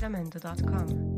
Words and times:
Jamendo.com. 0.00 1.16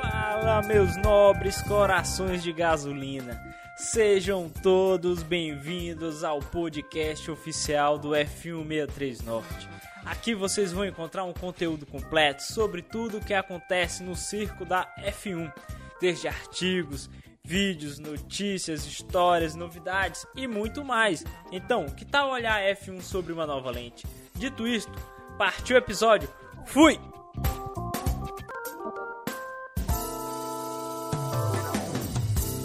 Fala, 0.00 0.62
meus 0.62 0.96
nobres 0.96 1.62
corações 1.62 2.42
de 2.42 2.52
gasolina. 2.52 3.40
Sejam 3.76 4.48
todos 4.48 5.22
bem-vindos 5.22 6.24
ao 6.24 6.40
podcast 6.40 7.30
oficial 7.30 7.98
do 7.98 8.10
F163 8.10 9.24
Norte. 9.24 9.68
Aqui 10.04 10.34
vocês 10.34 10.72
vão 10.72 10.84
encontrar 10.84 11.24
um 11.24 11.32
conteúdo 11.32 11.86
completo 11.86 12.42
sobre 12.42 12.82
tudo 12.82 13.18
o 13.18 13.24
que 13.24 13.32
acontece 13.32 14.02
no 14.02 14.16
circo 14.16 14.64
da 14.64 14.92
F1, 14.98 15.52
desde 16.00 16.26
artigos, 16.26 17.08
vídeos, 17.44 17.98
notícias, 17.98 18.86
histórias, 18.86 19.54
novidades 19.54 20.24
e 20.36 20.46
muito 20.46 20.84
mais. 20.84 21.24
Então, 21.50 21.86
que 21.86 22.04
tal 22.04 22.30
olhar 22.30 22.62
a 22.62 22.74
F1 22.74 23.02
sobre 23.02 23.32
uma 23.32 23.46
nova 23.46 23.70
lente? 23.70 24.06
Dito 24.34 24.66
isto, 24.66 24.92
partiu 25.36 25.76
o 25.76 25.78
episódio. 25.78 26.28
Fui! 26.66 26.98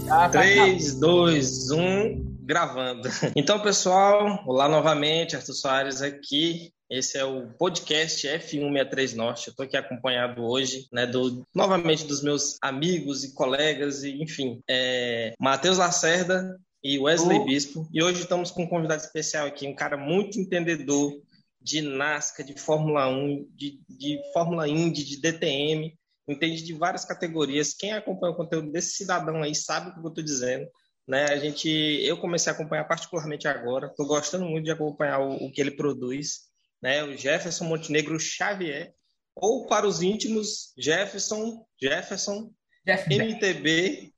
Ah, 0.09 0.29
3, 0.29 0.99
2, 0.99 1.71
1, 1.71 2.37
gravando. 2.41 3.09
Então, 3.35 3.59
pessoal, 3.59 4.41
olá 4.45 4.69
novamente, 4.69 5.35
Arthur 5.35 5.53
Soares 5.53 6.01
aqui. 6.01 6.71
Esse 6.89 7.17
é 7.17 7.25
o 7.25 7.47
podcast 7.49 8.25
F163 8.25 9.15
Norte. 9.15 9.47
Eu 9.47 9.51
estou 9.51 9.65
aqui 9.65 9.75
acompanhado 9.75 10.43
hoje, 10.43 10.87
né, 10.91 11.05
do, 11.05 11.45
novamente 11.53 12.05
dos 12.05 12.23
meus 12.23 12.57
amigos 12.61 13.23
e 13.25 13.33
colegas, 13.33 14.03
e 14.03 14.21
enfim, 14.21 14.61
é, 14.69 15.33
Matheus 15.39 15.77
Lacerda 15.77 16.57
e 16.81 16.97
Wesley 16.97 17.43
Bispo. 17.43 17.89
E 17.93 18.01
hoje 18.01 18.21
estamos 18.21 18.51
com 18.51 18.63
um 18.63 18.69
convidado 18.69 19.01
especial 19.01 19.47
aqui, 19.47 19.67
um 19.67 19.75
cara 19.75 19.97
muito 19.97 20.39
entendedor 20.39 21.13
de 21.61 21.81
NASCAR, 21.81 22.45
de 22.45 22.57
Fórmula 22.57 23.09
1, 23.09 23.49
de, 23.53 23.81
de 23.89 24.19
Fórmula 24.31 24.67
Indy, 24.69 25.03
de 25.03 25.19
DTM, 25.19 25.93
entende 26.25 26.63
de 26.63 26.73
várias 26.73 27.03
categorias. 27.03 27.73
Quem 27.73 27.91
acompanha 27.91 28.31
o 28.31 28.37
conteúdo 28.37 28.71
desse 28.71 28.91
cidadão 28.91 29.43
aí 29.43 29.53
sabe 29.53 29.89
o 29.89 29.93
que 29.93 29.99
eu 29.99 30.07
estou 30.07 30.23
dizendo. 30.23 30.67
Né? 31.07 31.25
A 31.25 31.37
gente, 31.37 31.69
eu 31.69 32.17
comecei 32.17 32.51
a 32.51 32.55
acompanhar 32.55 32.83
particularmente 32.85 33.47
agora. 33.47 33.87
Estou 33.87 34.05
gostando 34.05 34.45
muito 34.45 34.65
de 34.65 34.71
acompanhar 34.71 35.19
o, 35.19 35.45
o, 35.45 35.51
que 35.51 35.61
ele 35.61 35.71
produz. 35.71 36.46
Né? 36.81 37.03
O 37.03 37.15
Jefferson 37.17 37.65
Montenegro 37.65 38.19
Xavier, 38.19 38.93
ou 39.35 39.67
para 39.67 39.87
os 39.87 40.01
íntimos, 40.01 40.73
Jefferson, 40.77 41.65
Jefferson, 41.81 42.51
Jeff, 42.85 43.13
MTB, 43.13 44.13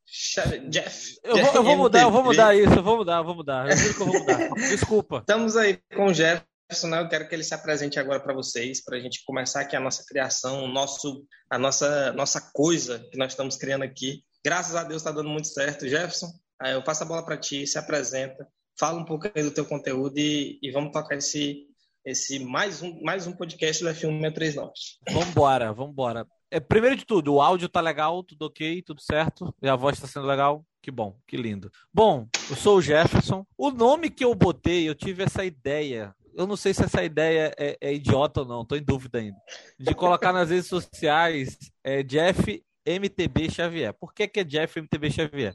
Jeff. 0.70 1.20
Eu 1.24 1.38
vou, 1.38 1.54
eu 1.56 1.64
vou 1.64 1.78
mudar, 1.78 2.02
eu 2.02 2.12
vou 2.12 2.24
mudar 2.24 2.56
isso, 2.56 2.74
eu 2.74 2.84
vou 2.84 2.98
mudar, 2.98 3.18
eu 3.18 3.24
vou 3.24 3.36
mudar. 3.36 3.70
Eu 3.70 3.78
juro 3.78 3.96
que 3.96 4.02
eu 4.02 4.06
vou 4.06 4.20
mudar. 4.20 4.50
Desculpa. 4.70 5.18
Estamos 5.20 5.58
aí 5.58 5.80
com 5.96 6.08
o 6.08 6.14
Jeff 6.14 6.44
né? 6.88 7.00
eu 7.00 7.10
quero 7.10 7.28
que 7.28 7.34
ele 7.34 7.44
se 7.44 7.54
apresente 7.54 8.00
agora 8.00 8.20
para 8.20 8.34
vocês, 8.34 8.84
para 8.84 8.98
a 8.98 9.00
gente 9.00 9.23
começar 9.26 9.62
aqui 9.62 9.76
a 9.76 9.80
nossa 9.80 10.04
criação, 10.06 10.68
nosso, 10.68 11.26
a 11.50 11.58
nossa, 11.58 12.14
nossa 12.14 12.40
coisa 12.54 13.00
que 13.12 13.18
nós 13.18 13.32
estamos 13.32 13.58
criando 13.58 13.84
aqui. 13.84 14.23
Graças 14.46 14.76
a 14.76 14.84
Deus 14.84 15.02
está 15.02 15.12
dando 15.12 15.30
muito 15.30 15.48
certo. 15.48 15.88
Jefferson, 15.88 16.28
eu 16.66 16.84
passo 16.84 17.04
a 17.04 17.08
bola 17.08 17.26
para 17.26 17.38
ti, 17.38 17.66
se 17.66 17.80
apresenta, 17.80 18.48
fala 18.80 19.00
um 19.00 19.06
pouco 19.06 19.30
aí 19.34 19.44
do 19.44 19.52
teu 19.52 19.66
conteúdo 19.66 20.18
e, 20.18 20.60
e 20.62 20.72
vamos 20.72 20.92
tocar 20.92 21.16
esse, 21.18 21.66
esse 22.10 22.40
mais, 22.40 22.82
um, 22.82 23.02
mais 23.02 23.28
um 23.28 23.32
podcast 23.32 23.84
do 23.84 23.90
F1 23.90 24.18
63 24.18 24.56
Norte. 24.56 25.00
Vambora, 25.10 25.72
vambora. 25.72 26.28
É, 26.52 26.60
primeiro 26.60 26.96
de 26.96 27.06
tudo, 27.06 27.36
o 27.36 27.42
áudio 27.42 27.70
tá 27.70 27.80
legal, 27.80 28.24
tudo 28.24 28.46
ok, 28.46 28.82
tudo 28.82 29.02
certo, 29.02 29.54
e 29.62 29.70
a 29.70 29.76
voz 29.76 29.96
está 29.96 30.08
sendo 30.08 30.26
legal. 30.26 30.66
Que 30.82 30.90
bom, 30.90 31.18
que 31.28 31.38
lindo. 31.38 31.70
Bom, 31.94 32.28
eu 32.50 32.56
sou 32.56 32.78
o 32.78 32.82
Jefferson. 32.82 33.46
O 33.58 33.70
nome 33.70 34.10
que 34.10 34.24
eu 34.24 34.34
botei, 34.34 34.88
eu 34.88 34.96
tive 34.96 35.24
essa 35.24 35.46
ideia 35.46 36.16
eu 36.40 36.48
não 36.48 36.56
sei 36.56 36.74
se 36.74 36.84
essa 36.84 37.04
ideia 37.04 37.54
é, 37.58 37.78
é 37.82 37.94
idiota 37.94 38.42
ou 38.42 38.48
não, 38.48 38.62
estou 38.62 38.78
em 38.78 38.84
dúvida 38.84 39.20
ainda. 39.20 39.38
De 39.78 39.94
colocar 39.94 40.32
nas 40.32 40.50
redes 40.50 40.67
sociais 40.67 41.58
é, 41.83 42.02
Jeff 42.02 42.64
MTB 42.86 43.52
Xavier. 43.52 43.94
Por 43.94 44.14
que, 44.14 44.26
que 44.26 44.39
é 44.39 44.44
Jeff 44.45 44.80
MTB 44.80 45.12
Xavier? 45.12 45.54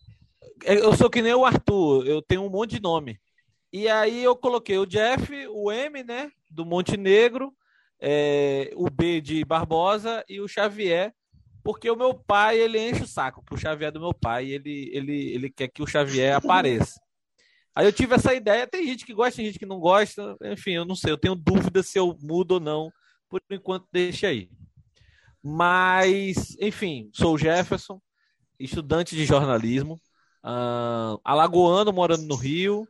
É, 0.62 0.75
eu 0.75 0.95
sou 0.95 1.09
que 1.09 1.23
nem 1.23 1.33
o 1.33 1.47
Arthur, 1.47 2.07
eu 2.07 2.21
tenho 2.21 2.43
um 2.43 2.51
monte 2.51 2.73
de 2.73 2.83
nome. 2.83 3.19
E 3.73 3.89
aí 3.89 4.23
eu 4.23 4.37
coloquei 4.37 4.78
o 4.78 4.87
Jeff, 4.87 5.27
o 5.49 5.73
M, 5.73 6.05
né, 6.05 6.31
do 6.54 6.65
Montenegro, 6.65 7.53
é, 8.00 8.70
o 8.75 8.88
B 8.91 9.20
de 9.20 9.44
Barbosa 9.44 10.25
e 10.28 10.41
o 10.41 10.48
Xavier, 10.48 11.12
porque 11.62 11.91
o 11.91 11.97
meu 11.97 12.15
pai, 12.15 12.59
ele 12.59 12.78
enche 12.78 13.03
o 13.03 13.09
saco, 13.09 13.42
o 13.50 13.56
Xavier 13.56 13.91
do 13.91 14.00
meu 14.00 14.12
pai, 14.12 14.50
ele, 14.50 14.91
ele, 14.92 15.34
ele 15.34 15.50
quer 15.50 15.69
que 15.69 15.82
o 15.82 15.87
Xavier 15.87 16.37
apareça. 16.37 17.00
Aí 17.75 17.87
eu 17.87 17.92
tive 17.92 18.15
essa 18.15 18.32
ideia, 18.32 18.66
tem 18.66 18.87
gente 18.87 19.04
que 19.04 19.12
gosta, 19.12 19.37
tem 19.37 19.47
gente 19.47 19.59
que 19.59 19.66
não 19.66 19.81
gosta, 19.81 20.37
enfim, 20.44 20.72
eu 20.72 20.84
não 20.84 20.94
sei, 20.94 21.10
eu 21.10 21.19
tenho 21.19 21.34
dúvida 21.34 21.82
se 21.82 21.98
eu 21.98 22.16
mudo 22.20 22.53
ou 22.53 22.60
não, 22.60 22.92
por 23.28 23.41
enquanto 23.50 23.88
deixa 23.91 24.28
aí. 24.28 24.48
Mas, 25.42 26.56
enfim, 26.60 27.10
sou 27.12 27.34
o 27.34 27.38
Jefferson, 27.38 28.00
estudante 28.59 29.16
de 29.16 29.25
jornalismo, 29.25 30.00
uh, 30.44 31.19
alagoano, 31.25 31.92
morando 31.92 32.25
no 32.25 32.36
Rio, 32.36 32.86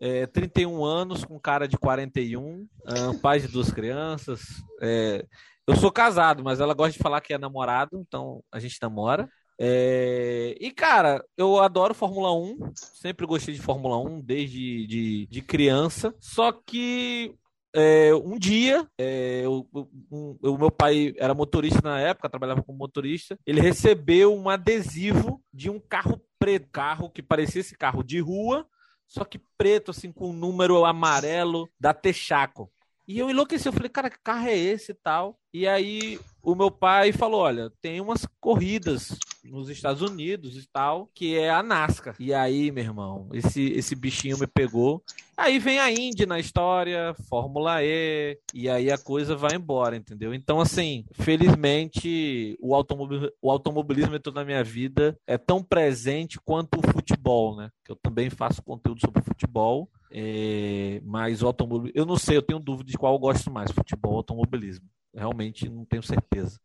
é, 0.00 0.26
31 0.26 0.84
anos, 0.84 1.24
com 1.24 1.38
cara 1.38 1.66
de 1.66 1.76
41, 1.76 2.62
uh, 2.62 3.18
pai 3.20 3.40
de 3.40 3.48
duas 3.48 3.70
crianças. 3.70 4.40
É, 4.80 5.24
eu 5.66 5.76
sou 5.76 5.92
casado, 5.92 6.42
mas 6.42 6.60
ela 6.60 6.74
gosta 6.74 6.92
de 6.92 7.02
falar 7.02 7.20
que 7.20 7.34
é 7.34 7.38
namorado, 7.38 7.98
então 8.00 8.42
a 8.50 8.58
gente 8.58 8.78
namora. 8.80 9.28
É... 9.60 10.56
E, 10.60 10.70
cara, 10.70 11.24
eu 11.36 11.58
adoro 11.58 11.92
Fórmula 11.92 12.32
1, 12.32 12.72
sempre 12.74 13.26
gostei 13.26 13.54
de 13.54 13.60
Fórmula 13.60 13.98
1 13.98 14.20
desde 14.20 14.86
de, 14.86 15.26
de 15.26 15.42
criança. 15.42 16.14
Só 16.20 16.52
que 16.52 17.34
é, 17.74 18.14
um 18.14 18.38
dia, 18.38 18.88
é, 18.98 19.42
eu, 19.44 19.68
um, 20.10 20.38
meu 20.42 20.70
pai 20.70 21.12
era 21.18 21.34
motorista 21.34 21.80
na 21.82 22.00
época, 22.00 22.30
trabalhava 22.30 22.62
como 22.62 22.78
motorista. 22.78 23.38
Ele 23.46 23.60
recebeu 23.60 24.34
um 24.34 24.48
adesivo 24.48 25.42
de 25.52 25.68
um 25.68 25.78
carro 25.78 26.20
preto, 26.38 26.68
carro 26.70 27.10
que 27.10 27.22
parecia 27.22 27.60
esse 27.60 27.76
carro 27.76 28.02
de 28.02 28.20
rua, 28.20 28.66
só 29.08 29.24
que 29.24 29.40
preto, 29.56 29.90
assim, 29.90 30.12
com 30.12 30.30
um 30.30 30.34
número 30.34 30.84
amarelo 30.84 31.68
da 31.80 31.94
Texaco. 31.94 32.70
E 33.08 33.18
eu 33.18 33.30
enlouqueci, 33.30 33.66
eu 33.66 33.72
falei, 33.72 33.88
cara, 33.88 34.10
que 34.10 34.18
carro 34.22 34.46
é 34.46 34.56
esse 34.56 34.92
e 34.92 34.94
tal? 34.94 35.40
E 35.52 35.66
aí 35.66 36.20
o 36.42 36.54
meu 36.54 36.70
pai 36.70 37.10
falou: 37.10 37.40
olha, 37.40 37.72
tem 37.80 38.02
umas 38.02 38.26
corridas 38.38 39.18
nos 39.50 39.68
Estados 39.68 40.02
Unidos 40.02 40.56
e 40.56 40.66
tal, 40.68 41.08
que 41.14 41.36
é 41.36 41.50
a 41.50 41.62
NASCAR. 41.62 42.14
E 42.18 42.32
aí, 42.32 42.70
meu 42.70 42.84
irmão, 42.84 43.28
esse, 43.32 43.62
esse 43.72 43.94
bichinho 43.94 44.38
me 44.38 44.46
pegou. 44.46 45.02
Aí 45.36 45.58
vem 45.58 45.78
a 45.78 45.90
Indy 45.90 46.26
na 46.26 46.38
história, 46.38 47.14
Fórmula 47.28 47.82
E, 47.82 48.38
e 48.52 48.68
aí 48.68 48.90
a 48.90 48.98
coisa 48.98 49.36
vai 49.36 49.54
embora, 49.54 49.96
entendeu? 49.96 50.34
Então, 50.34 50.60
assim, 50.60 51.04
felizmente, 51.12 52.56
o, 52.60 52.74
automobil, 52.74 53.30
o 53.40 53.50
automobilismo 53.50 54.16
entrou 54.16 54.34
na 54.34 54.44
minha 54.44 54.64
vida 54.64 55.18
é 55.26 55.38
tão 55.38 55.62
presente 55.62 56.38
quanto 56.40 56.80
o 56.80 56.92
futebol, 56.92 57.56
né? 57.56 57.70
Que 57.84 57.92
eu 57.92 57.96
também 57.96 58.28
faço 58.30 58.62
conteúdo 58.62 59.00
sobre 59.00 59.22
futebol. 59.22 59.88
É, 60.10 61.00
mas 61.04 61.42
o 61.42 61.46
automobilismo, 61.46 61.98
eu 61.98 62.06
não 62.06 62.16
sei, 62.16 62.36
eu 62.36 62.42
tenho 62.42 62.58
dúvida 62.58 62.90
de 62.90 62.98
qual 62.98 63.14
eu 63.14 63.18
gosto 63.18 63.50
mais, 63.50 63.70
futebol 63.70 64.12
ou 64.12 64.18
automobilismo. 64.18 64.86
Realmente 65.14 65.68
não 65.68 65.84
tenho 65.84 66.02
certeza. 66.02 66.58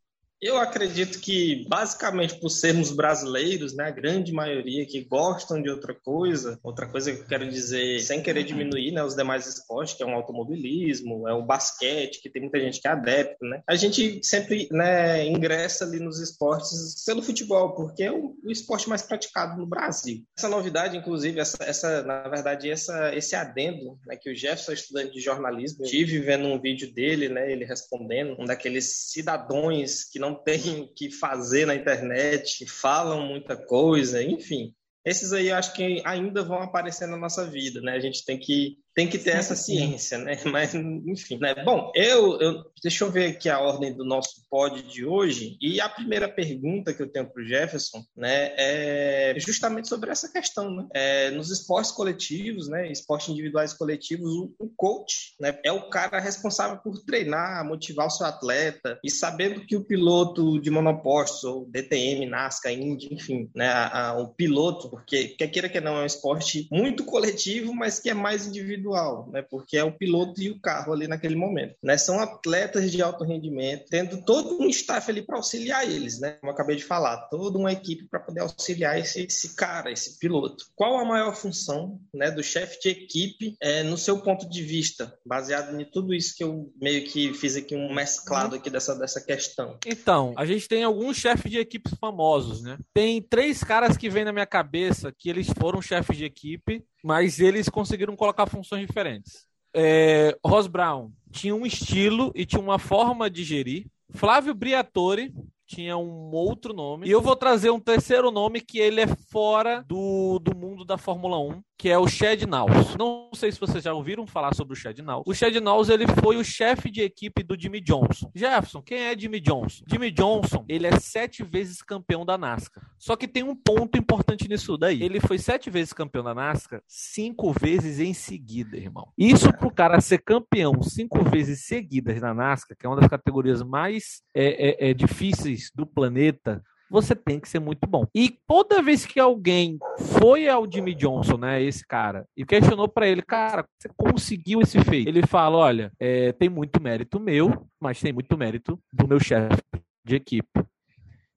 Eu 0.44 0.58
acredito 0.58 1.22
que, 1.22 1.66
basicamente, 1.70 2.38
por 2.38 2.50
sermos 2.50 2.92
brasileiros, 2.92 3.74
né, 3.74 3.86
a 3.86 3.92
grande 3.92 4.34
maioria 4.34 4.86
que 4.86 5.02
gostam 5.06 5.62
de 5.62 5.70
outra 5.70 5.96
coisa, 5.96 6.59
outra 6.62 6.86
coisa 6.86 7.14
que 7.14 7.22
eu 7.22 7.26
quero 7.26 7.50
dizer, 7.50 8.02
sem 8.02 8.22
querer 8.22 8.44
diminuir 8.44 8.92
né, 8.92 9.02
os 9.02 9.16
demais 9.16 9.48
esportes, 9.48 9.94
que 9.94 10.04
é 10.04 10.06
o 10.06 10.09
automobilismo, 10.09 11.30
é 11.30 11.34
o 11.34 11.46
basquete, 11.46 12.22
que 12.22 12.30
tem 12.30 12.42
muita 12.42 12.59
gente 12.59 12.81
que 12.81 12.88
é 12.90 12.92
adepto, 12.92 13.46
né? 13.46 13.64
A 13.66 13.76
gente 13.76 14.20
sempre 14.22 14.68
né, 14.70 15.26
ingressa 15.26 15.86
ali 15.86 15.98
nos 15.98 16.20
esportes 16.20 17.02
pelo 17.06 17.24
futebol, 17.24 17.74
porque 17.74 18.04
é 18.04 18.12
o, 18.12 18.36
o 18.44 18.52
esporte 18.52 18.90
mais 18.90 19.02
praticado 19.02 19.58
no 19.58 19.66
Brasil. 19.66 20.25
Essa 20.38 20.50
novidade, 20.50 20.98
inclusive, 20.98 21.40
essa, 21.40 21.63
essa 21.63 22.04
na 22.04 22.28
verdade, 22.28 22.69
essa, 22.69 23.16
esse 23.16 23.34
adendo, 23.34 23.98
né, 24.06 24.18
que 24.18 24.30
o 24.30 24.36
Jefferson 24.36 24.74
estudante 24.74 25.13
de 25.13 25.22
jornalismo, 25.22 25.86
tive 25.86 26.19
vendo 26.19 26.50
um 26.50 26.60
vídeo 26.60 26.94
dele, 26.94 27.30
né, 27.30 27.50
ele 27.50 27.63
respondendo, 27.63 28.36
um 28.38 28.44
daqueles 28.44 29.10
cidadãos 29.10 30.04
que 30.04 30.19
não 30.19 30.32
tem 30.35 30.81
o 30.81 30.88
que 30.88 31.12
fazer 31.12 31.65
na 31.65 31.75
internet, 31.75 32.65
falam 32.65 33.25
muita 33.27 33.56
coisa, 33.56 34.24
enfim. 34.24 34.74
Esses 35.06 35.33
aí 35.33 35.50
eu 35.50 35.56
acho 35.56 35.74
que 35.74 36.01
ainda 36.06 36.44
vão 36.44 36.62
aparecer 36.62 37.07
na 37.07 37.18
nossa 37.18 37.45
vida, 37.45 37.81
né? 37.81 37.94
A 37.94 38.00
gente 38.00 38.25
tem 38.25 38.39
que 38.39 38.77
tem 38.95 39.07
que 39.07 39.18
ter 39.18 39.31
essa 39.31 39.56
ciência, 39.56 40.18
né? 40.18 40.38
Mas, 40.45 40.74
enfim, 40.75 41.38
né? 41.40 41.56
Bom, 41.63 41.92
eu, 41.95 42.40
eu 42.40 42.63
deixa 42.81 43.04
eu 43.04 43.12
ver 43.12 43.31
aqui 43.31 43.50
a 43.50 43.60
ordem 43.60 43.94
do 43.94 44.06
nosso 44.06 44.45
pod 44.50 44.81
de 44.84 45.06
hoje. 45.06 45.57
E 45.60 45.81
a 45.81 45.90
primeira 45.90 46.28
pergunta 46.28 46.94
que 46.94 47.01
eu 47.01 47.10
tenho 47.10 47.25
para 47.25 47.42
o 47.42 47.45
Jefferson, 47.45 48.04
né, 48.16 48.54
é 48.57 49.36
justamente 49.38 49.88
sobre 49.88 50.12
essa 50.12 50.31
questão, 50.31 50.69
né? 50.69 50.88
É, 50.94 51.31
nos 51.31 51.50
esportes 51.50 51.92
coletivos, 51.92 52.68
né? 52.68 52.92
Esportes 52.92 53.30
individuais 53.30 53.74
coletivos, 53.74 54.31
o, 54.34 54.54
o, 54.60 54.69
coach, 54.75 55.36
né, 55.40 55.57
é 55.63 55.72
o 55.72 55.90
cara 55.90 56.19
responsável 56.19 56.78
por 56.78 57.00
treinar, 57.06 57.66
motivar 57.66 58.07
o 58.07 58.12
seu 58.12 58.25
atleta 58.25 59.00
e 59.04 59.10
sabendo 59.10 59.66
que 59.66 59.75
o 59.75 59.84
piloto 59.84 60.60
de 60.60 60.69
monopostos 60.69 61.44
ou 61.44 61.66
DTM, 61.69 62.25
NASCAR, 62.25 62.74
Indy, 62.74 63.13
enfim, 63.13 63.50
né, 63.56 63.68
a, 63.68 64.10
a, 64.10 64.18
o 64.19 64.28
piloto, 64.34 64.90
porque 64.90 65.30
quer 65.30 65.48
queira 65.48 65.69
que 65.69 65.80
não 65.80 65.98
é 65.98 66.04
um 66.04 66.06
esporte 66.06 66.68
muito 66.72 67.06
coletivo, 67.06 67.74
mas 67.74 68.00
que 68.00 68.10
é 68.10 68.13
mais 68.13 68.48
individual 68.48 68.82
individual, 68.83 69.30
né? 69.31 69.41
Porque 69.41 69.77
é 69.77 69.83
o 69.83 69.91
piloto 69.91 70.41
e 70.41 70.51
o 70.51 70.59
carro 70.59 70.94
ali 70.94 71.07
naquele 71.07 71.35
momento, 71.35 71.75
né? 71.81 71.97
São 71.97 72.19
atletas 72.19 72.91
de 72.91 73.01
alto 73.01 73.24
rendimento, 73.24 73.85
tendo 73.89 74.21
todo 74.24 74.62
um 74.62 74.68
staff 74.68 75.09
ali 75.09 75.21
para 75.21 75.38
auxiliar 75.38 75.89
eles, 75.89 76.19
né? 76.19 76.31
Como 76.33 76.51
eu 76.51 76.53
acabei 76.53 76.75
de 76.75 76.83
falar, 76.83 77.18
toda 77.30 77.57
uma 77.57 77.71
equipe 77.71 78.07
para 78.07 78.19
poder 78.19 78.41
auxiliar 78.41 79.00
esse, 79.00 79.25
esse 79.25 79.56
cara, 79.56 79.91
esse 79.91 80.19
piloto. 80.19 80.65
Qual 80.75 80.97
a 80.97 81.06
maior 81.06 81.35
função, 81.35 82.00
né, 82.13 82.30
do 82.30 82.44
chefe 82.44 82.80
de 82.81 82.89
equipe, 82.89 83.56
é, 83.62 83.83
no 83.83 83.97
seu 83.97 84.19
ponto 84.19 84.47
de 84.50 84.62
vista, 84.62 85.18
baseado 85.25 85.80
em 85.80 85.85
tudo 85.85 86.13
isso 86.13 86.35
que 86.35 86.44
eu 86.44 86.71
meio 86.81 87.06
que 87.06 87.33
fiz 87.33 87.56
aqui 87.56 87.75
um 87.75 87.94
mesclado 87.94 88.56
aqui 88.56 88.69
dessa 88.69 88.95
dessa 88.95 89.21
questão? 89.21 89.77
Então, 89.85 90.33
a 90.35 90.45
gente 90.45 90.68
tem 90.68 90.83
alguns 90.83 91.18
chefes 91.18 91.50
de 91.50 91.57
equipes 91.57 91.94
famosos, 92.00 92.62
né? 92.62 92.77
Tem 92.94 93.21
três 93.21 93.63
caras 93.63 93.97
que 93.97 94.09
vêm 94.09 94.25
na 94.25 94.33
minha 94.33 94.45
cabeça 94.45 95.12
que 95.12 95.30
eles 95.30 95.47
foram 95.57 95.81
chefes 95.81 96.18
de 96.18 96.25
equipe, 96.25 96.83
mas 97.04 97.40
eles 97.40 97.68
conseguiram 97.68 98.16
colocar 98.16 98.48
funções 98.48 98.88
diferentes. 98.88 99.46
É, 99.76 100.38
Ross 100.46 100.68
Brown 100.68 101.12
tinha 101.32 101.54
um 101.54 101.66
estilo 101.66 102.32
e 102.34 102.46
tinha 102.46 102.62
uma 102.62 102.80
forma 102.80 103.30
de 103.30 103.44
gerir. 103.44 103.88
Flávio 104.12 104.54
Briatore 104.54 105.34
tinha 105.74 105.98
um 105.98 106.30
outro 106.31 106.74
nome. 106.74 107.08
E 107.08 107.12
eu 107.12 107.22
vou 107.22 107.36
trazer 107.36 107.72
um 107.72 107.80
terceiro 107.80 108.30
nome 108.30 108.62
que 108.62 108.78
ele 108.78 109.02
é 109.02 109.08
fora 109.08 109.84
do, 109.88 110.40
do 110.40 110.56
mundo 110.56 110.86
da 110.86 110.98
Fórmula 110.98 111.40
1, 111.40 111.62
que 111.78 111.90
é 111.90 111.98
o 111.98 112.08
Chad 112.08 112.44
Naus. 112.44 112.96
Não 112.98 113.30
sei 113.34 113.52
se 113.52 113.60
vocês 113.60 113.84
já 113.84 113.94
ouviram 113.94 114.28
falar 114.28 114.54
sobre 114.54 114.74
o 114.74 114.75
Chad 114.75 115.00
Naus. 115.00 115.24
O 115.25 115.34
Chad 115.34 115.56
Naus, 115.56 115.90
ele 115.90 116.06
foi 116.22 116.38
o 116.38 116.44
chefe 116.44 116.92
de 116.92 117.02
equipe 117.02 117.42
do 117.44 117.60
Jimmy 117.60 117.81
Johnson. 117.81 118.31
Jefferson, 118.36 118.81
quem 118.81 119.00
é 119.00 119.18
Jimmy 119.18 119.40
Johnson? 119.40 119.84
Jimmy 119.88 120.12
Johnson, 120.12 120.64
ele 120.70 120.86
é 120.86 121.00
sete 121.00 121.44
vezes 121.44 121.81
campeão 121.81 122.24
da 122.24 122.38
NASCAR. 122.38 122.84
Só 123.00 123.16
que 123.16 123.28
tem 123.28 123.44
um 123.44 123.56
ponto 123.56 123.98
importante 123.98 124.48
nisso 124.48 124.78
daí. 124.78 125.02
Ele 125.02 125.19
foi 125.19 125.38
sete 125.38 125.69
vezes 125.69 125.92
campeão 125.92 126.24
da 126.24 126.36
NASCAR, 126.36 126.81
cinco 126.88 127.52
vezes 127.52 128.00
em 128.00 128.14
seguida, 128.14 128.78
irmão. 128.78 129.12
Isso 129.18 129.52
pro 129.54 129.72
cara 129.72 130.00
ser 130.00 130.19
campeão 130.19 130.81
cinco 130.84 131.24
vezes 131.24 131.66
seguidas 131.66 132.22
na 132.22 132.34
NASCAR, 132.34 132.78
que 132.78 132.86
é 132.86 132.90
uma 132.90 133.00
das 133.00 133.10
categorias 133.10 133.64
mais 133.64 134.22
é, 134.34 134.88
é, 134.88 134.90
é, 134.90 134.94
difíceis 134.94 135.62
do 135.75 135.86
planeta, 135.86 136.63
você 136.89 137.15
tem 137.15 137.39
que 137.39 137.50
ser 137.50 137.60
muito 137.60 137.88
bom. 137.88 138.06
E 138.13 138.38
toda 138.48 138.81
vez 138.81 139.06
que 139.06 139.19
alguém 139.19 139.80
foi 140.19 140.48
ao 140.48 140.71
Jimmy 140.71 140.94
Johnson, 140.94 141.38
né, 141.38 141.62
esse 141.62 141.86
cara, 141.86 142.25
e 142.38 142.45
questionou 142.45 142.88
para 142.88 143.07
ele, 143.07 143.21
cara, 143.21 143.65
você 143.80 143.89
conseguiu 143.98 144.62
esse 144.62 144.80
feito? 144.83 145.07
Ele 145.07 145.25
fala, 145.25 145.57
olha, 145.57 145.92
é, 146.00 146.31
tem 146.33 146.50
muito 146.50 146.81
mérito 146.81 147.19
meu, 147.19 147.68
mas 147.80 148.00
tem 148.00 148.13
muito 148.13 148.38
mérito 148.38 148.80
do 148.92 149.07
meu 149.07 149.19
chefe 149.19 149.62
de 150.06 150.15
equipe. 150.15 150.63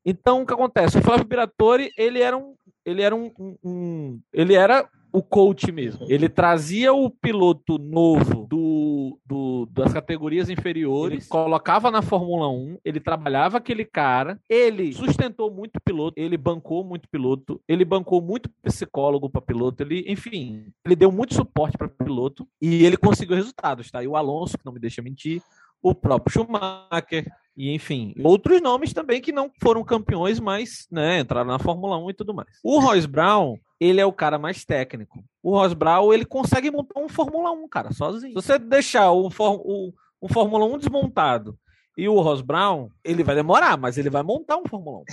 Então, 0.04 0.42
o 0.42 0.46
que 0.46 0.52
acontece? 0.52 0.98
O 0.98 1.02
Flávio 1.02 1.26
Piratori, 1.26 1.90
ele 1.96 2.20
era 2.20 2.36
um, 2.36 2.54
ele 2.84 3.02
era 3.02 3.16
um, 3.16 3.32
um, 3.38 3.56
um 3.64 4.20
ele 4.32 4.54
era 4.54 4.88
o 5.16 5.22
coach 5.22 5.72
mesmo. 5.72 6.06
Ele 6.10 6.28
trazia 6.28 6.92
o 6.92 7.08
piloto 7.08 7.78
novo 7.78 8.46
do, 8.46 9.18
do, 9.24 9.66
das 9.72 9.90
categorias 9.90 10.50
inferiores, 10.50 11.22
ele 11.22 11.28
colocava 11.30 11.90
na 11.90 12.02
Fórmula 12.02 12.50
1, 12.50 12.76
ele 12.84 13.00
trabalhava 13.00 13.56
aquele 13.56 13.86
cara, 13.86 14.38
ele 14.46 14.92
sustentou 14.92 15.50
muito 15.50 15.80
piloto, 15.82 16.20
ele 16.20 16.36
bancou 16.36 16.84
muito 16.84 17.08
piloto, 17.08 17.58
ele 17.66 17.82
bancou 17.82 18.20
muito 18.20 18.50
psicólogo 18.62 19.30
para 19.30 19.40
piloto, 19.40 19.82
ele, 19.82 20.04
enfim, 20.06 20.66
ele 20.84 20.94
deu 20.94 21.10
muito 21.10 21.32
suporte 21.32 21.78
para 21.78 21.88
piloto 21.88 22.46
e 22.60 22.84
ele 22.84 22.98
conseguiu 22.98 23.36
resultados, 23.36 23.90
tá? 23.90 24.04
E 24.04 24.06
o 24.06 24.16
Alonso, 24.16 24.58
que 24.58 24.66
não 24.66 24.72
me 24.72 24.80
deixa 24.80 25.00
mentir, 25.00 25.40
o 25.82 25.94
próprio 25.94 26.34
Schumacher, 26.34 27.26
e 27.56 27.72
enfim, 27.72 28.14
outros 28.22 28.60
nomes 28.60 28.92
também 28.92 29.20
que 29.20 29.32
não 29.32 29.50
foram 29.60 29.82
campeões, 29.82 30.38
mas 30.38 30.86
né, 30.90 31.20
entraram 31.20 31.48
na 31.48 31.58
Fórmula 31.58 31.96
1 31.98 32.10
e 32.10 32.14
tudo 32.14 32.34
mais. 32.34 32.48
O 32.62 32.78
Royce 32.78 33.06
Brown, 33.06 33.56
ele 33.80 34.00
é 34.00 34.04
o 34.04 34.12
cara 34.12 34.38
mais 34.38 34.64
técnico. 34.64 35.24
O 35.42 35.56
Ross 35.56 35.72
Brown, 35.72 36.12
ele 36.12 36.24
consegue 36.24 36.70
montar 36.70 37.00
um 37.00 37.08
Fórmula 37.08 37.52
1, 37.52 37.68
cara, 37.68 37.92
sozinho. 37.92 38.40
Se 38.40 38.46
você 38.46 38.58
deixar 38.58 39.10
o, 39.12 39.28
o, 39.28 39.92
o 40.20 40.28
Fórmula 40.28 40.66
1 40.66 40.78
desmontado 40.78 41.58
e 41.96 42.08
o 42.08 42.20
Ross 42.20 42.42
Brown, 42.42 42.88
ele 43.04 43.22
vai 43.22 43.34
demorar, 43.34 43.78
mas 43.78 43.96
ele 43.96 44.10
vai 44.10 44.22
montar 44.22 44.56
um 44.56 44.66
Fórmula 44.66 44.98
1. 44.98 45.04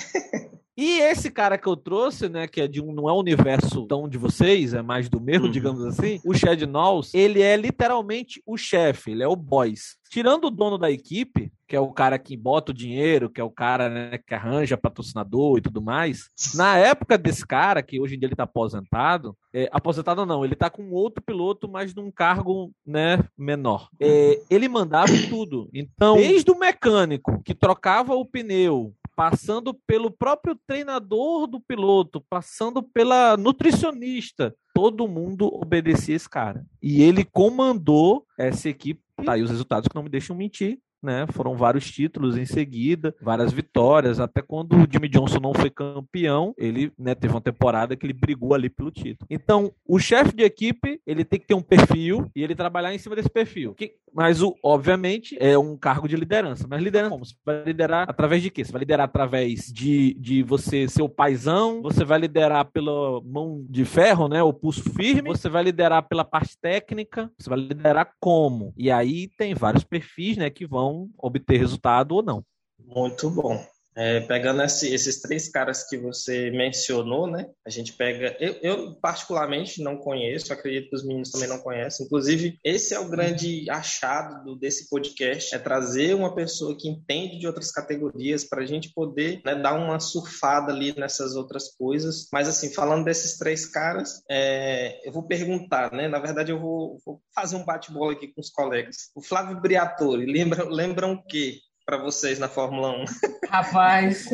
E 0.76 1.00
esse 1.00 1.30
cara 1.30 1.58
que 1.58 1.68
eu 1.68 1.76
trouxe, 1.76 2.28
né, 2.28 2.48
que 2.48 2.62
é 2.62 2.68
de 2.68 2.82
um, 2.82 2.92
não 2.92 3.08
é 3.08 3.14
o 3.14 3.20
universo 3.20 3.86
tão 3.86 4.10
de 4.10 4.18
vocês, 4.18 4.74
é 4.74 4.82
mais 4.82 5.08
do 5.08 5.22
meu, 5.22 5.44
uhum. 5.44 5.52
digamos 5.52 5.86
assim, 5.86 6.20
o 6.26 6.34
Chad 6.34 6.62
Knowles, 6.64 7.14
ele 7.14 7.42
é 7.42 7.56
literalmente 7.56 8.42
o 8.46 8.58
chefe, 8.58 9.12
ele 9.12 9.24
é 9.24 9.28
o 9.28 9.36
boss. 9.36 9.98
Tirando 10.10 10.46
o 10.46 10.52
dono 10.52 10.78
da 10.78 10.92
equipe, 10.92 11.52
que 11.68 11.76
é 11.76 11.80
o 11.80 11.92
cara 11.92 12.20
que 12.20 12.38
bota 12.38 12.72
o 12.72 12.76
dinheiro, 12.76 13.30
que 13.30 13.42
é 13.42 13.44
o 13.44 13.50
cara 13.50 13.90
né, 13.90 14.20
que 14.20 14.34
arranja 14.36 14.78
patrocinador 14.78 15.58
e 15.58 15.62
tudo 15.62 15.82
mais. 15.82 16.30
Na 16.54 16.78
época 16.78 17.18
desse 17.18 17.46
cara, 17.46 17.82
que 17.82 18.00
hoje 18.00 18.16
em 18.16 18.20
dia 18.20 18.28
ele 18.28 18.36
tá 18.36 18.44
aposentado, 18.44 19.36
é, 19.52 19.68
aposentado 19.72 20.24
não, 20.24 20.46
ele 20.46 20.56
tá 20.56 20.70
com 20.70 20.92
outro 20.92 21.24
piloto, 21.24 21.68
mas 21.68 21.96
num 21.96 22.12
cargo 22.12 22.72
né, 22.86 23.24
menor. 23.36 23.90
É, 24.00 24.40
ele 24.52 24.68
mandava 24.68 25.12
tudo. 25.30 25.68
Então, 25.74 26.18
desde 26.18 26.52
o 26.52 26.60
mecânico 26.60 27.42
que 27.44 27.56
trocava 27.56 28.14
o 28.14 28.24
pneu, 28.24 28.94
passando 29.16 29.74
pelo 29.86 30.12
próprio 30.12 30.58
treinador 30.68 31.48
do 31.48 31.60
piloto, 31.60 32.22
passando 32.30 32.82
pela 32.82 33.38
nutricionista, 33.38 34.56
todo 34.74 35.08
mundo 35.08 35.48
obedecia 35.48 36.16
esse 36.16 36.30
cara. 36.30 36.66
E 36.82 37.02
ele 37.02 37.24
comandou 37.24 38.26
essa 38.38 38.70
equipe. 38.70 39.02
Tá 39.24 39.34
aí 39.34 39.44
os 39.44 39.50
resultados 39.50 39.88
que 39.88 39.96
não 39.96 40.04
me 40.04 40.10
deixam 40.10 40.36
mentir 40.36 40.80
né? 41.04 41.26
Foram 41.32 41.56
vários 41.56 41.90
títulos 41.90 42.38
em 42.38 42.46
seguida, 42.46 43.14
várias 43.22 43.52
vitórias, 43.52 44.20
até 44.20 44.42
quando 44.42 44.76
o 44.76 44.88
Jimmy 44.90 45.10
Johnson 45.10 45.40
não 45.40 45.54
foi 45.54 45.70
campeão, 45.70 46.54
ele 46.58 46.92
né, 46.98 47.14
teve 47.14 47.34
uma 47.34 47.42
temporada 47.42 47.96
que 47.96 48.06
ele 48.06 48.14
brigou 48.14 48.54
ali 48.54 48.70
pelo 48.70 48.92
título. 48.92 49.28
Então, 49.30 49.72
o 49.88 50.00
chefe 50.00 50.36
de 50.36 50.44
equipe, 50.44 51.02
ele 51.06 51.26
tem 51.26 51.40
que 51.40 51.48
ter 51.48 51.54
um 51.54 51.62
perfil 51.62 52.30
e 52.36 52.44
ele 52.44 52.56
trabalhar 52.56 52.94
em 52.94 52.98
cima 52.98 53.16
desse 53.16 53.30
perfil. 53.30 53.74
Que, 53.74 53.94
mas, 54.14 54.42
o, 54.42 54.56
obviamente, 54.64 55.36
é 55.40 55.58
um 55.58 55.76
cargo 55.76 56.08
de 56.08 56.16
liderança. 56.16 56.68
Mas 56.68 56.82
liderança 56.82 57.10
como? 57.10 57.26
Você 57.26 57.36
vai 57.46 57.64
liderar 57.64 58.10
através 58.10 58.42
de 58.42 58.50
quê? 58.50 58.64
Você 58.64 58.72
vai 58.72 58.80
liderar 58.80 59.06
através 59.06 59.72
de, 59.72 60.14
de 60.14 60.44
você 60.44 60.88
ser 60.88 61.02
o 61.02 61.10
paizão, 61.10 61.82
você 61.82 62.06
vai 62.06 62.20
liderar 62.20 62.66
pela 62.72 63.22
mão 63.22 63.66
de 63.70 63.84
ferro, 63.86 64.28
né? 64.28 64.42
O 64.44 64.54
pulso 64.54 64.84
firme, 64.94 65.30
você 65.30 65.50
vai 65.50 65.64
liderar 65.64 66.08
pela 66.08 66.24
parte 66.24 66.58
técnica, 66.58 67.32
você 67.38 67.50
vai 67.50 67.60
liderar 67.60 68.14
como? 68.20 68.74
E 68.78 68.92
aí 68.92 69.28
tem 69.28 69.54
vários 69.54 69.84
perfis, 69.84 70.38
né, 70.38 70.50
que 70.50 70.66
vão 70.66 70.93
obter 71.18 71.58
resultado 71.58 72.16
ou 72.16 72.24
não. 72.24 72.44
Muito 72.80 73.30
bom. 73.30 73.66
É, 73.96 74.22
pegando 74.22 74.62
esse, 74.64 74.94
esses 74.94 75.22
três 75.22 75.50
caras 75.50 75.88
que 75.88 75.98
você 75.98 76.50
mencionou, 76.52 77.28
né? 77.28 77.48
A 77.66 77.70
gente 77.70 77.94
pega. 77.94 78.36
Eu, 78.40 78.56
eu, 78.62 78.96
particularmente 78.96 79.82
não 79.82 79.98
conheço, 79.98 80.52
acredito 80.52 80.90
que 80.90 80.96
os 80.96 81.06
meninos 81.06 81.32
também 81.32 81.48
não 81.48 81.60
conhecem. 81.60 82.06
Inclusive, 82.06 82.60
esse 82.64 82.94
é 82.94 83.00
o 83.00 83.10
grande 83.10 83.70
achado 83.70 84.44
do, 84.44 84.56
desse 84.56 84.90
podcast: 84.90 85.54
é 85.54 85.60
trazer 85.60 86.16
uma 86.16 86.34
pessoa 86.34 86.76
que 86.78 86.88
entende 86.88 87.40
de 87.40 87.48
outras 87.48 87.72
categorias 87.72 88.44
para 88.44 88.62
a 88.62 88.66
gente 88.66 88.92
poder 88.94 89.42
né, 89.46 89.56
dar 89.56 89.74
uma 89.74 90.00
surfada 90.00 90.72
ali 90.72 90.98
nessas 90.98 91.36
outras 91.36 91.76
coisas. 91.76 92.28
Mas, 92.32 92.48
assim, 92.48 92.74
falando 92.74 93.06
desses 93.06 93.38
três 93.38 93.66
caras, 93.66 94.24
é, 94.30 95.08
eu 95.08 95.12
vou 95.12 95.24
perguntar, 95.24 95.92
né? 95.92 96.08
Na 96.08 96.20
verdade, 96.20 96.52
eu 96.52 96.60
vou, 96.60 96.98
vou 97.06 97.22
fazer 97.34 97.56
um 97.56 97.66
bate-bola 97.66 98.14
aqui 98.14 98.28
com 98.28 98.42
os 98.42 98.50
colegas. 98.50 99.12
O 99.16 99.22
Flávio 99.22 99.60
Briatore, 99.62 100.26
lembra, 100.26 100.64
lembram 100.64 101.14
o 101.14 101.24
quê? 101.24 101.60
Para 101.86 101.98
vocês 101.98 102.40
na 102.40 102.48
Fórmula 102.48 102.92
1? 102.92 103.06
Rapaz. 103.50 104.30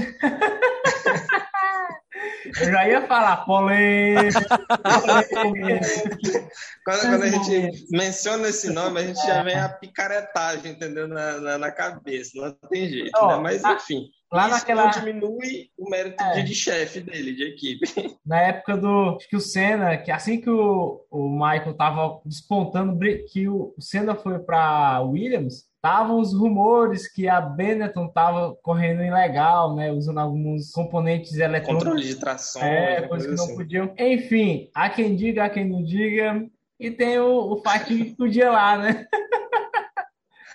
Eu 2.46 2.72
já 2.72 2.88
ia 2.88 3.08
falar 3.08 3.46
polêmica. 3.46 4.40
quando, 6.84 7.02
quando, 7.02 7.24
a 7.24 7.28
gente 7.28 7.88
menciona 7.92 8.50
esse 8.50 8.72
nome, 8.72 9.00
a 9.00 9.04
gente 9.04 9.26
já 9.26 9.44
vem 9.44 9.56
a 9.58 9.70
picaretagem, 9.70 10.72
entendeu? 10.72 11.08
Na, 11.08 11.40
na, 11.40 11.58
na 11.58 11.72
cabeça, 11.72 12.32
não 12.36 12.52
tem 12.70 12.90
jeito. 12.90 13.12
Oh, 13.16 13.28
né? 13.28 13.38
Mas, 13.38 13.64
enfim. 13.64 14.10
Lá 14.32 14.48
isso 14.48 14.60
naquela... 14.60 14.84
não 14.86 14.92
diminui 14.92 15.70
o 15.78 15.90
mérito 15.90 16.24
é. 16.24 16.34
de, 16.36 16.44
de 16.44 16.56
chefe 16.56 17.02
dele, 17.02 17.34
de 17.34 17.44
equipe. 17.44 17.86
Na 18.26 18.42
época 18.42 18.78
do. 18.78 19.16
Acho 19.18 19.28
que 19.28 19.36
o 19.36 19.42
Senna, 19.42 19.98
que 19.98 20.12
assim 20.12 20.40
que 20.40 20.50
o, 20.50 21.04
o 21.10 21.30
Michael 21.30 21.74
tava 21.74 22.22
despontando, 22.24 23.00
que 23.32 23.48
o 23.48 23.74
Senna 23.80 24.14
foi 24.16 24.38
para 24.40 25.02
Williams, 25.02 25.70
estavam 25.76 26.20
os 26.20 26.34
rumores 26.34 27.12
que 27.12 27.28
a 27.28 27.42
Benetton 27.42 28.06
estava 28.06 28.54
correndo 28.62 29.02
ilegal, 29.02 29.76
né, 29.76 29.92
usando 29.92 30.20
alguns 30.20 30.72
componentes 30.72 31.34
eletrônicos. 31.38 31.86
Controle 31.86 32.08
de 32.08 32.16
tração. 32.16 32.62
É, 32.62 33.08
coisas 33.08 33.30
que 33.30 33.36
não 33.36 33.46
assim. 33.46 33.56
podiam. 33.56 33.94
Enfim, 33.98 34.70
há 34.76 34.90
quem 34.90 35.16
diga, 35.16 35.46
há 35.46 35.50
quem 35.50 35.68
não 35.68 35.84
diga. 35.84 36.46
E 36.80 36.92
tem 36.92 37.20
o, 37.20 37.54
o 37.54 37.62
fatídico 37.62 38.30
dia 38.30 38.52
lá, 38.52 38.78
né? 38.78 39.06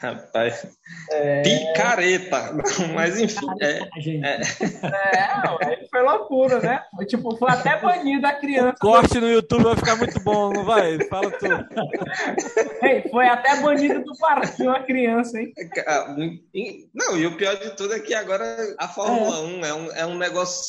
Rapaz, 0.05 0.67
é... 1.11 1.43
picareta, 1.43 2.53
mas 2.95 3.19
enfim. 3.19 3.47
É, 3.61 3.81
é... 4.23 4.41
é, 4.43 5.87
foi 5.91 6.03
loucura, 6.03 6.61
né? 6.61 6.83
Foi, 6.95 7.07
tipo, 7.07 7.37
foi 7.37 7.51
até 7.51 7.81
banido 7.81 8.27
a 8.27 8.33
criança. 8.33 8.75
O 8.77 8.81
corte 8.81 9.19
no 9.19 9.29
YouTube 9.29 9.65
vai 9.65 9.77
ficar 9.77 9.97
muito 9.97 10.21
bom, 10.21 10.53
não 10.53 10.65
vai? 10.65 10.99
Fala 11.09 11.31
tudo. 11.31 11.67
Ei, 12.83 13.09
foi 13.11 13.27
até 13.29 13.61
banido 13.61 14.05
do 14.05 14.17
parquinho 14.19 14.71
a 14.71 14.83
criança, 14.83 15.39
hein? 15.39 15.53
Não, 16.93 17.17
e 17.17 17.27
o 17.27 17.37
pior 17.37 17.57
de 17.57 17.71
tudo 17.77 17.95
é 17.95 18.01
que 18.01 18.15
agora 18.15 18.45
a 18.79 18.89
Fórmula 18.89 19.39
é. 19.39 19.41
1 19.41 19.65
é 19.65 19.75
um, 19.75 19.93
é 19.93 20.07
um 20.07 20.19
negócio 20.19 20.63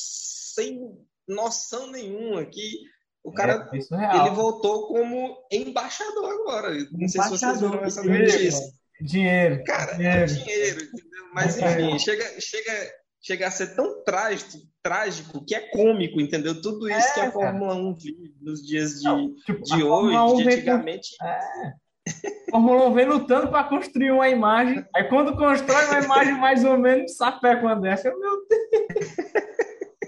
sem 0.55 0.79
noção 1.27 1.87
nenhuma 1.91 2.45
que 2.45 2.79
O 3.23 3.33
cara, 3.33 3.69
É, 3.73 3.77
é 3.77 4.19
ele 4.21 4.35
voltou 4.35 4.87
como 4.87 5.35
embaixador 5.51 6.31
agora. 6.31 6.69
Não 6.91 7.07
sei 7.07 7.21
se 7.21 7.29
vocês 7.29 7.41
Embaixador, 7.41 7.71
viram 7.71 7.85
essa 7.85 8.03
notícia. 8.03 8.84
Dinheiro. 9.01 9.63
Cara, 9.65 9.93
dinheiro. 9.93 10.27
dinheiro, 10.27 10.83
entendeu? 10.83 11.25
Mas 11.33 11.57
É. 11.61 11.81
enfim, 11.81 11.99
chega, 11.99 12.23
chega, 12.39 12.91
chega 13.21 13.47
a 13.47 13.51
ser 13.51 13.75
tão 13.75 14.03
trágico, 14.03 14.51
trágico 14.81 15.43
que 15.45 15.53
é 15.55 15.59
cômico, 15.69 16.21
entendeu? 16.21 16.61
Tudo 16.61 16.89
isso 16.89 16.97
É, 16.97 17.13
que 17.13 17.19
a 17.19 17.23
cara. 17.23 17.31
Fórmula 17.31 17.75
1 17.75 17.93
vive 17.95 18.33
nos 18.41 18.65
dias 18.65 18.99
de, 18.99 19.03
Não, 19.03 19.33
tipo, 19.45 19.61
de 19.63 19.83
hoje, 19.83 20.15
1 20.17 20.35
de 20.37 20.43
vem 20.43 20.45
com- 20.45 20.51
antigamente. 20.71 21.09
A 21.21 22.51
Fórmula 22.51 22.87
1 22.87 22.93
vem 22.93 23.05
lutando 23.07 23.49
para 23.49 23.63
construir 23.67 24.11
uma 24.11 24.29
imagem. 24.29 24.85
Aí 24.95 25.03
quando 25.09 25.35
constrói 25.35 25.85
uma 25.87 25.99
imagem 25.99 26.33
mais 26.35 26.63
ou 26.63 26.77
menos, 26.77 27.17
sapé 27.17 27.55
com 27.57 27.67
a 27.67 27.75
dessa. 27.75 28.07
eu, 28.07 28.19
Meu 28.19 28.47
Deus. 28.47 29.15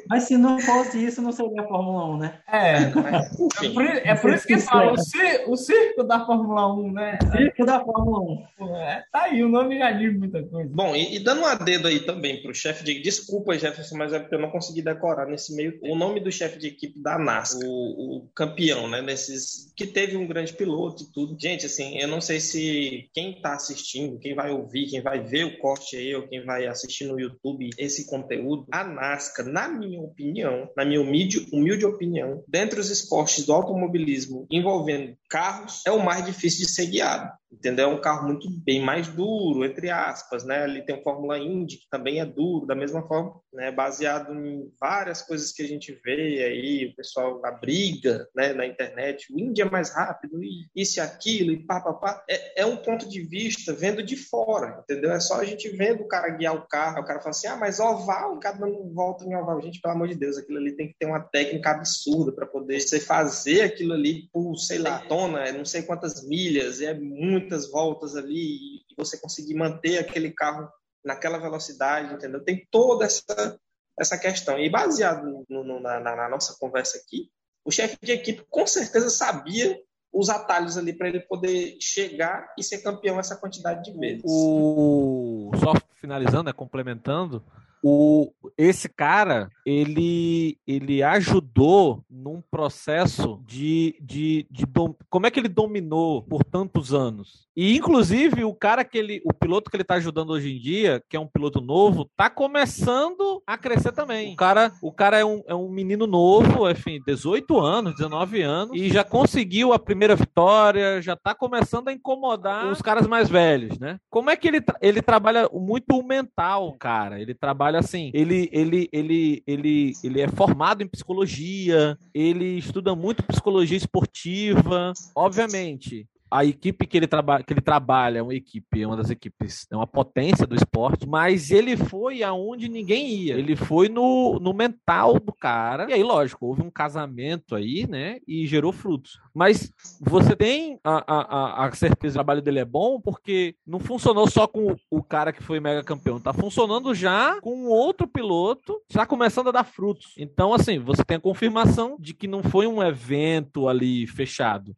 Mas 0.10 0.24
se 0.24 0.38
não 0.38 0.60
fosse 0.60 1.04
isso, 1.04 1.22
não 1.22 1.32
seria 1.32 1.62
a 1.62 1.68
Fórmula 1.68 2.16
1, 2.16 2.18
né? 2.18 2.40
É, 2.52 2.78
é 3.66 3.70
por, 3.74 3.86
é 3.86 4.16
por 4.16 4.34
isso 4.34 4.48
que 4.48 4.58
fala 4.58 4.94
o, 4.94 4.98
cir- 4.98 5.44
o 5.48 5.56
circo 5.56 6.04
da 6.04 6.26
Fórmula 6.26 6.74
1, 6.74 6.92
né? 6.92 7.20
Circo 7.36 7.66
da 7.66 7.84
Fórmula 7.84 8.46
1. 8.60 8.76
É, 8.76 9.04
tá 9.12 9.24
aí, 9.24 9.44
o 9.44 9.50
nome 9.50 9.78
já 9.78 9.92
diz 9.92 10.18
muita 10.18 10.44
coisa. 10.44 10.70
Bom, 10.74 10.96
e, 10.96 11.16
e 11.16 11.20
dando 11.20 11.42
um 11.46 11.66
dedo 11.66 11.88
aí 11.88 12.00
também 12.00 12.42
para 12.42 12.52
o 12.52 12.56
chefe 12.56 12.84
de 12.84 13.02
Desculpa, 13.02 13.58
Jefferson, 13.58 13.98
mas 13.98 14.14
é 14.14 14.20
porque 14.20 14.36
eu 14.36 14.40
não 14.40 14.50
consegui 14.50 14.82
decorar 14.82 15.26
nesse 15.26 15.56
meio. 15.56 15.78
O 15.84 15.96
nome 15.96 16.20
do 16.20 16.32
chefe 16.32 16.58
de 16.58 16.68
equipe 16.68 17.02
da 17.02 17.18
NASCAR, 17.18 17.68
o, 17.68 18.18
o 18.18 18.28
campeão, 18.36 18.88
né? 18.88 19.02
Nesses. 19.02 19.72
Que 19.76 19.86
teve 19.86 20.18
um 20.18 20.28
grande 20.28 20.54
piloto 20.54 21.04
e 21.04 21.12
tudo. 21.12 21.38
Gente, 21.40 21.66
assim, 21.66 21.98
eu 22.00 22.08
não 22.08 22.22
sei 22.22 22.40
se 22.40 23.10
quem 23.14 23.32
está 23.32 23.54
assistindo, 23.54 24.20
quem 24.20 24.34
vai 24.36 24.52
ouvir, 24.52 24.88
quem 24.88 25.02
vai 25.02 25.20
ver 25.24 25.46
o 25.46 25.58
corte 25.60 25.96
aí, 25.96 26.16
ou 26.16 26.28
quem 26.28 26.44
vai 26.46 26.66
assistir 26.68 27.06
no 27.06 27.20
YouTube 27.20 27.70
esse 27.78 28.08
conteúdo, 28.08 28.66
a 28.72 28.84
NASCAR, 28.84 29.46
na 29.46 29.68
minha 29.68 29.97
opinião, 30.04 30.70
na 30.76 30.86
minha 30.86 31.02
humilde, 31.02 31.48
humilde 31.52 31.86
opinião, 31.86 32.44
dentre 32.48 32.80
os 32.80 32.90
esportes 32.90 33.46
do 33.46 33.54
automobilismo 33.54 34.48
envolvendo 34.50 35.18
carros, 35.30 35.82
é 35.86 35.92
o 35.92 36.04
mais 36.04 36.26
difícil 36.26 36.66
de 36.66 36.72
ser 36.72 36.88
guiado. 36.88 37.32
Entendeu? 37.52 37.90
É 37.90 37.94
um 37.94 38.02
carro 38.02 38.28
muito 38.28 38.50
bem 38.50 38.82
mais 38.84 39.08
duro, 39.08 39.64
entre 39.64 39.90
aspas, 39.90 40.44
né? 40.44 40.64
Ali 40.64 40.86
tem 40.86 41.00
o 41.00 41.02
Fórmula 41.02 41.40
Indy, 41.40 41.78
que 41.78 41.90
também 41.90 42.20
é 42.20 42.26
duro, 42.26 42.66
da 42.66 42.76
mesma 42.76 43.08
forma, 43.08 43.40
né? 43.54 43.72
Baseado 43.72 44.34
em 44.34 44.70
várias 44.80 45.22
coisas 45.22 45.54
que 45.54 45.64
a 45.64 45.68
gente 45.68 45.98
vê 46.04 46.44
aí, 46.44 46.88
o 46.88 46.96
pessoal 46.96 47.40
a 47.46 47.52
briga, 47.52 48.28
né? 48.36 48.52
Na 48.52 48.66
internet, 48.66 49.32
o 49.32 49.40
Indy 49.40 49.62
é 49.62 49.70
mais 49.70 49.92
rápido, 49.96 50.44
e 50.44 50.68
isso 50.76 51.00
e 51.00 51.02
aquilo, 51.02 51.52
e 51.52 51.66
pá, 51.66 51.80
pá, 51.80 51.94
pá. 51.94 52.24
É, 52.30 52.62
é 52.62 52.66
um 52.66 52.76
ponto 52.76 53.08
de 53.08 53.22
vista 53.22 53.72
vendo 53.74 54.04
de 54.04 54.18
fora, 54.18 54.84
entendeu? 54.84 55.12
É 55.12 55.20
só 55.20 55.40
a 55.40 55.46
gente 55.46 55.70
vendo 55.70 56.04
o 56.04 56.08
cara 56.08 56.30
guiar 56.30 56.54
o 56.54 56.68
carro, 56.68 57.00
o 57.00 57.06
cara 57.06 57.20
fala 57.20 57.32
assim, 57.32 57.48
ah, 57.48 57.56
mas 57.56 57.80
oval, 57.80 58.36
o 58.36 58.40
cara 58.40 58.58
dando 58.58 58.94
volta 58.94 59.24
em 59.24 59.36
oval. 59.36 59.62
Gente, 59.62 59.80
pelo 59.80 59.94
amor 59.94 60.10
de 60.10 60.16
Deus, 60.16 60.38
aquilo 60.38 60.58
ali 60.58 60.76
tem 60.76 60.90
que 60.90 60.96
ter 61.00 61.06
uma 61.06 61.22
técnica 61.22 61.72
absurda 61.72 62.34
para 62.34 62.46
poder 62.46 62.82
você 62.82 63.00
fazer 63.00 63.62
aquilo 63.62 63.94
ali 63.94 64.28
por, 64.34 64.58
sei 64.58 64.80
lá, 64.80 65.00
tona, 65.00 65.50
não 65.54 65.64
sei 65.66 65.82
quantas 65.82 66.28
milhas, 66.28 66.82
é 66.82 66.94
muitas 67.38 67.70
voltas 67.70 68.16
ali, 68.16 68.78
e 68.90 68.96
você 68.98 69.20
conseguir 69.20 69.56
manter 69.56 70.00
aquele 70.00 70.32
carro 70.32 70.70
naquela 71.04 71.38
velocidade, 71.38 72.14
entendeu? 72.14 72.44
Tem 72.44 72.68
toda 72.70 73.06
essa, 73.06 73.60
essa 73.98 74.18
questão. 74.18 74.60
E 74.60 74.70
baseado 74.70 75.46
no, 75.50 75.64
no, 75.64 75.80
na, 75.80 76.00
na 76.00 76.30
nossa 76.30 76.56
conversa 76.60 76.98
aqui, 76.98 77.30
o 77.64 77.72
chefe 77.72 77.98
de 78.02 78.12
equipe 78.12 78.44
com 78.50 78.66
certeza 78.66 79.10
sabia 79.10 79.80
os 80.12 80.30
atalhos 80.30 80.78
ali 80.78 80.94
para 80.94 81.10
ele 81.10 81.20
poder 81.20 81.78
chegar 81.80 82.54
e 82.58 82.64
ser 82.64 82.80
campeão 82.80 83.20
essa 83.20 83.36
quantidade 83.36 83.84
de 83.84 83.98
vezes. 83.98 84.24
O 84.26 85.52
só 85.60 85.74
finalizando, 86.00 86.46
né, 86.46 86.54
complementando, 86.54 87.44
o 87.84 88.32
esse 88.58 88.90
cara 88.90 89.50
ele 89.68 90.58
ele 90.66 91.04
ajudou 91.04 92.02
num 92.10 92.42
processo 92.50 93.42
de, 93.46 93.96
de, 94.02 94.48
de 94.50 94.66
dom, 94.66 94.96
como 95.10 95.28
é 95.28 95.32
que 95.32 95.40
ele 95.40 95.50
dominou 95.50 96.22
por 96.22 96.42
tantos 96.44 96.94
anos? 96.94 97.46
E 97.56 97.76
inclusive 97.76 98.44
o 98.46 98.54
cara 98.54 98.86
que 98.86 98.98
ele 98.98 99.22
o 99.26 99.34
piloto 99.34 99.70
que 99.70 99.76
ele 99.76 99.84
tá 99.84 99.96
ajudando 99.96 100.30
hoje 100.30 100.56
em 100.56 100.60
dia 100.60 101.04
que 101.10 101.18
é 101.18 101.20
um 101.20 101.28
piloto 101.28 101.60
novo 101.60 102.10
tá 102.16 102.30
começando 102.30 103.42
a 103.46 103.58
crescer 103.58 103.92
também. 103.92 104.34
O 104.34 104.36
cara 104.38 104.72
o 104.82 104.92
cara 104.92 105.18
é 105.20 105.26
um, 105.26 105.44
é 105.46 105.54
um 105.56 105.70
menino 105.70 106.08
novo 106.08 106.70
enfim 106.70 107.02
18 107.06 107.60
anos 107.60 107.96
19 107.96 108.42
anos 108.42 108.72
e 108.80 108.90
já 108.90 109.04
conseguiu 109.04 109.74
a 109.74 109.80
primeira 109.80 110.16
vitória 110.16 111.02
já 111.02 111.16
tá 111.16 111.36
começando 111.36 111.90
a 111.90 111.94
incomodar 111.94 112.72
os 112.72 112.82
caras 112.82 113.06
mais 113.06 113.28
velhos 113.30 113.78
né? 113.80 114.00
Como 114.10 114.30
é 114.30 114.36
que 114.38 114.48
ele 114.48 114.62
tra- 114.62 114.78
ele 114.82 115.02
trabalha 115.02 115.50
muito 115.52 115.98
o 115.98 116.04
mental 116.08 116.74
cara. 116.80 117.20
Ele 117.20 117.34
trabalha 117.34 117.80
assim, 117.80 118.12
ele, 118.14 118.50
ele, 118.52 118.88
ele, 118.92 119.44
ele, 119.46 119.57
ele 119.60 120.22
é 120.22 120.28
formado 120.28 120.84
em 120.84 120.88
psicologia, 120.88 121.98
ele 122.14 122.58
estuda 122.58 122.96
muito 122.96 123.24
psicologia 123.24 123.78
esportiva, 123.78 124.94
obviamente. 125.16 126.08
A 126.30 126.44
equipe 126.44 126.86
que 126.86 126.98
ele, 126.98 127.08
traba 127.08 127.42
que 127.42 127.54
ele 127.54 127.62
trabalha 127.62 128.20
é 128.20 128.22
uma 128.22 128.36
equipe, 128.36 128.82
é 128.82 128.88
uma 128.88 128.98
das 128.98 129.10
equipes, 129.10 129.66
é 129.72 129.76
uma 129.76 129.88
potência 129.88 130.46
do 130.46 130.56
esporte, 130.56 131.08
mas 131.08 131.52
ele 131.52 131.78
foi 131.78 132.24
aonde 132.24 132.68
ninguém 132.68 133.08
ia. 133.08 133.36
Ele 133.36 133.56
foi 133.56 133.90
no, 133.90 134.40
no 134.40 134.54
mental 134.54 135.20
do 135.20 135.34
cara. 135.34 135.90
E 135.90 135.94
aí, 135.94 136.04
lógico, 136.04 136.46
houve 136.46 136.62
um 136.62 136.70
casamento 136.70 137.56
aí, 137.56 137.88
né? 137.88 138.20
E 138.28 138.46
gerou 138.46 138.72
frutos. 138.72 139.20
Mas 139.34 139.72
você 140.02 140.36
tem 140.36 140.80
a, 140.84 141.04
a, 141.08 141.66
a 141.66 141.72
certeza 141.72 141.98
que 141.98 142.08
o 142.08 142.14
trabalho 142.14 142.42
dele 142.42 142.60
é 142.60 142.66
bom 142.66 143.00
porque 143.00 143.56
não 143.66 143.80
funcionou 143.80 144.30
só 144.30 144.48
com 144.48 144.76
o, 144.90 145.04
cara 145.04 145.32
que 145.32 145.44
foi 145.44 145.60
mega 145.60 145.84
campeão, 145.84 146.20
tá 146.20 146.34
funcionando 146.34 146.94
já 146.94 147.40
com 147.42 147.66
outro 147.66 148.08
piloto, 148.08 148.82
já 148.90 149.06
começando 149.06 149.50
a 149.50 149.52
dar 149.52 149.64
frutos. 149.64 150.14
Então, 150.18 150.54
assim, 150.54 150.80
você 150.80 151.04
tem 151.04 151.18
a 151.18 151.22
confirmação 151.22 151.98
de 152.00 152.14
que 152.14 152.28
não 152.28 152.44
foi 152.44 152.68
um 152.68 152.84
evento 152.84 153.68
ali 153.68 154.06
fechado. 154.08 154.76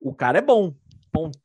O 0.00 0.14
cara 0.14 0.38
é 0.38 0.42
bom, 0.42 0.74
ponto. 1.12 1.38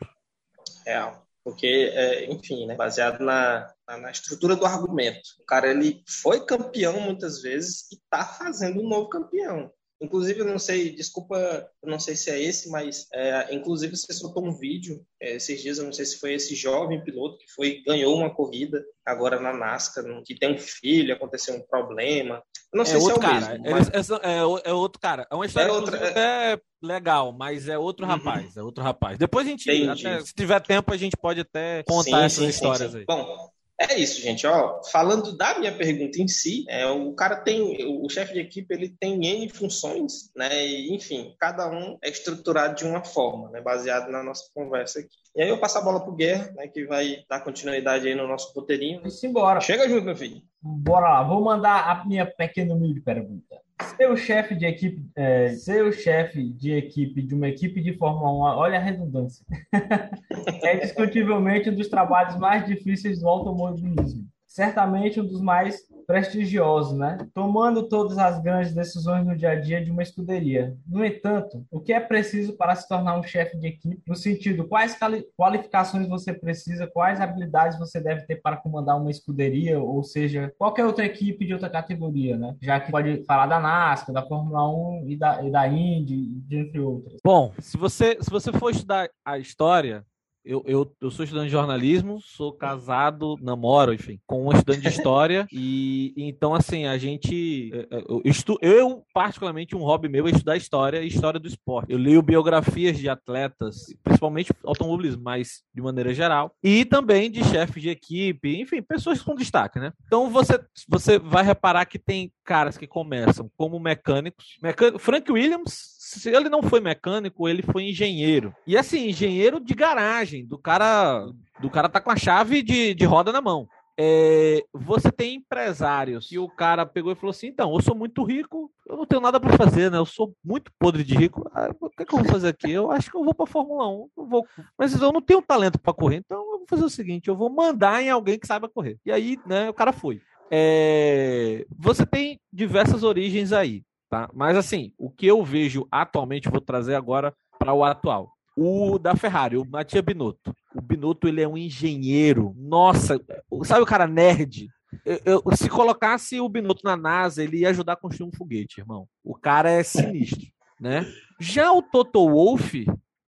Real. 0.86 1.28
Porque, 1.44 1.92
é, 1.94 2.26
enfim, 2.32 2.66
né, 2.66 2.76
baseado 2.76 3.24
na, 3.24 3.74
na, 3.88 4.12
estrutura 4.12 4.56
do 4.56 4.66
argumento. 4.66 5.30
O 5.40 5.46
cara 5.46 5.70
ele 5.72 6.04
foi 6.06 6.46
campeão 6.46 7.00
muitas 7.00 7.42
vezes 7.42 7.90
e 7.92 7.98
tá 8.10 8.26
fazendo 8.26 8.82
um 8.82 8.90
novo 8.90 9.08
campeão. 9.08 9.72
Inclusive, 10.00 10.42
eu 10.42 10.46
não 10.46 10.60
sei, 10.60 10.92
desculpa, 10.92 11.38
eu 11.82 11.90
não 11.90 12.00
sei 12.00 12.16
se 12.16 12.30
é 12.30 12.40
esse, 12.40 12.70
mas 12.70 13.08
é, 13.14 13.54
inclusive 13.54 13.96
você 13.96 14.14
soltou 14.14 14.46
um 14.46 14.56
vídeo 14.56 15.04
é, 15.20 15.36
esses 15.36 15.60
dias, 15.60 15.80
eu 15.80 15.86
não 15.86 15.94
sei 15.94 16.06
se 16.06 16.20
foi 16.20 16.34
esse 16.34 16.54
jovem 16.54 17.04
piloto 17.04 17.40
que 17.40 17.52
foi 17.52 17.82
ganhou 17.82 18.16
uma 18.16 18.34
corrida 18.34 18.86
agora 19.04 19.40
na 19.40 19.54
NASCAR, 19.54 20.04
que 20.24 20.36
tem 20.36 20.54
um 20.54 20.58
filho, 20.58 21.14
aconteceu 21.14 21.56
um 21.56 21.66
problema. 21.66 22.44
Eu 22.74 22.78
não 22.80 22.86
sei 22.86 22.98
é 22.98 23.00
se 23.00 23.06
outro 23.12 23.24
é 23.24 23.28
o 23.28 23.32
cara, 23.32 23.60
mesmo. 23.60 23.72
Mas... 23.72 23.90
É, 24.10 24.32
é, 24.32 24.70
é, 24.70 24.74
outro 24.74 25.00
cara. 25.00 25.28
É 25.32 25.36
uma 25.36 25.46
história 25.46 25.70
É 25.70 25.72
outra- 25.72 25.98
é- 25.98 26.10
até 26.10 26.62
legal, 26.82 27.32
mas 27.32 27.68
é 27.70 27.78
outro 27.78 28.06
Uhum. 28.06 28.12
rapaz. 28.12 28.58
É 28.58 28.62
outro 28.62 28.84
rapaz. 28.84 29.18
Depois 29.18 29.48
a 29.48 29.50
gente, 29.50 29.70
até, 29.90 30.20
se 30.22 30.34
tiver 30.34 30.60
tempo, 30.62 30.94
a 30.94 30.98
gente 30.98 31.16
pode 31.18 31.40
até 31.40 31.84
contar 31.84 32.04
Sim, 32.04 32.16
essas 32.26 32.32
sim, 32.34 32.44
sim, 32.44 32.50
histórias 32.50 32.92
sim. 32.92 32.98
aí. 33.00 33.06
Bom, 33.06 33.50
é 33.80 33.98
isso, 34.00 34.20
gente. 34.22 34.46
Ó, 34.46 34.82
falando 34.92 35.38
da 35.38 35.58
minha 35.60 35.72
pergunta 35.72 36.20
em 36.22 36.28
si, 36.28 36.66
é, 36.68 36.86
o 36.88 37.14
cara 37.14 37.38
tem, 37.38 37.62
o 38.02 38.10
chefe 38.10 38.34
de 38.34 38.40
equipe, 38.40 38.74
ele 38.74 38.90
tem 39.00 39.24
N 39.26 39.50
funções, 39.50 40.32
né? 40.36 40.66
E, 40.68 40.94
enfim, 40.96 41.36
cada 41.40 41.70
um 41.70 41.98
é 42.04 42.10
estruturado 42.10 42.76
de 42.76 42.86
uma 42.86 43.04
forma, 43.04 43.50
né? 43.50 43.62
Baseado 43.62 44.10
na 44.12 44.22
nossa 44.24 44.44
conversa 44.54 45.00
aqui. 45.00 45.10
E 45.36 45.44
aí 45.44 45.50
eu 45.50 45.60
passo 45.60 45.78
a 45.78 45.82
bola 45.82 46.00
pro 46.04 46.16
Guerra, 46.16 46.52
né? 46.56 46.68
Que 46.68 46.86
vai 46.86 47.24
dar 47.30 47.40
continuidade 47.42 48.08
aí 48.08 48.16
no 48.16 48.28
nosso 48.28 48.52
roteirinho. 48.54 48.98
Vamos 49.00 49.24
embora. 49.24 49.62
Chega 49.62 49.88
junto, 49.88 50.06
meu 50.06 50.16
filho. 50.16 50.42
Bora 50.62 51.10
lá, 51.10 51.24
vou 51.24 51.44
mandar 51.44 51.90
a 51.90 52.06
minha 52.06 52.26
pequena 52.26 52.74
humilde 52.74 53.02
pergunta. 53.02 53.62
Seu 53.96 54.18
chefe 54.18 54.56
de 54.56 54.66
equipe, 54.66 55.08
é, 55.16 55.50
seu 55.50 55.92
chefe 55.92 56.50
de 56.50 56.72
equipe 56.72 57.22
de 57.22 57.36
uma 57.36 57.48
equipe 57.48 57.80
de 57.82 57.94
Fórmula 57.94 58.56
1, 58.56 58.58
olha 58.58 58.80
a 58.80 58.82
redundância, 58.82 59.46
é 60.64 60.78
discutivelmente 60.78 61.70
um 61.70 61.76
dos 61.76 61.88
trabalhos 61.88 62.36
mais 62.38 62.66
difíceis 62.66 63.20
do 63.20 63.30
automobilismo. 63.30 64.26
Certamente 64.48 65.20
um 65.20 65.26
dos 65.26 65.42
mais 65.42 65.82
prestigiosos, 66.08 66.98
né? 66.98 67.18
Tomando 67.34 67.84
todas 67.88 68.18
as 68.18 68.42
grandes 68.42 68.74
decisões 68.74 69.26
no 69.26 69.36
dia 69.36 69.52
a 69.52 69.56
dia 69.60 69.84
de 69.84 69.92
uma 69.92 70.02
escuderia. 70.02 70.76
No 70.88 71.04
entanto, 71.06 71.66
o 71.70 71.82
que 71.82 71.92
é 71.92 72.00
preciso 72.00 72.56
para 72.56 72.74
se 72.74 72.88
tornar 72.88 73.20
um 73.20 73.24
chefe 73.24 73.58
de 73.58 73.68
equipe? 73.68 74.02
No 74.08 74.16
sentido, 74.16 74.66
quais 74.68 74.98
quali- 74.98 75.26
qualificações 75.38 76.08
você 76.08 76.34
precisa, 76.34 76.88
quais 76.88 77.20
habilidades 77.20 77.78
você 77.78 78.00
deve 78.00 78.22
ter 78.26 78.38
para 78.42 78.56
comandar 78.58 79.00
uma 79.00 79.12
escuderia, 79.12 79.80
ou 79.82 80.02
seja, 80.02 80.52
qualquer 80.58 80.86
outra 80.86 81.06
equipe 81.06 81.46
de 81.46 81.54
outra 81.54 81.70
categoria, 81.70 82.38
né? 82.38 82.56
Já 82.62 82.80
que 82.80 82.90
pode 82.90 83.24
falar 83.26 83.48
da 83.48 83.60
NASCAR, 83.60 84.14
da 84.14 84.26
Fórmula 84.26 84.68
1 84.70 85.04
e 85.10 85.18
da, 85.18 85.44
e 85.44 85.52
da 85.52 85.68
Indy, 85.68 86.42
entre 86.50 86.80
outras. 86.80 87.20
Bom, 87.24 87.52
se 87.60 87.78
você, 87.78 88.18
se 88.22 88.30
você 88.30 88.52
for 88.54 88.72
estudar 88.72 89.10
a 89.26 89.38
história, 89.38 90.06
eu, 90.48 90.64
eu, 90.66 90.96
eu 91.02 91.12
sou 91.12 91.24
estudante 91.24 91.48
de 91.48 91.52
jornalismo, 91.52 92.22
sou 92.22 92.54
casado, 92.54 93.36
namoro, 93.42 93.94
enfim, 93.94 94.20
com 94.26 94.48
um 94.48 94.52
estudante 94.52 94.82
de 94.82 94.88
história. 94.88 95.48
e 95.52 96.14
então, 96.16 96.56
assim, 96.56 96.86
a 96.86 96.98
gente. 96.98 97.70
é, 97.74 97.98
é, 97.98 98.04
Eu, 98.08 98.22
estu, 98.24 98.58
eu, 98.62 99.04
particularmente, 99.14 99.76
um 99.76 99.80
hobby 99.80 100.08
meu 100.08 100.28
é 100.28 100.32
estudar 100.32 100.56
história 100.56 101.04
e 101.04 101.08
história 101.08 101.40
do 101.40 101.48
esporte. 101.48 101.92
Eu 101.92 101.98
leio 101.98 102.22
biografias 102.22 102.98
de 102.98 103.10
atletas, 103.10 103.86
principalmente 104.04 104.54
automobilismo, 104.64 105.22
mas 105.22 105.64
de 105.74 105.82
maneira 105.82 106.14
geral, 106.14 106.56
e 106.64 106.86
também 106.86 107.30
de 107.30 107.44
chefes 107.44 107.82
de 107.82 107.90
equipe, 107.90 108.60
enfim, 108.60 108.82
pessoas 108.82 109.22
com 109.22 109.36
destaque, 109.36 109.80
né? 109.80 109.92
Então 110.06 110.30
você, 110.30 110.60
você 110.88 111.20
vai 111.20 111.44
reparar 111.44 111.86
que 111.86 112.00
tem 112.00 112.32
caras 112.46 112.78
que 112.78 112.88
começam 112.88 113.52
como 113.58 113.80
mecânicos. 113.80 114.58
Mecânico, 114.62 115.00
Frank 115.00 115.30
Williams 115.30 115.97
se 116.08 116.30
ele 116.30 116.48
não 116.48 116.64
foi 116.64 116.80
mecânico, 116.80 117.50
ele 117.50 117.62
foi 117.62 117.90
engenheiro. 117.90 118.56
E 118.66 118.78
assim, 118.78 119.10
engenheiro 119.10 119.60
de 119.60 119.74
garagem, 119.74 120.46
do 120.46 120.58
cara, 120.58 121.28
do 121.60 121.70
cara 121.70 121.90
tá 121.90 122.00
com 122.00 122.10
a 122.10 122.16
chave 122.16 122.64
de, 122.64 122.94
de 122.94 123.04
roda 123.04 123.34
na 123.34 123.42
mão. 123.42 123.68
É, 124.00 124.64
você 124.72 125.12
tem 125.12 125.36
empresários 125.36 126.32
e 126.32 126.38
o 126.38 126.48
cara 126.48 126.86
pegou 126.86 127.12
e 127.12 127.16
falou 127.16 127.32
assim: 127.32 127.48
então, 127.48 127.74
eu 127.74 127.82
sou 127.82 127.94
muito 127.94 128.24
rico, 128.24 128.72
eu 128.86 128.96
não 128.96 129.06
tenho 129.06 129.22
nada 129.22 129.38
para 129.38 129.58
fazer, 129.58 129.92
né? 129.92 129.98
Eu 129.98 130.06
sou 130.06 130.34
muito 130.42 130.72
podre 130.80 131.04
de 131.04 131.14
rico. 131.14 131.50
Ah, 131.54 131.72
o 131.78 131.90
que, 131.90 132.04
é 132.04 132.06
que 132.06 132.14
eu 132.14 132.20
vou 132.20 132.32
fazer 132.32 132.50
aqui? 132.50 132.72
Eu 132.72 132.90
acho 132.90 133.12
que 133.12 133.18
eu 133.18 133.24
vou 133.24 133.34
para 133.34 133.46
Fórmula 133.46 133.90
1, 133.90 134.10
eu 134.18 134.26
vou, 134.28 134.48
mas 134.78 134.94
eu 134.94 135.12
não 135.12 135.22
tenho 135.22 135.42
talento 135.42 135.78
para 135.78 135.94
correr, 135.94 136.18
então 136.18 136.38
eu 136.38 136.58
vou 136.60 136.68
fazer 136.70 136.86
o 136.86 136.90
seguinte: 136.90 137.28
eu 137.28 137.36
vou 137.36 137.50
mandar 137.50 138.02
em 138.02 138.10
alguém 138.10 138.40
que 138.40 138.48
saiba 138.48 138.70
correr. 138.70 138.98
E 139.06 139.12
aí, 139.12 139.38
né, 139.46 139.70
o 139.70 139.74
cara 139.74 139.92
foi. 139.92 140.22
É, 140.50 141.66
você 141.78 142.06
tem 142.06 142.40
diversas 142.54 143.04
origens 143.04 143.52
aí, 143.52 143.84
tá? 144.10 144.30
Mas 144.34 144.58
assim, 144.58 144.94
o 144.98 145.10
que 145.10 145.26
eu 145.26 145.44
vejo 145.44 145.88
atualmente, 145.92 146.50
vou 146.50 146.62
trazer 146.62 146.96
agora 146.96 147.34
para 147.60 147.74
o 147.74 147.84
atual. 147.84 148.32
O 148.56 148.98
da 148.98 149.16
Ferrari, 149.16 149.58
o 149.58 149.66
Matia 149.66 150.02
Binotto. 150.02 150.56
O 150.74 150.82
Binotto, 150.82 151.28
ele 151.28 151.42
é 151.42 151.48
um 151.48 151.58
engenheiro. 151.58 152.56
Nossa, 152.58 153.22
sabe 153.64 153.82
o 153.82 153.86
cara 153.86 154.08
nerd? 154.08 154.68
Eu, 155.06 155.44
eu, 155.46 155.56
se 155.56 155.70
colocasse 155.70 156.40
o 156.40 156.50
Binotto 156.50 156.82
na 156.84 156.98
NASA, 156.98 157.44
ele 157.44 157.60
ia 157.60 157.70
ajudar 157.70 157.94
a 157.94 157.98
construir 157.98 158.28
um 158.28 158.36
foguete, 158.36 158.80
irmão. 158.80 159.08
O 159.24 159.36
cara 159.36 159.70
é 159.70 159.84
sinistro, 159.84 160.48
né? 160.80 161.06
Já 161.40 161.72
o 161.72 161.84
Toto 161.84 162.28
Wolff, 162.28 162.86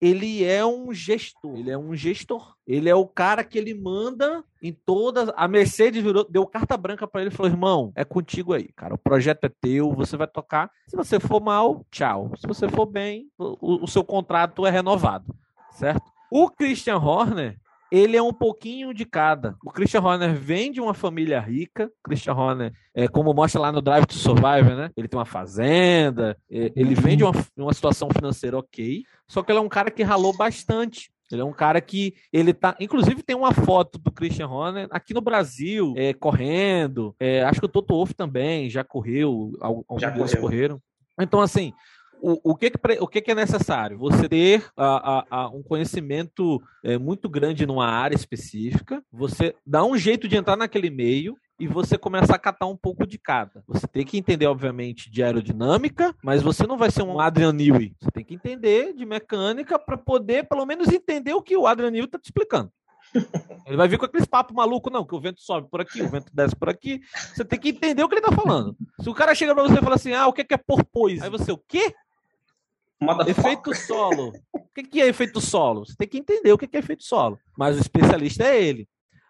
ele 0.00 0.44
é 0.44 0.64
um 0.64 0.94
gestor, 0.94 1.56
ele 1.56 1.70
é 1.70 1.76
um 1.76 1.94
gestor. 1.94 2.56
Ele 2.66 2.88
é 2.88 2.94
o 2.94 3.06
cara 3.06 3.44
que 3.44 3.58
ele 3.58 3.74
manda 3.74 4.42
em 4.62 4.72
todas. 4.72 5.30
A 5.36 5.46
Mercedes 5.46 6.02
virou, 6.02 6.24
deu 6.28 6.46
carta 6.46 6.76
branca 6.76 7.06
para 7.06 7.20
ele 7.20 7.30
e 7.30 7.34
falou: 7.34 7.52
irmão, 7.52 7.92
é 7.94 8.04
contigo 8.04 8.54
aí, 8.54 8.68
cara. 8.68 8.94
O 8.94 8.98
projeto 8.98 9.44
é 9.44 9.48
teu, 9.48 9.92
você 9.92 10.16
vai 10.16 10.26
tocar. 10.26 10.70
Se 10.86 10.96
você 10.96 11.20
for 11.20 11.40
mal, 11.40 11.84
tchau. 11.90 12.32
Se 12.38 12.46
você 12.46 12.68
for 12.68 12.86
bem, 12.86 13.28
o, 13.36 13.84
o 13.84 13.86
seu 13.86 14.02
contrato 14.02 14.66
é 14.66 14.70
renovado, 14.70 15.34
certo? 15.72 16.10
O 16.30 16.48
Christian 16.48 16.96
Horner, 16.96 17.58
ele 17.90 18.16
é 18.16 18.22
um 18.22 18.32
pouquinho 18.32 18.94
de 18.94 19.04
cada. 19.04 19.56
O 19.64 19.70
Christian 19.70 20.00
Horner 20.00 20.34
vem 20.34 20.70
de 20.70 20.80
uma 20.80 20.94
família 20.94 21.40
rica. 21.40 21.86
O 21.86 22.08
Christian 22.08 22.34
Horner, 22.34 22.72
é, 22.94 23.08
como 23.08 23.34
mostra 23.34 23.60
lá 23.60 23.72
no 23.72 23.82
Drive 23.82 24.06
to 24.06 24.14
Survive, 24.14 24.74
né? 24.74 24.90
Ele 24.96 25.08
tem 25.08 25.18
uma 25.18 25.26
fazenda, 25.26 26.36
é, 26.50 26.72
ele 26.76 26.94
vem 26.94 27.16
de 27.16 27.24
uma, 27.24 27.32
uma 27.56 27.74
situação 27.74 28.08
financeira 28.10 28.58
ok. 28.58 29.02
Só 29.26 29.42
que 29.42 29.50
ele 29.50 29.58
é 29.58 29.62
um 29.62 29.68
cara 29.68 29.90
que 29.90 30.02
ralou 30.02 30.36
bastante. 30.36 31.10
Ele 31.30 31.42
é 31.42 31.44
um 31.44 31.52
cara 31.52 31.80
que 31.80 32.14
ele 32.32 32.52
tá. 32.52 32.76
Inclusive, 32.80 33.22
tem 33.22 33.36
uma 33.36 33.52
foto 33.52 33.98
do 33.98 34.10
Christian 34.10 34.48
Horner 34.48 34.88
aqui 34.90 35.14
no 35.14 35.20
Brasil, 35.20 35.94
é, 35.96 36.12
correndo. 36.12 37.14
É, 37.20 37.44
acho 37.44 37.60
que 37.60 37.66
o 37.66 37.68
Toto 37.68 37.94
Wolff 37.94 38.14
também 38.14 38.68
já 38.68 38.82
correu, 38.82 39.52
alguns 39.60 40.00
já 40.00 40.10
correu. 40.10 40.40
correram. 40.40 40.82
Então, 41.20 41.40
assim, 41.40 41.72
o, 42.22 42.52
o, 42.52 42.56
que, 42.56 42.70
que, 42.70 42.78
o 43.00 43.06
que, 43.06 43.20
que 43.20 43.30
é 43.30 43.34
necessário? 43.34 43.98
Você 43.98 44.28
ter 44.28 44.64
a, 44.76 45.18
a, 45.18 45.26
a 45.30 45.48
um 45.48 45.62
conhecimento 45.62 46.62
é, 46.84 46.98
muito 46.98 47.28
grande 47.28 47.66
numa 47.66 47.86
área 47.86 48.14
específica, 48.14 49.02
você 49.12 49.54
dá 49.66 49.84
um 49.84 49.96
jeito 49.96 50.28
de 50.28 50.36
entrar 50.36 50.56
naquele 50.56 50.90
meio 50.90 51.36
e 51.58 51.66
você 51.66 51.98
começar 51.98 52.34
a 52.34 52.38
catar 52.38 52.66
um 52.66 52.76
pouco 52.76 53.06
de 53.06 53.18
cada. 53.18 53.62
Você 53.68 53.86
tem 53.86 54.04
que 54.04 54.16
entender, 54.16 54.46
obviamente, 54.46 55.10
de 55.10 55.22
aerodinâmica, 55.22 56.14
mas 56.22 56.42
você 56.42 56.66
não 56.66 56.78
vai 56.78 56.90
ser 56.90 57.02
um 57.02 57.20
Adrian 57.20 57.52
Newey. 57.52 57.94
Você 58.00 58.10
tem 58.10 58.24
que 58.24 58.34
entender 58.34 58.94
de 58.94 59.04
mecânica 59.04 59.78
para 59.78 59.98
poder, 59.98 60.48
pelo 60.48 60.64
menos, 60.64 60.88
entender 60.88 61.34
o 61.34 61.42
que 61.42 61.56
o 61.56 61.66
Adrian 61.66 61.90
Newey 61.90 62.06
está 62.06 62.18
te 62.18 62.24
explicando. 62.24 62.72
Ele 63.66 63.76
vai 63.76 63.88
vir 63.88 63.98
com 63.98 64.06
aqueles 64.06 64.26
papo 64.26 64.54
maluco, 64.54 64.90
não, 64.90 65.04
que 65.04 65.14
o 65.14 65.20
vento 65.20 65.40
sobe 65.40 65.68
por 65.68 65.80
aqui, 65.80 66.00
o 66.00 66.08
vento 66.08 66.30
desce 66.32 66.56
por 66.56 66.68
aqui. 66.68 67.00
Você 67.34 67.44
tem 67.44 67.58
que 67.58 67.70
entender 67.70 68.02
o 68.02 68.08
que 68.08 68.14
ele 68.14 68.22
tá 68.22 68.32
falando. 68.32 68.76
Se 69.00 69.08
o 69.08 69.14
cara 69.14 69.34
chega 69.34 69.54
para 69.54 69.64
você 69.64 69.74
e 69.74 69.82
fala 69.82 69.96
assim, 69.96 70.12
ah, 70.12 70.26
o 70.28 70.32
que 70.32 70.46
é 70.48 70.56
porpoise? 70.56 71.22
Aí 71.22 71.30
você, 71.30 71.52
o 71.52 71.58
quê? 71.58 71.94
Efeito 73.26 73.74
solo. 73.74 74.32
O 74.52 74.60
que 74.82 75.00
é 75.00 75.08
efeito 75.08 75.40
solo? 75.40 75.86
Você 75.86 75.94
tem 75.96 76.08
que 76.08 76.18
entender 76.18 76.52
o 76.52 76.58
que 76.58 76.68
é 76.76 76.78
efeito 76.78 77.04
solo. 77.04 77.38
Mas 77.56 77.76
o 77.76 77.80
especialista 77.80 78.44
é 78.44 78.62
ele. 78.62 78.88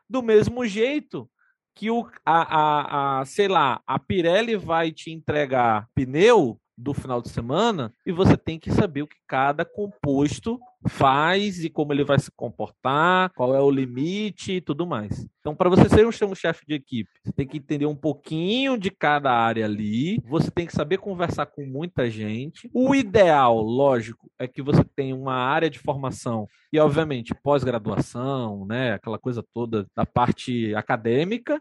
Do 0.08 0.22
mesmo 0.22 0.66
jeito 0.66 1.30
que 1.74 1.90
o, 1.90 2.06
a, 2.26 2.42
a, 2.58 3.20
a, 3.20 3.24
sei 3.24 3.48
lá, 3.48 3.80
a 3.86 3.98
Pirelli 3.98 4.56
vai 4.56 4.90
te 4.90 5.10
entregar 5.10 5.88
pneu 5.94 6.60
do 6.80 6.94
final 6.94 7.20
de 7.20 7.28
semana 7.28 7.92
e 8.04 8.12
você 8.12 8.36
tem 8.36 8.58
que 8.58 8.70
saber 8.70 9.02
o 9.02 9.06
que 9.06 9.18
cada 9.28 9.64
composto 9.64 10.58
faz 10.88 11.62
e 11.62 11.68
como 11.68 11.92
ele 11.92 12.04
vai 12.04 12.18
se 12.18 12.30
comportar, 12.30 13.30
qual 13.34 13.54
é 13.54 13.60
o 13.60 13.70
limite 13.70 14.52
e 14.52 14.60
tudo 14.60 14.86
mais. 14.86 15.26
Então, 15.40 15.54
para 15.54 15.68
você 15.68 15.88
ser 15.88 16.06
um 16.06 16.34
chefe 16.34 16.64
de 16.66 16.74
equipe, 16.74 17.10
você 17.22 17.32
tem 17.32 17.46
que 17.46 17.58
entender 17.58 17.86
um 17.86 17.94
pouquinho 17.94 18.78
de 18.78 18.90
cada 18.90 19.30
área 19.30 19.64
ali, 19.64 20.18
você 20.26 20.50
tem 20.50 20.66
que 20.66 20.72
saber 20.72 20.98
conversar 20.98 21.46
com 21.46 21.66
muita 21.66 22.08
gente. 22.08 22.70
O 22.72 22.94
ideal, 22.94 23.60
lógico, 23.60 24.30
é 24.38 24.48
que 24.48 24.62
você 24.62 24.82
tenha 24.84 25.14
uma 25.14 25.34
área 25.34 25.68
de 25.68 25.78
formação 25.78 26.46
e, 26.72 26.78
obviamente, 26.78 27.34
pós-graduação, 27.34 28.64
né, 28.66 28.94
aquela 28.94 29.18
coisa 29.18 29.44
toda 29.52 29.86
da 29.94 30.06
parte 30.06 30.74
acadêmica, 30.74 31.60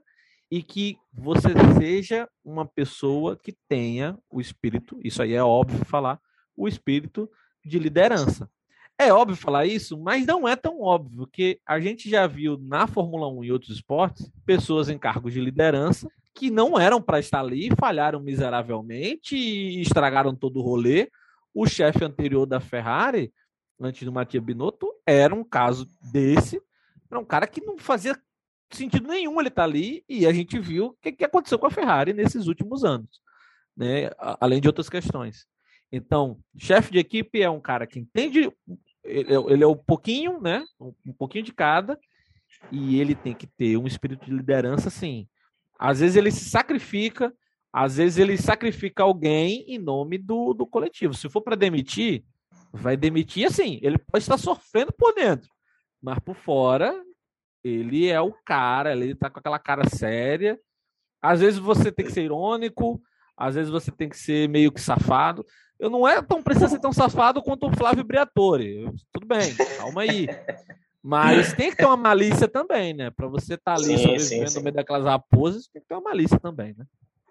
e 0.51 0.63
que 0.63 0.97
você 1.13 1.49
seja 1.77 2.27
uma 2.43 2.65
pessoa 2.65 3.37
que 3.37 3.55
tenha 3.67 4.17
o 4.29 4.41
espírito, 4.41 4.99
isso 5.03 5.21
aí 5.21 5.33
é 5.33 5.43
óbvio 5.43 5.85
falar, 5.85 6.19
o 6.55 6.67
espírito 6.67 7.29
de 7.63 7.77
liderança. 7.77 8.49
É 8.97 9.13
óbvio 9.13 9.37
falar 9.37 9.65
isso, 9.65 9.97
mas 9.97 10.25
não 10.25 10.47
é 10.47 10.55
tão 10.57 10.81
óbvio, 10.81 11.25
que 11.27 11.59
a 11.65 11.79
gente 11.79 12.09
já 12.09 12.27
viu 12.27 12.57
na 12.57 12.85
Fórmula 12.85 13.29
1 13.29 13.43
e 13.45 13.51
outros 13.51 13.71
esportes 13.71 14.29
pessoas 14.45 14.89
em 14.89 14.97
cargos 14.97 15.31
de 15.31 15.39
liderança 15.39 16.09
que 16.35 16.49
não 16.49 16.79
eram 16.79 17.01
para 17.01 17.19
estar 17.19 17.39
ali, 17.39 17.69
falharam 17.77 18.19
miseravelmente 18.19 19.35
e 19.35 19.81
estragaram 19.81 20.35
todo 20.35 20.59
o 20.59 20.63
rolê. 20.63 21.09
O 21.53 21.65
chefe 21.65 22.03
anterior 22.03 22.45
da 22.45 22.59
Ferrari, 22.59 23.33
antes 23.79 24.03
do 24.03 24.11
Mattia 24.11 24.41
Binotto, 24.41 24.89
era 25.05 25.33
um 25.33 25.43
caso 25.43 25.87
desse. 26.11 26.61
Era 27.09 27.19
um 27.19 27.25
cara 27.25 27.47
que 27.47 27.61
não 27.61 27.77
fazia 27.77 28.17
sentido 28.71 29.07
nenhum 29.07 29.39
ele 29.39 29.49
tá 29.49 29.63
ali 29.63 30.03
e 30.07 30.25
a 30.25 30.33
gente 30.33 30.59
viu 30.59 30.87
o 30.87 30.93
que, 31.01 31.11
que 31.11 31.25
aconteceu 31.25 31.57
com 31.57 31.67
a 31.67 31.71
Ferrari 31.71 32.13
nesses 32.13 32.47
últimos 32.47 32.83
anos, 32.83 33.21
né? 33.75 34.09
além 34.39 34.61
de 34.61 34.67
outras 34.67 34.89
questões. 34.89 35.47
Então, 35.91 36.39
chefe 36.57 36.91
de 36.91 36.99
equipe 36.99 37.41
é 37.41 37.49
um 37.49 37.59
cara 37.59 37.87
que 37.87 37.99
entende, 37.99 38.51
ele 39.03 39.63
é 39.63 39.67
um 39.67 39.75
pouquinho, 39.75 40.39
né? 40.39 40.63
Um 40.79 41.13
pouquinho 41.13 41.43
de 41.43 41.51
cada, 41.51 41.99
e 42.71 42.99
ele 42.99 43.15
tem 43.15 43.33
que 43.33 43.47
ter 43.47 43.75
um 43.77 43.87
espírito 43.87 44.25
de 44.25 44.31
liderança, 44.31 44.89
sim. 44.89 45.27
Às 45.77 45.99
vezes 45.99 46.15
ele 46.15 46.31
se 46.31 46.49
sacrifica, 46.49 47.33
às 47.73 47.97
vezes 47.97 48.17
ele 48.17 48.37
sacrifica 48.37 49.01
alguém 49.01 49.63
em 49.67 49.79
nome 49.79 50.17
do, 50.17 50.53
do 50.53 50.67
coletivo. 50.67 51.13
Se 51.13 51.29
for 51.29 51.41
para 51.41 51.55
demitir, 51.55 52.23
vai 52.71 52.95
demitir 52.95 53.47
assim. 53.47 53.79
Ele 53.81 53.97
pode 53.97 54.23
estar 54.23 54.37
sofrendo 54.37 54.91
por 54.91 55.13
dentro, 55.13 55.49
mas 56.01 56.19
por 56.19 56.35
fora 56.35 56.93
ele 57.63 58.07
é 58.07 58.19
o 58.19 58.33
cara, 58.45 58.93
ele 58.93 59.15
tá 59.15 59.29
com 59.29 59.39
aquela 59.39 59.59
cara 59.59 59.87
séria. 59.89 60.59
Às 61.21 61.41
vezes 61.41 61.59
você 61.59 61.91
tem 61.91 62.05
que 62.05 62.11
ser 62.11 62.23
irônico, 62.23 63.01
às 63.37 63.55
vezes 63.55 63.71
você 63.71 63.91
tem 63.91 64.09
que 64.09 64.17
ser 64.17 64.47
meio 64.49 64.71
que 64.71 64.81
safado. 64.81 65.45
Eu 65.79 65.89
não 65.89 66.07
é 66.07 66.21
tão 66.21 66.43
precisa 66.43 66.67
ser 66.67 66.79
tão 66.79 66.91
safado 66.91 67.41
quanto 67.41 67.67
o 67.67 67.75
Flávio 67.75 68.03
Briatore. 68.03 68.91
Tudo 69.11 69.25
bem, 69.25 69.55
calma 69.77 70.01
aí. 70.01 70.27
Mas 71.01 71.53
tem 71.55 71.71
que 71.71 71.77
ter 71.77 71.85
uma 71.85 71.97
malícia 71.97 72.47
também, 72.47 72.93
né? 72.93 73.09
Para 73.09 73.27
você 73.27 73.53
estar 73.53 73.75
tá 73.75 73.81
ali 73.81 73.97
sim, 73.97 73.97
sobrevivendo 73.97 74.47
sim, 74.47 74.47
sim. 74.47 74.57
no 74.57 74.63
meio 74.63 74.75
daquelas 74.75 75.05
raposas, 75.05 75.67
tem 75.67 75.81
que 75.81 75.87
ter 75.87 75.95
uma 75.95 76.09
malícia 76.09 76.39
também, 76.39 76.75
né? 76.77 76.85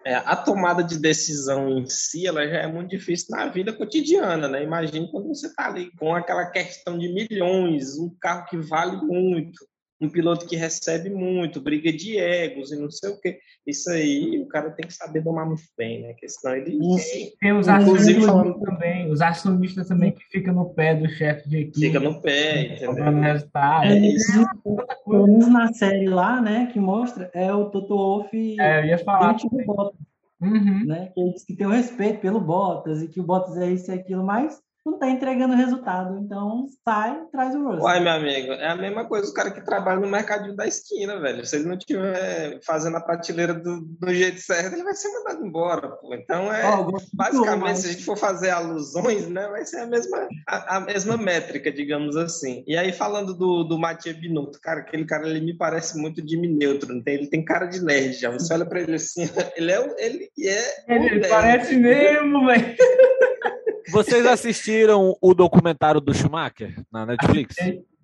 É, 0.05 0.15
a 0.15 0.35
tomada 0.35 0.81
de 0.81 0.97
decisão 0.97 1.77
em 1.77 1.85
si, 1.85 2.25
ela 2.25 2.47
já 2.47 2.59
é 2.59 2.67
muito 2.67 2.89
difícil 2.89 3.27
na 3.31 3.47
vida 3.47 3.73
cotidiana, 3.73 4.47
né? 4.47 4.63
Imagine 4.63 5.11
quando 5.11 5.27
você 5.27 5.47
está 5.47 5.67
ali 5.67 5.91
com 5.97 6.15
aquela 6.15 6.49
questão 6.49 6.97
de 6.97 7.11
milhões, 7.13 7.97
um 7.99 8.09
carro 8.19 8.45
que 8.45 8.57
vale 8.57 8.95
muito, 8.95 9.67
um 10.01 10.09
piloto 10.09 10.45
que 10.45 10.55
recebe 10.55 11.09
muito, 11.09 11.59
briga 11.59 11.91
de 11.91 12.17
egos 12.17 12.71
e 12.71 12.79
não 12.79 12.89
sei 12.89 13.09
o 13.09 13.19
quê. 13.19 13.39
Isso 13.67 13.89
aí 13.89 14.39
o 14.39 14.47
cara 14.47 14.71
tem 14.71 14.87
que 14.87 14.93
saber 14.93 15.21
domar 15.21 15.45
muito 15.45 15.63
bem, 15.77 16.01
né? 16.01 16.09
Porque 16.09 16.29
senão 16.29 16.55
ele. 16.55 16.79
Tem 17.39 17.51
os 17.51 17.67
acionistas 17.67 18.25
falando... 18.25 18.59
também, 18.59 19.11
os 19.11 19.21
acionistas 19.21 19.87
também 19.87 20.11
que 20.11 20.23
ficam 20.31 20.53
no 20.53 20.73
pé 20.73 20.95
do 20.95 21.09
chefe 21.09 21.49
de 21.49 21.57
equipe. 21.57 21.87
Fica 21.87 21.99
no 21.99 22.21
pé, 22.21 22.75
entendeu? 22.75 23.19
Resultado. 23.19 23.85
É, 23.85 23.97
isso. 23.97 24.45
Pelo 25.05 25.27
menos 25.27 25.47
na 25.47 25.73
série 25.73 26.07
lá, 26.07 26.41
né, 26.41 26.69
que 26.71 26.79
mostra, 26.79 27.29
é 27.33 27.53
o 27.53 27.69
Toto 27.69 27.95
Wolff. 27.95 28.59
É, 28.59 28.81
eu 28.81 28.85
ia 28.85 28.97
falar. 28.99 29.35
Bottas, 29.65 29.99
uhum. 30.41 30.85
né, 30.85 31.11
que 31.13 31.19
ele 31.19 31.33
diz 31.33 31.43
que 31.43 31.55
tem 31.55 31.67
o 31.67 31.71
respeito 31.71 32.21
pelo 32.21 32.39
Bottas 32.39 33.03
e 33.03 33.07
que 33.07 33.19
o 33.19 33.23
Bottas 33.23 33.57
é 33.57 33.69
isso 33.69 33.91
e 33.91 33.93
aquilo, 33.93 34.23
mas 34.23 34.59
não 34.89 34.93
está 34.95 35.09
entregando 35.09 35.55
resultado. 35.55 36.17
Então 36.19 36.65
sai, 36.83 37.21
traz 37.31 37.55
o 37.55 37.63
Russell. 37.63 37.83
Uai, 37.83 37.99
meu 37.99 38.11
amigo, 38.11 38.53
é 38.53 38.67
a 38.67 38.75
mesma 38.75 39.05
coisa 39.05 39.29
o 39.29 39.33
cara 39.33 39.51
que 39.51 39.61
trabalha 39.61 39.99
no 39.99 40.09
mercadinho 40.09 40.55
da 40.55 40.67
esquina, 40.67 41.19
velho. 41.19 41.45
Se 41.45 41.57
ele 41.57 41.65
não 41.65 41.75
estiver 41.75 42.59
fazendo 42.63 42.97
a 42.97 43.01
prateleira 43.01 43.53
do, 43.53 43.81
do 43.81 44.13
jeito 44.13 44.39
certo, 44.39 44.73
ele 44.73 44.83
vai 44.83 44.93
ser 44.93 45.09
mandado 45.09 45.45
embora, 45.45 45.89
pô. 45.89 46.13
Então 46.13 46.51
é 46.51 46.67
oh, 46.75 46.97
basicamente, 47.13 47.61
mas... 47.61 47.79
se 47.79 47.87
a 47.87 47.91
gente 47.91 48.05
for 48.05 48.17
fazer 48.17 48.49
alusões, 48.49 49.27
né, 49.27 49.47
vai 49.47 49.65
ser 49.65 49.79
a 49.79 49.87
mesma, 49.87 50.27
a, 50.47 50.77
a, 50.77 50.79
mesma 50.79 51.17
métrica, 51.17 51.71
digamos 51.71 52.15
assim. 52.15 52.63
E 52.67 52.75
aí, 52.77 52.91
falando 52.91 53.33
do, 53.33 53.63
do 53.63 53.77
Matia 53.77 54.13
Binotto, 54.13 54.59
cara, 54.61 54.81
aquele 54.81 55.05
cara 55.05 55.27
ele 55.27 55.41
me 55.41 55.55
parece 55.55 55.97
muito 55.97 56.27
Jimmy 56.27 56.47
Neutron. 56.47 57.01
Tem, 57.01 57.15
ele 57.15 57.27
tem 57.27 57.43
cara 57.43 57.65
de 57.65 57.83
nerd 57.83 58.13
já. 58.13 58.31
Você 58.31 58.53
olha 58.53 58.65
pra 58.65 58.81
ele 58.81 58.95
assim, 58.95 59.29
ele 59.55 59.71
é 59.71 59.79
ele 59.97 60.29
é. 60.39 60.95
Ele 60.95 61.27
parece 61.27 61.75
mesmo, 61.75 62.45
velho. 62.45 62.75
Vocês 63.91 64.25
assistiram 64.25 64.78
o 65.21 65.33
documentário 65.33 66.01
do 66.01 66.13
Schumacher 66.13 66.83
na 66.91 67.05
Netflix? 67.05 67.55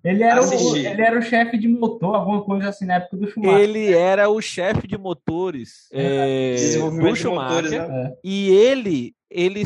Ele 0.04 0.22
era, 0.22 0.40
o, 0.40 0.76
ele 0.76 1.02
era 1.02 1.18
o 1.18 1.22
chefe 1.22 1.58
de 1.58 1.66
motor, 1.66 2.14
alguma 2.14 2.44
coisa 2.44 2.68
assim 2.68 2.86
na 2.86 2.94
época 2.94 3.16
do 3.16 3.28
Schumacher. 3.28 3.58
Ele 3.58 3.92
era 3.92 4.28
o 4.28 4.40
chefe 4.40 4.86
de 4.86 4.96
motores 4.96 5.88
é, 5.92 6.54
do 6.54 7.16
Schumacher. 7.16 7.30
Motores, 7.32 7.70
né? 7.72 8.14
E 8.22 8.50
ele, 8.50 9.16
ele 9.28 9.64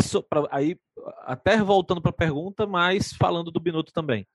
aí 0.50 0.78
até 1.24 1.58
voltando 1.58 2.00
para 2.00 2.10
a 2.10 2.14
pergunta, 2.14 2.66
mas 2.66 3.12
falando 3.12 3.50
do 3.50 3.60
Binotto 3.60 3.92
também. 3.92 4.26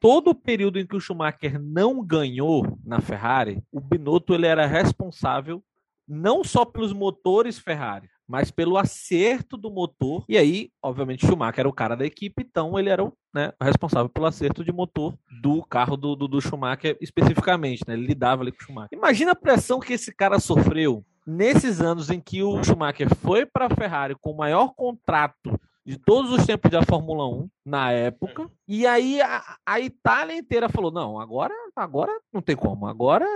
Todo 0.00 0.30
o 0.30 0.34
período 0.34 0.80
em 0.80 0.86
que 0.86 0.96
o 0.96 1.00
Schumacher 1.00 1.60
não 1.60 2.04
ganhou 2.04 2.76
na 2.84 3.00
Ferrari, 3.00 3.62
o 3.70 3.80
Binotto 3.80 4.34
ele 4.34 4.48
era 4.48 4.66
responsável 4.66 5.62
não 6.08 6.42
só 6.42 6.64
pelos 6.64 6.92
motores 6.92 7.58
Ferrari, 7.58 8.08
mas 8.32 8.50
pelo 8.50 8.78
acerto 8.78 9.58
do 9.58 9.70
motor. 9.70 10.24
E 10.26 10.38
aí, 10.38 10.70
obviamente, 10.82 11.26
Schumacher 11.26 11.60
era 11.60 11.68
o 11.68 11.72
cara 11.72 11.94
da 11.94 12.06
equipe, 12.06 12.42
então 12.42 12.78
ele 12.78 12.88
era 12.88 13.04
o 13.04 13.12
né, 13.34 13.52
responsável 13.60 14.08
pelo 14.08 14.24
acerto 14.24 14.64
de 14.64 14.72
motor 14.72 15.14
do 15.42 15.62
carro 15.62 15.98
do, 15.98 16.16
do, 16.16 16.26
do 16.26 16.40
Schumacher 16.40 16.96
especificamente, 16.98 17.84
né? 17.86 17.92
Ele 17.92 18.06
lidava 18.06 18.40
ali 18.40 18.50
com 18.50 18.62
o 18.62 18.64
Schumacher. 18.64 18.96
Imagina 18.96 19.32
a 19.32 19.36
pressão 19.36 19.78
que 19.78 19.92
esse 19.92 20.14
cara 20.14 20.40
sofreu 20.40 21.04
nesses 21.26 21.82
anos 21.82 22.08
em 22.08 22.18
que 22.18 22.42
o 22.42 22.64
Schumacher 22.64 23.14
foi 23.16 23.44
para 23.44 23.66
a 23.66 23.76
Ferrari 23.76 24.16
com 24.18 24.30
o 24.30 24.36
maior 24.38 24.72
contrato 24.74 25.60
de 25.84 25.98
todos 25.98 26.32
os 26.32 26.46
tempos 26.46 26.70
da 26.70 26.82
Fórmula 26.82 27.28
1 27.28 27.50
na 27.66 27.92
época. 27.92 28.48
E 28.66 28.86
aí 28.86 29.20
a, 29.20 29.56
a, 29.66 29.78
Itália 29.78 30.38
inteira 30.38 30.70
falou: 30.70 30.90
não, 30.90 31.20
agora, 31.20 31.54
agora 31.76 32.12
não 32.32 32.40
tem 32.40 32.56
como. 32.56 32.86
Agora 32.86 33.26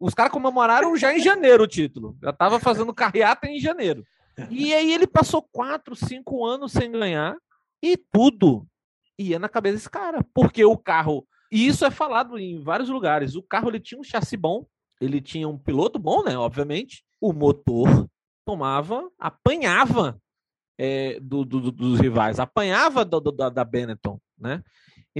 os 0.00 0.14
caras 0.14 0.32
comemoraram 0.32 0.96
já 0.96 1.14
em 1.14 1.20
janeiro 1.20 1.64
o 1.64 1.68
título. 1.68 2.16
Já 2.22 2.30
estava 2.30 2.58
fazendo 2.58 2.94
carreata 2.94 3.46
em 3.46 3.60
janeiro. 3.60 4.04
E 4.50 4.72
aí 4.74 4.92
ele 4.92 5.06
passou 5.06 5.42
quatro, 5.42 5.94
cinco 5.96 6.44
anos 6.44 6.72
sem 6.72 6.90
ganhar 6.90 7.36
e 7.82 7.96
tudo 7.96 8.66
ia 9.18 9.38
na 9.38 9.48
cabeça 9.48 9.76
desse 9.76 9.90
cara, 9.90 10.24
porque 10.32 10.64
o 10.64 10.76
carro. 10.76 11.26
E 11.50 11.66
isso 11.66 11.84
é 11.84 11.90
falado 11.90 12.38
em 12.38 12.60
vários 12.60 12.88
lugares. 12.88 13.34
O 13.34 13.42
carro 13.42 13.68
ele 13.68 13.80
tinha 13.80 14.00
um 14.00 14.04
chassi 14.04 14.36
bom, 14.36 14.66
ele 15.00 15.20
tinha 15.20 15.48
um 15.48 15.58
piloto 15.58 15.98
bom, 15.98 16.22
né? 16.22 16.36
Obviamente. 16.36 17.04
O 17.20 17.32
motor 17.32 18.08
tomava, 18.44 19.10
apanhava 19.18 20.20
é, 20.78 21.18
do, 21.20 21.44
do, 21.44 21.72
dos 21.72 21.98
rivais, 21.98 22.38
apanhava 22.38 23.04
do, 23.04 23.20
da 23.20 23.64
Benetton, 23.64 24.20
né? 24.38 24.62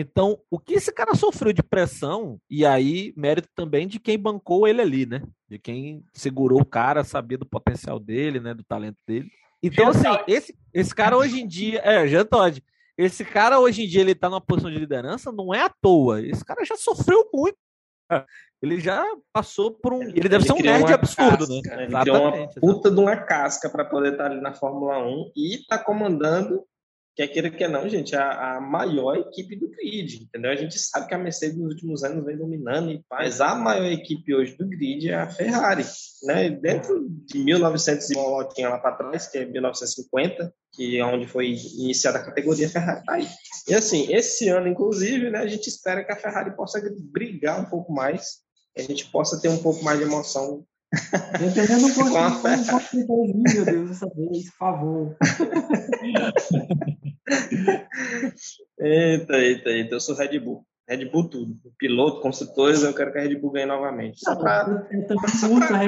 Então, 0.01 0.39
o 0.49 0.61
que 0.61 0.75
esse 0.75 0.93
cara 0.93 1.13
sofreu 1.17 1.53
de 1.53 1.61
pressão, 1.61 2.41
e 2.49 2.65
aí 2.65 3.13
mérito 3.17 3.49
também 3.53 3.89
de 3.89 3.99
quem 3.99 4.17
bancou 4.17 4.69
ele 4.69 4.81
ali, 4.81 5.05
né? 5.05 5.21
De 5.49 5.59
quem 5.59 6.05
segurou 6.13 6.61
o 6.61 6.65
cara, 6.65 7.03
sabia 7.03 7.37
do 7.37 7.45
potencial 7.45 7.99
dele, 7.99 8.39
né? 8.39 8.55
Do 8.55 8.63
talento 8.63 8.99
dele. 9.05 9.29
Então, 9.61 9.89
assim, 9.89 10.07
esse, 10.29 10.57
esse 10.73 10.95
cara 10.95 11.17
hoje 11.17 11.41
em 11.41 11.49
dia. 11.49 11.81
É, 11.83 12.07
Jean 12.07 12.25
Todd. 12.25 12.63
Esse 12.97 13.25
cara 13.25 13.59
hoje 13.59 13.83
em 13.83 13.89
dia 13.89 14.03
ele 14.03 14.15
tá 14.15 14.31
numa 14.31 14.41
posição 14.41 14.71
de 14.71 14.79
liderança, 14.79 15.33
não 15.33 15.53
é 15.53 15.63
à 15.63 15.69
toa. 15.69 16.23
Esse 16.25 16.45
cara 16.45 16.65
já 16.65 16.77
sofreu 16.77 17.29
muito. 17.35 17.59
Ele 18.63 18.79
já 18.79 19.05
passou 19.33 19.73
por 19.73 19.93
um. 19.93 20.03
Ele, 20.03 20.21
ele 20.21 20.29
deve 20.29 20.45
ser 20.45 20.53
um 20.53 20.63
nerd 20.63 20.93
absurdo, 20.93 21.45
né? 21.49 21.61
casca, 21.61 21.77
né? 21.77 21.85
Ele 21.85 22.01
criou 22.01 22.35
uma 22.35 22.49
puta 22.49 22.91
de 22.91 23.01
uma 23.01 23.17
casca 23.17 23.69
para 23.69 23.85
poder 23.85 24.13
estar 24.13 24.27
ali 24.27 24.41
na 24.41 24.55
Fórmula 24.55 24.99
1 24.99 25.33
e 25.37 25.67
tá 25.69 25.77
comandando 25.77 26.65
quer 27.19 27.27
queira 27.27 27.51
que 27.51 27.67
não, 27.67 27.89
gente, 27.89 28.15
a, 28.15 28.59
a, 28.59 28.61
maior 28.61 29.17
equipe 29.17 29.57
do 29.57 29.69
grid, 29.69 30.23
entendeu? 30.23 30.53
A 30.53 30.55
gente 30.55 30.79
sabe 30.79 31.09
que 31.09 31.15
a 31.15 31.19
Mercedes 31.19 31.59
nos 31.59 31.73
últimos 31.73 32.05
anos 32.05 32.25
vem 32.25 32.37
dominando, 32.37 33.05
mas 33.11 33.41
a 33.41 33.57
maior 33.57 33.87
equipe 33.87 34.33
hoje 34.33 34.57
do 34.57 34.69
grid 34.69 35.11
é 35.11 35.17
a 35.17 35.29
Ferrari, 35.29 35.85
né? 36.23 36.49
Dentro 36.49 37.09
de 37.09 37.39
1900 37.41 38.09
e 38.09 38.15
tinha 38.55 38.69
lá 38.69 38.79
para 38.79 38.95
trás, 38.95 39.27
que 39.27 39.39
é 39.39 39.45
1950, 39.45 40.55
que 40.73 40.97
é 40.97 41.05
onde 41.05 41.27
foi 41.27 41.57
iniciada 41.77 42.19
a 42.19 42.25
categoria 42.25 42.71
Ferrari 42.71 43.05
tá 43.05 43.15
aí. 43.15 43.27
E 43.67 43.75
assim, 43.75 44.13
esse 44.13 44.49
ano, 44.49 44.69
inclusive, 44.69 45.29
né, 45.29 45.41
a 45.41 45.49
gente 45.49 45.67
espera 45.67 46.05
que 46.05 46.13
a 46.13 46.17
Ferrari 46.17 46.55
possa 46.55 46.81
brigar 47.11 47.61
um 47.61 47.69
pouco 47.69 47.93
mais, 47.93 48.43
a 48.77 48.83
gente 48.83 49.11
possa 49.11 49.41
ter 49.41 49.49
um 49.49 49.59
pouco 49.59 49.83
mais 49.83 49.99
de 49.99 50.05
emoção 50.05 50.65
Dependendo 51.39 51.87
um 51.87 51.95
pouquinho, 51.95 53.43
meu 53.43 53.65
Deus, 53.65 53.89
dessa 53.91 54.09
vez, 54.15 54.51
por 54.51 54.57
favor. 54.59 55.17
eita, 58.81 59.37
eita, 59.37 59.71
eita, 59.71 59.95
eu 59.95 60.01
sou 60.01 60.17
Red 60.17 60.39
Bull. 60.39 60.65
Red 60.89 61.05
Bull 61.11 61.29
tudo. 61.29 61.55
Piloto, 61.79 62.23
construtores, 62.23 62.83
eu 62.83 62.95
quero 62.95 63.13
que 63.13 63.19
a 63.19 63.21
Red 63.21 63.37
Bull 63.37 63.53
ganhe 63.53 63.67
novamente. 63.67 64.21
Só 64.21 64.35
para 64.35 64.87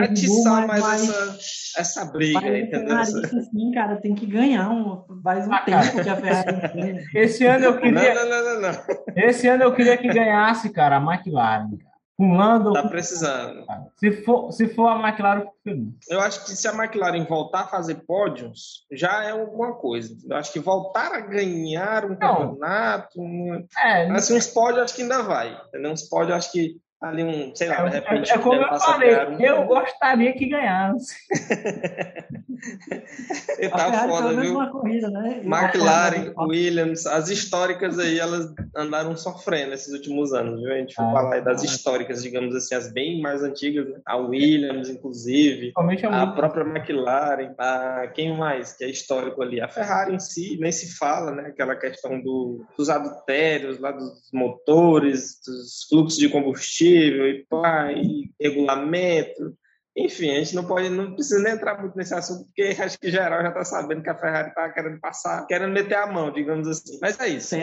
atiçar 0.05 0.67
mais 0.67 0.83
mas, 0.83 1.09
essa, 1.09 1.81
essa 1.81 2.05
briga, 2.05 2.59
entendeu? 2.59 3.03
Sim, 3.05 3.71
cara, 3.73 3.97
tem 3.97 4.15
que 4.15 4.27
ganhar 4.27 4.69
um, 4.69 5.03
faz 5.23 5.49
um 5.49 5.55
ah, 5.55 5.61
tempo 5.61 6.03
que 6.03 6.09
a 6.11 6.17
Ferrari 6.17 7.07
Esse 7.15 7.47
ano 7.47 7.65
eu 7.65 7.79
queria. 7.79 8.15
Não, 8.15 8.29
não, 8.29 8.45
não, 8.45 8.61
não, 8.61 8.73
Esse 9.17 9.49
ano 9.49 9.63
eu 9.63 9.75
queria 9.75 9.97
que 9.97 10.09
ganhasse, 10.09 10.71
cara, 10.71 10.99
a 10.99 11.01
McLaren. 11.01 11.71
Com 11.71 11.89
Lando. 12.20 12.72
Tá 12.72 12.87
precisando. 12.88 13.64
Se 13.96 14.12
for, 14.22 14.52
se 14.52 14.68
for 14.74 14.88
a 14.88 15.09
McLaren, 15.09 15.40
eu 15.40 15.52
feliz. 15.64 15.94
Eu 16.09 16.20
acho 16.20 16.44
que 16.44 16.50
se 16.50 16.68
a 16.68 16.72
McLaren 16.72 17.24
voltar 17.24 17.62
a 17.62 17.66
fazer 17.68 17.96
pódios, 18.06 18.87
já 18.92 19.24
é 19.24 19.30
alguma 19.30 19.74
coisa. 19.74 20.16
Eu 20.28 20.37
acho 20.37 20.52
que 20.52 20.61
voltar 20.61 21.12
a 21.12 21.20
ganhar 21.20 22.04
um 22.04 22.11
não. 22.11 22.18
campeonato. 22.18 23.20
Um... 23.20 23.66
É, 23.83 24.11
assim, 24.11 24.37
uns 24.37 24.46
pódios 24.46 24.85
acho 24.85 24.94
que 24.94 25.02
ainda 25.02 25.22
vai. 25.22 25.59
Entendeu? 25.68 25.92
Uns 25.92 26.02
pódios 26.02 26.37
acho 26.37 26.52
que 26.52 26.80
ali 27.01 27.25
um, 27.25 27.57
sei 27.57 27.69
lá, 27.69 27.89
de 27.89 27.97
é, 27.97 28.01
repente. 28.01 28.31
É, 28.31 28.35
é 28.35 28.39
como 28.39 28.61
eu 28.61 28.79
falei, 28.79 29.27
um... 29.27 29.41
eu 29.41 29.65
gostaria 29.65 30.35
que 30.35 30.47
ganhasse. 30.47 31.17
e 33.59 33.69
tá 33.71 34.07
foda, 34.07 34.39
viu? 34.39 34.71
Corrida, 34.71 35.09
né? 35.09 35.41
McLaren, 35.43 36.35
Williams, 36.37 37.07
as 37.07 37.31
históricas 37.31 37.99
aí, 37.99 38.19
elas 38.19 38.53
andaram 38.77 39.17
sofrendo 39.17 39.73
esses 39.73 39.95
últimos 39.95 40.35
anos, 40.35 40.61
viu? 40.61 40.73
A 40.73 40.77
gente 40.77 40.95
foi 40.95 41.07
ah, 41.07 41.13
falar 41.13 41.41
das 41.41 41.63
históricas, 41.63 42.23
digamos 42.23 42.55
assim, 42.55 42.75
as 42.75 42.93
bem 42.93 43.23
mais 43.23 43.43
antigas, 43.43 43.89
né? 43.89 43.99
A 44.05 44.19
Williams, 44.19 44.91
inclusive, 44.91 45.73
a, 45.75 46.23
a 46.23 46.27
própria 46.27 46.65
McLaren, 46.65 47.55
a 47.57 48.09
quem 48.09 48.37
mais 48.37 48.75
que 48.75 48.85
é 48.85 48.91
histórico 48.91 49.43
ali? 49.43 49.59
A 49.59 49.69
Ferrari 49.69 50.15
em 50.15 50.21
si, 50.21 50.59
nem 50.61 50.71
se 50.71 50.99
fala, 50.99 51.31
né? 51.31 51.47
Aquela 51.49 51.75
questão 51.75 52.21
do, 52.21 52.63
dos 52.77 52.91
adultérios, 52.91 53.79
lá 53.79 53.91
dos 53.91 54.29
motores, 54.35 55.41
dos 55.47 55.87
fluxos 55.89 56.19
de 56.19 56.29
combustível 56.29 56.89
combustível 56.90 57.29
e, 57.29 57.46
pá, 57.48 57.92
e 57.92 58.31
regulamento. 58.40 59.57
Enfim, 59.96 60.31
a 60.31 60.38
gente 60.38 60.55
não 60.55 60.64
pode, 60.64 60.88
não 60.88 61.14
precisa 61.14 61.42
nem 61.42 61.53
entrar 61.53 61.81
muito 61.81 61.96
nesse 61.96 62.14
assunto, 62.14 62.44
porque 62.44 62.81
acho 62.81 62.98
que 62.98 63.11
geral 63.11 63.42
já 63.42 63.48
está 63.48 63.64
sabendo 63.64 64.03
que 64.03 64.11
a 64.11 64.16
Ferrari 64.16 64.48
está 64.48 64.70
querendo 64.70 65.00
passar, 65.00 65.46
querendo 65.46 65.72
meter 65.72 65.96
a 65.96 66.07
mão, 66.07 66.33
digamos 66.33 66.68
assim. 66.68 66.98
Mas 67.03 67.18
é 67.18 67.29
isso. 67.29 67.57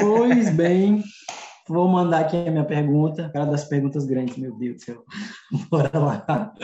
Pois 0.00 0.50
bem, 0.50 1.02
vou 1.68 1.88
mandar 1.88 2.20
aqui 2.20 2.36
a 2.36 2.50
minha 2.50 2.64
pergunta, 2.64 3.28
cara 3.32 3.46
das 3.46 3.64
perguntas 3.64 4.06
grandes, 4.06 4.36
meu 4.36 4.56
Deus 4.56 4.76
do 4.76 4.84
céu. 4.84 5.04
Bora 5.68 5.98
lá. 5.98 6.54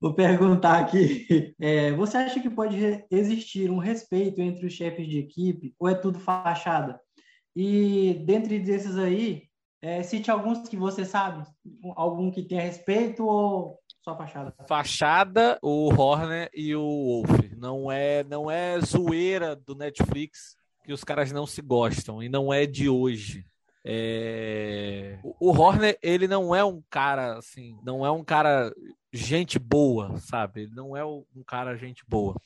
Vou 0.00 0.14
perguntar 0.14 0.80
aqui. 0.80 1.54
É, 1.60 1.92
você 1.92 2.16
acha 2.16 2.40
que 2.40 2.48
pode 2.48 3.04
existir 3.10 3.70
um 3.70 3.78
respeito 3.78 4.40
entre 4.40 4.66
os 4.66 4.72
chefes 4.72 5.06
de 5.06 5.18
equipe 5.18 5.74
ou 5.78 5.86
é 5.86 5.94
tudo 5.94 6.18
fachada? 6.18 6.98
E 7.54 8.24
dentre 8.26 8.58
desses 8.58 8.96
aí, 8.96 9.42
é, 9.82 10.00
cite 10.04 10.30
alguns 10.30 10.68
que 10.68 10.76
você 10.76 11.04
sabe, 11.04 11.44
algum 11.96 12.30
que 12.30 12.44
tenha 12.44 12.62
respeito 12.62 13.26
ou 13.26 13.80
só 14.04 14.16
fachada? 14.16 14.54
Fachada, 14.68 15.58
o 15.60 15.92
Horner 15.92 16.48
e 16.54 16.74
o 16.76 17.24
Wolf. 17.26 17.52
Não 17.56 17.90
é, 17.90 18.22
não 18.22 18.48
é 18.48 18.80
zoeira 18.80 19.56
do 19.56 19.74
Netflix 19.74 20.56
que 20.84 20.92
os 20.92 21.02
caras 21.02 21.32
não 21.32 21.46
se 21.46 21.60
gostam 21.60 22.22
e 22.22 22.28
não 22.28 22.52
é 22.52 22.64
de 22.64 22.88
hoje. 22.88 23.44
É... 23.84 25.18
O 25.40 25.50
Horner, 25.50 25.98
ele 26.00 26.28
não 26.28 26.54
é 26.54 26.64
um 26.64 26.80
cara 26.88 27.38
assim, 27.38 27.76
não 27.84 28.06
é 28.06 28.10
um 28.10 28.22
cara 28.22 28.72
gente 29.12 29.58
boa, 29.58 30.16
sabe? 30.18 30.62
Ele 30.62 30.74
não 30.74 30.96
é 30.96 31.04
um 31.04 31.24
cara 31.44 31.76
gente 31.76 32.04
boa. 32.06 32.36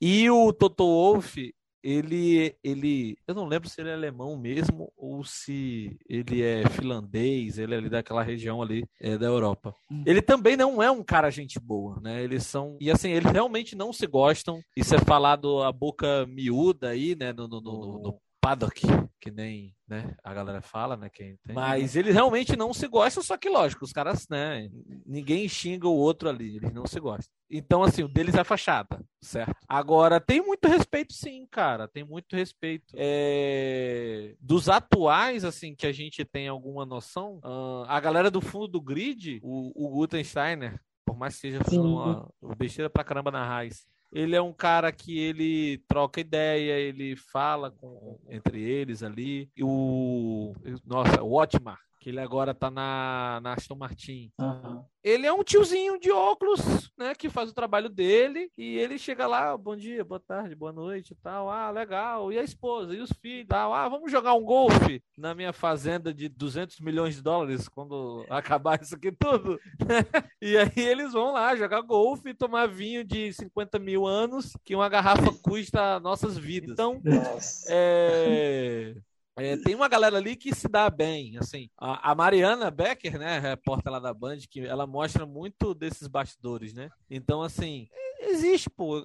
E 0.00 0.30
o 0.30 0.52
Toto 0.52 0.84
Wolff, 0.84 1.52
ele, 1.84 2.56
ele, 2.64 3.18
eu 3.28 3.34
não 3.34 3.44
lembro 3.44 3.68
se 3.68 3.78
ele 3.78 3.90
é 3.90 3.92
alemão 3.92 4.38
mesmo 4.38 4.90
ou 4.96 5.22
se 5.22 5.94
ele 6.08 6.42
é 6.42 6.66
finlandês, 6.70 7.58
ele 7.58 7.74
é 7.74 7.76
ali 7.76 7.90
daquela 7.90 8.22
região 8.22 8.62
ali 8.62 8.88
é, 8.98 9.18
da 9.18 9.26
Europa. 9.26 9.74
Hum. 9.90 10.02
Ele 10.06 10.22
também 10.22 10.56
não 10.56 10.82
é 10.82 10.90
um 10.90 11.04
cara 11.04 11.30
gente 11.30 11.60
boa, 11.60 12.00
né? 12.00 12.24
Eles 12.24 12.46
são, 12.46 12.78
e 12.80 12.90
assim, 12.90 13.10
eles 13.10 13.30
realmente 13.30 13.76
não 13.76 13.92
se 13.92 14.06
gostam. 14.06 14.62
Isso 14.74 14.94
é 14.94 14.98
falado 14.98 15.62
a 15.62 15.70
boca 15.70 16.24
miúda 16.26 16.88
aí, 16.88 17.14
né, 17.14 17.34
no, 17.34 17.46
no, 17.46 17.60
no, 17.60 18.02
no 18.02 18.20
paddock, 18.44 18.82
que 19.18 19.30
nem 19.30 19.74
né, 19.88 20.14
a 20.22 20.34
galera 20.34 20.60
fala, 20.60 20.98
né? 20.98 21.08
Quem 21.08 21.38
tem. 21.46 21.54
Mas 21.54 21.96
eles 21.96 22.14
realmente 22.14 22.54
não 22.56 22.74
se 22.74 22.86
gostam, 22.86 23.22
só 23.22 23.38
que 23.38 23.48
lógico, 23.48 23.86
os 23.86 23.92
caras, 23.92 24.28
né? 24.28 24.68
Ninguém 25.06 25.48
xinga 25.48 25.88
o 25.88 25.96
outro 25.96 26.28
ali, 26.28 26.56
eles 26.56 26.70
não 26.72 26.86
se 26.86 27.00
gostam. 27.00 27.32
Então, 27.50 27.82
assim, 27.82 28.02
o 28.02 28.08
deles 28.08 28.34
é 28.34 28.44
fachada, 28.44 29.02
certo? 29.22 29.56
Agora, 29.66 30.20
tem 30.20 30.42
muito 30.42 30.68
respeito, 30.68 31.14
sim, 31.14 31.46
cara. 31.50 31.88
Tem 31.88 32.04
muito 32.04 32.36
respeito. 32.36 32.94
É... 32.94 34.34
Dos 34.40 34.68
atuais, 34.68 35.42
assim, 35.44 35.74
que 35.74 35.86
a 35.86 35.92
gente 35.92 36.22
tem 36.24 36.46
alguma 36.46 36.84
noção, 36.84 37.40
uh, 37.44 37.84
a 37.86 37.98
galera 37.98 38.30
do 38.30 38.42
fundo 38.42 38.68
do 38.68 38.80
grid, 38.80 39.40
o, 39.42 39.86
o 39.86 39.88
Gutensteiner, 39.90 40.78
por 41.06 41.16
mais 41.16 41.34
que 41.34 41.40
seja 41.40 41.60
uma 41.80 42.28
besteira 42.58 42.90
pra 42.90 43.04
caramba 43.04 43.30
na 43.30 43.46
raiz 43.46 43.86
Ele 44.14 44.36
é 44.36 44.40
um 44.40 44.52
cara 44.52 44.92
que 44.92 45.18
ele 45.18 45.78
troca 45.88 46.20
ideia, 46.20 46.78
ele 46.78 47.16
fala 47.16 47.72
com, 47.72 48.16
entre 48.30 48.62
eles 48.62 49.02
ali. 49.02 49.50
E 49.56 49.64
o. 49.64 50.54
Nossa, 50.86 51.20
o 51.20 51.34
Otmar, 51.34 51.80
que 52.04 52.10
ele 52.10 52.20
agora 52.20 52.52
tá 52.52 52.70
na, 52.70 53.40
na 53.42 53.54
Aston 53.54 53.76
Martin. 53.76 54.30
Aham. 54.38 54.84
Ele 55.02 55.26
é 55.26 55.32
um 55.32 55.42
tiozinho 55.42 55.98
de 55.98 56.10
óculos, 56.10 56.92
né, 56.98 57.14
que 57.14 57.30
faz 57.30 57.48
o 57.48 57.54
trabalho 57.54 57.88
dele, 57.88 58.50
e 58.58 58.76
ele 58.76 58.98
chega 58.98 59.26
lá, 59.26 59.56
bom 59.56 59.74
dia, 59.74 60.04
boa 60.04 60.20
tarde, 60.20 60.54
boa 60.54 60.72
noite 60.72 61.12
e 61.12 61.14
tal. 61.16 61.48
Ah, 61.48 61.70
legal. 61.70 62.30
E 62.30 62.38
a 62.38 62.42
esposa, 62.42 62.94
e 62.94 63.00
os 63.00 63.10
filhos, 63.22 63.48
tal. 63.48 63.72
Ah, 63.72 63.88
vamos 63.88 64.12
jogar 64.12 64.34
um 64.34 64.44
golfe 64.44 65.02
na 65.16 65.34
minha 65.34 65.52
fazenda 65.54 66.12
de 66.12 66.28
200 66.28 66.78
milhões 66.80 67.16
de 67.16 67.22
dólares 67.22 67.68
quando 67.70 68.26
acabar 68.28 68.82
isso 68.82 68.94
aqui 68.94 69.10
tudo. 69.10 69.58
e 70.42 70.58
aí 70.58 70.72
eles 70.76 71.14
vão 71.14 71.32
lá 71.32 71.56
jogar 71.56 71.80
golfe 71.80 72.30
e 72.30 72.34
tomar 72.34 72.66
vinho 72.66 73.02
de 73.02 73.32
50 73.32 73.78
mil 73.78 74.06
anos, 74.06 74.54
que 74.62 74.74
uma 74.74 74.90
garrafa 74.90 75.32
custa 75.42 75.98
nossas 76.00 76.36
vidas. 76.36 76.72
Então, 76.72 77.00
Nossa. 77.02 77.66
é, 77.70 78.94
é, 79.36 79.56
tem 79.56 79.74
uma 79.74 79.88
galera 79.88 80.16
ali 80.16 80.36
que 80.36 80.54
se 80.54 80.68
dá 80.68 80.88
bem, 80.88 81.36
assim. 81.38 81.68
A, 81.76 82.12
a 82.12 82.14
Mariana 82.14 82.70
Becker, 82.70 83.18
né, 83.18 83.38
repórter 83.38 83.92
lá 83.92 83.98
da 83.98 84.14
Band, 84.14 84.38
que 84.48 84.60
ela 84.60 84.86
mostra 84.86 85.26
muito 85.26 85.74
desses 85.74 86.06
bastidores, 86.06 86.72
né? 86.72 86.88
Então, 87.10 87.42
assim, 87.42 87.88
existe, 88.20 88.70
pô. 88.70 89.02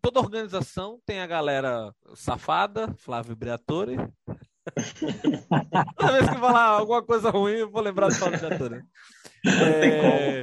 Toda 0.00 0.20
organização 0.20 1.00
tem 1.04 1.20
a 1.20 1.26
galera 1.26 1.94
safada, 2.14 2.94
Flávio 2.98 3.36
Briatore. 3.36 3.96
Toda 5.96 6.12
vez 6.12 6.28
que 6.28 6.38
falar 6.38 6.64
alguma 6.64 7.02
coisa 7.02 7.30
ruim, 7.30 7.52
eu 7.54 7.70
vou 7.70 7.82
lembrar 7.82 8.08
do 8.08 8.14
Flávio 8.14 8.38
Briatore. 8.38 8.82
É, 9.44 10.42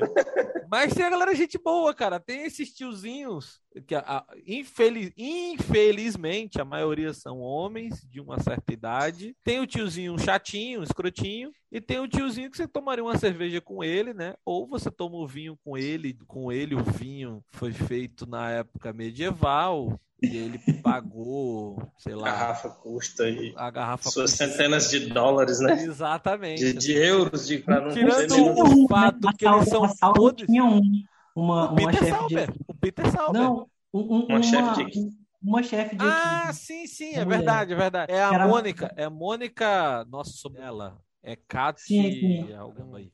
Mas 0.70 0.94
tem 0.94 1.06
a 1.06 1.10
galera 1.10 1.34
gente 1.36 1.58
boa, 1.58 1.94
cara. 1.94 2.20
Tem 2.20 2.44
esses 2.44 2.74
tiozinhos 2.74 3.60
que, 3.88 3.96
a- 3.96 4.04
a- 4.06 4.26
infeliz- 4.46 5.12
infelizmente, 5.18 6.60
a 6.62 6.66
maioria 6.66 7.14
são 7.14 7.40
homens 7.40 8.02
de 8.10 8.20
uma 8.22 8.40
certa 8.40 8.74
idade. 8.74 9.36
Tem 9.44 9.60
o 9.60 9.68
tiozinho 9.68 10.18
chatinho, 10.20 10.84
escrotinho, 10.84 11.52
e 11.72 11.80
tem 11.82 12.00
o 12.00 12.08
tiozinho 12.08 12.52
que 12.52 12.58
você 12.58 12.68
tomaria 12.68 13.04
uma 13.04 13.18
cerveja 13.18 13.62
com 13.62 13.84
ele, 13.84 14.14
né? 14.14 14.36
Ou 14.46 14.68
você 14.68 14.92
toma 14.92 15.18
o 15.18 15.28
vinho 15.28 15.58
com 15.64 15.78
ele, 15.78 16.18
com 16.28 16.52
ele 16.52 16.76
o 16.76 16.84
vinho 16.84 17.44
foi 17.52 17.72
feito 17.72 18.28
na 18.28 18.52
época 18.52 18.94
medieval 18.94 20.00
e 20.22 20.36
ele 20.38 20.60
pagou, 20.82 21.82
sei 21.98 22.14
A 22.14 22.18
lá, 22.18 22.24
garrafa 22.26 22.70
custa 22.70 23.24
aí 23.24 23.54
a 23.56 23.70
garrafa 23.70 24.10
suas 24.10 24.32
centenas 24.32 24.90
de 24.90 25.08
dólares, 25.10 25.60
né? 25.60 25.84
Exatamente. 25.84 26.74
De, 26.74 26.74
de 26.74 26.94
euros, 26.94 27.48
de, 27.48 27.60
pra 27.60 27.82
não 27.82 27.90
Tirando 27.94 28.28
dizer 28.28 28.42
o 28.52 28.88
fato 28.88 29.20
que 29.38 29.46
eles 29.46 29.70
são 29.70 29.84
a 29.86 30.36
tinha 30.46 30.64
um, 30.64 30.82
uma, 31.36 31.70
O 31.72 31.74
uma 31.74 31.92
Peter 31.92 32.10
chefe 32.10 32.28
de. 32.28 32.54
O 32.68 32.74
Peter 32.74 33.12
Sauber. 33.12 33.42
Não, 33.42 33.70
um- 33.94 34.00
um- 34.00 34.26
Uma 34.26 34.26
uma, 34.28 34.44
chefe 34.44 34.94
de 34.94 35.10
uma 35.42 35.64
chefe 35.64 35.96
de 35.96 36.06
Ah, 36.06 36.48
equipe. 36.48 36.66
sim, 36.66 36.88
sim, 36.88 37.12
Uma 37.14 37.22
é 37.22 37.26
mulher. 37.26 37.38
verdade, 37.38 37.74
é 37.74 37.76
verdade. 37.76 38.12
É 38.12 38.24
a 38.24 38.34
Era- 38.34 38.48
Mônica, 38.48 38.94
é 38.96 39.04
a 39.06 39.10
Mônica, 39.10 40.06
nossa, 40.06 40.32
sobre 40.32 40.62
ela. 40.62 40.98
É 41.24 41.36
Kat 41.36 41.80
Sim, 41.82 42.12
sim. 42.12 42.54
alguma 42.54 42.98
aí. 42.98 43.12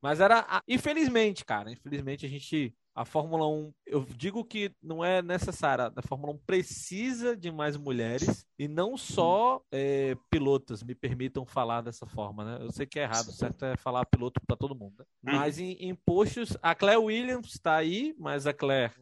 Mas 0.00 0.20
era, 0.20 0.40
a- 0.48 0.62
infelizmente, 0.68 1.44
cara, 1.44 1.70
infelizmente 1.70 2.24
a 2.24 2.28
gente, 2.28 2.74
a 2.94 3.04
Fórmula 3.04 3.46
1, 3.46 3.72
eu 3.86 4.06
digo 4.16 4.44
que 4.44 4.72
não 4.82 5.04
é 5.04 5.22
necessária, 5.22 5.92
a 5.94 6.02
Fórmula 6.02 6.32
1 6.34 6.38
precisa 6.38 7.36
de 7.36 7.50
mais 7.50 7.76
mulheres 7.76 8.44
e 8.58 8.66
não 8.66 8.96
só 8.96 9.62
é, 9.72 10.16
pilotas, 10.30 10.82
me 10.82 10.94
permitam 10.94 11.46
falar 11.46 11.80
dessa 11.80 12.06
forma, 12.06 12.44
né? 12.44 12.58
Eu 12.64 12.70
sei 12.72 12.86
que 12.86 12.98
é 12.98 13.04
errado, 13.04 13.32
certo 13.32 13.64
é 13.64 13.76
falar 13.76 14.04
piloto 14.06 14.40
para 14.46 14.56
todo 14.56 14.74
mundo. 14.74 14.94
né? 14.98 15.04
Uhum. 15.32 15.38
Mas 15.38 15.58
em, 15.58 15.72
em 15.72 15.94
postos, 15.94 16.56
a 16.60 16.74
Claire 16.74 17.00
Williams 17.00 17.48
está 17.54 17.76
aí, 17.76 18.14
mas 18.18 18.46
a 18.46 18.52
Claire 18.52 18.92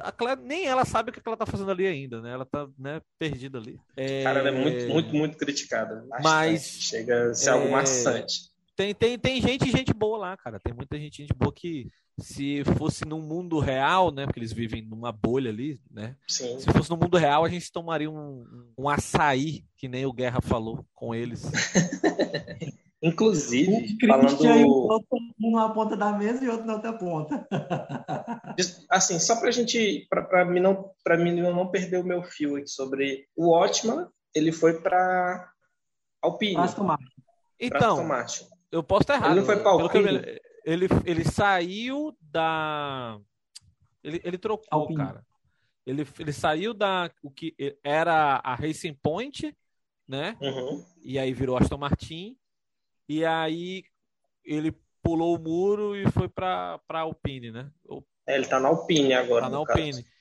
a 0.00 0.12
Claire, 0.12 0.40
nem 0.42 0.66
ela 0.66 0.84
sabe 0.84 1.10
o 1.10 1.12
que 1.12 1.20
ela 1.24 1.36
tá 1.36 1.46
fazendo 1.46 1.70
ali 1.70 1.86
ainda, 1.86 2.20
né? 2.20 2.30
Ela 2.30 2.44
tá 2.44 2.68
né, 2.78 3.00
perdida 3.18 3.58
ali. 3.58 3.80
É, 3.96 4.22
Cara, 4.22 4.40
ela 4.40 4.48
é 4.48 4.52
muito, 4.52 4.88
muito, 4.88 5.14
muito 5.14 5.38
criticada. 5.38 6.04
Mas, 6.22 6.62
Chega 6.80 7.30
a 7.30 7.34
ser 7.34 7.48
é, 7.48 7.52
algo 7.52 7.70
maçante. 7.70 8.47
Tem, 8.78 8.94
tem, 8.94 9.18
tem 9.18 9.42
gente 9.42 9.68
e 9.68 9.72
gente 9.72 9.92
boa 9.92 10.16
lá, 10.16 10.36
cara. 10.36 10.60
Tem 10.60 10.72
muita 10.72 10.96
gente, 10.96 11.22
gente 11.22 11.34
boa 11.34 11.52
que, 11.52 11.90
se 12.16 12.62
fosse 12.76 13.04
no 13.04 13.18
mundo 13.18 13.58
real, 13.58 14.12
né? 14.12 14.24
Porque 14.24 14.38
eles 14.38 14.52
vivem 14.52 14.82
numa 14.82 15.10
bolha 15.10 15.50
ali, 15.50 15.80
né? 15.90 16.14
Sim. 16.28 16.60
Se 16.60 16.72
fosse 16.72 16.88
no 16.88 16.96
mundo 16.96 17.16
real, 17.16 17.44
a 17.44 17.48
gente 17.48 17.72
tomaria 17.72 18.08
um, 18.08 18.72
um 18.78 18.88
açaí, 18.88 19.64
que 19.76 19.88
nem 19.88 20.06
o 20.06 20.12
Guerra 20.12 20.40
falou 20.40 20.86
com 20.94 21.12
eles. 21.12 21.42
Inclusive, 23.02 23.96
o 24.00 24.06
falando. 24.06 24.68
outro, 24.68 25.18
um 25.42 25.50
na 25.56 25.70
ponta 25.70 25.96
da 25.96 26.12
mesa 26.12 26.44
e 26.44 26.48
outro 26.48 26.64
na 26.64 26.74
outra 26.74 26.92
ponta. 26.92 27.48
Assim, 28.88 29.18
só 29.18 29.40
pra 29.40 29.50
gente. 29.50 30.06
Pra, 30.08 30.22
pra, 30.22 30.44
mim 30.44 30.60
não, 30.60 30.92
pra 31.02 31.16
mim 31.16 31.32
não 31.40 31.68
perder 31.68 31.98
o 31.98 32.06
meu 32.06 32.22
fio 32.22 32.54
aqui 32.54 32.68
sobre 32.68 33.26
o 33.36 33.52
Otman, 33.52 34.06
ele 34.32 34.52
foi 34.52 34.80
pra 34.80 35.50
Alpine. 36.22 36.58
Aston 36.58 36.84
Martin. 36.84 37.04
Aston 37.04 37.76
Então, 37.76 38.04
Martin. 38.04 38.57
Eu 38.70 38.82
posso 38.82 39.02
estar 39.02 39.14
errado. 39.14 39.30
Ele 39.32 39.40
não 39.40 39.46
foi 39.46 39.56
me- 39.56 39.62
Alpine? 39.64 40.40
ele, 40.64 40.86
ele 41.04 41.24
saiu 41.24 42.16
da. 42.20 43.18
Ele, 44.02 44.20
ele 44.24 44.38
trocou, 44.38 44.66
Alpine. 44.70 44.98
cara. 44.98 45.26
Ele, 45.86 46.06
ele 46.18 46.32
saiu 46.32 46.74
da. 46.74 47.10
O 47.22 47.30
que 47.30 47.54
era 47.82 48.40
a 48.44 48.54
Racing 48.54 48.94
Point, 49.02 49.56
né? 50.06 50.36
Uhum. 50.40 50.84
E 51.02 51.18
aí 51.18 51.32
virou 51.32 51.56
Aston 51.56 51.78
Martin. 51.78 52.36
E 53.08 53.24
aí 53.24 53.84
ele 54.44 54.76
pulou 55.02 55.34
o 55.36 55.40
muro 55.40 55.96
e 55.96 56.10
foi 56.10 56.28
pra, 56.28 56.78
pra 56.86 57.00
Alpine, 57.00 57.50
né? 57.50 57.70
Ou 57.86 58.06
É, 58.26 58.36
ele 58.36 58.46
tá 58.46 58.60
na 58.60 58.68
Alpine 58.68 59.14
agora. 59.14 59.44
Tá 59.44 59.50
na 59.50 59.56
no 59.58 59.64
caso. 59.64 59.78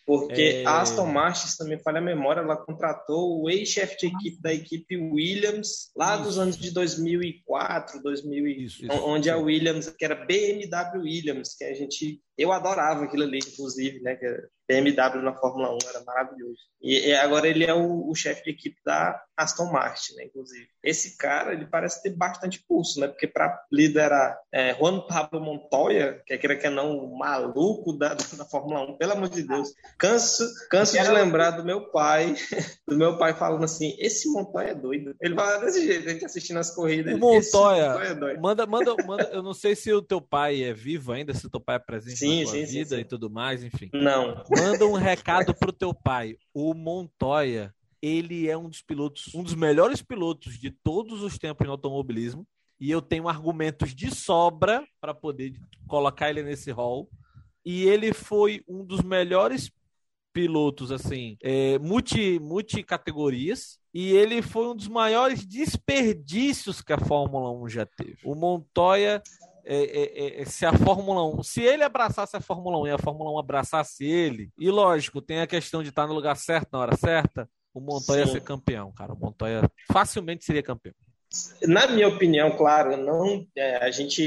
Porque 0.08 0.42
É. 0.64 0.66
a 0.66 0.80
Aston 0.82 1.06
Martin, 1.06 1.48
se 1.50 1.60
não 1.60 1.68
me 1.68 1.78
falha 1.84 1.98
a 1.98 2.02
memória, 2.02 2.40
ela 2.40 2.56
contratou 2.56 3.42
o 3.42 3.50
ex-chefe 3.50 3.98
de 3.98 4.08
equipe 4.08 4.42
da 4.42 4.54
equipe 4.54 4.96
Williams 4.96 5.92
lá 5.98 6.16
dos 6.16 6.32
Isso. 6.32 6.42
anos 6.42 6.58
de 6.58 6.72
2004, 6.72 8.02
2000 8.02 8.48
e- 8.48 8.64
Isso, 8.64 8.86
isso. 8.86 8.94
onde 9.06 9.30
a 9.30 9.38
Williams, 9.38 9.90
que 9.90 10.06
era 10.06 10.16
BMW 10.16 11.02
Williams, 11.04 11.54
que 11.58 11.66
a 11.66 11.74
gente 11.74 12.22
eu 12.38 12.52
adorava 12.52 13.06
aquilo 13.06 13.24
ali, 13.24 13.40
inclusive, 13.40 14.00
né? 14.02 14.16
Que 14.16 14.26
era 14.26 14.50
BMW 14.68 15.24
na 15.24 15.34
Fórmula 15.34 15.74
1 15.74 15.78
era 15.90 16.04
maravilhoso. 16.04 16.60
E, 16.82 17.14
agora 17.14 17.48
ele 17.48 17.64
é 17.64 17.74
o, 17.74 18.10
o 18.10 18.14
chefe 18.14 18.44
de 18.44 18.50
equipe 18.52 18.78
da 18.86 19.20
Aston 19.36 19.72
Martin, 19.72 20.16
né? 20.16 20.26
Inclusive. 20.26 20.68
Esse 20.84 21.18
cara, 21.18 21.54
ele 21.54 21.66
parece 21.66 22.04
ter 22.04 22.10
bastante 22.12 22.64
pulso, 22.68 23.00
né? 23.00 23.08
Porque 23.08 23.28
para 23.28 23.60
liderar 23.72 24.38
é, 24.52 24.76
Juan 24.76 25.02
Pablo 25.08 25.40
Montoya, 25.40 26.22
que 26.26 26.34
é 26.34 26.38
que 26.38 26.68
é 26.68 26.70
não 26.70 26.98
o 26.98 27.18
maluco 27.18 27.94
da, 27.94 28.14
da 28.38 28.46
Fórmula 28.46 28.82
1, 28.92 28.98
pelo 28.98 29.14
amor 29.14 29.30
de 29.30 29.44
Deus, 29.44 29.74
canso, 29.98 30.44
canso 30.70 30.94
de 30.94 31.10
lembrar 31.10 31.52
do 31.52 31.64
meu 31.64 31.90
pai, 31.90 32.36
do 32.88 32.98
meu 32.98 33.18
pai 33.18 33.34
falando 33.34 33.64
assim: 33.64 33.96
esse 34.00 34.30
Montoya 34.32 34.72
é 34.72 34.76
doido. 34.76 35.16
Ele 35.22 35.34
fala 35.34 35.60
desse 35.60 35.86
jeito, 35.86 36.08
a 36.08 36.12
gente 36.12 36.26
assistindo 36.26 36.58
as 36.58 36.76
corridas. 36.76 37.20
O 37.20 37.34
"Esse 37.36 37.56
Montoya, 37.56 37.98
é 38.04 38.14
doido. 38.14 38.42
Manda, 38.42 38.66
manda, 38.66 38.96
manda. 39.06 39.24
Eu 39.32 39.42
não 39.42 39.54
sei 39.54 39.76
se 39.76 39.92
o 39.94 40.02
teu 40.02 40.22
pai 40.22 40.64
é 40.64 40.74
vivo 40.74 41.14
ainda, 41.14 41.34
se 41.34 41.46
o 41.46 41.50
teu 41.50 41.62
pai 41.62 41.78
é 41.78 41.80
presente 41.80 42.18
Sim, 42.18 42.27
sim, 42.28 42.46
sim, 42.46 42.66
vida 42.66 42.96
sim. 42.96 43.02
e 43.02 43.06
tudo 43.06 43.30
mais, 43.30 43.64
enfim. 43.64 43.90
Não. 43.94 44.44
Manda 44.50 44.86
um 44.86 44.94
recado 44.94 45.54
pro 45.54 45.72
teu 45.72 45.94
pai. 45.94 46.38
O 46.54 46.74
Montoya, 46.74 47.74
ele 48.02 48.50
é 48.50 48.58
um 48.58 48.70
dos 48.70 48.82
pilotos, 48.82 49.34
um 49.34 49.44
dos 49.44 49.56
melhores 49.56 50.02
pilotos 50.02 50.58
de 50.58 50.72
todos 50.72 51.24
os 51.24 51.38
tempos 51.38 51.66
no 51.66 51.74
automobilismo. 51.74 52.48
E 52.80 52.92
eu 52.92 53.02
tenho 53.02 53.28
argumentos 53.28 53.96
de 53.96 54.14
sobra 54.14 54.86
para 55.02 55.14
poder 55.14 55.60
colocar 55.88 56.30
ele 56.30 56.44
nesse 56.44 56.72
hall. 56.72 57.10
E 57.66 57.84
ele 57.84 58.14
foi 58.14 58.64
um 58.68 58.86
dos 58.86 59.02
melhores 59.02 59.72
pilotos, 60.32 60.92
assim, 60.92 61.36
é, 61.42 61.80
multi, 61.80 62.38
multicategorias. 62.40 63.80
E 63.92 64.12
ele 64.12 64.44
foi 64.44 64.68
um 64.68 64.76
dos 64.76 64.88
maiores 64.88 65.44
desperdícios 65.44 66.82
que 66.82 66.94
a 66.94 67.00
Fórmula 67.00 67.52
1 67.52 67.70
já 67.70 67.86
teve. 67.88 68.20
O 68.24 68.36
Montoya 68.36 69.24
é, 69.68 70.40
é, 70.40 70.42
é, 70.42 70.46
se 70.46 70.66
a 70.66 70.72
Fórmula 70.72 71.26
1, 71.38 71.44
se 71.44 71.62
ele 71.62 71.84
abraçasse 71.84 72.38
a 72.38 72.42
Fórmula 72.42 72.80
1 72.80 72.88
e 72.88 72.92
a 72.92 72.98
Fórmula 72.98 73.32
1 73.34 73.40
abraçasse 73.40 74.06
ele, 74.06 74.50
e 74.58 74.70
lógico, 74.70 75.22
tem 75.22 75.42
a 75.42 75.48
questão 75.48 75.84
de 75.84 75.90
estar 75.90 76.08
no 76.08 76.14
lugar 76.14 76.38
certo 76.38 76.70
na 76.72 76.80
hora 76.80 76.96
certa, 76.96 77.50
o 77.74 77.82
Montoya 77.82 78.22
ia 78.22 78.26
Sim. 78.28 78.32
ser 78.34 78.42
campeão, 78.42 78.92
cara. 78.92 79.14
O 79.14 79.20
Montoya 79.20 79.70
facilmente 79.92 80.46
seria 80.46 80.64
campeão. 80.64 80.96
Na 81.64 81.86
minha 81.88 82.08
opinião, 82.08 82.56
claro, 82.56 82.96
não, 82.96 83.46
é, 83.56 83.76
a 83.78 83.92
gente, 83.92 84.22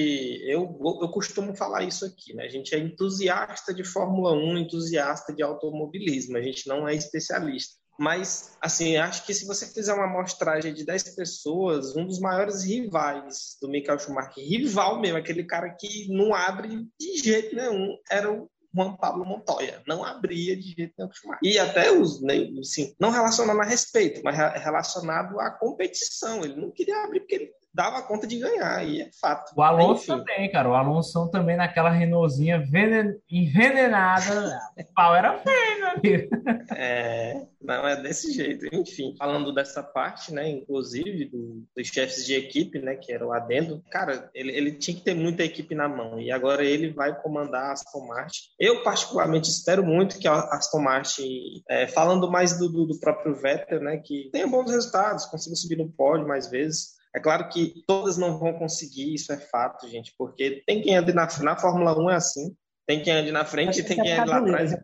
eu, 0.45 0.79
eu 1.01 1.09
costumo 1.09 1.57
falar 1.57 1.83
isso 1.83 2.05
aqui, 2.05 2.35
né? 2.35 2.45
A 2.45 2.49
gente 2.49 2.75
é 2.75 2.79
entusiasta 2.79 3.73
de 3.73 3.83
Fórmula 3.83 4.33
1, 4.33 4.59
entusiasta 4.59 5.33
de 5.33 5.43
automobilismo, 5.43 6.37
a 6.37 6.43
gente 6.43 6.69
não 6.69 6.87
é 6.87 6.95
especialista. 6.95 7.80
Mas, 8.01 8.57
assim, 8.63 8.97
acho 8.97 9.27
que 9.27 9.35
se 9.35 9.45
você 9.47 9.67
fizer 9.67 9.93
uma 9.93 10.07
amostragem 10.07 10.73
de 10.73 10.87
10 10.87 11.15
pessoas, 11.15 11.95
um 11.95 12.07
dos 12.07 12.19
maiores 12.19 12.63
rivais 12.65 13.59
do 13.61 13.69
Michael 13.69 13.99
Schumacher, 13.99 14.43
rival 14.43 14.99
mesmo, 14.99 15.19
aquele 15.19 15.45
cara 15.45 15.69
que 15.69 16.09
não 16.09 16.35
abre 16.35 16.89
de 16.99 17.19
jeito 17.19 17.55
nenhum, 17.55 17.95
era 18.11 18.33
o 18.33 18.51
Juan 18.75 18.97
Pablo 18.97 19.27
Montoya. 19.27 19.83
Não 19.87 20.03
abria 20.03 20.57
de 20.57 20.73
jeito 20.75 20.95
nenhum 20.97 21.13
Schumacher. 21.13 21.41
E 21.43 21.59
até 21.59 21.93
os, 21.93 22.23
né, 22.23 22.49
assim, 22.59 22.95
não 22.99 23.11
relacionado 23.11 23.61
a 23.61 23.65
respeito, 23.65 24.23
mas 24.25 24.35
re- 24.35 24.59
relacionado 24.59 25.39
à 25.39 25.51
competição. 25.51 26.43
Ele 26.43 26.59
não 26.59 26.71
queria 26.71 27.05
abrir 27.05 27.21
porque 27.21 27.35
ele 27.35 27.53
dava 27.73 28.03
conta 28.03 28.27
de 28.27 28.39
ganhar, 28.39 28.87
e 28.87 29.03
é 29.03 29.11
fato. 29.21 29.53
O 29.57 29.63
Alonso 29.63 30.13
Enfim. 30.13 30.25
também, 30.25 30.51
cara. 30.51 30.69
O 30.69 30.75
Alonso 30.75 31.29
também 31.31 31.57
naquela 31.57 31.91
Renaultzinha 31.91 32.59
venen... 32.59 33.17
envenenada. 33.31 34.61
o 34.77 34.95
pau 34.95 35.15
era 35.15 35.39
feio, 35.39 35.79
meu 35.79 35.89
amigo. 35.97 36.31
É, 36.75 37.47
não 37.61 37.87
é 37.87 38.01
desse 38.01 38.33
jeito. 38.33 38.67
Enfim, 38.75 39.15
falando 39.17 39.53
dessa 39.53 39.83
parte, 39.83 40.33
né, 40.33 40.49
inclusive 40.49 41.27
do, 41.27 41.65
dos 41.77 41.89
chefes 41.89 42.27
de 42.27 42.35
equipe, 42.35 42.79
né, 42.79 42.97
que 42.97 43.13
era 43.13 43.27
o 43.27 43.33
Adendo, 43.33 43.83
cara, 43.91 44.31
ele, 44.35 44.53
ele 44.53 44.73
tinha 44.73 44.97
que 44.97 45.05
ter 45.05 45.15
muita 45.15 45.45
equipe 45.45 45.75
na 45.75 45.89
mão 45.89 46.21
e 46.21 46.33
agora 46.33 46.65
ele 46.65 46.93
vai 46.93 47.15
comandar 47.21 47.67
a 47.67 47.73
Aston 47.73 48.07
Martin. 48.07 48.41
Eu, 48.59 48.83
particularmente, 48.83 49.51
espero 49.51 49.85
muito 49.85 50.19
que 50.19 50.27
a 50.27 50.39
Aston 50.39 50.81
Martin, 50.81 51.63
é, 51.69 51.87
falando 51.87 52.31
mais 52.31 52.59
do, 52.59 52.69
do, 52.69 52.87
do 52.87 52.99
próprio 52.99 53.35
Vettel, 53.35 53.81
né, 53.81 53.99
que 53.99 54.29
tenha 54.33 54.47
bons 54.47 54.71
resultados, 54.71 55.27
consiga 55.27 55.55
subir 55.55 55.77
no 55.77 55.91
pódio 55.91 56.27
mais 56.27 56.51
vezes. 56.51 57.00
É 57.15 57.19
claro 57.19 57.49
que 57.49 57.83
todas 57.87 58.17
não 58.17 58.39
vão 58.39 58.53
conseguir, 58.53 59.15
isso 59.15 59.33
é 59.33 59.37
fato, 59.37 59.89
gente, 59.89 60.15
porque 60.17 60.63
tem 60.67 60.81
quem 60.81 60.97
ande 60.97 61.13
na, 61.13 61.27
na 61.43 61.57
Fórmula 61.57 61.99
1 61.99 62.11
é 62.11 62.15
assim. 62.15 62.57
Tem 62.91 63.01
quem 63.01 63.13
ande 63.13 63.31
na 63.31 63.45
frente 63.45 63.79
e 63.79 63.83
tem 63.85 63.97
quem 63.97 64.13
ande 64.15 64.29
lá 64.29 64.39
atrás. 64.39 64.75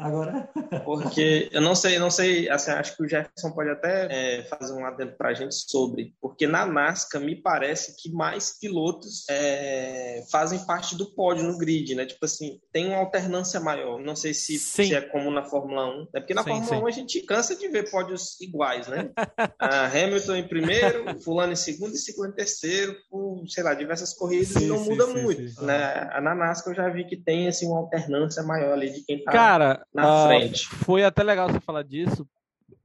Agora. 0.00 0.48
Porque 0.86 1.50
eu 1.52 1.60
não 1.60 1.74
sei, 1.74 1.98
não 1.98 2.10
sei, 2.10 2.48
assim, 2.48 2.70
acho 2.70 2.96
que 2.96 3.02
o 3.02 3.08
Jefferson 3.08 3.50
pode 3.50 3.68
até 3.68 4.38
é, 4.38 4.42
fazer 4.44 4.72
um 4.72 4.86
adendo 4.86 5.12
para 5.18 5.28
a 5.28 5.34
gente 5.34 5.54
sobre, 5.54 6.14
porque 6.18 6.46
na 6.46 6.64
NASCAR 6.64 7.20
me 7.20 7.36
parece 7.36 7.94
que 8.00 8.10
mais 8.10 8.58
pilotos 8.58 9.28
é, 9.28 10.22
fazem 10.30 10.60
parte 10.60 10.96
do 10.96 11.14
pódio 11.14 11.44
no 11.44 11.58
grid, 11.58 11.94
né? 11.94 12.06
Tipo 12.06 12.24
assim, 12.24 12.58
tem 12.72 12.86
uma 12.88 12.96
alternância 12.96 13.60
maior. 13.60 14.00
Não 14.00 14.16
sei 14.16 14.32
se, 14.32 14.58
se 14.58 14.94
é 14.94 15.02
como 15.02 15.30
na 15.30 15.44
Fórmula 15.44 15.88
1, 15.88 15.98
né? 15.98 16.20
Porque 16.20 16.32
na 16.32 16.42
sim, 16.42 16.48
Fórmula 16.48 16.68
sim. 16.68 16.82
1 16.82 16.86
a 16.86 16.90
gente 16.90 17.20
cansa 17.26 17.54
de 17.54 17.68
ver 17.68 17.90
pódios 17.90 18.40
iguais, 18.40 18.88
né? 18.88 19.10
a 19.58 19.84
Hamilton 19.92 20.36
em 20.36 20.48
primeiro, 20.48 21.20
fulano 21.20 21.52
em 21.52 21.56
segundo 21.56 21.94
e 21.94 21.98
segundo 21.98 22.30
em 22.30 22.36
terceiro, 22.36 22.96
por, 23.10 23.44
sei 23.48 23.62
lá, 23.62 23.74
diversas 23.74 24.14
corridas 24.14 24.48
sim, 24.48 24.64
e 24.64 24.68
não 24.68 24.82
muda 24.82 25.06
muito. 25.06 25.62
Né? 25.62 26.08
Na 26.22 26.34
NASCAR 26.34 26.72
eu 26.72 26.76
já 26.76 26.88
vi 26.88 27.09
que 27.10 27.16
tem 27.16 27.48
assim, 27.48 27.66
uma 27.66 27.78
alternância 27.78 28.42
maior 28.42 28.72
ali 28.72 28.90
de 28.90 29.02
quem 29.02 29.18
está 29.18 29.32
Cara, 29.32 29.86
na 29.92 30.24
uh, 30.24 30.28
frente. 30.28 30.66
Foi 30.66 31.04
até 31.04 31.22
legal 31.22 31.50
você 31.50 31.60
falar 31.60 31.82
disso. 31.82 32.26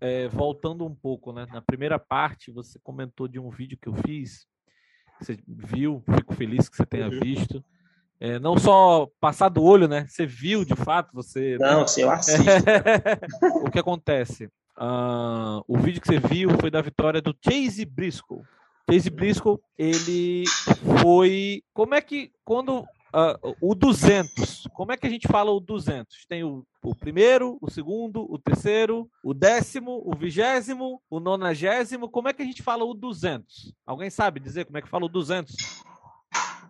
É, 0.01 0.27
voltando 0.27 0.85
um 0.85 0.93
pouco, 0.93 1.31
né? 1.31 1.47
Na 1.53 1.61
primeira 1.61 1.97
parte, 1.97 2.51
você 2.51 2.77
comentou 2.83 3.27
de 3.27 3.39
um 3.39 3.49
vídeo 3.49 3.77
que 3.81 3.87
eu 3.87 3.93
fiz. 4.05 4.45
Você 5.21 5.37
viu, 5.47 6.03
fico 6.17 6.33
feliz 6.33 6.67
que 6.67 6.75
você 6.75 6.85
tenha 6.85 7.07
uhum. 7.07 7.19
visto. 7.21 7.63
É, 8.19 8.39
não 8.39 8.57
só 8.57 9.07
passar 9.19 9.49
do 9.49 9.63
olho, 9.63 9.87
né? 9.87 10.05
Você 10.09 10.25
viu 10.25 10.65
de 10.65 10.75
fato, 10.75 11.11
você. 11.13 11.57
Não, 11.59 11.81
né? 11.81 11.87
sim, 11.87 12.01
eu 12.01 12.11
assisto. 12.11 12.43
o 13.63 13.69
que 13.69 13.79
acontece? 13.79 14.49
Uh, 14.77 15.63
o 15.67 15.77
vídeo 15.77 16.01
que 16.01 16.07
você 16.07 16.19
viu 16.19 16.49
foi 16.59 16.69
da 16.69 16.81
vitória 16.81 17.21
do 17.21 17.35
Chase 17.41 17.85
Briscoe. 17.85 18.41
Chase 18.89 19.09
Briscoe, 19.09 19.57
ele 19.77 20.43
foi. 21.01 21.63
Como 21.73 21.95
é 21.95 22.01
que 22.01 22.31
quando 22.43 22.85
uh, 23.15 23.55
o 23.61 23.73
200. 23.73 24.67
Como 24.73 24.91
é 24.91 24.97
que 24.97 25.07
a 25.07 25.09
gente 25.09 25.27
fala 25.27 25.51
o 25.51 25.59
200? 25.59 26.25
Tem 26.27 26.43
o, 26.43 26.65
o 26.83 26.93
primeiro, 26.93 27.57
o 27.61 27.71
segundo, 27.71 28.29
o 28.29 28.37
terceiro, 28.37 29.09
o 29.23 29.33
décimo, 29.33 30.03
o 30.05 30.15
vigésimo, 30.15 31.01
o 31.09 31.19
nonagésimo. 31.19 32.09
Como 32.09 32.27
é 32.27 32.33
que 32.33 32.41
a 32.41 32.45
gente 32.45 32.61
fala 32.61 32.83
o 32.83 32.93
200? 32.93 33.73
Alguém 33.85 34.09
sabe 34.09 34.39
dizer 34.39 34.65
como 34.65 34.77
é 34.77 34.81
que 34.81 34.89
fala 34.89 35.05
o 35.05 35.09
200? 35.09 35.55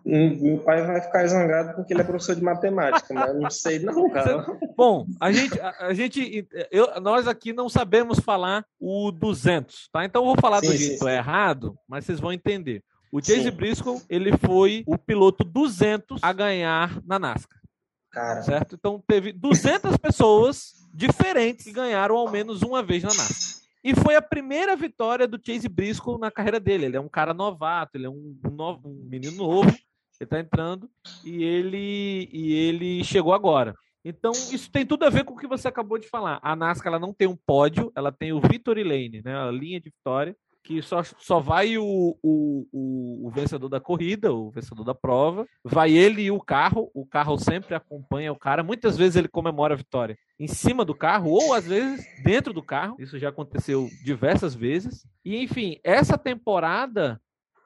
Hum, 0.08 0.38
meu 0.40 0.58
pai 0.60 0.86
vai 0.86 1.00
ficar 1.00 1.26
zangado 1.26 1.74
porque 1.74 1.92
ele 1.92 2.00
é 2.00 2.04
professor 2.04 2.36
de 2.36 2.42
matemática, 2.42 3.12
mas 3.12 3.28
eu 3.28 3.40
não 3.40 3.50
sei 3.50 3.80
não, 3.80 4.08
cara. 4.10 4.46
Bom, 4.76 5.04
a 5.20 5.32
gente, 5.32 5.60
a, 5.60 5.86
a 5.86 5.94
gente 5.94 6.46
eu, 6.70 7.00
nós 7.00 7.26
aqui 7.26 7.52
não 7.52 7.68
sabemos 7.68 8.20
falar 8.20 8.64
o 8.78 9.10
200, 9.10 9.88
tá? 9.92 10.04
Então 10.04 10.22
eu 10.22 10.26
vou 10.26 10.36
falar 10.40 10.60
sim, 10.60 10.68
do 10.68 10.76
jeito 10.76 11.08
errado, 11.08 11.76
mas 11.88 12.04
vocês 12.04 12.20
vão 12.20 12.32
entender. 12.32 12.84
O 13.12 13.22
Chase. 13.22 13.50
Briscoe, 13.50 14.02
ele 14.08 14.36
foi 14.36 14.84
o 14.86 14.98
piloto 14.98 15.44
200 15.44 16.22
a 16.22 16.32
ganhar 16.32 17.02
na 17.04 17.18
NASCAR. 17.18 17.60
Cara. 18.10 18.42
Certo? 18.42 18.74
Então 18.74 19.02
teve 19.06 19.32
200 19.32 19.96
pessoas 19.98 20.74
diferentes 20.92 21.64
que 21.64 21.72
ganharam 21.72 22.16
ao 22.16 22.30
menos 22.30 22.62
uma 22.62 22.82
vez 22.82 23.02
na 23.02 23.10
NASCAR. 23.10 23.66
E 23.84 23.94
foi 23.94 24.16
a 24.16 24.22
primeira 24.22 24.74
vitória 24.74 25.28
do 25.28 25.40
Chase 25.44 25.68
Briscoe 25.68 26.18
na 26.18 26.30
carreira 26.30 26.58
dele. 26.58 26.86
Ele 26.86 26.96
é 26.96 27.00
um 27.00 27.08
cara 27.08 27.32
novato, 27.32 27.96
ele 27.96 28.06
é 28.06 28.10
um, 28.10 28.36
novo, 28.50 28.88
um 28.88 29.08
menino 29.08 29.36
novo, 29.36 29.68
ele 29.68 29.78
está 30.20 30.40
entrando 30.40 30.90
e 31.24 31.44
ele, 31.44 32.28
e 32.32 32.52
ele 32.52 33.04
chegou 33.04 33.32
agora. 33.32 33.76
Então, 34.04 34.32
isso 34.32 34.70
tem 34.70 34.86
tudo 34.86 35.04
a 35.04 35.10
ver 35.10 35.24
com 35.24 35.34
o 35.34 35.36
que 35.36 35.46
você 35.46 35.68
acabou 35.68 35.98
de 35.98 36.08
falar. 36.08 36.38
A 36.42 36.56
NASCAR 36.56 36.92
ela 36.92 36.98
não 36.98 37.12
tem 37.12 37.26
um 37.26 37.36
pódio, 37.36 37.92
ela 37.94 38.10
tem 38.10 38.32
o 38.32 38.40
Victory 38.40 38.82
Lane, 38.82 39.22
né, 39.24 39.36
a 39.36 39.50
linha 39.50 39.80
de 39.80 39.90
vitória, 39.90 40.36
que 40.66 40.82
só, 40.82 41.00
só 41.04 41.38
vai 41.38 41.78
o, 41.78 42.18
o, 42.20 42.66
o, 42.72 43.28
o, 43.28 43.30
vencedor 43.30 43.68
da 43.68 43.78
corrida, 43.78 44.32
o 44.32 44.50
vencedor 44.50 44.82
da 44.82 44.94
prova, 44.94 45.46
vai 45.62 45.92
ele 45.92 46.22
e 46.22 46.30
o 46.32 46.40
carro, 46.40 46.90
o 46.92 47.06
carro 47.06 47.38
sempre 47.38 47.76
acompanha 47.76 48.32
o 48.32 48.38
cara, 48.38 48.64
muitas 48.64 48.96
vezes 48.96 49.14
ele 49.14 49.28
comemora 49.28 49.74
a 49.74 49.76
vitória 49.76 50.18
em 50.40 50.48
cima 50.48 50.84
do 50.84 50.92
carro, 50.92 51.30
ou 51.30 51.54
às 51.54 51.66
vezes 51.66 52.04
dentro 52.24 52.52
do 52.52 52.64
carro, 52.64 52.96
isso 52.98 53.16
já 53.16 53.28
aconteceu 53.28 53.88
diversas 54.04 54.56
vezes, 54.56 55.06
e 55.24 55.40
enfim, 55.40 55.78
essa 55.84 56.18
temporada 56.18 57.20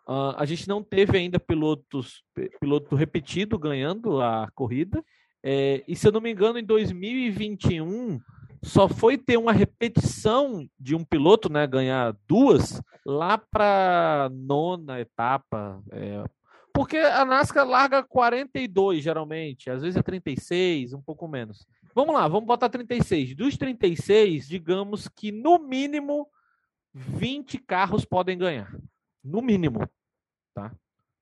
uh, 0.06 0.36
a 0.36 0.44
gente 0.44 0.68
não 0.68 0.82
teve 0.82 1.16
ainda 1.16 1.40
pilotos, 1.40 2.22
piloto 2.60 2.94
repetido 2.94 3.58
ganhando 3.58 4.20
a 4.20 4.46
corrida, 4.54 5.02
é, 5.42 5.82
e 5.88 5.96
se 5.96 6.06
eu 6.06 6.12
não 6.12 6.20
me 6.20 6.30
engano, 6.30 6.58
em 6.58 6.64
2021 6.64 8.20
só 8.62 8.88
foi 8.88 9.16
ter 9.16 9.36
uma 9.36 9.52
repetição 9.52 10.68
de 10.78 10.94
um 10.94 11.04
piloto, 11.04 11.50
né, 11.50 11.66
ganhar 11.66 12.14
duas, 12.28 12.80
lá 13.04 13.38
para 13.38 14.30
nona 14.32 15.00
etapa. 15.00 15.82
É, 15.90 16.24
porque 16.72 16.98
a 16.98 17.24
NASCAR 17.24 17.66
larga 17.66 18.02
42 18.02 19.02
geralmente, 19.02 19.70
às 19.70 19.82
vezes 19.82 19.96
é 19.96 20.02
36, 20.02 20.92
um 20.92 21.02
pouco 21.02 21.26
menos. 21.26 21.66
Vamos 21.94 22.14
lá, 22.14 22.28
vamos 22.28 22.46
botar 22.46 22.68
36. 22.68 23.34
Dos 23.34 23.56
36, 23.56 24.46
digamos 24.46 25.08
que 25.08 25.32
no 25.32 25.58
mínimo 25.58 26.28
20 26.94 27.58
carros 27.58 28.04
podem 28.04 28.38
ganhar. 28.38 28.72
No 29.22 29.42
mínimo, 29.42 29.88
tá? 30.54 30.72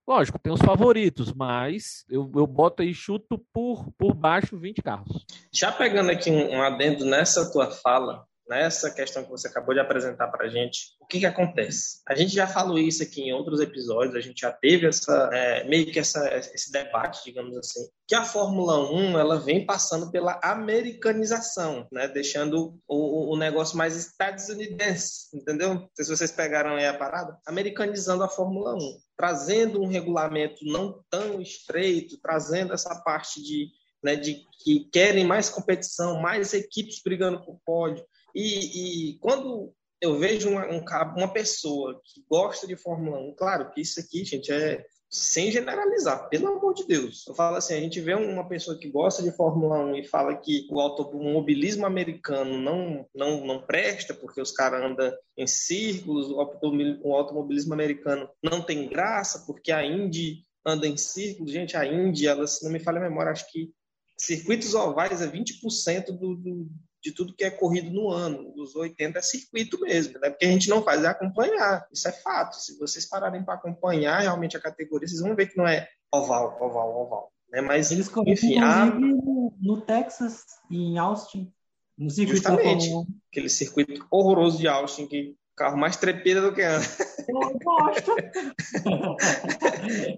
Lógico, 0.09 0.39
tem 0.39 0.51
os 0.51 0.61
favoritos, 0.63 1.35
mas 1.35 2.07
eu, 2.09 2.33
eu 2.35 2.47
boto 2.47 2.81
aí 2.81 2.95
chuto 2.95 3.39
por, 3.53 3.93
por 3.93 4.15
baixo 4.15 4.59
20 4.59 4.81
carros. 4.81 5.27
Já 5.53 5.71
pegando 5.71 6.11
aqui 6.11 6.31
um, 6.31 6.57
um 6.57 6.63
adendo 6.63 7.05
nessa 7.05 7.53
tua 7.53 7.71
fala, 7.71 8.25
nessa 8.49 8.91
questão 8.91 9.23
que 9.25 9.31
você 9.31 9.49
acabou 9.49 9.75
de 9.75 9.81
apresentar 9.81 10.29
para 10.29 10.47
a 10.47 10.49
gente, 10.49 10.97
o 11.01 11.07
que, 11.07 11.21
que 11.21 11.27
acontece? 11.27 12.01
A 12.09 12.15
gente 12.15 12.35
já 12.35 12.47
falou 12.47 12.79
isso 12.79 13.03
aqui 13.03 13.23
em 13.23 13.33
outros 13.33 13.61
episódios, 13.61 14.15
a 14.15 14.21
gente 14.21 14.41
já 14.41 14.51
teve 14.51 14.87
essa, 14.87 15.31
é, 15.33 15.65
meio 15.65 15.93
que 15.93 15.99
essa, 15.99 16.29
esse 16.37 16.73
debate, 16.73 17.25
digamos 17.25 17.57
assim, 17.57 17.87
que 18.07 18.15
a 18.15 18.25
Fórmula 18.25 18.91
1 18.91 19.19
ela 19.19 19.39
vem 19.39 19.67
passando 19.67 20.11
pela 20.11 20.41
americanização, 20.43 21.87
né? 21.93 22.09
deixando 22.09 22.79
o, 22.89 23.35
o 23.35 23.37
negócio 23.37 23.77
mais 23.77 23.97
estadunidense, 23.97 25.29
entendeu? 25.35 25.75
Não 25.75 25.91
sei 25.95 26.05
se 26.05 26.17
vocês 26.17 26.33
pegaram 26.33 26.77
aí 26.77 26.87
a 26.87 26.95
parada, 26.95 27.39
americanizando 27.47 28.25
a 28.25 28.29
Fórmula 28.29 28.75
1, 28.75 28.79
trazendo 29.17 29.83
um 29.83 29.89
regulamento 29.89 30.65
não 30.65 31.03
tão 31.11 31.41
estreito, 31.41 32.19
trazendo 32.23 32.73
essa 32.73 32.95
parte 33.03 33.43
de 33.43 33.69
né, 34.03 34.17
de 34.17 34.45
que 34.63 34.89
querem 34.93 35.27
mais 35.27 35.51
competição, 35.51 36.21
mais 36.21 36.55
equipes 36.55 37.01
brigando 37.03 37.45
por 37.45 37.59
pódio, 37.65 38.05
e, 38.39 39.11
e 39.11 39.19
quando 39.19 39.73
eu 40.01 40.19
vejo 40.19 40.49
uma, 40.49 40.67
um, 40.67 40.85
uma 41.17 41.33
pessoa 41.33 42.01
que 42.05 42.23
gosta 42.29 42.67
de 42.67 42.77
Fórmula 42.77 43.19
1, 43.19 43.35
claro 43.37 43.71
que 43.73 43.81
isso 43.81 43.99
aqui, 43.99 44.25
gente, 44.25 44.53
é 44.53 44.85
sem 45.11 45.51
generalizar, 45.51 46.29
pelo 46.29 46.49
amor 46.49 46.75
de 46.75 46.87
Deus. 46.87 47.27
Eu 47.27 47.35
falo 47.35 47.57
assim, 47.57 47.75
a 47.75 47.81
gente 47.81 47.99
vê 47.99 48.15
uma 48.15 48.47
pessoa 48.47 48.79
que 48.79 48.91
gosta 48.91 49.23
de 49.23 49.33
Fórmula 49.33 49.79
1 49.87 49.97
e 49.97 50.05
fala 50.05 50.37
que 50.37 50.69
o 50.71 50.79
automobilismo 50.79 51.87
americano 51.87 52.59
não, 52.59 53.07
não, 53.15 53.47
não 53.47 53.63
presta, 53.63 54.13
porque 54.13 54.41
os 54.41 54.53
caras 54.53 54.83
andam 54.83 55.11
em 55.37 55.47
círculos, 55.47 56.31
o 56.31 57.15
automobilismo 57.15 57.73
americano 57.73 58.29
não 58.43 58.61
tem 58.63 58.87
graça, 58.87 59.45
porque 59.47 59.73
a 59.73 59.85
Indy 59.85 60.45
anda 60.65 60.87
em 60.87 60.97
círculos. 60.99 61.53
Gente, 61.53 61.75
a 61.75 61.87
Indy, 61.87 62.27
ela, 62.27 62.47
se 62.47 62.63
não 62.63 62.71
me 62.71 62.79
falha 62.79 62.99
a 62.99 63.09
memória, 63.09 63.33
acho 63.33 63.51
que 63.51 63.73
circuitos 64.19 64.75
ovais 64.75 65.23
é 65.23 65.27
20% 65.27 66.07
do, 66.07 66.35
do, 66.37 66.69
de 67.03 67.13
tudo 67.13 67.35
que 67.35 67.45
é 67.45 67.51
corrido 67.51 67.91
no 67.91 68.11
ano. 68.11 68.53
Os 68.57 68.75
80 68.75 69.19
é 69.19 69.23
circuito 69.23 69.81
mesmo, 69.81 70.19
né? 70.19 70.31
Porque 70.31 70.47
a 70.47 70.51
gente 70.51 70.69
não 70.69 70.83
faz 70.83 71.05
é 71.05 71.09
acompanhar. 71.09 71.87
Isso 71.93 72.09
é 72.09 72.13
fato. 72.13 72.57
Se 72.57 72.79
vocês 72.79 73.09
pararem 73.09 73.45
para 73.45 73.55
acompanhar 73.55 74.21
realmente 74.21 74.57
a 74.57 74.61
categoria, 74.61 75.07
vocês 75.07 75.21
vão 75.21 75.37
ver 75.37 75.47
que 75.47 75.57
não 75.57 75.67
é 75.67 75.89
oval, 76.13 76.59
oval, 76.61 77.01
oval. 77.01 77.33
Né? 77.51 77.61
Mas, 77.61 77.91
Eles 77.91 78.09
correm, 78.09 78.33
enfim, 78.33 78.59
a... 78.59 78.87
no, 78.87 79.55
no 79.61 79.81
Texas 79.81 80.45
e 80.71 80.77
em 80.77 80.99
Austin, 80.99 81.53
no 81.97 82.11
circuito 82.11 82.37
Justamente. 82.37 82.91
Aquele 83.31 83.49
circuito 83.49 84.07
horroroso 84.11 84.59
de 84.59 84.69
Austin 84.69 85.07
que 85.07 85.37
carro 85.59 85.77
mais 85.77 85.97
trepida 85.97 86.41
do 86.41 86.55
que 86.55 86.63
anda. 86.63 86.87
Eu 87.29 87.59
gosto. 87.59 88.15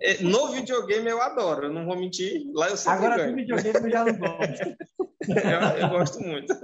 É, 0.03 0.22
no 0.22 0.51
videogame 0.53 1.09
eu 1.09 1.20
adoro, 1.22 1.66
eu 1.66 1.72
não 1.72 1.86
vou 1.86 1.97
mentir. 1.97 2.43
Lá 2.53 2.68
eu 2.68 2.76
sempre 2.76 3.07
Agora 3.07 3.16
ganho. 3.18 3.30
no 3.30 3.36
videogame 3.36 3.78
eu 3.84 3.91
já 3.91 4.05
não 4.05 4.18
gosto. 4.18 4.76
eu, 5.28 5.78
eu, 5.78 5.88
gosto 5.91 6.20
muito. 6.20 6.55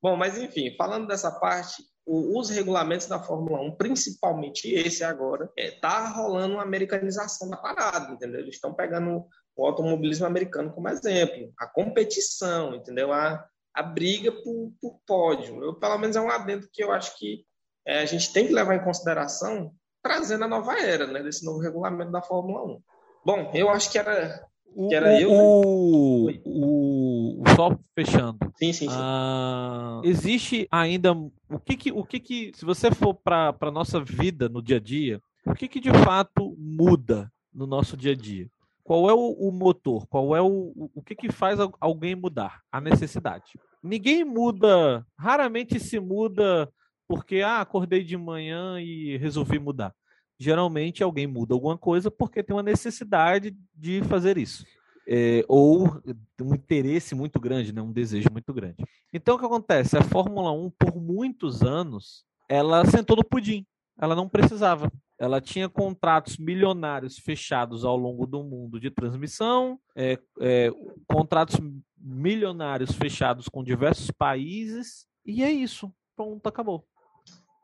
Bom, 0.00 0.16
mas 0.16 0.38
enfim, 0.38 0.74
falando 0.76 1.06
dessa 1.06 1.30
parte, 1.30 1.82
os 2.06 2.50
regulamentos 2.50 3.06
da 3.06 3.18
Fórmula 3.18 3.60
1, 3.60 3.76
principalmente 3.76 4.72
esse 4.72 5.04
agora, 5.04 5.50
é, 5.58 5.72
tá 5.72 6.08
rolando 6.08 6.54
uma 6.54 6.62
americanização 6.62 7.50
da 7.50 7.56
parada, 7.56 8.12
entendeu? 8.12 8.40
Eles 8.40 8.54
estão 8.54 8.72
pegando 8.72 9.26
o 9.54 9.66
automobilismo 9.66 10.26
americano 10.26 10.72
como 10.72 10.88
exemplo, 10.88 11.52
a 11.58 11.66
competição, 11.66 12.74
entendeu? 12.74 13.12
A, 13.12 13.44
a 13.74 13.82
briga 13.82 14.32
por, 14.32 14.72
por 14.80 15.00
pódio. 15.06 15.62
Eu, 15.62 15.74
pelo 15.74 15.98
menos 15.98 16.16
é 16.16 16.20
um 16.20 16.30
adendo 16.30 16.68
que 16.72 16.82
eu 16.82 16.90
acho 16.90 17.16
que 17.18 17.44
é, 17.86 18.00
a 18.00 18.06
gente 18.06 18.32
tem 18.32 18.46
que 18.46 18.52
levar 18.52 18.74
em 18.74 18.84
consideração 18.84 19.72
trazendo 20.02 20.44
a 20.44 20.48
nova 20.48 20.78
era, 20.80 21.06
né, 21.06 21.22
desse 21.22 21.44
novo 21.44 21.60
regulamento 21.60 22.10
da 22.10 22.20
Fórmula 22.20 22.64
1. 22.64 22.82
Bom, 23.24 23.50
eu 23.54 23.70
acho 23.70 23.90
que 23.90 23.98
era, 23.98 24.44
que 24.88 24.94
era 24.94 25.08
o, 25.08 25.12
eu. 25.12 25.30
Né? 25.30 26.40
O, 26.44 27.42
o, 27.42 27.44
só 27.54 27.78
fechando. 27.94 28.38
Sim, 28.56 28.72
sim, 28.72 28.88
sim. 28.88 28.96
Ah, 28.98 30.00
existe 30.02 30.66
ainda 30.70 31.12
o 31.12 31.60
que 31.64 31.76
que, 31.76 31.92
o 31.92 32.04
que 32.04 32.18
que 32.18 32.52
se 32.54 32.64
você 32.64 32.90
for 32.90 33.14
para 33.14 33.54
a 33.60 33.70
nossa 33.70 34.00
vida 34.00 34.48
no 34.48 34.60
dia 34.60 34.78
a 34.78 34.80
dia, 34.80 35.20
o 35.46 35.54
que 35.54 35.68
que 35.68 35.78
de 35.78 35.92
fato 36.04 36.56
muda 36.58 37.30
no 37.54 37.66
nosso 37.66 37.96
dia 37.96 38.12
a 38.12 38.16
dia? 38.16 38.48
Qual 38.82 39.08
é 39.08 39.14
o, 39.14 39.30
o 39.30 39.52
motor? 39.52 40.06
Qual 40.08 40.34
é 40.34 40.42
o, 40.42 40.90
o 40.94 41.02
que 41.02 41.14
que 41.14 41.30
faz 41.30 41.58
alguém 41.80 42.16
mudar? 42.16 42.60
A 42.70 42.80
necessidade. 42.80 43.52
Ninguém 43.80 44.24
muda, 44.24 45.06
raramente 45.16 45.78
se 45.78 46.00
muda 46.00 46.68
porque 47.12 47.42
ah, 47.42 47.60
acordei 47.60 48.02
de 48.02 48.16
manhã 48.16 48.80
e 48.80 49.18
resolvi 49.18 49.58
mudar. 49.58 49.94
Geralmente 50.38 51.02
alguém 51.02 51.26
muda 51.26 51.52
alguma 51.52 51.76
coisa 51.76 52.10
porque 52.10 52.42
tem 52.42 52.56
uma 52.56 52.62
necessidade 52.62 53.54
de 53.74 54.00
fazer 54.04 54.38
isso. 54.38 54.64
É, 55.06 55.44
ou 55.46 56.00
um 56.40 56.54
interesse 56.54 57.14
muito 57.14 57.38
grande, 57.38 57.70
né? 57.70 57.82
um 57.82 57.92
desejo 57.92 58.30
muito 58.32 58.50
grande. 58.54 58.82
Então 59.12 59.34
o 59.34 59.38
que 59.38 59.44
acontece? 59.44 59.94
A 59.94 60.02
Fórmula 60.02 60.52
1, 60.52 60.70
por 60.70 60.96
muitos 60.96 61.60
anos, 61.62 62.24
ela 62.48 62.82
sentou 62.86 63.14
no 63.14 63.24
pudim. 63.24 63.66
Ela 64.00 64.16
não 64.16 64.26
precisava. 64.26 64.90
Ela 65.18 65.38
tinha 65.38 65.68
contratos 65.68 66.38
milionários 66.38 67.18
fechados 67.18 67.84
ao 67.84 67.94
longo 67.94 68.26
do 68.26 68.42
mundo 68.42 68.80
de 68.80 68.90
transmissão, 68.90 69.78
é, 69.94 70.18
é, 70.40 70.70
contratos 71.06 71.60
milionários 71.94 72.92
fechados 72.92 73.50
com 73.50 73.62
diversos 73.62 74.10
países, 74.10 75.06
e 75.26 75.44
é 75.44 75.52
isso. 75.52 75.92
Pronto, 76.16 76.46
acabou. 76.46 76.86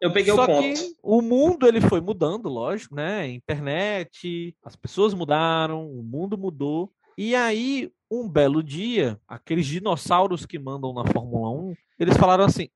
Eu 0.00 0.12
peguei 0.12 0.32
Só 0.32 0.44
o 0.44 0.46
ponto. 0.46 0.62
Que 0.62 0.96
o 1.02 1.20
mundo 1.20 1.66
ele 1.66 1.80
foi 1.80 2.00
mudando, 2.00 2.48
lógico, 2.48 2.94
né? 2.94 3.28
Internet, 3.28 4.56
as 4.64 4.76
pessoas 4.76 5.12
mudaram, 5.12 5.90
o 5.90 6.02
mundo 6.02 6.38
mudou. 6.38 6.92
E 7.16 7.34
aí, 7.34 7.90
um 8.08 8.28
belo 8.28 8.62
dia, 8.62 9.20
aqueles 9.26 9.66
dinossauros 9.66 10.46
que 10.46 10.58
mandam 10.58 10.92
na 10.94 11.04
Fórmula 11.04 11.50
1, 11.50 11.74
eles 11.98 12.16
falaram 12.16 12.44
assim: 12.44 12.68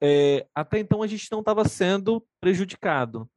é, 0.00 0.46
até 0.54 0.78
então 0.78 1.02
a 1.02 1.08
gente 1.08 1.30
não 1.32 1.40
estava 1.40 1.66
sendo 1.66 2.24
prejudicado. 2.40 3.28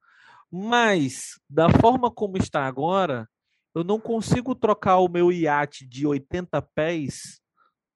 Mas, 0.52 1.40
da 1.50 1.68
forma 1.68 2.12
como 2.12 2.38
está 2.38 2.68
agora, 2.68 3.28
eu 3.74 3.84
não 3.84 4.00
consigo 4.00 4.54
trocar 4.54 5.00
o 5.00 5.10
meu 5.10 5.32
iate 5.32 5.88
de 5.88 6.06
80 6.06 6.62
pés 6.76 7.42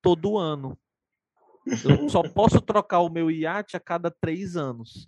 todo 0.01 0.39
ano. 0.39 0.75
Eu 1.67 2.09
só 2.09 2.23
posso 2.23 2.59
trocar 2.59 3.01
o 3.01 3.09
meu 3.09 3.29
iate 3.29 3.77
a 3.77 3.79
cada 3.79 4.09
três 4.09 4.55
anos 4.55 5.07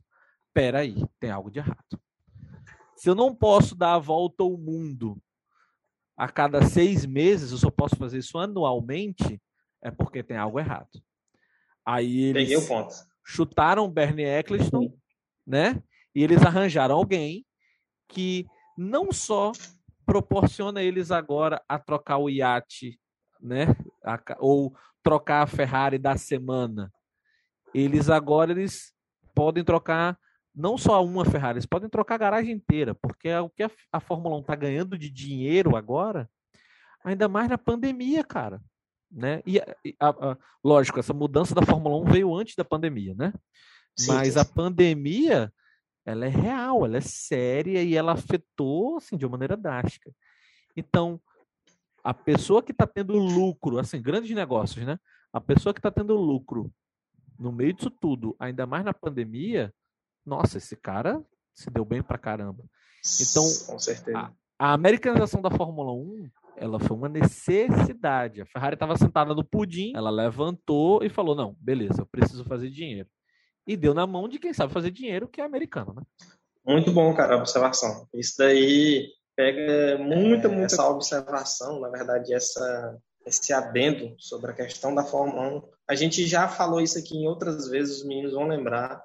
espera 0.59 0.79
aí, 0.79 0.95
tem 1.19 1.31
algo 1.31 1.49
de 1.49 1.59
errado. 1.59 2.01
Se 2.95 3.09
eu 3.09 3.15
não 3.15 3.33
posso 3.33 3.75
dar 3.75 3.93
a 3.93 3.99
volta 3.99 4.43
ao 4.43 4.57
mundo 4.57 5.17
a 6.17 6.27
cada 6.27 6.61
seis 6.63 7.05
meses, 7.05 7.53
eu 7.53 7.57
só 7.57 7.71
posso 7.71 7.95
fazer 7.95 8.17
isso 8.17 8.37
anualmente, 8.37 9.41
é 9.81 9.89
porque 9.89 10.21
tem 10.21 10.35
algo 10.35 10.59
errado. 10.59 11.01
Aí 11.85 12.23
eles 12.23 12.49
Peguei 12.49 12.57
o 12.57 12.67
ponto. 12.67 12.93
chutaram 13.25 13.89
Bernie 13.89 14.25
Eccleston, 14.25 14.93
né? 15.47 15.81
E 16.13 16.21
eles 16.21 16.43
arranjaram 16.43 16.95
alguém 16.95 17.45
que 18.09 18.45
não 18.77 19.13
só 19.13 19.53
proporciona 20.05 20.83
eles 20.83 21.09
agora 21.09 21.63
a 21.69 21.79
trocar 21.79 22.17
o 22.17 22.29
iate, 22.29 22.99
né? 23.39 23.67
A, 24.03 24.19
ou 24.39 24.75
trocar 25.01 25.43
a 25.43 25.47
Ferrari 25.47 25.97
da 25.97 26.17
semana. 26.17 26.91
Eles 27.73 28.09
agora 28.09 28.51
eles 28.51 28.93
podem 29.33 29.63
trocar 29.63 30.19
não 30.55 30.77
só 30.77 31.03
uma 31.03 31.25
Ferrari, 31.25 31.57
eles 31.57 31.65
podem 31.65 31.89
trocar 31.89 32.15
a 32.15 32.19
garagem 32.19 32.51
inteira, 32.51 32.95
porque 32.95 33.29
é 33.29 33.39
o 33.39 33.49
que 33.49 33.63
a, 33.63 33.71
a 33.91 33.99
Fórmula 33.99 34.35
1 34.37 34.39
está 34.41 34.55
ganhando 34.55 34.97
de 34.97 35.09
dinheiro 35.09 35.75
agora, 35.75 36.29
ainda 37.03 37.27
mais 37.27 37.49
na 37.49 37.57
pandemia, 37.57 38.23
cara. 38.23 38.61
Né? 39.11 39.41
E, 39.45 39.59
a, 39.59 40.09
a, 40.09 40.37
lógico, 40.63 40.99
essa 40.99 41.13
mudança 41.13 41.55
da 41.55 41.61
Fórmula 41.61 41.97
1 41.97 42.11
veio 42.11 42.35
antes 42.35 42.55
da 42.55 42.63
pandemia, 42.63 43.15
né? 43.15 43.33
Sim, 43.97 44.07
Mas 44.07 44.33
sim. 44.33 44.39
a 44.39 44.45
pandemia, 44.45 45.51
ela 46.05 46.25
é 46.25 46.29
real, 46.29 46.85
ela 46.85 46.97
é 46.97 47.01
séria 47.01 47.81
e 47.83 47.95
ela 47.95 48.13
afetou 48.13 48.97
assim, 48.97 49.17
de 49.17 49.25
uma 49.25 49.31
maneira 49.31 49.57
drástica. 49.57 50.11
Então, 50.75 51.19
a 52.03 52.13
pessoa 52.13 52.61
que 52.61 52.71
está 52.71 52.87
tendo 52.87 53.13
lucro, 53.17 53.79
assim, 53.79 54.01
grandes 54.01 54.31
negócios, 54.31 54.85
né? 54.85 54.99
A 55.33 55.41
pessoa 55.41 55.73
que 55.73 55.79
está 55.79 55.91
tendo 55.91 56.15
lucro 56.15 56.71
no 57.37 57.51
meio 57.51 57.73
disso 57.73 57.89
tudo, 57.89 58.35
ainda 58.39 58.65
mais 58.65 58.83
na 58.83 58.93
pandemia, 58.93 59.73
nossa, 60.29 60.57
esse 60.57 60.75
cara 60.75 61.21
se 61.53 61.69
deu 61.69 61.83
bem 61.83 62.01
pra 62.01 62.17
caramba. 62.17 62.63
Então, 63.19 63.43
com 63.67 63.79
certeza. 63.79 64.17
A, 64.17 64.31
a 64.59 64.73
americanização 64.73 65.41
da 65.41 65.49
Fórmula 65.49 65.91
1, 65.91 66.29
ela 66.57 66.79
foi 66.79 66.95
uma 66.95 67.09
necessidade. 67.09 68.41
A 68.41 68.45
Ferrari 68.45 68.75
estava 68.75 68.97
sentada 68.97 69.33
no 69.33 69.43
pudim, 69.43 69.93
ela 69.95 70.09
levantou 70.09 71.03
e 71.03 71.09
falou: 71.09 71.35
"Não, 71.35 71.55
beleza, 71.59 72.01
eu 72.01 72.05
preciso 72.05 72.45
fazer 72.45 72.69
dinheiro". 72.69 73.09
E 73.65 73.75
deu 73.75 73.93
na 73.93 74.05
mão 74.05 74.27
de 74.27 74.39
quem 74.39 74.53
sabe 74.53 74.73
fazer 74.73 74.91
dinheiro, 74.91 75.27
que 75.27 75.41
é 75.41 75.43
americano, 75.43 75.93
né? 75.93 76.01
Muito 76.65 76.91
bom, 76.91 77.13
cara, 77.15 77.35
a 77.35 77.37
observação. 77.37 78.07
Isso 78.13 78.35
daí 78.37 79.07
pega 79.35 79.97
muita, 79.97 80.47
é, 80.47 80.51
muita 80.51 80.65
essa 80.65 80.87
observação, 80.87 81.79
na 81.79 81.89
verdade, 81.89 82.33
essa 82.33 82.97
esse 83.25 83.53
adendo 83.53 84.15
sobre 84.17 84.51
a 84.51 84.55
questão 84.55 84.93
da 84.93 85.03
Fórmula 85.03 85.57
1. 85.57 85.61
A 85.87 85.95
gente 85.95 86.25
já 86.25 86.47
falou 86.47 86.81
isso 86.81 86.97
aqui 86.97 87.17
em 87.17 87.27
outras 87.27 87.69
vezes, 87.69 87.97
os 87.97 88.05
meninos 88.05 88.33
vão 88.33 88.47
lembrar 88.47 89.03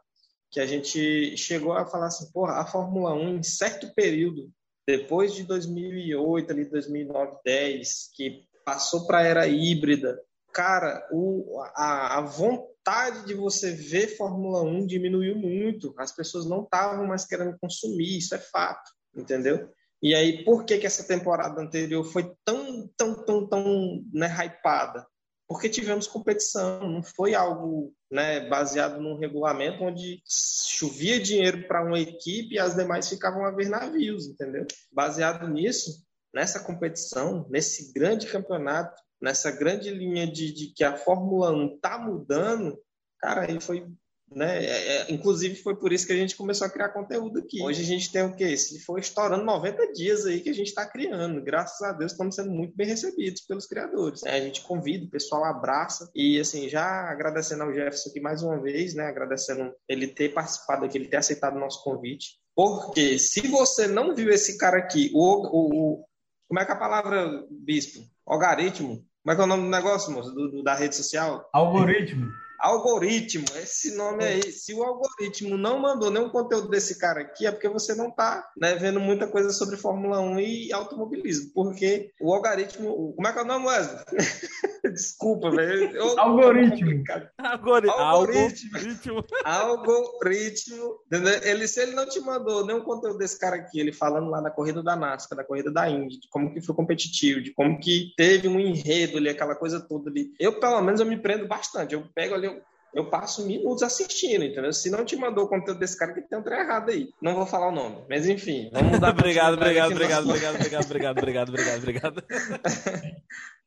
que 0.54 0.60
a 0.60 0.66
gente 0.66 1.36
chegou 1.36 1.72
a 1.72 1.84
falar 1.84 2.06
assim, 2.06 2.30
porra, 2.30 2.60
a 2.60 2.64
Fórmula 2.64 3.12
1 3.12 3.38
em 3.38 3.42
certo 3.42 3.92
período, 3.92 4.48
depois 4.86 5.34
de 5.34 5.42
2008, 5.42 6.52
ali 6.52 6.64
2009, 6.64 7.38
10, 7.44 8.10
que 8.14 8.44
passou 8.64 9.04
para 9.04 9.22
era 9.22 9.48
híbrida, 9.48 10.16
cara, 10.52 11.08
o, 11.10 11.60
a, 11.74 12.18
a, 12.18 12.20
vontade 12.20 13.26
de 13.26 13.34
você 13.34 13.72
ver 13.72 14.16
Fórmula 14.16 14.62
1 14.62 14.86
diminuiu 14.86 15.34
muito. 15.34 15.92
As 15.98 16.12
pessoas 16.12 16.46
não 16.46 16.62
estavam 16.62 17.04
mais 17.04 17.24
querendo 17.24 17.58
consumir, 17.58 18.18
isso 18.18 18.36
é 18.36 18.38
fato, 18.38 18.92
entendeu? 19.16 19.68
E 20.00 20.14
aí, 20.14 20.44
por 20.44 20.64
que, 20.64 20.78
que 20.78 20.86
essa 20.86 21.02
temporada 21.02 21.60
anterior 21.60 22.04
foi 22.04 22.32
tão, 22.44 22.88
tão, 22.96 23.24
tão, 23.24 23.48
tão 23.48 24.04
né, 24.12 24.28
hypada? 24.28 25.04
Porque 25.46 25.68
tivemos 25.68 26.06
competição, 26.06 26.88
não 26.88 27.02
foi 27.02 27.34
algo 27.34 27.94
né, 28.10 28.48
baseado 28.48 29.00
num 29.00 29.18
regulamento 29.18 29.84
onde 29.84 30.22
chovia 30.26 31.20
dinheiro 31.20 31.66
para 31.68 31.84
uma 31.84 31.98
equipe 31.98 32.54
e 32.54 32.58
as 32.58 32.74
demais 32.74 33.08
ficavam 33.08 33.44
a 33.44 33.50
ver 33.50 33.68
navios, 33.68 34.26
entendeu? 34.26 34.66
Baseado 34.90 35.46
nisso, 35.48 36.02
nessa 36.32 36.60
competição, 36.60 37.46
nesse 37.50 37.92
grande 37.92 38.26
campeonato, 38.26 39.00
nessa 39.20 39.50
grande 39.50 39.90
linha 39.90 40.26
de, 40.26 40.52
de 40.52 40.72
que 40.74 40.82
a 40.82 40.96
Fórmula 40.96 41.52
1 41.52 41.76
está 41.76 41.98
mudando, 41.98 42.78
cara, 43.18 43.42
aí 43.42 43.60
foi 43.60 43.86
né? 44.34 44.64
É, 44.64 44.96
é, 44.96 45.12
inclusive 45.12 45.54
foi 45.56 45.76
por 45.76 45.92
isso 45.92 46.06
que 46.06 46.12
a 46.12 46.16
gente 46.16 46.36
começou 46.36 46.66
a 46.66 46.70
criar 46.70 46.90
conteúdo 46.90 47.38
aqui. 47.38 47.62
Hoje 47.62 47.82
a 47.82 47.84
gente 47.84 48.10
tem 48.10 48.22
o 48.22 48.34
quê? 48.34 48.56
Se 48.56 48.80
for 48.80 48.98
estourando 48.98 49.44
90 49.44 49.92
dias 49.92 50.26
aí 50.26 50.40
que 50.40 50.50
a 50.50 50.54
gente 50.54 50.68
está 50.68 50.86
criando. 50.86 51.42
Graças 51.42 51.80
a 51.82 51.92
Deus 51.92 52.12
estamos 52.12 52.34
sendo 52.34 52.50
muito 52.50 52.76
bem 52.76 52.86
recebidos 52.86 53.42
pelos 53.42 53.66
criadores. 53.66 54.22
É, 54.24 54.36
a 54.36 54.40
gente 54.40 54.62
convida, 54.62 55.04
o 55.04 55.10
pessoal 55.10 55.44
abraça 55.44 56.10
e 56.14 56.38
assim, 56.38 56.68
já 56.68 56.84
agradecendo 57.10 57.62
ao 57.62 57.72
Jefferson 57.72 58.10
aqui 58.10 58.20
mais 58.20 58.42
uma 58.42 58.60
vez, 58.60 58.94
né? 58.94 59.06
Agradecendo 59.06 59.72
ele 59.88 60.08
ter 60.08 60.32
participado 60.32 60.84
aqui, 60.84 60.98
ele 60.98 61.08
ter 61.08 61.18
aceitado 61.18 61.56
o 61.56 61.60
nosso 61.60 61.82
convite. 61.82 62.38
Porque 62.54 63.18
se 63.18 63.48
você 63.48 63.86
não 63.86 64.14
viu 64.14 64.30
esse 64.30 64.58
cara 64.58 64.78
aqui, 64.78 65.10
o, 65.12 65.20
o, 65.20 65.92
o 65.94 66.04
como 66.48 66.60
é 66.60 66.64
que 66.64 66.70
é 66.70 66.74
a 66.74 66.78
palavra, 66.78 67.44
Bispo? 67.50 68.00
Algoritmo? 68.26 69.04
Como 69.24 69.32
é 69.32 69.34
que 69.34 69.40
é 69.40 69.44
o 69.44 69.46
nome 69.46 69.64
do 69.64 69.70
negócio, 69.70 70.12
moço? 70.12 70.30
Do, 70.32 70.50
do, 70.50 70.62
da 70.62 70.74
rede 70.74 70.94
social? 70.94 71.48
Algoritmo. 71.52 72.30
Algoritmo, 72.60 73.44
esse 73.56 73.94
nome 73.94 74.24
aí. 74.24 74.42
Se 74.52 74.74
o 74.74 74.82
algoritmo 74.82 75.56
não 75.56 75.78
mandou 75.78 76.10
nenhum 76.10 76.28
conteúdo 76.28 76.68
desse 76.68 76.98
cara 76.98 77.20
aqui, 77.20 77.46
é 77.46 77.50
porque 77.50 77.68
você 77.68 77.94
não 77.94 78.08
está 78.08 78.48
né, 78.56 78.74
vendo 78.74 79.00
muita 79.00 79.26
coisa 79.26 79.50
sobre 79.50 79.76
Fórmula 79.76 80.20
1 80.20 80.40
e 80.40 80.72
automobilismo. 80.72 81.50
Porque 81.54 82.10
o 82.20 82.32
algoritmo. 82.32 83.14
Como 83.14 83.28
é 83.28 83.32
que 83.32 83.38
é 83.38 83.42
o 83.42 83.46
nome, 83.46 83.66
Wesley? 83.66 84.04
Desculpa, 84.92 85.50
velho. 85.50 86.18
Algoritmo. 86.18 87.02
Algoritmo. 87.38 87.90
Algoritmo. 87.92 89.24
Algoritmo. 89.44 90.98
Ele, 91.42 91.66
se 91.66 91.82
ele 91.82 91.92
não 91.92 92.08
te 92.08 92.20
mandou 92.20 92.66
nenhum 92.66 92.82
conteúdo 92.82 93.18
desse 93.18 93.38
cara 93.38 93.56
aqui, 93.56 93.80
ele 93.80 93.92
falando 93.92 94.30
lá 94.30 94.40
da 94.40 94.50
corrida 94.50 94.82
da 94.82 94.96
NASCAR, 94.96 95.36
da 95.36 95.44
corrida 95.44 95.70
da 95.70 95.88
Indy, 95.88 96.20
de 96.20 96.28
como 96.28 96.52
que 96.52 96.60
foi 96.60 96.74
competitivo, 96.74 97.42
de 97.42 97.52
como 97.52 97.78
que 97.78 98.12
teve 98.16 98.46
um 98.48 98.60
enredo 98.60 99.18
ali, 99.18 99.28
aquela 99.28 99.54
coisa 99.54 99.80
toda 99.80 100.10
ali. 100.10 100.32
Eu, 100.38 100.60
pelo 100.60 100.80
menos, 100.82 101.00
eu 101.00 101.06
me 101.06 101.20
prendo 101.20 101.48
bastante. 101.48 101.94
Eu 101.94 102.04
pego 102.14 102.34
ali, 102.34 102.53
eu 102.94 103.10
passo 103.10 103.44
minutos 103.44 103.82
assistindo, 103.82 104.44
entendeu? 104.44 104.72
Se 104.72 104.88
não 104.88 105.04
te 105.04 105.16
mandou 105.16 105.44
o 105.44 105.48
conteúdo 105.48 105.80
desse 105.80 105.98
cara, 105.98 106.12
que 106.12 106.22
tem 106.22 106.38
um 106.38 106.42
trem 106.42 106.60
errado 106.60 106.90
aí. 106.90 107.10
Não 107.20 107.34
vou 107.34 107.44
falar 107.44 107.68
o 107.68 107.74
nome, 107.74 108.04
mas 108.08 108.28
enfim. 108.28 108.70
Vamos 108.72 109.00
dar 109.00 109.10
obrigado, 109.10 109.54
obrigado, 109.54 109.92
obrigado, 109.92 110.24
obrigado, 110.24 110.54
obrigado, 110.54 110.84
obrigado, 110.86 111.18
obrigado, 111.18 111.48
obrigado, 111.48 111.78
obrigado. 111.78 112.24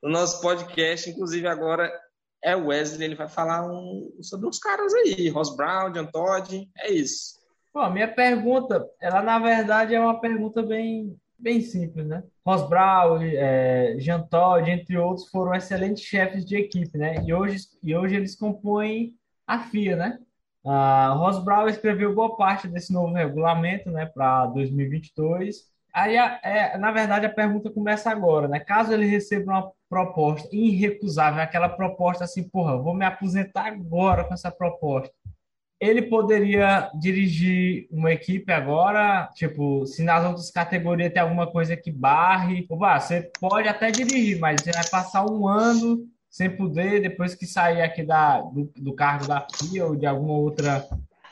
o 0.02 0.10
nosso 0.10 0.42
podcast, 0.42 1.10
inclusive 1.10 1.46
agora 1.46 1.92
é 2.42 2.56
o 2.56 2.68
Wesley, 2.68 3.06
ele 3.06 3.16
vai 3.16 3.28
falar 3.28 3.70
um, 3.70 4.16
sobre 4.22 4.48
uns 4.48 4.60
caras 4.60 4.94
aí, 4.94 5.28
Ross 5.30 5.56
Brown, 5.56 5.92
John 5.92 6.06
Todd, 6.06 6.70
é 6.78 6.92
isso. 6.92 7.38
Pô, 7.74 7.90
minha 7.90 8.08
pergunta, 8.08 8.88
ela 9.02 9.22
na 9.22 9.38
verdade 9.40 9.94
é 9.94 10.00
uma 10.00 10.22
pergunta 10.22 10.64
bem, 10.64 11.20
bem 11.38 11.62
simples, 11.62 12.08
né? 12.08 12.24
Ross 12.48 12.64
Brown, 12.70 13.20
é, 13.22 13.96
Jean 14.00 14.22
Todt, 14.22 14.72
entre 14.72 14.98
outros, 14.98 15.28
foram 15.28 15.54
excelentes 15.54 16.02
chefes 16.02 16.46
de 16.46 16.56
equipe, 16.56 16.98
né? 16.98 17.18
E 17.26 17.34
hoje, 17.34 17.58
e 17.84 17.94
hoje 17.94 18.16
eles 18.16 18.38
compõem 18.38 19.16
a 19.46 19.60
FIA, 19.60 19.98
né? 19.98 20.18
Uh, 20.64 21.18
Ross 21.18 21.44
Brown 21.44 21.68
escreveu 21.68 22.16
boa 22.16 22.38
parte 22.38 22.66
desse 22.70 22.94
novo 22.94 23.14
regulamento, 23.14 23.92
né, 23.92 24.06
para 24.06 24.46
2022. 24.48 25.66
Aí, 25.94 26.16
é, 26.16 26.78
na 26.78 26.92
verdade, 26.92 27.26
a 27.26 27.34
pergunta 27.34 27.70
começa 27.70 28.10
agora, 28.10 28.48
né? 28.48 28.62
Caso 28.62 28.94
ele 28.94 29.06
receba 29.06 29.52
uma 29.52 29.72
proposta 29.90 30.48
irrecusável, 30.56 31.42
aquela 31.42 31.68
proposta 31.68 32.24
assim, 32.24 32.48
porra, 32.48 32.78
vou 32.78 32.94
me 32.94 33.04
aposentar 33.04 33.66
agora 33.66 34.24
com 34.24 34.34
essa 34.34 34.52
proposta 34.52 35.14
ele 35.80 36.04
poderia 36.04 36.90
dirigir 37.00 37.88
uma 37.92 38.12
equipe 38.12 38.52
agora, 38.52 39.30
tipo, 39.36 39.86
se 39.86 40.04
nas 40.04 40.26
outras 40.26 40.50
categorias 40.50 41.14
tem 41.14 41.22
alguma 41.22 41.46
coisa 41.46 41.78
que 41.78 41.92
barre, 41.92 42.66
opa, 42.70 43.00
você 43.00 43.32
pode 43.40 43.68
até 43.68 43.92
dirigir, 43.92 44.40
mas 44.40 44.62
você 44.62 44.72
vai 44.72 44.88
passar 44.90 45.26
um 45.26 45.48
ano 45.48 46.08
sem 46.30 46.50
poder, 46.50 47.02
depois 47.02 47.36
que 47.36 47.46
sair 47.46 47.82
aqui 47.82 48.04
da, 48.04 48.42
do, 48.42 48.72
do 48.76 48.94
cargo 48.94 49.28
da 49.28 49.46
FIA 49.52 49.86
ou 49.86 49.96
de 49.96 50.06
alguma 50.06 50.34
outra. 50.34 50.88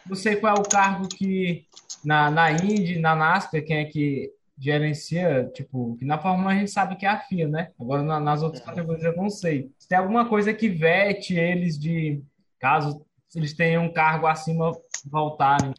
Não 0.06 0.16
sei 0.16 0.36
qual 0.36 0.56
é 0.56 0.60
o 0.60 0.64
cargo 0.64 1.08
que 1.08 1.66
na, 2.04 2.30
na 2.30 2.52
Indy, 2.52 3.00
na 3.00 3.16
NASCAR, 3.16 3.64
quem 3.64 3.78
é 3.78 3.86
que 3.86 4.32
gerencia, 4.58 5.50
tipo, 5.54 5.96
que 5.98 6.06
na 6.06 6.18
Fórmula 6.18 6.50
1 6.50 6.50
a 6.50 6.56
gente 6.60 6.72
sabe 6.72 6.96
que 6.96 7.06
é 7.06 7.10
a 7.10 7.20
FIA, 7.20 7.48
né? 7.48 7.72
Agora 7.80 8.04
na, 8.04 8.20
nas 8.20 8.42
outras 8.42 8.64
categorias 8.64 9.04
eu 9.04 9.16
não 9.16 9.30
sei. 9.30 9.70
Se 9.78 9.88
tem 9.88 9.98
alguma 9.98 10.30
coisa 10.30 10.54
que 10.54 10.70
vete 10.70 11.36
eles 11.36 11.78
de 11.78 12.22
caso 12.60 13.05
se 13.28 13.40
eles 13.40 13.54
têm 13.54 13.78
um 13.78 13.92
cargo 13.92 14.28
acima 14.28 14.72
voltarem. 15.06 15.74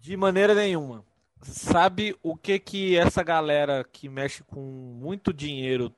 De 0.00 0.16
maneira 0.16 0.54
nenhuma. 0.54 1.04
Sabe 1.42 2.16
o 2.22 2.36
que 2.36 2.58
que 2.58 2.96
essa 2.96 3.22
galera 3.22 3.84
que 3.84 4.08
mexe 4.08 4.42
com 4.42 4.60
muito 4.60 5.32
dinheiro, 5.32 5.94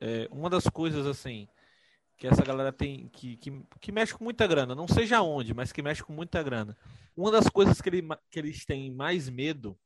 é, 0.00 0.28
uma 0.32 0.50
das 0.50 0.64
coisas 0.64 1.06
assim, 1.06 1.46
que 2.16 2.26
essa 2.26 2.42
galera 2.42 2.72
tem, 2.72 3.08
que, 3.08 3.36
que, 3.36 3.62
que 3.80 3.92
mexe 3.92 4.14
com 4.14 4.24
muita 4.24 4.46
grana, 4.46 4.74
não 4.74 4.88
seja 4.88 5.22
onde, 5.22 5.54
mas 5.54 5.72
que 5.72 5.80
mexe 5.80 6.02
com 6.02 6.12
muita 6.12 6.42
grana. 6.42 6.76
Uma 7.16 7.30
das 7.30 7.48
coisas 7.48 7.80
que, 7.80 7.88
ele, 7.88 8.02
que 8.30 8.38
eles 8.38 8.64
têm 8.64 8.90
mais 8.90 9.28
medo, 9.28 9.78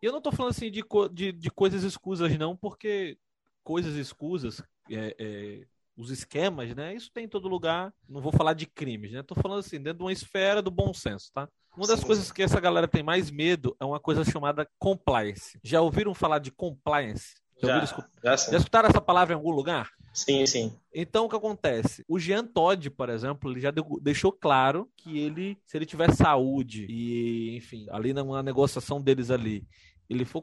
e 0.00 0.06
eu 0.06 0.12
não 0.12 0.18
estou 0.18 0.32
falando 0.32 0.52
assim 0.52 0.70
de, 0.70 0.84
de, 1.12 1.32
de 1.32 1.50
coisas 1.50 1.82
escusas 1.82 2.36
não, 2.38 2.56
porque 2.56 3.18
coisas 3.64 3.96
escusas, 3.96 4.62
é, 4.90 5.16
é, 5.18 5.66
os 5.98 6.10
esquemas, 6.10 6.72
né? 6.74 6.94
Isso 6.94 7.10
tem 7.12 7.24
em 7.24 7.28
todo 7.28 7.48
lugar. 7.48 7.92
Não 8.08 8.20
vou 8.20 8.30
falar 8.30 8.54
de 8.54 8.66
crimes, 8.66 9.10
né? 9.10 9.22
Tô 9.22 9.34
falando 9.34 9.58
assim, 9.58 9.78
dentro 9.78 9.98
de 9.98 10.04
uma 10.04 10.12
esfera 10.12 10.62
do 10.62 10.70
bom 10.70 10.94
senso, 10.94 11.30
tá? 11.34 11.48
Uma 11.76 11.88
das 11.88 12.00
Sim. 12.00 12.06
coisas 12.06 12.32
que 12.32 12.42
essa 12.42 12.60
galera 12.60 12.86
tem 12.86 13.02
mais 13.02 13.30
medo 13.30 13.76
é 13.80 13.84
uma 13.84 13.98
coisa 13.98 14.24
chamada 14.24 14.68
compliance. 14.78 15.58
Já 15.62 15.80
ouviram 15.80 16.14
falar 16.14 16.38
de 16.38 16.52
compliance? 16.52 17.34
Já, 17.60 17.84
já, 17.84 18.06
já, 18.22 18.36
já 18.36 18.56
escutaram 18.56 18.88
essa 18.88 19.00
palavra 19.00 19.34
em 19.34 19.36
algum 19.36 19.50
lugar? 19.50 19.90
Sim, 20.12 20.46
sim. 20.46 20.72
Então 20.94 21.26
o 21.26 21.28
que 21.28 21.36
acontece? 21.36 22.04
O 22.08 22.18
Jean 22.18 22.44
Todd, 22.44 22.90
por 22.90 23.08
exemplo, 23.08 23.50
ele 23.50 23.60
já 23.60 23.72
deixou 24.00 24.32
claro 24.32 24.88
que 24.96 25.18
ele, 25.18 25.58
se 25.66 25.76
ele 25.76 25.86
tiver 25.86 26.12
saúde 26.12 26.86
e, 26.88 27.56
enfim, 27.56 27.86
ali 27.90 28.12
numa 28.12 28.42
negociação 28.42 29.00
deles 29.00 29.30
ali, 29.30 29.66
ele 30.08 30.24
for 30.24 30.42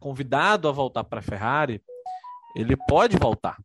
convidado 0.00 0.68
a 0.68 0.72
voltar 0.72 1.04
para 1.04 1.20
a 1.20 1.22
Ferrari, 1.22 1.82
ele 2.56 2.76
pode 2.88 3.16
voltar. 3.16 3.58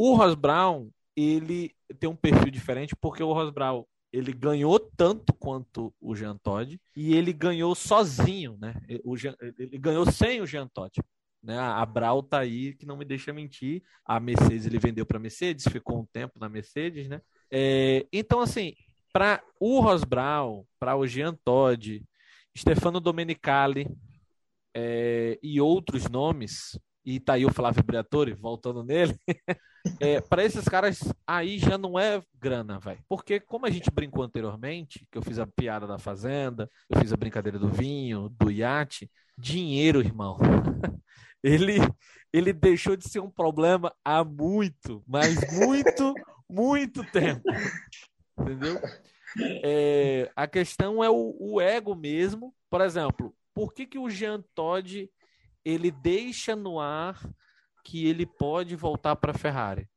O 0.00 0.14
Ross 0.14 0.36
Brown, 0.36 0.90
ele 1.16 1.74
tem 1.98 2.08
um 2.08 2.14
perfil 2.14 2.52
diferente 2.52 2.94
porque 2.94 3.20
o 3.20 3.32
Ross 3.32 3.50
Brown 3.50 3.84
ele 4.12 4.32
ganhou 4.32 4.78
tanto 4.78 5.32
quanto 5.32 5.92
o 6.00 6.14
Jean 6.14 6.36
Todt 6.38 6.80
e 6.94 7.16
ele 7.16 7.32
ganhou 7.32 7.74
sozinho, 7.74 8.56
né? 8.60 8.76
O 9.02 9.16
Jean, 9.16 9.34
ele 9.58 9.76
ganhou 9.76 10.08
sem 10.08 10.40
o 10.40 10.46
Jean 10.46 10.68
Todt. 10.68 11.02
Né? 11.42 11.58
A 11.58 11.84
Brau 11.84 12.22
tá 12.22 12.38
aí 12.38 12.74
que 12.74 12.86
não 12.86 12.96
me 12.96 13.04
deixa 13.04 13.32
mentir. 13.32 13.82
A 14.04 14.20
Mercedes 14.20 14.66
ele 14.66 14.78
vendeu 14.78 15.04
para 15.04 15.18
Mercedes, 15.18 15.66
ficou 15.66 15.98
um 15.98 16.06
tempo 16.06 16.38
na 16.38 16.48
Mercedes, 16.48 17.08
né? 17.08 17.20
É, 17.50 18.06
então 18.12 18.38
assim, 18.38 18.74
para 19.12 19.42
o 19.58 19.80
Ross 19.80 20.04
Brown, 20.04 20.64
para 20.78 20.94
o 20.94 21.08
Jean 21.08 21.34
Todt, 21.44 22.04
Stefano 22.56 23.00
Domenicali 23.00 23.88
é, 24.72 25.40
e 25.42 25.60
outros 25.60 26.08
nomes, 26.08 26.78
e 27.04 27.18
tá 27.18 27.32
aí 27.32 27.46
o 27.46 27.52
Flávio 27.52 27.82
Briatore, 27.82 28.34
voltando 28.34 28.84
nele, 28.84 29.18
é, 30.00 30.20
para 30.20 30.44
esses 30.44 30.64
caras 30.64 31.00
aí 31.26 31.58
já 31.58 31.76
não 31.78 31.98
é 31.98 32.22
grana, 32.40 32.78
velho. 32.78 33.00
Porque 33.08 33.40
como 33.40 33.66
a 33.66 33.70
gente 33.70 33.90
brincou 33.90 34.22
anteriormente, 34.22 35.06
que 35.10 35.18
eu 35.18 35.22
fiz 35.22 35.38
a 35.38 35.46
piada 35.46 35.86
da 35.86 35.98
fazenda, 35.98 36.70
eu 36.88 37.00
fiz 37.00 37.12
a 37.12 37.16
brincadeira 37.16 37.58
do 37.58 37.68
vinho, 37.68 38.28
do 38.28 38.50
iate, 38.50 39.10
dinheiro, 39.36 40.00
irmão. 40.00 40.38
ele 41.42 41.78
ele 42.32 42.52
deixou 42.52 42.96
de 42.96 43.08
ser 43.08 43.20
um 43.20 43.30
problema 43.30 43.92
há 44.04 44.22
muito, 44.22 45.02
mas 45.06 45.34
muito, 45.52 46.14
muito 46.48 47.02
tempo. 47.10 47.42
Entendeu? 48.38 48.80
É, 49.62 50.30
a 50.36 50.46
questão 50.46 51.02
é 51.02 51.10
o, 51.10 51.36
o, 51.38 51.60
ego 51.60 51.94
mesmo. 51.94 52.54
Por 52.70 52.80
exemplo, 52.80 53.34
por 53.54 53.72
que, 53.72 53.86
que 53.86 53.98
o 53.98 54.10
Jean 54.10 54.42
Todt 54.54 55.10
ele 55.64 55.90
deixa 55.90 56.54
no 56.54 56.78
ar 56.78 57.18
que 57.88 58.06
ele 58.06 58.26
pode 58.26 58.76
voltar 58.76 59.16
para 59.16 59.30
a 59.30 59.38
Ferrari? 59.38 59.88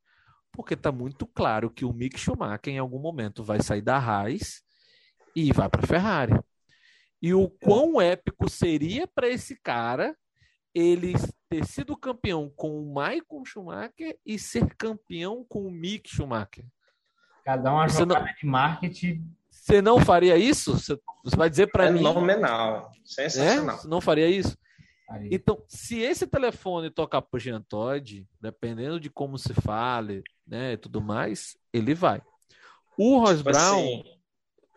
Porque 0.50 0.72
está 0.72 0.90
muito 0.90 1.26
claro 1.26 1.68
que 1.68 1.84
o 1.84 1.92
Mick 1.92 2.18
Schumacher 2.18 2.72
em 2.72 2.78
algum 2.78 2.98
momento 2.98 3.44
vai 3.44 3.62
sair 3.62 3.82
da 3.82 3.98
Haas 3.98 4.62
e 5.36 5.52
vai 5.52 5.68
para 5.68 5.82
a 5.84 5.86
Ferrari. 5.86 6.32
E 7.20 7.34
o 7.34 7.50
quão 7.50 8.00
épico 8.00 8.48
seria 8.48 9.06
para 9.06 9.28
esse 9.28 9.60
cara 9.60 10.16
ele 10.74 11.12
ter 11.50 11.66
sido 11.66 11.94
campeão 11.94 12.50
com 12.56 12.80
o 12.80 12.88
Michael 12.88 13.44
Schumacher 13.44 14.18
e 14.24 14.38
ser 14.38 14.74
campeão 14.74 15.44
com 15.46 15.66
o 15.66 15.70
Mick 15.70 16.08
Schumacher. 16.08 16.64
Cada 17.44 17.74
uma 17.74 17.86
jogada 17.88 18.20
não... 18.20 18.34
de 18.34 18.46
marketing. 18.46 19.30
Você 19.50 19.82
não 19.82 20.00
faria 20.00 20.38
isso? 20.38 20.78
Você 20.78 21.36
vai 21.36 21.50
dizer 21.50 21.66
para 21.66 21.88
é 21.88 21.90
mim? 21.90 21.98
Fenomenal. 21.98 22.90
Sensacional. 23.04 23.76
É? 23.76 23.78
Você 23.80 23.88
não 23.88 24.00
faria 24.00 24.28
isso? 24.30 24.56
Então, 25.30 25.62
se 25.68 26.00
esse 26.00 26.26
telefone 26.26 26.90
tocar 26.90 27.22
pro 27.22 27.38
Jean 27.38 27.62
Todd, 27.62 28.26
dependendo 28.40 28.98
de 29.00 29.10
como 29.10 29.38
se 29.38 29.52
fale, 29.54 30.22
né, 30.46 30.76
tudo 30.76 31.00
mais, 31.00 31.56
ele 31.72 31.94
vai. 31.94 32.22
O 32.96 33.18
Ross 33.18 33.38
tipo 33.38 33.50
Brown 33.50 33.78
assim, 33.78 34.04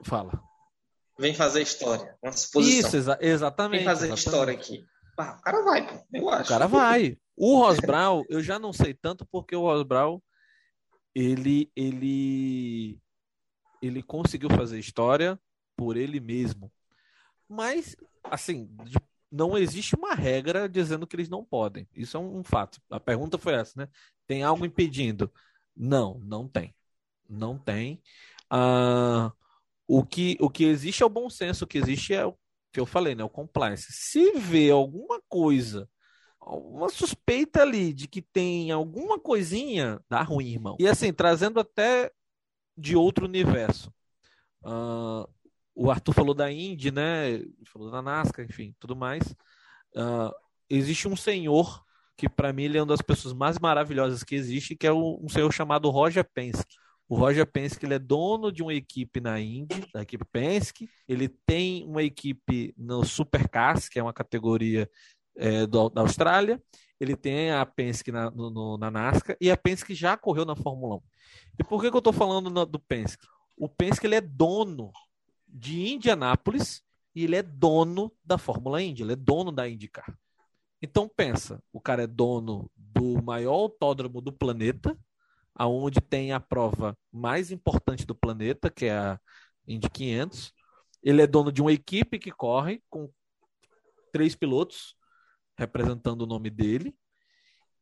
fala. 0.03 0.41
Vem 1.17 1.33
fazer 1.33 1.61
história, 1.61 2.17
uma 2.21 2.31
suposição. 2.31 2.87
Isso, 2.87 2.97
exa 2.97 3.17
exatamente. 3.21 3.79
Vem 3.79 3.85
fazer 3.85 4.05
exatamente. 4.07 4.25
história 4.25 4.53
aqui. 4.53 4.85
Ah, 5.17 5.37
o 5.39 5.41
cara 5.41 5.63
vai, 5.63 5.87
pô, 5.87 6.05
eu 6.13 6.29
acho. 6.29 6.43
O 6.43 6.47
cara 6.47 6.67
vai. 6.67 7.17
O 7.37 7.59
Ross 7.59 7.79
Brown, 7.79 8.23
eu 8.29 8.41
já 8.41 8.59
não 8.59 8.73
sei 8.73 8.93
tanto 8.93 9.25
porque 9.25 9.55
o 9.55 9.61
Ross 9.61 9.83
Brown 9.83 10.21
ele 11.13 11.71
ele 11.75 12.99
ele 13.81 14.03
conseguiu 14.03 14.49
fazer 14.49 14.79
história 14.79 15.39
por 15.75 15.95
ele 15.95 16.19
mesmo. 16.19 16.71
Mas 17.47 17.95
assim, 18.23 18.67
de 18.83 18.97
não 19.35 19.57
existe 19.57 19.95
uma 19.95 20.13
regra 20.13 20.69
dizendo 20.69 21.05
que 21.05 21.15
eles 21.15 21.29
não 21.29 21.43
podem. 21.43 21.87
Isso 21.93 22.15
é 22.15 22.19
um, 22.19 22.43
fato. 22.43 22.81
A 22.89 22.99
pergunta 22.99 23.37
foi 23.37 23.53
essa, 23.53 23.73
né? 23.81 23.89
Tem 24.25 24.43
algo 24.43 24.65
impedindo? 24.65 25.31
Não, 25.75 26.19
não 26.19 26.47
tem. 26.47 26.73
Não 27.29 27.57
tem. 27.57 28.01
Ah, 28.49 29.31
o, 29.87 30.05
que, 30.05 30.37
o 30.39 30.49
que 30.49 30.63
existe 30.63 31.03
é 31.03 31.05
o 31.05 31.09
bom 31.09 31.29
senso, 31.29 31.65
o 31.65 31.67
que 31.67 31.77
existe 31.77 32.13
é 32.13 32.25
o 32.25 32.37
que 32.71 32.79
eu 32.79 32.85
falei, 32.85 33.13
né? 33.13 33.23
O 33.23 33.29
compliance. 33.29 33.87
Se 33.91 34.31
vê 34.33 34.69
alguma 34.71 35.21
coisa, 35.27 35.89
uma 36.41 36.89
suspeita 36.89 37.61
ali 37.61 37.93
de 37.93 38.07
que 38.07 38.21
tem 38.21 38.71
alguma 38.71 39.19
coisinha, 39.19 39.99
dá 40.09 40.21
ruim, 40.21 40.53
irmão. 40.53 40.77
E 40.79 40.87
assim, 40.87 41.11
trazendo 41.11 41.59
até 41.59 42.11
de 42.77 42.95
outro 42.95 43.25
universo. 43.25 43.93
Uh, 44.63 45.27
o 45.75 45.91
Arthur 45.91 46.13
falou 46.13 46.33
da 46.33 46.51
Indy, 46.51 46.89
né? 46.89 47.43
Falou 47.65 47.91
da 47.91 48.01
NASCAR, 48.01 48.45
enfim, 48.45 48.73
tudo 48.79 48.95
mais. 48.95 49.23
Uh, 49.93 50.33
existe 50.69 51.07
um 51.07 51.15
senhor 51.15 51.83
que 52.17 52.29
para 52.29 52.53
mim 52.53 52.63
ele 52.63 52.77
é 52.77 52.81
uma 52.81 52.87
das 52.87 53.01
pessoas 53.01 53.33
mais 53.33 53.59
maravilhosas 53.59 54.23
que 54.23 54.35
existe, 54.35 54.75
que 54.75 54.87
é 54.87 54.93
um 54.93 55.27
senhor 55.27 55.51
chamado 55.51 55.89
Roger 55.89 56.23
Penske. 56.23 56.75
O 57.09 57.15
Roger 57.15 57.45
Penske 57.45 57.85
ele 57.85 57.95
é 57.95 57.99
dono 57.99 58.51
de 58.51 58.63
uma 58.63 58.73
equipe 58.73 59.19
na 59.19 59.39
Indy, 59.39 59.85
da 59.93 60.01
equipe 60.01 60.23
Penske. 60.31 60.89
Ele 61.07 61.27
tem 61.27 61.85
uma 61.85 62.01
equipe 62.01 62.73
no 62.77 63.03
Supercars, 63.03 63.89
que 63.89 63.99
é 63.99 64.03
uma 64.03 64.13
categoria 64.13 64.89
é, 65.35 65.67
do, 65.67 65.89
da 65.89 66.01
Austrália. 66.01 66.61
Ele 66.99 67.17
tem 67.17 67.51
a 67.51 67.65
Penske 67.65 68.11
na, 68.11 68.31
no, 68.31 68.77
na 68.77 68.89
NASCAR 68.89 69.35
e 69.41 69.51
a 69.51 69.57
Penske 69.57 69.93
já 69.93 70.15
correu 70.15 70.45
na 70.45 70.55
Fórmula 70.55 70.95
1. 70.95 71.01
E 71.59 71.63
por 71.65 71.81
que, 71.81 71.89
que 71.89 71.95
eu 71.95 71.99
estou 71.99 72.13
falando 72.13 72.49
no, 72.49 72.65
do 72.65 72.79
Penske? 72.79 73.25
o 73.57 73.69
Penske 73.69 74.05
ele 74.05 74.15
é 74.15 74.21
dono 74.21 74.91
de 75.55 75.87
Indianápolis 75.93 76.83
e 77.15 77.23
ele 77.23 77.37
é 77.37 77.41
dono 77.41 78.11
da 78.23 78.37
Fórmula 78.37 78.83
Indy, 78.83 79.03
ele 79.03 79.13
é 79.13 79.15
dono 79.15 79.53
da 79.53 79.67
IndyCar. 79.69 80.13
Então 80.81 81.07
pensa, 81.07 81.63
o 81.71 81.79
cara 81.79 82.03
é 82.03 82.07
dono 82.07 82.69
do 82.75 83.23
maior 83.23 83.53
autódromo 83.53 84.19
do 84.19 84.33
planeta, 84.33 84.97
aonde 85.53 86.01
tem 86.01 86.33
a 86.33 86.41
prova 86.41 86.97
mais 87.09 87.51
importante 87.51 88.05
do 88.05 88.13
planeta, 88.13 88.69
que 88.69 88.85
é 88.85 88.97
a 88.97 89.19
Indy 89.65 89.89
500. 89.89 90.53
Ele 91.01 91.21
é 91.21 91.27
dono 91.27 91.53
de 91.53 91.61
uma 91.61 91.71
equipe 91.71 92.19
que 92.19 92.31
corre 92.31 92.83
com 92.89 93.09
três 94.11 94.35
pilotos 94.35 94.95
representando 95.57 96.23
o 96.23 96.27
nome 96.27 96.49
dele 96.49 96.93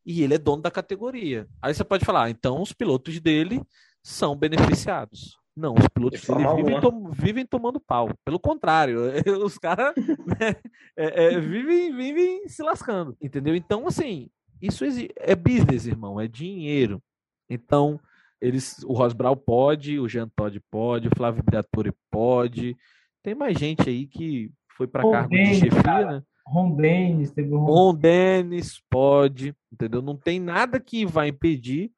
e 0.06 0.22
ele 0.22 0.34
é 0.34 0.38
dono 0.38 0.62
da 0.62 0.70
categoria. 0.70 1.48
Aí 1.60 1.74
você 1.74 1.82
pode 1.82 2.04
falar, 2.04 2.24
ah, 2.24 2.30
então 2.30 2.62
os 2.62 2.72
pilotos 2.72 3.18
dele 3.18 3.60
são 4.00 4.36
beneficiados. 4.36 5.36
Não, 5.56 5.74
os 5.74 5.86
pilotos 5.94 6.20
de 6.20 6.26
dele 6.26 6.54
vivem, 6.54 6.80
tom, 6.80 7.10
vivem, 7.10 7.46
tomando 7.46 7.80
pau. 7.80 8.10
Pelo 8.24 8.38
contrário, 8.38 9.00
os 9.44 9.56
caras 9.58 9.94
né, 9.96 10.56
é, 10.96 11.26
é, 11.26 11.40
vivem, 11.40 11.94
vivem 11.94 12.48
se 12.48 12.62
lascando, 12.62 13.16
entendeu? 13.20 13.54
Então, 13.54 13.86
assim, 13.86 14.28
isso 14.60 14.84
é 15.16 15.34
business, 15.34 15.86
irmão, 15.86 16.20
é 16.20 16.26
dinheiro. 16.26 17.02
Então, 17.48 18.00
eles, 18.40 18.82
o 18.84 18.92
Ross 18.92 19.12
Brown 19.12 19.36
pode, 19.36 19.98
o 19.98 20.08
Jean 20.08 20.28
Todd 20.34 20.60
pode, 20.70 21.08
o 21.08 21.16
Flávio 21.16 21.42
Briatore 21.42 21.92
pode. 22.10 22.76
Tem 23.22 23.34
mais 23.34 23.56
gente 23.58 23.88
aí 23.88 24.06
que 24.06 24.50
foi 24.76 24.86
para 24.86 25.08
cargo 25.08 25.30
de 25.30 25.54
chefia, 25.54 26.06
né? 26.06 26.22
Ron 26.46 26.76
Dennis, 26.76 27.30
teve 27.30 27.54
o 27.54 27.58
Ron... 27.58 27.66
Ron 27.66 27.94
Dennis 27.94 28.82
pode, 28.90 29.54
entendeu? 29.72 30.02
Não 30.02 30.16
tem 30.16 30.38
nada 30.38 30.78
que 30.78 31.06
vai 31.06 31.28
impedir. 31.28 31.90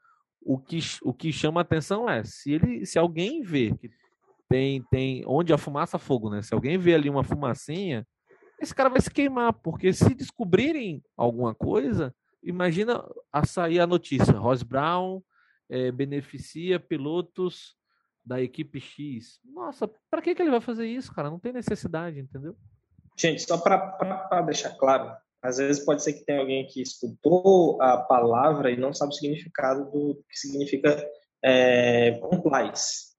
O 0.49 0.59
que, 0.59 0.79
o 1.03 1.13
que 1.13 1.33
chama 1.33 1.61
atenção 1.61 2.09
é 2.09 2.23
se 2.23 2.53
ele, 2.53 2.87
se 2.87 2.99
alguém 2.99 3.43
vê 3.43 3.75
que 3.77 3.91
tem, 4.49 4.81
tem 4.91 5.25
onde 5.27 5.53
a 5.53 5.59
fumaça 5.59 5.99
fogo, 5.99 6.31
né? 6.31 6.41
Se 6.41 6.55
alguém 6.55 6.79
vê 6.79 6.95
ali 6.95 7.11
uma 7.11 7.25
fumacinha, 7.25 8.07
esse 8.61 8.73
cara 8.73 8.89
vai 8.89 9.01
se 9.01 9.11
queimar, 9.11 9.53
porque 9.55 9.93
se 9.93 10.15
descobrirem 10.15 11.03
alguma 11.17 11.53
coisa, 11.53 12.15
imagina 12.43 13.05
a 13.33 13.45
sair 13.45 13.81
a 13.81 13.87
notícia, 13.87 14.39
Ross 14.39 14.63
Brown 14.63 15.21
é, 15.69 15.91
beneficia 15.91 16.79
pilotos 16.79 17.77
da 18.25 18.41
equipe 18.41 18.81
X. 18.81 19.41
Nossa, 19.45 19.91
para 20.09 20.23
que, 20.23 20.35
que 20.35 20.43
ele 20.43 20.51
vai 20.51 20.61
fazer 20.61 20.87
isso, 20.87 21.13
cara? 21.13 21.29
Não 21.29 21.41
tem 21.41 21.53
necessidade, 21.53 22.21
entendeu? 22.21 22.57
Gente, 23.17 23.43
só 23.43 23.59
para 23.59 24.43
deixar 24.43 24.77
claro, 24.77 25.17
às 25.47 25.59
vezes 25.59 25.85
pode 25.85 26.03
ser 26.03 26.13
que 26.13 26.25
tenha 26.25 26.41
alguém 26.41 26.67
que 26.67 26.83
escutou 26.83 27.81
a 27.81 27.99
palavra 27.99 28.71
e 28.71 28.77
não 28.77 28.93
sabe 28.93 29.13
o 29.13 29.17
significado 29.17 29.91
do 29.91 30.25
que 30.29 30.39
significa 30.39 31.09
é, 31.45 32.19
compliance. 32.19 33.15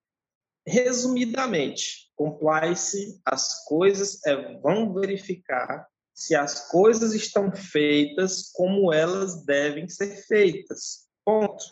Resumidamente, 0.66 2.12
compliance, 2.16 3.22
as 3.26 3.64
coisas 3.66 4.20
é, 4.26 4.60
vão 4.60 4.94
verificar 4.94 5.88
se 6.14 6.36
as 6.36 6.70
coisas 6.70 7.14
estão 7.14 7.52
feitas 7.56 8.52
como 8.52 8.92
elas 8.92 9.46
devem 9.46 9.88
ser 9.88 10.18
feitas. 10.28 11.08
Ponto. 11.24 11.64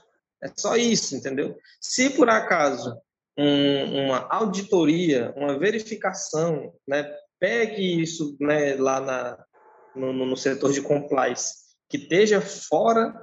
É 0.41 0.51
só 0.55 0.75
isso, 0.75 1.15
entendeu? 1.15 1.57
Se 1.81 2.11
por 2.11 2.29
acaso 2.29 2.95
um, 3.37 4.05
uma 4.05 4.27
auditoria, 4.29 5.33
uma 5.35 5.57
verificação, 5.57 6.73
né, 6.87 7.11
pegue 7.39 8.01
isso 8.01 8.37
né, 8.39 8.75
lá 8.75 9.01
na, 9.01 9.44
no, 9.95 10.13
no 10.13 10.37
setor 10.37 10.71
de 10.71 10.81
compliance, 10.81 11.53
que 11.89 11.97
esteja 11.97 12.41
fora 12.41 13.13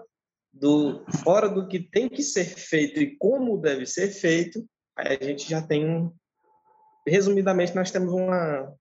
do, 0.53 1.05
fora 1.23 1.49
do 1.49 1.67
que 1.67 1.81
tem 1.81 2.09
que 2.09 2.23
ser 2.23 2.45
feito 2.45 3.01
e 3.01 3.17
como 3.17 3.61
deve 3.61 3.87
ser 3.87 4.09
feito, 4.09 4.65
aí 4.97 5.19
a 5.21 5.25
gente 5.25 5.49
já 5.49 5.63
tem, 5.63 6.11
resumidamente, 7.07 7.75
nós 7.75 7.91
temos 7.91 8.13
uma, 8.13 8.73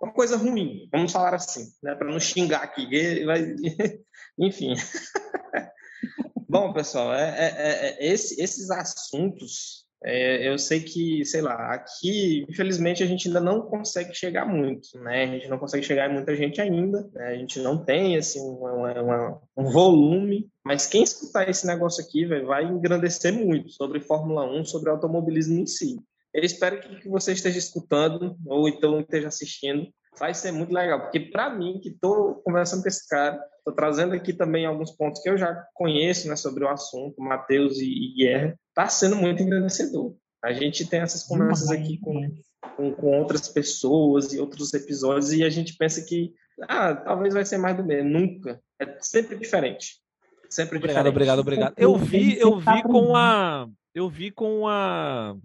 uma 0.00 0.12
coisa 0.12 0.36
ruim, 0.36 0.88
vamos 0.90 1.12
falar 1.12 1.34
assim, 1.34 1.70
né, 1.82 1.94
para 1.94 2.10
não 2.10 2.18
xingar 2.18 2.62
aqui, 2.62 2.88
enfim. 4.38 4.74
Bom, 6.48 6.72
pessoal, 6.72 7.14
é, 7.14 7.28
é, 7.28 7.46
é, 7.46 8.08
é 8.08 8.12
esse, 8.12 8.42
esses 8.42 8.70
assuntos 8.70 9.86
é, 10.02 10.48
eu 10.48 10.58
sei 10.58 10.80
que, 10.80 11.24
sei 11.26 11.42
lá, 11.42 11.74
aqui, 11.74 12.46
infelizmente, 12.48 13.02
a 13.02 13.06
gente 13.06 13.28
ainda 13.28 13.40
não 13.40 13.62
consegue 13.62 14.14
chegar 14.14 14.46
muito, 14.46 14.98
né? 14.98 15.24
A 15.24 15.26
gente 15.26 15.48
não 15.48 15.58
consegue 15.58 15.84
chegar 15.84 16.10
em 16.10 16.14
muita 16.14 16.34
gente 16.34 16.60
ainda, 16.60 17.06
né? 17.12 17.28
a 17.28 17.36
gente 17.36 17.60
não 17.60 17.84
tem, 17.84 18.16
assim, 18.16 18.40
uma, 18.40 19.02
uma, 19.02 19.40
um 19.56 19.70
volume, 19.70 20.48
mas 20.64 20.86
quem 20.86 21.02
escutar 21.02 21.48
esse 21.48 21.66
negócio 21.66 22.02
aqui 22.02 22.24
véio, 22.24 22.46
vai 22.46 22.64
engrandecer 22.64 23.32
muito 23.32 23.70
sobre 23.70 24.00
Fórmula 24.00 24.50
1, 24.50 24.64
sobre 24.64 24.88
automobilismo 24.88 25.58
em 25.58 25.66
si. 25.66 25.96
Eu 26.32 26.44
espero 26.44 26.80
que, 26.80 27.08
você 27.08 27.32
esteja 27.32 27.58
escutando 27.58 28.36
ou 28.46 28.68
então 28.68 29.00
esteja 29.00 29.28
assistindo. 29.28 29.88
Vai 30.18 30.32
ser 30.32 30.52
muito 30.52 30.72
legal, 30.72 31.02
porque 31.02 31.20
para 31.20 31.50
mim, 31.50 31.78
que 31.80 31.90
estou 31.90 32.36
conversando 32.42 32.82
com 32.82 32.88
esse 32.88 33.06
cara, 33.08 33.40
estou 33.58 33.74
trazendo 33.74 34.14
aqui 34.14 34.32
também 34.32 34.66
alguns 34.66 34.90
pontos 34.90 35.22
que 35.22 35.28
eu 35.28 35.36
já 35.36 35.54
conheço 35.74 36.28
né, 36.28 36.36
sobre 36.36 36.64
o 36.64 36.68
assunto, 36.68 37.20
Matheus 37.20 37.78
e 37.78 38.14
Guerra, 38.16 38.58
está 38.80 38.88
sendo 38.88 39.16
muito 39.16 39.42
engrandecedor. 39.42 40.14
A 40.42 40.52
gente 40.52 40.86
tem 40.86 41.00
essas 41.00 41.24
conversas 41.24 41.70
aqui 41.70 41.98
com, 41.98 42.34
com, 42.76 42.92
com, 42.92 43.18
outras 43.18 43.48
pessoas 43.48 44.32
e 44.32 44.40
outros 44.40 44.72
episódios 44.72 45.32
e 45.32 45.44
a 45.44 45.50
gente 45.50 45.76
pensa 45.76 46.02
que 46.02 46.32
ah, 46.62 46.94
talvez 46.94 47.34
vai 47.34 47.44
ser 47.44 47.58
mais 47.58 47.76
do 47.76 47.84
mesmo. 47.84 48.08
Nunca. 48.08 48.60
É 48.80 48.96
sempre 49.00 49.36
diferente. 49.36 50.00
Sempre 50.48 50.78
obrigado, 50.78 51.04
diferente. 51.04 51.14
Obrigado, 51.14 51.38
obrigado, 51.40 51.74
Eu 51.76 51.96
vi, 51.96 52.38
eu 52.38 52.58
vi 52.58 52.82
com 52.82 53.14
a. 53.14 53.68
Eu 53.94 54.08
vi 54.08 54.30
com 54.30 54.66
a. 54.66 55.36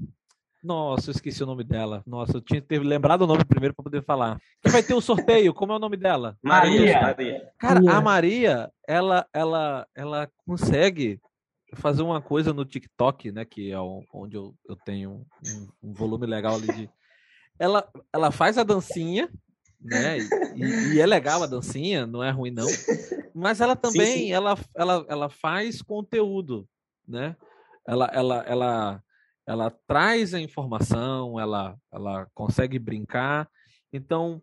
Nossa, 0.64 1.10
eu 1.10 1.12
esqueci 1.12 1.44
o 1.44 1.46
nome 1.46 1.64
dela. 1.64 2.02
Nossa, 2.08 2.38
eu 2.38 2.42
tinha 2.42 2.60
que 2.60 2.68
ter 2.68 2.80
lembrado 2.80 3.22
o 3.22 3.28
nome 3.28 3.46
primeiro 3.46 3.76
para 3.76 3.84
poder 3.84 4.04
falar. 4.04 4.40
Que 4.62 4.70
vai 4.70 4.82
ter 4.82 4.96
o 4.96 5.02
sorteio, 5.02 5.54
como 5.54 5.74
é 5.74 5.76
o 5.76 5.80
nome 5.80 5.96
dela? 5.96 6.36
Maria. 6.42 7.02
Maria. 7.02 7.50
Cara, 7.60 7.80
a 7.92 8.02
Maria, 8.02 8.72
ela, 8.88 9.28
ela, 9.32 9.86
ela 9.94 10.30
consegue 10.48 11.20
fazer 11.76 12.02
uma 12.02 12.22
coisa 12.22 12.54
no 12.54 12.66
TikTok, 12.66 13.32
né? 13.32 13.46
Que 13.46 13.72
é 13.72 13.80
onde 13.80 14.36
eu, 14.36 14.56
eu 14.68 14.76
tenho 14.76 15.26
um, 15.46 15.68
um 15.90 15.94
volume 15.94 16.26
legal 16.26 16.56
ali 16.56 16.68
de. 16.68 16.90
Ela, 17.58 17.90
ela 18.12 18.32
faz 18.32 18.58
a 18.58 18.64
dancinha, 18.64 19.32
né? 19.80 20.18
E, 20.58 20.96
e, 20.96 21.00
é 21.00 21.06
legal 21.06 21.42
a 21.42 21.48
dancinha, 21.48 22.06
não 22.06 22.22
é 22.22 22.30
ruim, 22.30 22.52
não. 22.52 22.68
Mas 23.34 23.62
ela 23.62 23.78
também, 23.78 24.06
sim, 24.06 24.26
sim. 24.26 24.32
Ela, 24.34 24.58
ela, 24.76 25.06
ela 25.08 25.30
faz 25.30 25.82
conteúdo, 25.82 26.68
né? 27.08 27.34
Ela, 27.88 28.12
ela, 28.14 28.44
ela, 28.46 29.04
ela 29.48 29.70
traz 29.88 30.34
a 30.34 30.40
informação, 30.42 31.40
ela, 31.40 31.78
ela 31.94 32.28
consegue 32.34 32.78
brincar. 32.78 33.50
Então, 33.94 34.42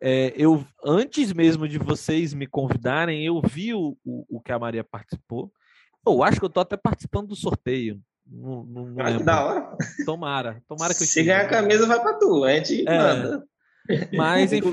é, 0.00 0.32
eu 0.36 0.64
antes 0.84 1.32
mesmo 1.32 1.68
de 1.68 1.78
vocês 1.78 2.32
me 2.32 2.46
convidarem, 2.46 3.24
eu 3.24 3.40
vi 3.42 3.74
o, 3.74 3.96
o, 4.04 4.36
o 4.36 4.40
que 4.40 4.52
a 4.52 4.58
Maria 4.58 4.84
participou. 4.84 5.52
Eu 6.12 6.22
acho 6.22 6.38
que 6.38 6.44
eu 6.44 6.50
tô 6.50 6.60
até 6.60 6.76
participando 6.76 7.28
do 7.28 7.36
sorteio. 7.36 8.00
Não, 8.26 8.64
não, 8.64 8.86
não 8.86 9.06
ah, 9.06 9.16
que 9.16 9.22
da 9.24 9.44
hora. 9.44 9.76
Tomara. 10.04 10.62
Tomara 10.68 10.94
que 10.94 11.02
eu 11.02 11.06
Se 11.06 11.22
ganhar 11.22 11.42
a 11.42 11.48
camisa, 11.48 11.86
vai 11.86 12.00
pra 12.00 12.14
tu. 12.14 12.44
A 12.44 12.52
gente 12.54 12.86
é, 12.86 12.98
manda. 12.98 13.44
Mas, 14.14 14.52
enfim. 14.52 14.70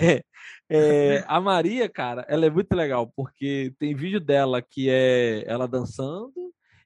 é, 0.00 0.24
é, 0.70 1.24
a 1.26 1.40
Maria, 1.40 1.88
cara, 1.88 2.24
ela 2.28 2.46
é 2.46 2.50
muito 2.50 2.74
legal, 2.74 3.12
porque 3.14 3.74
tem 3.78 3.94
vídeo 3.94 4.20
dela 4.20 4.62
que 4.62 4.88
é 4.88 5.44
ela 5.46 5.68
dançando 5.68 6.32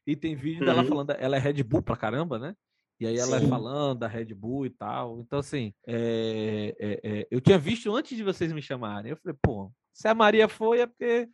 e 0.07 0.17
tem 0.17 0.35
vídeo 0.35 0.61
uhum. 0.61 0.67
dela 0.67 0.85
falando. 0.85 1.11
Ela 1.13 1.37
é 1.37 1.39
Red 1.39 1.63
Bull 1.63 1.83
pra 1.83 1.97
caramba, 1.97 2.39
né? 2.39 2.55
E 3.01 3.07
aí 3.07 3.17
ela 3.17 3.37
é 3.37 3.41
Sim. 3.41 3.47
é 3.47 3.49
falando 3.49 4.01
da 4.01 4.09
Red 4.09 4.35
Bull 4.35 4.67
e 4.67 4.71
tal. 4.71 5.21
Então, 5.21 5.39
assim, 5.39 5.73
é, 5.87 6.75
é, 6.81 7.01
é, 7.05 7.29
eu 7.31 7.41
tinha 7.41 7.57
visto 7.57 7.95
antes 7.95 8.17
de 8.17 8.25
vocês 8.25 8.53
me 8.53 8.61
chamarem. 8.61 9.13
Eu 9.13 9.17
falei, 9.17 9.39
pô, 9.41 9.71
se 9.93 10.09
a 10.09 10.15
Maria 10.15 10.49
foi, 10.49 10.81
é 10.81 10.87
porque 10.87 11.29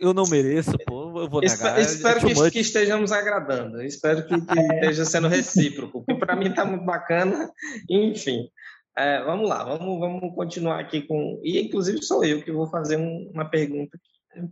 eu 0.00 0.14
não 0.14 0.26
mereço, 0.26 0.72
pô, 0.86 1.20
eu 1.20 1.28
vou 1.28 1.40
negar. 1.40 1.78
Espero, 1.78 2.18
espero 2.18 2.44
que, 2.44 2.50
que, 2.52 2.60
estejamos 2.60 3.12
agradando, 3.12 3.82
espero 3.82 4.26
que, 4.26 4.40
que 4.40 4.60
esteja 4.74 5.04
sendo 5.04 5.28
recíproco, 5.28 6.02
porque 6.04 6.18
para 6.18 6.34
mim 6.34 6.48
está 6.48 6.64
muito 6.64 6.84
bacana. 6.84 7.50
Enfim, 7.88 8.48
é, 8.96 9.22
vamos 9.22 9.48
lá, 9.48 9.64
vamos, 9.64 9.98
vamos 9.98 10.34
continuar 10.34 10.80
aqui 10.80 11.02
com. 11.02 11.40
E 11.42 11.60
inclusive 11.60 12.02
sou 12.02 12.24
eu 12.24 12.42
que 12.42 12.52
vou 12.52 12.66
fazer 12.66 12.96
um, 12.96 13.30
uma 13.32 13.44
pergunta 13.44 13.96
aqui. 13.96 14.40
Né? 14.40 14.48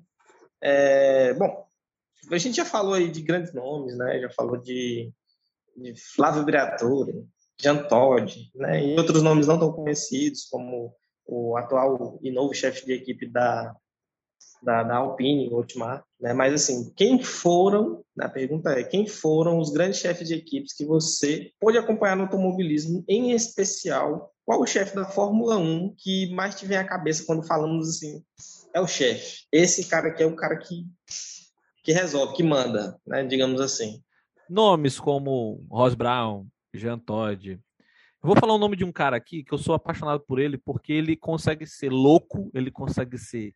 É, 0.61 1.35
bom, 1.35 1.67
a 2.31 2.39
gente 2.39 2.57
já 2.57 2.65
falou 2.65 2.95
aí 2.95 3.11
de 3.11 3.23
grandes 3.23 3.55
nomes, 3.55 3.97
né? 3.97 4.21
Já 4.21 4.31
falou 4.31 4.59
de, 4.59 5.11
de 5.77 5.95
Flávio 6.15 6.45
Briatore, 6.45 7.25
Jean 7.61 7.79
Todd, 7.85 8.51
né? 8.55 8.85
E 8.85 8.99
outros 8.99 9.23
nomes 9.23 9.47
não 9.47 9.59
tão 9.59 9.73
conhecidos, 9.73 10.45
como 10.51 10.95
o 11.25 11.57
atual 11.57 12.19
e 12.23 12.31
novo 12.31 12.53
chefe 12.53 12.85
de 12.85 12.93
equipe 12.93 13.27
da, 13.27 13.75
da, 14.63 14.83
da 14.83 14.97
Alpine, 14.97 15.53
Otmar, 15.53 16.05
né? 16.21 16.33
Mas 16.33 16.55
assim, 16.55 16.93
quem 16.95 17.23
foram, 17.23 18.03
a 18.21 18.29
pergunta 18.29 18.71
é, 18.71 18.85
quem 18.85 19.07
foram 19.07 19.59
os 19.59 19.71
grandes 19.71 19.99
chefes 19.99 20.29
de 20.29 20.35
equipes 20.35 20.73
que 20.73 20.85
você 20.85 21.51
pôde 21.61 21.79
acompanhar 21.79 22.17
no 22.17 22.23
automobilismo, 22.25 23.05
em 23.09 23.33
especial, 23.33 24.33
qual 24.45 24.61
o 24.61 24.67
chefe 24.67 24.95
da 24.95 25.05
Fórmula 25.05 25.57
1 25.57 25.95
que 25.99 26.33
mais 26.33 26.55
te 26.55 26.67
vem 26.67 26.79
à 26.79 26.85
cabeça 26.85 27.25
quando 27.27 27.47
falamos 27.47 27.89
assim, 27.89 28.23
é 28.73 28.81
o 28.81 28.87
chefe. 28.87 29.47
Esse 29.51 29.89
cara 29.89 30.09
aqui 30.09 30.23
é 30.23 30.27
o 30.27 30.37
cara 30.37 30.57
que 30.57 30.87
que 31.85 31.93
resolve, 31.93 32.35
que 32.35 32.45
manda, 32.45 32.97
né? 33.05 33.25
Digamos 33.25 33.61
assim. 33.61 34.01
nomes 34.49 35.01
como 35.01 35.67
Ross 35.69 35.95
Brown, 35.95 36.47
Jean 36.73 36.99
Todd. 36.99 37.53
Eu 38.23 38.29
vou 38.29 38.37
falar 38.37 38.55
o 38.55 38.59
nome 38.59 38.77
de 38.77 38.85
um 38.85 38.93
cara 38.93 39.17
aqui 39.17 39.43
que 39.43 39.53
eu 39.53 39.59
sou 39.59 39.75
apaixonado 39.75 40.21
por 40.21 40.39
ele 40.39 40.57
porque 40.57 40.93
ele 40.93 41.17
consegue 41.17 41.67
ser 41.67 41.91
louco, 41.91 42.51
ele 42.55 42.71
consegue 42.71 43.19
ser 43.19 43.53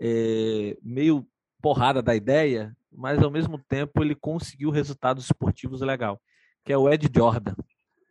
é, 0.00 0.76
meio 0.82 1.26
porrada 1.60 2.02
da 2.02 2.14
ideia, 2.14 2.74
mas 2.90 3.22
ao 3.22 3.30
mesmo 3.30 3.58
tempo 3.58 4.02
ele 4.02 4.14
conseguiu 4.14 4.70
resultados 4.70 5.24
esportivos 5.24 5.80
legal, 5.80 6.20
que 6.64 6.72
é 6.72 6.78
o 6.78 6.90
Ed 6.90 7.08
Jordan. 7.14 7.54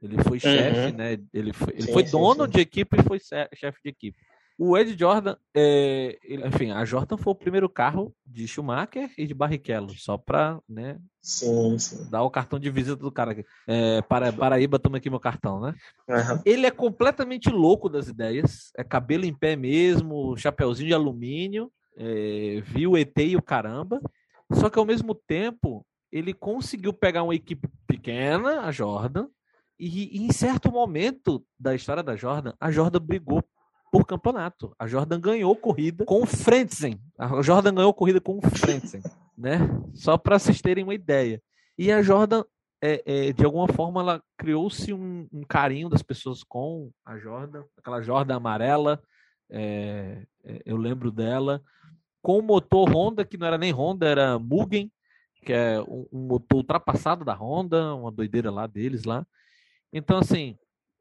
Ele 0.01 0.23
foi 0.23 0.39
chefe, 0.39 0.91
uhum. 0.91 0.97
né? 0.97 1.17
Ele 1.33 1.51
foi, 1.51 1.73
ele 1.73 1.87
sim, 1.87 1.93
foi 1.93 2.03
dono 2.03 2.45
sim. 2.45 2.51
de 2.51 2.59
equipe 2.61 2.97
e 2.97 3.03
foi 3.03 3.19
chefe 3.19 3.79
de 3.83 3.89
equipe. 3.89 4.17
O 4.61 4.77
Ed 4.77 4.93
Jordan, 4.97 5.37
é, 5.55 6.19
ele, 6.21 6.45
enfim, 6.45 6.71
a 6.71 6.83
Jordan 6.83 7.15
foi 7.15 7.31
o 7.31 7.35
primeiro 7.35 7.69
carro 7.69 8.13
de 8.25 8.45
Schumacher 8.45 9.09
e 9.17 9.25
de 9.25 9.33
Barrichello, 9.33 9.97
só 9.97 10.17
para 10.17 10.59
né, 10.67 10.99
sim, 11.21 11.79
sim. 11.79 12.09
dar 12.09 12.23
o 12.23 12.29
cartão 12.29 12.59
de 12.59 12.69
visita 12.69 12.97
do 12.97 13.09
cara 13.09 13.31
aqui. 13.31 13.45
É, 13.65 14.01
para, 14.01 14.33
Paraíba, 14.33 14.77
toma 14.77 14.97
aqui 14.97 15.09
meu 15.09 15.19
cartão, 15.19 15.61
né? 15.61 15.73
Uhum. 16.09 16.41
Ele 16.45 16.65
é 16.65 16.71
completamente 16.71 17.49
louco 17.49 17.87
das 17.87 18.09
ideias, 18.09 18.69
é 18.75 18.83
cabelo 18.83 19.23
em 19.23 19.33
pé 19.33 19.55
mesmo, 19.55 20.35
chapeuzinho 20.35 20.89
de 20.89 20.93
alumínio, 20.93 21.71
é, 21.99 22.61
viu 22.61 22.91
o 22.91 22.97
ET 22.97 23.17
e 23.17 23.35
o 23.35 23.41
caramba, 23.41 24.01
só 24.53 24.69
que 24.69 24.79
ao 24.79 24.85
mesmo 24.85 25.13
tempo 25.13 25.85
ele 26.11 26.33
conseguiu 26.33 26.93
pegar 26.93 27.23
uma 27.23 27.35
equipe 27.35 27.67
pequena, 27.85 28.61
a 28.61 28.71
Jordan, 28.71 29.27
e, 29.77 30.17
e, 30.17 30.25
em 30.25 30.31
certo 30.31 30.71
momento 30.71 31.45
da 31.57 31.75
história 31.75 32.01
da 32.01 32.15
Jordan, 32.15 32.53
a 32.59 32.71
Jordan 32.71 32.99
brigou 32.99 33.43
por 33.91 34.05
campeonato. 34.05 34.73
A 34.77 34.87
Jordan 34.87 35.19
ganhou 35.19 35.55
corrida 35.55 36.05
com 36.05 36.21
o 36.21 36.25
Frentzen. 36.25 36.99
A 37.17 37.41
Jordan 37.41 37.75
ganhou 37.75 37.93
corrida 37.93 38.19
com 38.19 38.37
o 38.37 38.41
Frentzen, 38.41 39.01
né? 39.37 39.59
Só 39.93 40.17
para 40.17 40.37
vocês 40.37 40.61
terem 40.61 40.83
uma 40.83 40.93
ideia. 40.93 41.41
E 41.77 41.91
a 41.91 42.01
Jordan, 42.01 42.43
é, 42.81 43.03
é, 43.05 43.33
de 43.33 43.45
alguma 43.45 43.67
forma, 43.67 44.01
ela 44.01 44.23
criou-se 44.37 44.91
um, 44.93 45.27
um, 45.31 45.43
carinho 45.43 45.89
das 45.89 46.03
pessoas 46.03 46.43
com 46.43 46.91
a 47.05 47.17
Jordan, 47.17 47.63
aquela 47.77 48.01
Jordan 48.01 48.35
amarela. 48.35 49.01
É, 49.49 50.23
é 50.43 50.61
eu 50.65 50.75
lembro 50.77 51.09
dela 51.09 51.63
com 52.21 52.39
o 52.39 52.43
motor 52.43 52.89
Honda 52.89 53.25
que 53.25 53.37
não 53.37 53.47
era 53.47 53.57
nem 53.57 53.71
Honda, 53.71 54.07
era 54.07 54.39
Mugen, 54.39 54.91
que 55.43 55.53
é 55.53 55.81
um, 55.81 56.05
um 56.11 56.27
motor 56.27 56.57
ultrapassado 56.57 57.23
da 57.23 57.33
Honda, 57.33 57.95
uma 57.95 58.11
doideira 58.11 58.51
lá 58.51 58.67
deles 58.67 59.03
lá. 59.03 59.25
Então, 59.91 60.17
assim, 60.17 60.57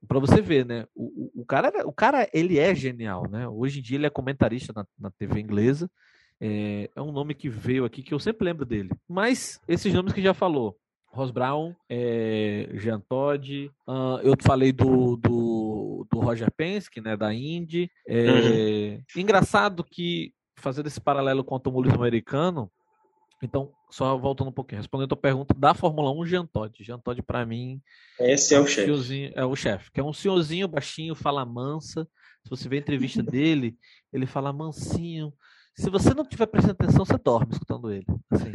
para 0.06 0.18
você 0.18 0.40
ver, 0.40 0.64
né? 0.64 0.86
O, 0.94 1.42
o, 1.42 1.44
cara, 1.44 1.86
o 1.86 1.92
cara, 1.92 2.28
ele 2.32 2.58
é 2.58 2.74
genial, 2.74 3.28
né? 3.28 3.48
Hoje 3.48 3.80
em 3.80 3.82
dia 3.82 3.96
ele 3.96 4.06
é 4.06 4.10
comentarista 4.10 4.72
na, 4.74 4.86
na 4.98 5.10
TV 5.10 5.40
inglesa. 5.40 5.90
É, 6.40 6.88
é, 6.94 7.02
um 7.02 7.10
nome 7.10 7.34
que 7.34 7.48
veio 7.48 7.84
aqui 7.84 8.02
que 8.02 8.14
eu 8.14 8.18
sempre 8.18 8.44
lembro 8.44 8.64
dele. 8.64 8.90
Mas 9.08 9.60
esses 9.66 9.92
nomes 9.92 10.12
que 10.12 10.22
já 10.22 10.34
falou. 10.34 10.76
Ross 11.10 11.30
Brown, 11.30 11.74
é, 11.88 12.68
Jean 12.74 13.00
Todt, 13.00 13.72
uh, 13.88 14.20
eu 14.22 14.34
falei 14.42 14.72
do, 14.72 15.16
do, 15.16 16.06
do, 16.12 16.20
Roger 16.20 16.52
Penske, 16.54 17.00
né, 17.00 17.16
da 17.16 17.32
Indy. 17.32 17.90
É, 18.06 19.00
uhum. 19.16 19.22
Engraçado 19.22 19.82
que, 19.82 20.32
fazendo 20.59 20.86
esse 20.86 21.00
paralelo 21.00 21.44
com 21.44 21.54
o 21.54 21.56
automobilismo 21.56 22.00
americano, 22.00 22.70
então, 23.42 23.72
só 23.88 24.18
voltando 24.18 24.48
um 24.48 24.52
pouquinho, 24.52 24.80
respondendo 24.80 25.12
a 25.12 25.16
pergunta 25.16 25.54
da 25.54 25.72
Fórmula 25.72 26.11
1, 26.12 26.26
Jean 26.26 26.46
Todt. 26.46 26.82
Jean 26.82 26.98
Todt, 26.98 27.22
para 27.22 27.46
mim. 27.46 27.80
Esse 28.18 28.54
é, 28.54 28.61
o 28.61 28.66
chefe. 28.66 29.32
É 29.34 29.44
o 29.44 29.54
chefe, 29.54 29.92
que 29.92 30.00
é 30.00 30.04
um 30.04 30.12
senhorzinho 30.12 30.66
baixinho, 30.66 31.14
fala 31.14 31.44
mansa. 31.44 32.06
Se 32.42 32.50
você 32.50 32.68
vê 32.68 32.76
a 32.76 32.80
entrevista 32.80 33.22
dele, 33.22 33.76
ele 34.12 34.26
fala 34.26 34.52
mansinho. 34.52 35.32
Se 35.76 35.88
você 35.88 36.12
não 36.12 36.24
tiver 36.24 36.46
prestando 36.46 36.72
atenção, 36.72 37.04
você 37.04 37.16
dorme 37.16 37.52
escutando 37.52 37.92
ele. 37.92 38.06
Assim. 38.30 38.50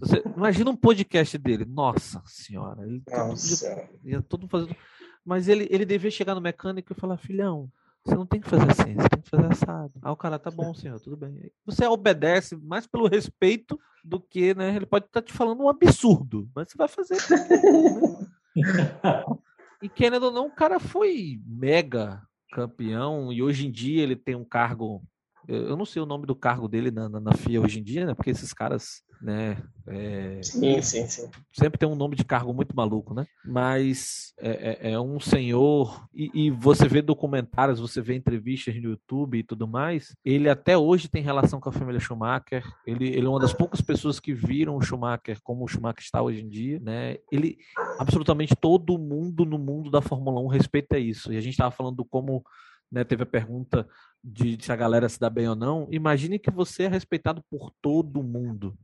Você, 0.00 0.22
imagina 0.36 0.70
um 0.70 0.76
podcast 0.76 1.38
dele. 1.38 1.64
Nossa 1.64 2.20
senhora. 2.26 2.82
Ele, 2.84 3.00
Nossa. 3.08 3.88
Todo, 4.02 4.22
todo 4.22 4.48
fazendo. 4.48 4.76
Mas 5.24 5.46
ele, 5.46 5.68
ele 5.70 5.84
devia 5.84 6.10
chegar 6.10 6.34
no 6.34 6.40
mecânico 6.40 6.92
e 6.92 6.96
falar: 6.96 7.16
filhão, 7.18 7.70
você 8.04 8.14
não 8.16 8.26
tem 8.26 8.40
que 8.40 8.48
fazer 8.48 8.70
assim, 8.70 8.94
você 8.94 9.08
tem 9.08 9.20
que 9.20 9.30
fazer 9.30 9.46
assado. 9.46 9.92
Ah, 10.02 10.10
o 10.10 10.16
cara, 10.16 10.38
tá 10.38 10.50
bom, 10.50 10.74
senhor, 10.74 10.98
tudo 11.00 11.16
bem. 11.16 11.52
Você 11.64 11.86
obedece 11.86 12.56
mais 12.56 12.86
pelo 12.86 13.08
respeito 13.08 13.78
do 14.04 14.20
que, 14.20 14.54
né? 14.54 14.74
Ele 14.74 14.86
pode 14.86 15.06
estar 15.06 15.22
tá 15.22 15.26
te 15.26 15.32
falando 15.32 15.62
um 15.62 15.68
absurdo, 15.68 16.50
mas 16.54 16.68
você 16.68 16.76
vai 16.76 16.88
fazer. 16.88 17.14
Né? 17.14 18.28
e 19.82 19.88
querendo 19.88 20.24
ou 20.24 20.32
não, 20.32 20.46
o 20.46 20.54
cara 20.54 20.80
foi 20.80 21.40
mega 21.46 22.20
campeão 22.52 23.32
e 23.32 23.42
hoje 23.42 23.66
em 23.66 23.70
dia 23.70 24.02
ele 24.02 24.16
tem 24.16 24.34
um 24.34 24.44
cargo. 24.44 25.02
Eu 25.48 25.76
não 25.76 25.84
sei 25.84 26.00
o 26.00 26.06
nome 26.06 26.26
do 26.26 26.34
cargo 26.34 26.68
dele 26.68 26.90
na, 26.90 27.08
na, 27.08 27.20
na 27.20 27.34
FIA 27.34 27.60
hoje 27.60 27.80
em 27.80 27.82
dia, 27.82 28.06
né? 28.06 28.14
Porque 28.14 28.30
esses 28.30 28.52
caras 28.52 29.02
né? 29.22 29.56
É, 29.86 30.40
sim, 30.42 30.82
sim, 30.82 31.06
sim. 31.06 31.30
Sempre 31.52 31.78
tem 31.78 31.88
um 31.88 31.94
nome 31.94 32.16
de 32.16 32.24
cargo 32.24 32.52
muito 32.52 32.74
maluco, 32.74 33.14
né? 33.14 33.24
Mas 33.44 34.34
é, 34.40 34.78
é, 34.80 34.92
é 34.92 35.00
um 35.00 35.20
senhor, 35.20 36.04
e, 36.12 36.30
e, 36.34 36.50
você 36.50 36.88
vê 36.88 37.00
documentários, 37.00 37.78
você 37.78 38.00
vê 38.00 38.16
entrevistas 38.16 38.74
no 38.74 38.90
YouTube 38.90 39.38
e 39.38 39.44
tudo 39.44 39.68
mais, 39.68 40.14
ele 40.24 40.48
até 40.48 40.76
hoje 40.76 41.08
tem 41.08 41.22
relação 41.22 41.60
com 41.60 41.68
a 41.68 41.72
família 41.72 42.00
Schumacher, 42.00 42.64
ele, 42.84 43.08
ele 43.08 43.26
é 43.26 43.28
uma 43.28 43.38
das 43.38 43.52
poucas 43.52 43.80
pessoas 43.80 44.18
que 44.18 44.34
viram 44.34 44.76
o 44.76 44.82
Schumacher 44.82 45.38
como 45.42 45.64
o 45.64 45.68
Schumacher 45.68 46.02
está 46.02 46.20
hoje 46.20 46.42
em 46.42 46.48
dia, 46.48 46.80
né? 46.80 47.16
Ele, 47.30 47.56
absolutamente 48.00 48.56
todo 48.56 48.98
mundo 48.98 49.44
no 49.44 49.58
mundo 49.58 49.88
da 49.88 50.02
Fórmula 50.02 50.40
1 50.40 50.48
respeita 50.48 50.98
isso, 50.98 51.32
e 51.32 51.36
a 51.36 51.40
gente 51.40 51.52
estava 51.52 51.70
falando 51.70 52.04
como 52.04 52.44
né, 52.92 53.02
teve 53.04 53.22
a 53.22 53.26
pergunta 53.26 53.88
de 54.22 54.62
se 54.62 54.70
a 54.70 54.76
galera 54.76 55.08
se 55.08 55.18
dá 55.18 55.30
bem 55.30 55.48
ou 55.48 55.56
não. 55.56 55.88
Imagine 55.90 56.38
que 56.38 56.50
você 56.50 56.84
é 56.84 56.88
respeitado 56.88 57.42
por 57.50 57.72
todo 57.80 58.22
mundo. 58.22 58.76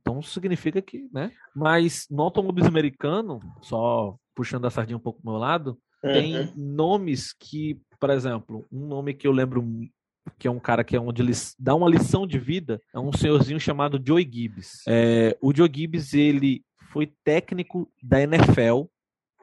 Então 0.00 0.22
significa 0.22 0.80
que, 0.80 1.08
né? 1.12 1.32
Mas 1.54 2.06
no 2.10 2.22
automobilismo 2.22 2.70
americano, 2.70 3.40
só 3.60 4.16
puxando 4.34 4.66
a 4.66 4.70
sardinha 4.70 4.96
um 4.96 5.00
pouco 5.00 5.20
pro 5.20 5.32
meu 5.32 5.38
lado, 5.38 5.78
uhum. 6.02 6.12
tem 6.12 6.52
nomes 6.56 7.34
que, 7.34 7.78
por 7.98 8.08
exemplo, 8.08 8.64
um 8.72 8.86
nome 8.86 9.12
que 9.12 9.26
eu 9.26 9.32
lembro 9.32 9.62
que 10.38 10.46
é 10.46 10.50
um 10.50 10.60
cara 10.60 10.84
que 10.84 10.96
é 10.96 11.00
onde 11.00 11.22
ele 11.22 11.32
dá 11.58 11.74
uma 11.74 11.88
lição 11.88 12.26
de 12.26 12.38
vida, 12.38 12.80
é 12.94 12.98
um 12.98 13.12
senhorzinho 13.12 13.58
chamado 13.58 14.00
Joey 14.02 14.28
Gibbs. 14.30 14.82
É, 14.86 15.36
o 15.40 15.54
Joe 15.54 15.70
Gibbs, 15.72 16.14
ele 16.14 16.64
foi 16.92 17.12
técnico 17.24 17.90
da 18.02 18.22
NFL 18.22 18.84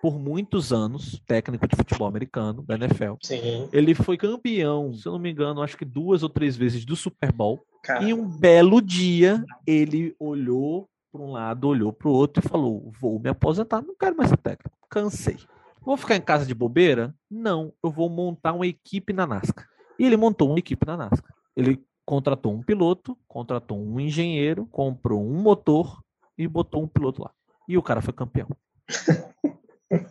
por 0.07 0.17
muitos 0.17 0.71
anos, 0.71 1.21
técnico 1.27 1.67
de 1.67 1.75
futebol 1.75 2.07
americano 2.07 2.63
da 2.63 2.75
NFL. 2.75 3.15
Sim. 3.21 3.67
Ele 3.73 3.93
foi 3.93 4.15
campeão, 4.15 4.93
se 4.93 5.05
eu 5.05 5.11
não 5.11 5.19
me 5.19 5.29
engano, 5.29 5.61
acho 5.61 5.75
que 5.75 5.83
duas 5.83 6.23
ou 6.23 6.29
três 6.29 6.55
vezes 6.55 6.85
do 6.85 6.95
Super 6.95 7.29
Bowl. 7.29 7.61
E 8.01 8.13
um 8.13 8.25
belo 8.25 8.81
dia 8.81 9.43
ele 9.65 10.15
olhou 10.17 10.87
para 11.11 11.21
um 11.21 11.31
lado, 11.31 11.67
olhou 11.67 11.91
para 11.91 12.07
o 12.07 12.13
outro 12.13 12.41
e 12.41 12.47
falou: 12.47 12.89
Vou 13.01 13.19
me 13.19 13.29
aposentar, 13.29 13.81
não 13.81 13.93
quero 13.99 14.15
mais 14.15 14.29
ser 14.29 14.37
técnico, 14.37 14.77
cansei. 14.89 15.37
Vou 15.81 15.97
ficar 15.97 16.15
em 16.15 16.21
casa 16.21 16.45
de 16.45 16.55
bobeira? 16.55 17.13
Não, 17.29 17.73
eu 17.83 17.91
vou 17.91 18.09
montar 18.09 18.53
uma 18.53 18.65
equipe 18.65 19.11
na 19.11 19.27
NASCAR. 19.27 19.67
E 19.99 20.05
ele 20.05 20.15
montou 20.15 20.49
uma 20.49 20.59
equipe 20.59 20.87
na 20.87 20.95
NASCAR. 20.95 21.35
Ele 21.53 21.83
contratou 22.05 22.53
um 22.53 22.61
piloto, 22.61 23.17
contratou 23.27 23.77
um 23.77 23.99
engenheiro, 23.99 24.65
comprou 24.67 25.21
um 25.21 25.41
motor 25.41 26.01
e 26.37 26.47
botou 26.47 26.81
um 26.81 26.87
piloto 26.87 27.23
lá. 27.23 27.31
E 27.67 27.77
o 27.77 27.83
cara 27.83 28.01
foi 28.01 28.13
campeão. 28.13 28.47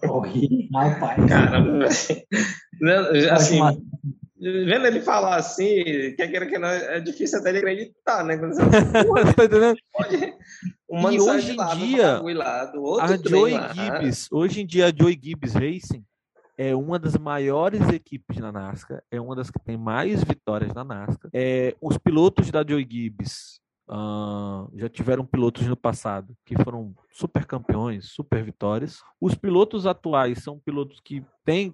Horrível, 0.08 0.68
Caramba, 1.28 1.86
assim, 1.86 3.60
vendo 4.38 4.86
ele 4.86 5.00
falar 5.00 5.36
assim, 5.36 5.84
que 6.16 6.28
queira 6.28 6.46
que 6.46 6.58
não, 6.58 6.68
é 6.68 7.00
difícil 7.00 7.38
até 7.38 7.50
ele 7.50 7.58
acreditar, 7.58 8.24
né? 8.24 8.38
Quando 8.38 8.54
você 8.54 8.62
tá 9.34 9.44
entendendo? 9.44 9.76
Uma 10.88 11.12
e 11.12 11.20
hoje 11.20 11.52
em 11.52 11.56
lado, 11.56 11.78
dia, 11.78 12.20
lado, 12.20 13.00
a 13.00 13.16
Joey 13.16 13.54
Gibbs, 13.74 14.28
hoje 14.30 14.62
em 14.62 14.66
dia 14.66 14.86
a 14.86 14.92
Joey 14.94 15.18
Gibbs 15.20 15.54
Racing 15.54 16.04
é 16.58 16.74
uma 16.74 16.98
das 16.98 17.16
maiores 17.16 17.86
equipes 17.90 18.38
na 18.38 18.50
NASCAR, 18.50 19.02
é 19.10 19.20
uma 19.20 19.36
das 19.36 19.50
que 19.50 19.58
tem 19.58 19.76
mais 19.76 20.24
vitórias 20.24 20.72
na 20.72 20.84
NASCAR. 20.84 21.30
É, 21.34 21.74
os 21.82 21.98
pilotos 21.98 22.50
da 22.50 22.64
Joey 22.66 22.86
Gibbs 22.90 23.60
Uh, 23.88 24.68
já 24.74 24.88
tiveram 24.88 25.24
pilotos 25.24 25.64
no 25.68 25.76
passado 25.76 26.36
que 26.44 26.56
foram 26.64 26.92
super 27.12 27.46
campeões, 27.46 28.06
super 28.06 28.42
vitórias. 28.42 29.00
Os 29.20 29.36
pilotos 29.36 29.86
atuais 29.86 30.42
são 30.42 30.58
pilotos 30.58 30.98
que 31.00 31.24
têm 31.44 31.72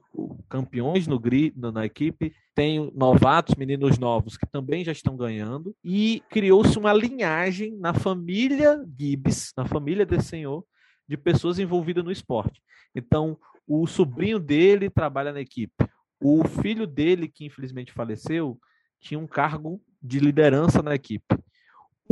campeões 0.48 1.06
no 1.06 1.18
grid, 1.18 1.54
na 1.56 1.86
equipe, 1.86 2.34
tem 2.54 2.92
novatos, 2.94 3.54
meninos 3.54 3.98
novos 3.98 4.36
que 4.36 4.46
também 4.46 4.84
já 4.84 4.92
estão 4.92 5.16
ganhando 5.16 5.74
e 5.82 6.22
criou-se 6.28 6.78
uma 6.78 6.92
linhagem 6.92 7.74
na 7.78 7.94
família 7.94 8.84
Gibbs, 8.98 9.54
na 9.56 9.64
família 9.64 10.04
desse 10.04 10.28
senhor, 10.28 10.64
de 11.08 11.16
pessoas 11.16 11.58
envolvidas 11.58 12.04
no 12.04 12.12
esporte. 12.12 12.62
Então, 12.94 13.38
o 13.66 13.86
sobrinho 13.86 14.38
dele 14.38 14.90
trabalha 14.90 15.32
na 15.32 15.40
equipe. 15.40 15.72
O 16.20 16.46
filho 16.46 16.86
dele, 16.86 17.26
que 17.26 17.46
infelizmente 17.46 17.92
faleceu, 17.92 18.58
tinha 19.00 19.18
um 19.18 19.26
cargo 19.26 19.80
de 20.00 20.20
liderança 20.20 20.82
na 20.82 20.94
equipe. 20.94 21.24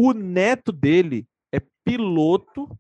O 0.03 0.15
neto 0.15 0.73
dele 0.73 1.29
é 1.53 1.61
piloto 1.85 2.75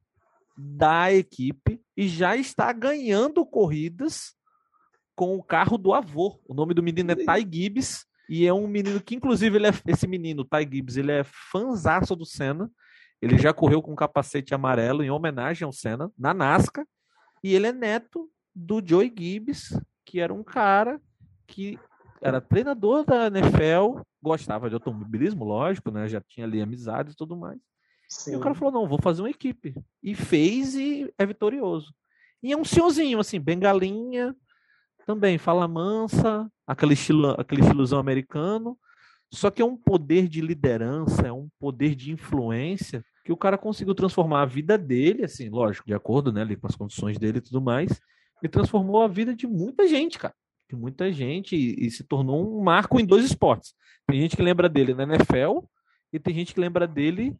da 0.56 1.12
equipe 1.12 1.78
e 1.94 2.08
já 2.08 2.34
está 2.34 2.72
ganhando 2.72 3.44
corridas 3.44 4.34
com 5.14 5.36
o 5.36 5.42
carro 5.42 5.76
do 5.76 5.92
avô. 5.92 6.40
O 6.48 6.54
nome 6.54 6.72
do 6.72 6.82
menino 6.82 7.12
é 7.12 7.14
Ty 7.14 7.46
Gibbs 7.46 8.06
e 8.26 8.46
é 8.46 8.54
um 8.54 8.66
menino 8.66 9.02
que, 9.02 9.14
inclusive, 9.14 9.54
ele 9.58 9.66
é, 9.66 9.70
esse 9.86 10.06
menino, 10.06 10.46
Ty 10.46 10.62
Gibbs, 10.62 10.96
ele 10.96 11.12
é 11.12 11.22
fanzaço 11.22 12.16
do 12.16 12.24
Senna. 12.24 12.70
Ele 13.20 13.36
já 13.36 13.52
correu 13.52 13.82
com 13.82 13.94
capacete 13.94 14.54
amarelo 14.54 15.04
em 15.04 15.10
homenagem 15.10 15.66
ao 15.66 15.74
Senna 15.74 16.10
na 16.18 16.32
NASCAR 16.32 16.86
e 17.44 17.54
ele 17.54 17.66
é 17.66 17.72
neto 17.72 18.30
do 18.54 18.82
Joey 18.82 19.12
Gibbs, 19.14 19.78
que 20.06 20.20
era 20.20 20.32
um 20.32 20.42
cara 20.42 20.98
que 21.46 21.78
era 22.20 22.40
treinador 22.40 23.04
da 23.04 23.26
NFL, 23.26 24.00
gostava 24.22 24.68
de 24.68 24.74
automobilismo, 24.74 25.44
lógico, 25.44 25.90
né? 25.90 26.08
Já 26.08 26.20
tinha 26.20 26.46
ali 26.46 26.60
amizades 26.60 27.14
e 27.14 27.16
tudo 27.16 27.36
mais. 27.36 27.58
Sim. 28.08 28.32
E 28.32 28.36
o 28.36 28.40
cara 28.40 28.54
falou: 28.54 28.72
não, 28.72 28.88
vou 28.88 29.00
fazer 29.00 29.22
uma 29.22 29.30
equipe. 29.30 29.74
E 30.02 30.14
fez 30.14 30.74
e 30.74 31.12
é 31.16 31.24
vitorioso. 31.24 31.94
E 32.42 32.52
é 32.52 32.56
um 32.56 32.64
senhorzinho, 32.64 33.20
assim, 33.20 33.38
bengalinha, 33.38 34.34
também, 35.06 35.38
fala 35.38 35.68
mansa, 35.68 36.50
aquele, 36.66 36.94
estilo, 36.94 37.30
aquele 37.38 37.62
estilozão 37.62 37.98
americano. 37.98 38.78
Só 39.32 39.50
que 39.50 39.62
é 39.62 39.64
um 39.64 39.76
poder 39.76 40.26
de 40.28 40.40
liderança, 40.40 41.26
é 41.26 41.32
um 41.32 41.48
poder 41.58 41.94
de 41.94 42.10
influência 42.10 43.04
que 43.24 43.32
o 43.32 43.36
cara 43.36 43.56
conseguiu 43.56 43.94
transformar 43.94 44.42
a 44.42 44.46
vida 44.46 44.76
dele, 44.76 45.24
assim, 45.24 45.48
lógico, 45.48 45.86
de 45.86 45.94
acordo 45.94 46.32
né, 46.32 46.40
ali 46.40 46.56
com 46.56 46.66
as 46.66 46.74
condições 46.74 47.18
dele 47.18 47.38
e 47.38 47.40
tudo 47.40 47.60
mais, 47.60 48.00
e 48.42 48.48
transformou 48.48 49.02
a 49.02 49.08
vida 49.08 49.34
de 49.34 49.46
muita 49.46 49.86
gente, 49.86 50.18
cara. 50.18 50.34
De 50.70 50.76
muita 50.76 51.12
gente 51.12 51.56
e, 51.56 51.86
e 51.86 51.90
se 51.90 52.04
tornou 52.04 52.56
um 52.56 52.62
marco 52.62 53.00
em 53.00 53.04
dois 53.04 53.24
esportes. 53.24 53.74
Tem 54.06 54.20
gente 54.20 54.36
que 54.36 54.42
lembra 54.42 54.68
dele 54.68 54.94
na 54.94 55.02
NFL 55.02 55.64
e 56.12 56.18
tem 56.20 56.32
gente 56.32 56.54
que 56.54 56.60
lembra 56.60 56.86
dele 56.86 57.36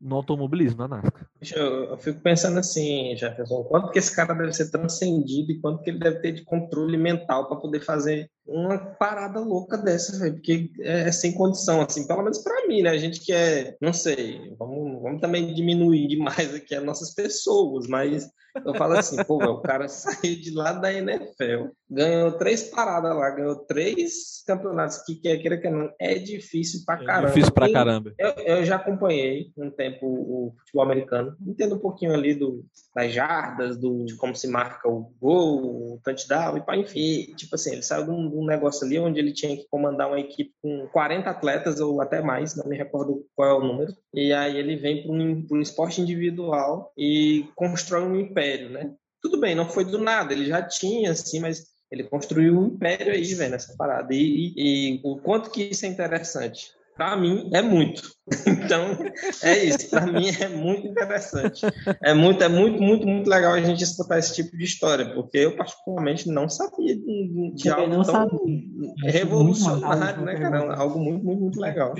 no 0.00 0.16
automobilismo, 0.16 0.78
na 0.78 0.96
NASCAR. 0.96 1.28
Eu, 1.54 1.84
eu, 1.86 1.98
fico 1.98 2.20
pensando 2.20 2.58
assim, 2.58 3.14
Jefferson, 3.16 3.64
quanto 3.64 3.90
que 3.90 3.98
esse 3.98 4.14
cara 4.14 4.32
deve 4.32 4.52
ser 4.52 4.70
transcendido 4.70 5.50
e 5.52 5.60
quanto 5.60 5.82
que 5.82 5.90
ele 5.90 5.98
deve 5.98 6.20
ter 6.20 6.32
de 6.32 6.44
controle 6.44 6.96
mental 6.96 7.48
para 7.48 7.58
poder 7.58 7.80
fazer 7.80 8.30
uma 8.46 8.78
parada 8.78 9.40
louca 9.40 9.76
dessa, 9.76 10.18
véio, 10.18 10.34
porque 10.34 10.70
é, 10.80 11.08
é, 11.08 11.12
sem 11.12 11.34
condição, 11.34 11.82
assim, 11.82 12.06
pelo 12.06 12.22
menos 12.22 12.38
para 12.38 12.66
mim, 12.66 12.82
né? 12.82 12.90
A 12.90 12.98
gente 12.98 13.20
que 13.20 13.32
é, 13.32 13.76
não 13.80 13.92
sei, 13.92 14.54
vamos, 14.58 15.02
vamos 15.02 15.20
também 15.20 15.52
diminuir 15.52 16.08
demais 16.08 16.54
aqui 16.54 16.74
as 16.74 16.84
nossas 16.84 17.12
pessoas, 17.14 17.86
mas 17.86 18.30
eu 18.64 18.74
falo 18.74 18.94
assim, 18.94 19.22
pô, 19.24 19.36
o 19.36 19.60
cara 19.60 19.86
saiu 19.88 20.40
de 20.40 20.50
lá 20.52 20.72
da 20.72 20.92
NFL, 20.92 21.68
ganhou 21.88 22.32
três 22.32 22.64
paradas 22.64 23.14
lá, 23.14 23.30
ganhou 23.30 23.56
três 23.56 24.42
campeonatos 24.46 24.98
que 25.04 25.16
quer 25.16 25.36
queira 25.38 25.58
que 25.58 25.68
não, 25.68 25.90
é 25.98 26.14
difícil 26.14 26.80
pra 26.84 26.96
caramba. 26.96 27.28
É 27.28 27.32
difícil 27.32 27.52
pra 27.52 27.72
caramba. 27.72 28.14
Eu, 28.18 28.30
eu 28.44 28.64
já 28.64 28.76
acompanhei 28.76 29.52
um 29.56 29.70
tempo 29.70 30.06
o 30.06 30.54
futebol 30.58 30.84
americano, 30.84 31.36
entendo 31.46 31.76
um 31.76 31.80
pouquinho 31.80 32.14
ali 32.14 32.34
do, 32.34 32.64
das 32.94 33.12
jardas, 33.12 33.76
do, 33.76 34.04
de 34.04 34.16
como 34.16 34.34
se 34.34 34.48
marca 34.48 34.88
o 34.88 35.12
gol, 35.20 35.94
o 35.94 36.00
touchdown, 36.02 36.56
e 36.56 36.60
pá, 36.60 36.76
enfim, 36.76 37.34
tipo 37.36 37.54
assim, 37.54 37.72
ele 37.72 37.82
saiu 37.82 38.04
de 38.04 38.10
um 38.10 38.40
um 38.40 38.44
negócio 38.44 38.86
ali 38.86 38.98
onde 38.98 39.18
ele 39.18 39.32
tinha 39.32 39.56
que 39.56 39.66
comandar 39.68 40.08
uma 40.08 40.20
equipe 40.20 40.52
com 40.62 40.86
40 40.92 41.28
atletas 41.28 41.80
ou 41.80 42.00
até 42.00 42.22
mais, 42.22 42.56
não 42.56 42.66
me 42.66 42.76
recordo 42.76 43.24
qual 43.34 43.48
é 43.48 43.54
o 43.54 43.66
número. 43.66 43.92
E 44.12 44.32
aí 44.32 44.56
ele 44.56 44.76
vem 44.76 45.02
para 45.02 45.12
um, 45.12 45.46
um 45.52 45.60
esporte 45.60 46.00
individual 46.00 46.92
e 46.96 47.46
constrói 47.54 48.02
um 48.02 48.18
império, 48.18 48.49
né? 48.58 48.92
Tudo 49.22 49.38
bem, 49.38 49.54
não 49.54 49.68
foi 49.68 49.84
do 49.84 49.98
nada, 49.98 50.32
ele 50.32 50.46
já 50.46 50.62
tinha, 50.62 51.12
assim, 51.12 51.40
mas 51.40 51.66
ele 51.90 52.04
construiu 52.04 52.58
um 52.58 52.66
império 52.66 53.12
aí, 53.12 53.34
velho, 53.34 53.50
nessa 53.50 53.76
parada. 53.76 54.14
E, 54.14 54.18
e, 54.18 54.96
e 54.96 55.00
o 55.04 55.18
quanto 55.18 55.50
que 55.50 55.64
isso 55.64 55.84
é 55.84 55.88
interessante 55.88 56.72
para 57.00 57.16
mim 57.16 57.48
é 57.54 57.62
muito. 57.62 58.02
Então, 58.46 58.96
é 59.42 59.64
isso. 59.64 59.90
Para 59.90 60.06
mim 60.06 60.28
é 60.28 60.48
muito 60.48 60.86
interessante. 60.86 61.66
É 62.00 62.14
muito, 62.14 62.44
é 62.44 62.48
muito, 62.48 62.80
muito, 62.80 63.04
muito 63.04 63.28
legal 63.28 63.54
a 63.54 63.60
gente 63.60 63.82
escutar 63.82 64.18
esse 64.18 64.34
tipo 64.34 64.56
de 64.56 64.62
história, 64.62 65.12
porque 65.12 65.38
eu 65.38 65.56
particularmente 65.56 66.28
não 66.28 66.48
sabia 66.48 66.94
de, 66.94 67.52
de 67.54 67.68
algo 67.70 68.04
tão 68.04 68.04
sabia. 68.04 69.12
revolucionário, 69.12 70.24
né, 70.24 70.38
cara? 70.38 70.76
Algo 70.76 71.00
muito, 71.00 71.24
muito, 71.24 71.40
muito 71.40 71.60
legal. 71.60 71.94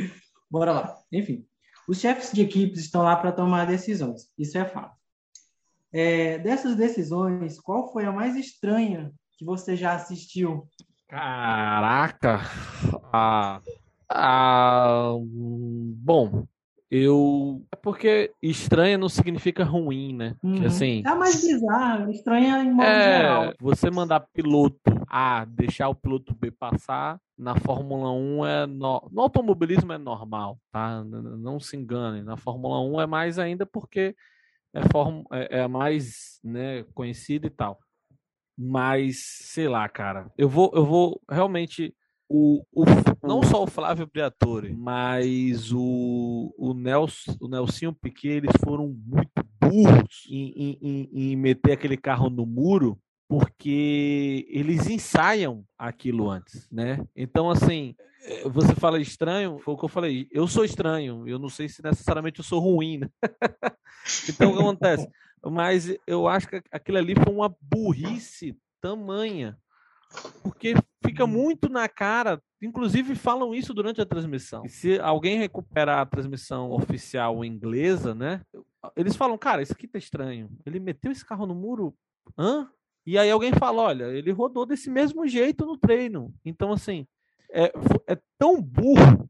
Bora 0.49 0.73
lá. 0.73 0.97
Enfim, 1.11 1.45
os 1.89 1.99
chefes 1.99 2.31
de 2.33 2.43
equipes 2.43 2.81
estão 2.81 3.03
lá 3.03 3.17
para 3.17 3.33
tomar 3.33 3.67
decisões. 3.67 4.29
Isso 4.39 4.57
é 4.57 4.65
fato. 4.65 5.00
É, 5.93 6.39
dessas 6.39 6.77
decisões, 6.77 7.61
qual 7.61 7.93
foi 7.93 8.05
a 8.05 8.13
mais 8.13 8.37
estranha 8.37 9.13
que 9.37 9.45
você 9.45 9.77
já 9.77 9.95
assistiu? 9.95 10.69
Caraca! 11.09 12.41
Ah, 13.13 13.61
ah, 14.09 15.13
bom, 15.21 16.45
eu. 16.91 17.63
É 17.73 17.77
porque 17.77 18.33
estranha 18.43 18.99
não 18.99 19.09
significa 19.09 19.65
ruim, 19.65 20.15
né? 20.15 20.35
Uhum. 20.43 20.55
Que, 20.55 20.67
assim, 20.67 21.03
é 21.07 21.15
mais 21.15 21.41
bizarro, 21.41 22.11
estranha 22.11 22.65
em 22.65 22.73
modo 22.73 22.89
é, 22.89 23.17
geral. 23.17 23.55
Você 23.61 23.91
mandar 23.91 24.27
piloto 24.33 24.79
A, 25.09 25.45
deixar 25.45 25.89
o 25.89 25.95
piloto 25.95 26.35
B 26.35 26.51
passar, 26.51 27.21
na 27.39 27.55
Fórmula 27.57 28.13
1 28.13 28.47
é. 28.47 28.67
No, 28.67 29.09
no 29.11 29.23
automobilismo 29.23 29.93
é 29.93 29.99
normal, 29.99 30.59
tá? 30.73 31.05
Não 31.05 31.61
se 31.61 31.77
enganem. 31.77 32.25
Na 32.25 32.37
Fórmula 32.37 32.81
1 32.81 33.01
é 33.01 33.07
mais 33.07 33.39
ainda 33.39 33.65
porque 33.65 34.17
é, 34.75 34.89
form, 34.91 35.23
é, 35.33 35.61
é 35.61 35.69
mais 35.69 36.41
né, 36.43 36.85
conhecido 36.95 37.47
e 37.47 37.51
tal. 37.51 37.79
Mas, 38.57 39.17
sei 39.53 39.69
lá, 39.69 39.89
cara. 39.89 40.31
Eu 40.37 40.49
vou, 40.49 40.71
eu 40.75 40.85
vou 40.85 41.21
realmente 41.31 41.95
o, 42.29 42.65
o, 42.73 42.85
não 43.23 43.43
só 43.43 43.65
o 43.65 43.67
Flávio 43.67 44.07
Briatore, 44.07 44.73
mas 44.73 45.73
o, 45.73 46.55
o, 46.57 46.73
Nelson, 46.75 47.37
o 47.41 47.49
Nelsinho 47.49 47.93
Piquet, 47.93 48.37
eles 48.37 48.53
foram 48.65 48.95
muito 49.05 49.45
burros 49.61 50.27
em, 50.29 50.79
em, 50.81 51.11
em 51.13 51.37
meter 51.37 51.73
aquele 51.73 51.97
carro 51.97 52.31
no 52.31 52.47
muro, 52.47 52.97
porque 53.31 54.45
eles 54.51 54.89
ensaiam 54.89 55.65
aquilo 55.79 56.29
antes, 56.29 56.69
né? 56.69 56.99
Então, 57.15 57.49
assim, 57.49 57.95
você 58.47 58.75
fala 58.75 59.01
estranho, 59.01 59.61
foi 59.61 59.75
o 59.75 59.77
que 59.77 59.85
eu 59.85 59.89
falei. 59.89 60.27
Eu 60.33 60.49
sou 60.49 60.65
estranho, 60.65 61.29
eu 61.29 61.39
não 61.39 61.49
sei 61.49 61.69
se 61.69 61.81
necessariamente 61.81 62.41
eu 62.41 62.45
sou 62.45 62.59
ruim, 62.59 62.99
né? 62.99 63.09
então, 64.29 64.51
o 64.51 64.57
que 64.57 64.61
acontece? 64.61 65.09
Mas 65.49 65.97
eu 66.09 66.27
acho 66.27 66.49
que 66.49 66.61
aquilo 66.73 66.99
ali 66.99 67.15
foi 67.15 67.33
uma 67.33 67.55
burrice 67.61 68.59
tamanha 68.81 69.57
porque 70.43 70.75
fica 71.01 71.23
uhum. 71.25 71.31
muito 71.31 71.69
na 71.69 71.89
cara. 71.89 72.43
Inclusive 72.61 73.15
falam 73.15 73.55
isso 73.55 73.73
durante 73.73 74.01
a 74.01 74.07
transmissão. 74.07 74.65
E 74.67 74.69
se 74.69 74.99
alguém 74.99 75.39
recuperar 75.39 76.01
a 76.01 76.07
transmissão 76.07 76.73
oficial 76.73 77.45
inglesa, 77.45 78.13
né? 78.13 78.41
Eles 78.97 79.15
falam, 79.15 79.39
cara, 79.39 79.63
isso 79.63 79.73
aqui 79.73 79.87
tá 79.87 79.99
estranho. 79.99 80.51
Ele 80.67 80.81
meteu 80.81 81.13
esse 81.13 81.25
carro 81.25 81.47
no 81.47 81.55
muro, 81.55 81.95
hã? 82.37 82.69
E 83.07 83.19
aí 83.19 83.31
alguém 83.31 83.53
fala, 83.53 83.83
olha, 83.83 84.05
ele 84.05 84.31
rodou 84.31 84.67
desse 84.67 84.91
mesmo 84.91 85.27
jeito 85.27 85.65
no 85.67 85.77
treino. 85.77 86.33
Então 86.45 86.73
assim, 86.73 87.07
é, 87.51 87.73
é 88.07 88.19
tão 88.39 88.61
burro 88.61 89.29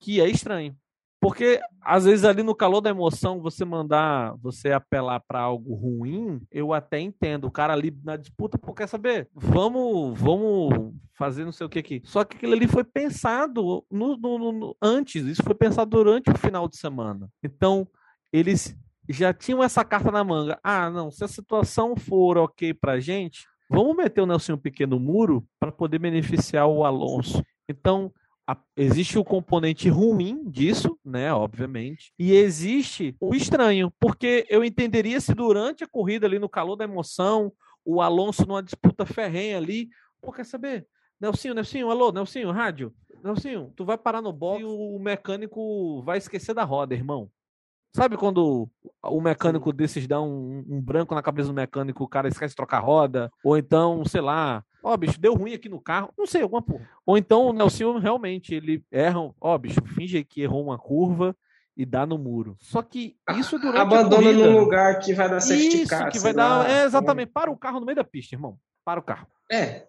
que 0.00 0.20
é 0.20 0.28
estranho. 0.28 0.76
Porque 1.24 1.58
às 1.80 2.04
vezes 2.04 2.22
ali 2.22 2.42
no 2.42 2.54
calor 2.54 2.82
da 2.82 2.90
emoção, 2.90 3.40
você 3.40 3.64
mandar, 3.64 4.34
você 4.42 4.72
apelar 4.72 5.20
para 5.20 5.40
algo 5.40 5.74
ruim, 5.74 6.38
eu 6.50 6.74
até 6.74 7.00
entendo. 7.00 7.46
O 7.46 7.50
cara 7.50 7.72
ali 7.72 7.98
na 8.04 8.14
disputa, 8.14 8.58
pô, 8.58 8.74
quer 8.74 8.86
saber? 8.86 9.26
Vamos, 9.32 10.20
vamos 10.20 10.92
fazer 11.14 11.46
não 11.46 11.52
sei 11.52 11.66
o 11.66 11.70
que 11.70 11.78
aqui. 11.78 12.02
Só 12.04 12.24
que 12.24 12.36
aquilo 12.36 12.52
ali 12.52 12.68
foi 12.68 12.84
pensado 12.84 13.82
no, 13.90 14.18
no, 14.18 14.52
no, 14.52 14.76
antes, 14.82 15.24
isso 15.24 15.42
foi 15.42 15.54
pensado 15.54 15.90
durante 15.90 16.30
o 16.30 16.36
final 16.36 16.68
de 16.68 16.76
semana. 16.76 17.26
Então, 17.42 17.88
eles 18.30 18.76
já 19.08 19.32
tinham 19.32 19.62
essa 19.62 19.84
carta 19.84 20.10
na 20.10 20.24
manga. 20.24 20.58
Ah, 20.62 20.90
não, 20.90 21.10
se 21.10 21.24
a 21.24 21.28
situação 21.28 21.96
for 21.96 22.38
ok 22.38 22.72
pra 22.74 23.00
gente, 23.00 23.46
vamos 23.68 23.96
meter 23.96 24.20
o 24.20 24.26
Nelson 24.26 24.56
Piquet 24.56 24.86
no 24.86 24.98
muro 24.98 25.46
para 25.58 25.72
poder 25.72 25.98
beneficiar 25.98 26.66
o 26.66 26.84
Alonso. 26.84 27.42
Então, 27.68 28.12
a, 28.46 28.56
existe 28.76 29.18
o 29.18 29.24
componente 29.24 29.88
ruim 29.88 30.48
disso, 30.50 30.98
né? 31.04 31.32
Obviamente. 31.32 32.12
E 32.18 32.32
existe 32.32 33.16
o 33.20 33.34
estranho, 33.34 33.92
porque 33.98 34.46
eu 34.48 34.64
entenderia 34.64 35.20
se 35.20 35.34
durante 35.34 35.84
a 35.84 35.88
corrida 35.88 36.26
ali 36.26 36.38
no 36.38 36.48
calor 36.48 36.76
da 36.76 36.84
emoção, 36.84 37.52
o 37.84 38.00
Alonso 38.00 38.46
numa 38.46 38.62
disputa 38.62 39.04
ferrenha 39.04 39.56
ali, 39.56 39.88
pô, 40.20 40.32
quer 40.32 40.44
saber? 40.44 40.86
Nelsinho, 41.20 41.54
Nelsinho, 41.54 41.90
alô, 41.90 42.12
Nelsinho, 42.12 42.50
rádio. 42.50 42.92
Nelsinho, 43.22 43.72
tu 43.74 43.84
vai 43.84 43.96
parar 43.96 44.20
no 44.20 44.32
box 44.32 44.60
e 44.60 44.64
o 44.64 44.98
mecânico 44.98 46.02
vai 46.02 46.18
esquecer 46.18 46.54
da 46.54 46.64
roda, 46.64 46.94
irmão. 46.94 47.30
Sabe 47.94 48.16
quando 48.16 48.68
o 49.04 49.20
mecânico 49.20 49.72
desses 49.72 50.06
dá 50.08 50.20
um, 50.20 50.64
um, 50.68 50.80
branco 50.82 51.14
na 51.14 51.22
cabeça 51.22 51.48
do 51.48 51.54
mecânico, 51.54 52.02
o 52.02 52.08
cara 52.08 52.26
esquece 52.26 52.50
de 52.50 52.56
trocar 52.56 52.80
roda? 52.80 53.30
Ou 53.44 53.56
então, 53.56 54.04
sei 54.04 54.20
lá, 54.20 54.64
ó, 54.82 54.96
bicho, 54.96 55.20
deu 55.20 55.34
ruim 55.34 55.54
aqui 55.54 55.68
no 55.68 55.80
carro, 55.80 56.12
não 56.18 56.26
sei, 56.26 56.42
alguma 56.42 56.60
porra. 56.60 56.90
Ou 57.06 57.16
então 57.16 57.46
o 57.46 57.52
Nelson 57.52 57.98
realmente, 57.98 58.52
ele 58.52 58.84
erra, 58.90 59.32
ó, 59.40 59.56
bicho, 59.56 59.80
finge 59.94 60.24
que 60.24 60.42
errou 60.42 60.64
uma 60.64 60.76
curva 60.76 61.36
e 61.76 61.86
dá 61.86 62.04
no 62.04 62.18
muro. 62.18 62.56
Só 62.58 62.82
que 62.82 63.16
isso 63.36 63.60
durante 63.60 63.80
Abandona 63.80 64.32
num 64.32 64.58
lugar 64.58 64.98
que 64.98 65.14
vai 65.14 65.28
dar 65.30 65.40
safety 65.40 65.82
isso, 65.82 65.90
car, 65.90 66.10
que 66.10 66.18
vai 66.18 66.32
dar, 66.32 66.68
é, 66.68 66.84
exatamente, 66.84 67.30
para 67.30 67.48
o 67.48 67.56
carro 67.56 67.78
no 67.78 67.86
meio 67.86 67.96
da 67.96 68.04
pista, 68.04 68.34
irmão. 68.34 68.58
Para 68.84 68.98
o 68.98 69.02
carro. 69.04 69.28
É, 69.50 69.86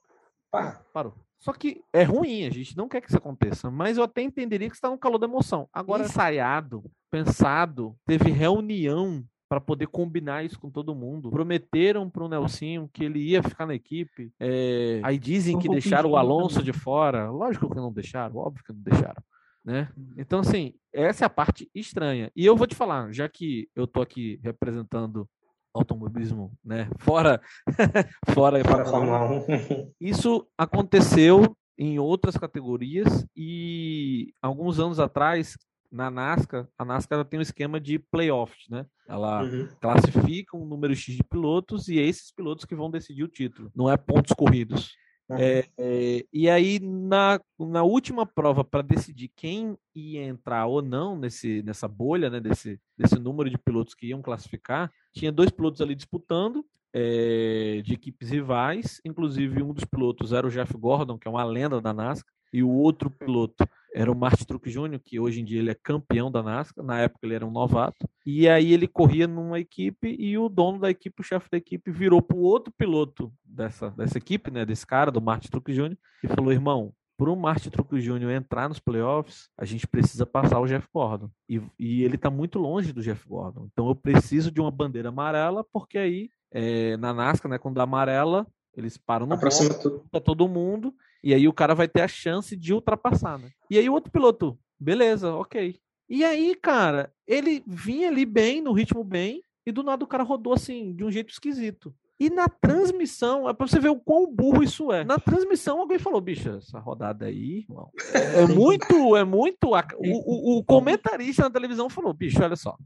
para. 0.51 0.80
Parou. 0.93 1.25
Só 1.40 1.54
que 1.54 1.82
é 1.94 2.04
ruim, 2.04 2.46
a 2.46 2.50
gente 2.50 2.76
não 2.76 2.88
quer 2.88 3.02
que 3.02 3.08
isso 3.08 3.18
aconteça, 3.18 3.70
mas 3.70 3.98
eu 3.98 4.04
até 4.04 4.22
entenderia 4.22 4.70
que 4.70 4.76
está 4.76 4.90
no 4.90 4.98
calor 4.98 5.18
da 5.18 5.28
emoção. 5.28 5.70
Agora, 5.72 6.04
ensaiado, 6.04 6.84
pensado, 7.12 7.96
teve 8.06 8.32
reunião 8.32 9.24
para 9.48 9.62
poder 9.62 9.88
combinar 9.88 10.44
isso 10.44 10.60
com 10.60 10.70
todo 10.70 10.96
mundo. 10.96 11.30
Prometeram 11.30 12.10
para 12.10 12.24
o 12.24 12.28
Nelsinho 12.28 12.90
que 12.92 13.04
ele 13.04 13.20
ia 13.20 13.44
ficar 13.44 13.66
na 13.66 13.76
equipe. 13.76 14.32
É... 14.40 15.00
Aí 15.04 15.20
dizem 15.20 15.56
um 15.56 15.60
que 15.60 15.70
deixaram 15.70 16.10
o 16.10 16.18
Alonso 16.18 16.64
de 16.64 16.74
fora. 16.74 17.30
Lógico 17.30 17.70
que 17.70 17.76
não 17.76 17.94
deixaram, 17.94 18.38
óbvio 18.38 18.64
que 18.64 18.74
não 18.74 18.82
deixaram. 18.82 19.22
né? 19.64 19.90
Então, 20.18 20.40
assim, 20.40 20.74
essa 20.92 21.26
é 21.26 21.28
a 21.28 21.30
parte 21.30 21.70
estranha. 21.74 22.32
E 22.36 22.46
eu 22.46 22.56
vou 22.56 22.68
te 22.68 22.76
falar, 22.76 23.12
já 23.14 23.30
que 23.30 23.70
eu 23.76 23.86
tô 23.86 24.02
aqui 24.02 24.40
representando 24.44 25.30
automobilismo, 25.76 26.52
né? 26.64 26.90
Fora, 27.00 27.42
fora, 28.34 28.64
Fora 28.64 28.86
Fórmula 28.86 29.26
1. 29.48 29.92
isso 30.00 30.48
aconteceu 30.58 31.56
em 31.78 32.00
outras 32.00 32.38
categorias 32.38 33.26
e 33.36 34.34
alguns 34.42 34.80
anos 34.80 35.00
atrás 35.00 35.58
na 35.92 36.10
NASCAR, 36.10 36.68
a 36.78 36.84
NASCAR 36.84 37.24
tem 37.26 37.40
um 37.40 37.44
esquema 37.44 37.80
de 37.80 38.00
playoffs, 38.00 38.68
né? 38.70 38.86
Ela 39.08 39.44
Uhum. 39.44 39.68
classifica 39.80 40.58
um 40.58 40.66
número 40.66 40.96
X 40.96 41.16
de 41.16 41.24
pilotos 41.24 41.88
e 41.88 42.00
é 42.00 42.04
esses 42.04 42.32
pilotos 42.34 42.66
que 42.66 42.76
vão 42.76 42.90
decidir 42.90 43.24
o 43.24 43.28
título, 43.30 43.72
não 43.76 43.90
é 43.90 43.96
pontos 43.96 44.34
corridos. 44.34 44.94
É, 45.32 45.68
é, 45.78 46.26
e 46.32 46.50
aí, 46.50 46.80
na, 46.80 47.40
na 47.60 47.84
última 47.84 48.26
prova, 48.26 48.64
para 48.64 48.84
decidir 48.84 49.32
quem 49.36 49.76
ia 49.94 50.24
entrar 50.24 50.68
ou 50.68 50.82
não 50.82 51.18
nesse, 51.18 51.64
nessa 51.64 51.88
bolha, 51.88 52.30
né, 52.30 52.40
desse, 52.40 52.80
desse 52.98 53.18
número 53.18 53.50
de 53.50 53.58
pilotos 53.58 53.96
que 53.96 54.08
iam 54.08 54.22
classificar, 54.22 54.92
tinha 55.12 55.32
dois 55.32 55.50
pilotos 55.50 55.82
ali 55.82 55.96
disputando, 55.96 56.64
é, 56.94 57.82
de 57.84 57.94
equipes 57.94 58.30
rivais. 58.30 59.02
Inclusive, 59.04 59.64
um 59.64 59.74
dos 59.74 59.84
pilotos 59.84 60.32
era 60.32 60.46
o 60.46 60.52
Jeff 60.52 60.74
Gordon, 60.78 61.18
que 61.18 61.28
é 61.28 61.32
uma 61.32 61.44
lenda 61.44 61.82
da 61.82 61.94
NASCAR, 61.94 62.34
e 62.54 62.64
o 62.64 62.70
outro 62.70 63.10
piloto 63.10 63.68
era 63.96 64.12
o 64.12 64.16
Martin 64.16 64.43
Truex 64.43 64.74
Jr., 64.74 65.00
que 65.02 65.18
hoje 65.22 65.39
em 65.39 65.46
dia 65.46 65.60
ele 65.60 65.72
é 65.72 65.74
campeão 65.74 66.30
da 66.30 66.43
NASCAR. 66.43 66.84
Na 66.84 67.00
época, 67.00 67.26
ele 67.26 67.34
era 67.34 67.46
um 67.46 67.52
novato. 67.52 68.06
E 68.26 68.48
aí, 68.50 68.74
ele 68.74 68.89
corria 68.89 69.26
numa 69.26 69.58
equipe 69.58 70.18
e 70.20 70.38
o 70.38 70.50
dono 70.50 70.80
da 70.80 70.89
equipe, 70.89 71.22
o 71.22 71.24
chefe 71.24 71.50
da 71.50 71.58
equipe, 71.58 71.89
virou 71.91 72.22
para 72.22 72.36
o 72.36 72.41
outro 72.41 72.74
piloto 72.78 73.32
dessa, 73.46 73.89
dessa 73.91 74.18
equipe, 74.18 74.52
né, 74.52 74.66
desse 74.66 74.86
cara, 74.86 75.10
do 75.10 75.22
Martin 75.22 75.48
Truex 75.48 75.74
Jr., 75.74 75.98
e 76.22 76.28
falou: 76.28 76.52
irmão, 76.52 76.93
para 77.18 77.32
o 77.32 77.36
Martin 77.38 77.70
Truex 77.70 78.04
Jr. 78.04 78.32
entrar 78.32 78.68
nos 78.68 78.80
playoffs, 78.80 79.48
a 79.58 79.64
gente 79.64 79.88
precisa 79.88 80.26
passar 80.26 80.60
o 80.60 80.68
Jeff 80.68 80.86
Gordon. 80.93 81.30
E, 81.48 81.62
e 81.80 82.04
ele 82.04 82.16
está 82.16 82.30
muito 82.30 82.60
longe 82.60 82.91
do 82.91 83.02
Jeff 83.02 83.26
Gordon. 83.26 83.70
Então 83.72 83.88
eu 83.88 83.96
preciso 83.96 84.52
de 84.52 84.60
uma 84.60 84.72
bandeira 84.72 85.08
amarela, 85.08 85.66
porque 85.72 85.98
aí 85.98 86.30
é, 86.52 86.98
na 86.98 87.14
NASCAR, 87.14 87.50
né, 87.50 87.58
quando 87.58 87.76
dá 87.76 87.84
amarela, 87.84 88.46
eles 88.76 88.98
param 88.98 89.26
no 89.26 89.39
tudo. 89.39 90.06
pra 90.12 90.20
todo 90.20 90.48
mundo, 90.50 90.93
e 91.26 91.34
aí 91.34 91.48
o 91.48 91.54
cara 91.54 91.74
vai 91.76 91.88
ter 91.88 92.02
a 92.02 92.08
chance 92.08 92.56
de 92.56 92.74
ultrapassar, 92.74 93.38
né? 93.40 93.50
E 93.70 93.78
aí 93.80 93.90
o 93.90 93.94
outro 93.94 94.12
piloto, 94.12 94.58
beleza, 94.80 95.34
ok. 95.34 95.76
E 96.08 96.24
aí, 96.24 96.54
cara, 96.56 97.12
ele 97.28 97.64
vinha 97.66 98.08
ali 98.10 98.26
bem, 98.26 98.62
no 98.62 98.72
ritmo 98.72 99.04
bem, 99.04 99.42
e 99.66 99.72
do 99.72 99.82
nada 99.82 100.04
o 100.04 100.08
cara 100.08 100.22
rodou 100.24 100.54
assim, 100.54 100.94
de 100.94 101.04
um 101.04 101.12
jeito 101.12 101.32
esquisito. 101.34 101.92
E 102.20 102.30
na 102.30 102.48
transmissão, 102.48 103.50
é 103.50 103.54
pra 103.54 103.68
você 103.68 103.78
ver 103.80 103.90
o 103.90 104.00
quão 104.00 104.32
burro 104.32 104.64
isso 104.64 104.90
é. 104.92 105.04
Na 105.04 105.18
transmissão, 105.20 105.80
alguém 105.80 106.00
falou, 106.00 106.22
bicho, 106.22 106.48
essa 106.50 106.80
rodada 106.80 107.26
aí, 107.26 107.66
irmão, 107.68 107.90
é, 108.14 108.46
muito, 108.48 109.18
é 109.18 109.24
muito. 109.26 109.72
O, 109.72 110.56
o- 110.56 110.60
o 110.60 110.64
comentarista 110.64 111.42
na 111.44 111.50
televisão 111.50 111.90
falou, 111.90 112.14
bicho, 112.14 112.42
olha 112.42 112.56
só. 112.56 112.78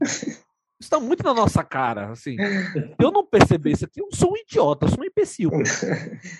Isso 0.80 0.88
tá 0.88 0.98
muito 0.98 1.22
na 1.22 1.34
nossa 1.34 1.62
cara, 1.62 2.10
assim. 2.10 2.36
Se 2.38 2.94
eu 2.98 3.12
não 3.12 3.24
perceber 3.24 3.72
isso 3.72 3.84
aqui, 3.84 4.00
eu 4.00 4.08
sou 4.14 4.32
um 4.32 4.36
idiota, 4.36 4.86
eu 4.86 4.88
sou 4.88 5.00
um 5.00 5.04
imbecil. 5.04 5.50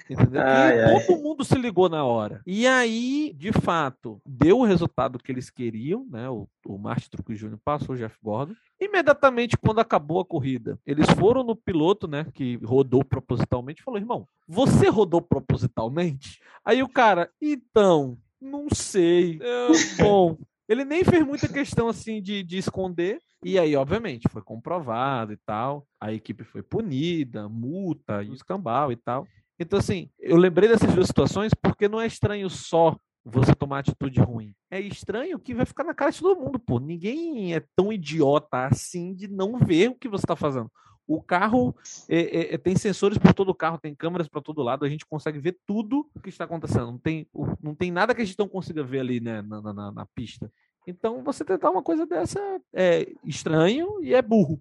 Entendeu? 0.08 0.40
Ai, 0.40 0.78
e 0.78 0.80
ai. 0.80 1.04
todo 1.04 1.20
mundo 1.20 1.44
se 1.44 1.54
ligou 1.56 1.90
na 1.90 2.04
hora. 2.04 2.40
E 2.46 2.66
aí, 2.66 3.34
de 3.36 3.52
fato, 3.52 4.18
deu 4.24 4.60
o 4.60 4.64
resultado 4.64 5.18
que 5.18 5.30
eles 5.30 5.50
queriam, 5.50 6.06
né? 6.10 6.30
O, 6.30 6.48
o 6.64 6.78
Martin 6.78 7.10
Truex 7.10 7.38
Jr. 7.38 7.58
passou 7.62 7.94
o 7.94 7.98
Jeff 7.98 8.16
Gordon. 8.22 8.54
Imediatamente, 8.80 9.58
quando 9.58 9.80
acabou 9.80 10.20
a 10.20 10.24
corrida, 10.24 10.78
eles 10.86 11.06
foram 11.18 11.44
no 11.44 11.54
piloto, 11.54 12.08
né? 12.08 12.26
Que 12.32 12.56
rodou 12.64 13.04
propositalmente 13.04 13.82
e 13.82 13.84
falou: 13.84 14.00
irmão, 14.00 14.26
você 14.48 14.88
rodou 14.88 15.20
propositalmente? 15.20 16.40
Aí 16.64 16.82
o 16.82 16.88
cara, 16.88 17.30
então, 17.42 18.16
não 18.40 18.68
sei. 18.72 19.38
É, 19.42 20.02
bom, 20.02 20.38
ele 20.70 20.84
nem 20.84 21.02
fez 21.02 21.26
muita 21.26 21.48
questão 21.48 21.88
assim 21.88 22.22
de, 22.22 22.44
de 22.44 22.56
esconder. 22.56 23.20
E 23.44 23.58
aí, 23.58 23.74
obviamente, 23.74 24.28
foi 24.30 24.40
comprovado 24.40 25.32
e 25.32 25.36
tal. 25.36 25.84
A 26.00 26.12
equipe 26.12 26.44
foi 26.44 26.62
punida, 26.62 27.48
multa, 27.48 28.22
escambau 28.22 28.92
e 28.92 28.96
tal. 28.96 29.26
Então, 29.58 29.80
assim, 29.80 30.08
eu 30.16 30.36
lembrei 30.36 30.68
dessas 30.68 30.94
duas 30.94 31.08
situações 31.08 31.52
porque 31.52 31.88
não 31.88 32.00
é 32.00 32.06
estranho 32.06 32.48
só 32.48 32.96
você 33.24 33.52
tomar 33.52 33.80
atitude 33.80 34.20
ruim. 34.20 34.54
É 34.70 34.80
estranho 34.80 35.40
que 35.40 35.54
vai 35.54 35.66
ficar 35.66 35.82
na 35.82 35.92
cara 35.92 36.12
de 36.12 36.20
todo 36.20 36.40
mundo, 36.40 36.56
pô. 36.56 36.78
Ninguém 36.78 37.52
é 37.52 37.60
tão 37.74 37.92
idiota 37.92 38.66
assim 38.66 39.12
de 39.12 39.26
não 39.26 39.58
ver 39.58 39.90
o 39.90 39.96
que 39.96 40.08
você 40.08 40.24
está 40.24 40.36
fazendo. 40.36 40.70
O 41.12 41.20
carro 41.20 41.74
é, 42.08 42.18
é, 42.20 42.54
é, 42.54 42.58
tem 42.58 42.76
sensores 42.76 43.18
por 43.18 43.34
todo 43.34 43.48
o 43.48 43.54
carro, 43.54 43.78
tem 43.78 43.96
câmeras 43.96 44.28
para 44.28 44.40
todo 44.40 44.62
lado, 44.62 44.84
a 44.84 44.88
gente 44.88 45.04
consegue 45.04 45.40
ver 45.40 45.58
tudo 45.66 46.08
o 46.14 46.20
que 46.20 46.28
está 46.28 46.44
acontecendo. 46.44 46.86
Não 46.86 46.98
tem, 46.98 47.26
não 47.60 47.74
tem 47.74 47.90
nada 47.90 48.14
que 48.14 48.22
a 48.22 48.24
gente 48.24 48.38
não 48.38 48.46
consiga 48.46 48.84
ver 48.84 49.00
ali 49.00 49.18
né, 49.18 49.42
na, 49.42 49.60
na- 49.60 49.90
na- 49.90 50.06
pista. 50.14 50.48
Então, 50.86 51.24
você 51.24 51.44
tentar 51.44 51.68
uma 51.70 51.82
coisa 51.82 52.06
dessa 52.06 52.38
é 52.72 53.08
estranho 53.24 54.00
e 54.04 54.14
é 54.14 54.22
burro. 54.22 54.60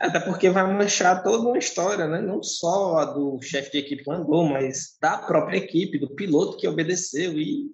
Até 0.00 0.18
porque 0.18 0.50
vai 0.50 0.66
manchar 0.72 1.22
toda 1.22 1.46
uma 1.48 1.58
história, 1.58 2.08
né? 2.08 2.20
Não 2.20 2.42
só 2.42 2.96
a 2.98 3.04
do 3.04 3.38
chefe 3.40 3.70
de 3.70 3.78
equipe 3.78 4.02
que 4.02 4.10
mandou, 4.10 4.44
mas 4.44 4.96
da 5.00 5.18
própria 5.18 5.58
equipe, 5.58 6.00
do 6.00 6.10
piloto 6.16 6.56
que 6.56 6.66
obedeceu 6.66 7.32
e 7.38 7.70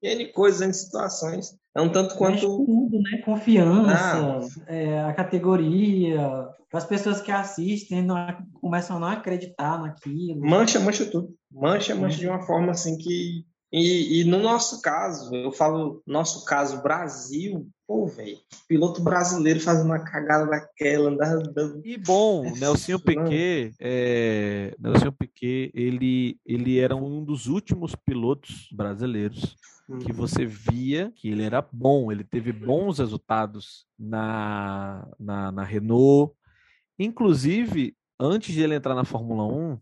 N 0.00 0.26
coisas, 0.32 0.60
N 0.60 0.72
situações. 0.72 1.56
É 1.74 1.80
um 1.80 1.90
tanto 1.90 2.16
quanto. 2.16 2.40
tudo, 2.40 3.00
né? 3.02 3.18
Confiança, 3.24 4.62
é, 4.68 5.00
a 5.00 5.12
categoria, 5.12 6.48
as 6.76 6.84
pessoas 6.84 7.20
que 7.20 7.30
assistem 7.30 8.02
não, 8.02 8.16
começam 8.60 8.96
a 8.96 9.00
não 9.00 9.08
acreditar 9.08 9.80
naquilo. 9.80 10.40
Mancha, 10.40 10.78
mancha 10.80 11.06
tudo. 11.06 11.34
Mancha, 11.50 11.94
mancha 11.94 12.18
de 12.18 12.28
uma 12.28 12.42
forma 12.42 12.72
assim 12.72 12.96
que. 12.96 13.44
E, 13.70 14.20
e 14.20 14.24
no 14.24 14.38
nosso 14.38 14.80
caso, 14.80 15.34
eu 15.34 15.52
falo, 15.52 16.02
nosso 16.06 16.44
caso, 16.46 16.82
Brasil, 16.82 17.68
pô, 17.86 18.06
velho, 18.06 18.38
piloto 18.66 19.02
brasileiro 19.02 19.60
fazendo 19.60 19.86
uma 19.86 19.98
cagada 19.98 20.46
daquela, 20.46 21.10
andando, 21.10 21.82
E 21.84 21.98
bom, 21.98 22.50
Nelsinho 22.58 22.98
Piquet, 22.98 23.74
é, 23.78 24.74
Nelsinho 24.78 25.12
Piquet, 25.12 25.70
ele, 25.74 26.38
ele 26.46 26.78
era 26.78 26.96
um 26.96 27.22
dos 27.22 27.46
últimos 27.46 27.94
pilotos 27.94 28.68
brasileiros 28.72 29.54
que 30.04 30.12
você 30.12 30.44
via 30.44 31.10
que 31.16 31.30
ele 31.30 31.42
era 31.42 31.66
bom, 31.72 32.12
ele 32.12 32.22
teve 32.22 32.52
bons 32.52 32.98
resultados 32.98 33.86
na, 33.98 35.08
na, 35.18 35.50
na 35.50 35.64
Renault. 35.64 36.34
Inclusive, 36.98 37.94
antes 38.18 38.54
de 38.54 38.62
ele 38.62 38.74
entrar 38.74 38.94
na 38.94 39.04
Fórmula 39.04 39.44
1, 39.44 39.78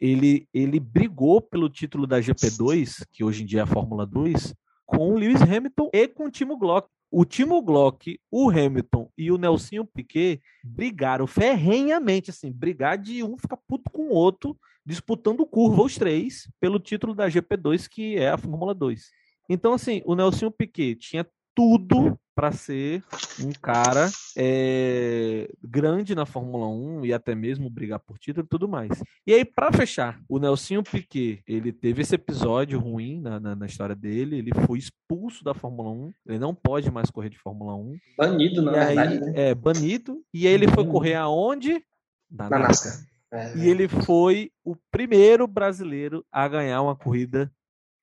ele, 0.00 0.48
ele 0.52 0.78
brigou 0.78 1.40
pelo 1.40 1.68
título 1.68 2.06
da 2.06 2.20
GP2, 2.20 3.04
que 3.12 3.24
hoje 3.24 3.42
em 3.42 3.46
dia 3.46 3.60
é 3.60 3.62
a 3.62 3.66
Fórmula 3.66 4.06
2, 4.06 4.54
com 4.86 5.10
o 5.10 5.16
Lewis 5.16 5.42
Hamilton 5.42 5.90
e 5.92 6.06
com 6.08 6.26
o 6.26 6.30
Timo 6.30 6.56
Glock. 6.56 6.88
O 7.10 7.24
Timo 7.24 7.62
Glock, 7.62 8.18
o 8.30 8.50
Hamilton 8.50 9.08
e 9.16 9.30
o 9.30 9.38
Nelsinho 9.38 9.84
Piquet 9.84 10.40
brigaram 10.64 11.26
ferrenhamente, 11.26 12.30
assim, 12.30 12.50
brigar 12.50 12.98
de 12.98 13.22
um 13.22 13.38
ficar 13.38 13.56
puto 13.68 13.90
com 13.90 14.08
o 14.08 14.14
outro, 14.14 14.58
disputando 14.84 15.46
curva 15.46 15.82
os 15.82 15.96
três 15.96 16.50
pelo 16.60 16.80
título 16.80 17.14
da 17.14 17.28
GP2, 17.28 17.88
que 17.88 18.16
é 18.16 18.30
a 18.30 18.38
Fórmula 18.38 18.74
2. 18.74 19.10
Então, 19.48 19.72
assim, 19.72 20.02
o 20.04 20.14
Nelson 20.14 20.50
Piquet 20.50 20.96
tinha 20.96 21.26
tudo 21.54 22.18
para 22.34 22.50
ser 22.50 23.02
um 23.40 23.52
cara 23.52 24.10
é, 24.36 25.48
grande 25.62 26.14
na 26.14 26.26
Fórmula 26.26 26.66
1 26.66 27.06
e 27.06 27.12
até 27.12 27.34
mesmo 27.34 27.70
brigar 27.70 28.00
por 28.00 28.18
título 28.18 28.44
e 28.44 28.48
tudo 28.48 28.68
mais. 28.68 29.02
E 29.26 29.32
aí, 29.32 29.44
para 29.44 29.72
fechar, 29.72 30.20
o 30.28 30.38
Nelson 30.38 30.82
Piquet, 30.82 31.42
ele 31.46 31.72
teve 31.72 32.02
esse 32.02 32.14
episódio 32.16 32.78
ruim 32.78 33.20
na, 33.20 33.38
na, 33.38 33.54
na, 33.54 33.66
história 33.66 33.94
dele, 33.94 34.38
ele 34.38 34.50
foi 34.66 34.78
expulso 34.78 35.44
da 35.44 35.54
Fórmula 35.54 35.90
1, 35.90 36.14
ele 36.26 36.38
não 36.38 36.54
pode 36.54 36.90
mais 36.90 37.10
correr 37.10 37.30
de 37.30 37.38
Fórmula 37.38 37.74
1. 37.76 37.96
Banido, 38.18 38.62
na 38.62 38.72
aí, 38.72 38.96
verdade. 38.96 39.20
Né? 39.20 39.32
É, 39.36 39.54
banido. 39.54 40.20
E 40.32 40.46
aí 40.46 40.52
ele 40.52 40.68
foi 40.68 40.86
correr 40.86 41.14
aonde? 41.14 41.84
Na, 42.28 42.50
na 42.50 42.58
NASCAR. 42.58 42.92
NASCAR. 42.92 43.14
É, 43.32 43.58
e 43.58 43.68
ele 43.68 43.88
foi 43.88 44.50
o 44.64 44.76
primeiro 44.90 45.46
brasileiro 45.46 46.24
a 46.30 46.46
ganhar 46.46 46.82
uma 46.82 46.96
corrida 46.96 47.50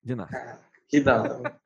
de 0.03 0.15
NASCAR. 0.15 0.70
Que 0.91 0.99
da 0.99 1.21
hora. 1.21 1.59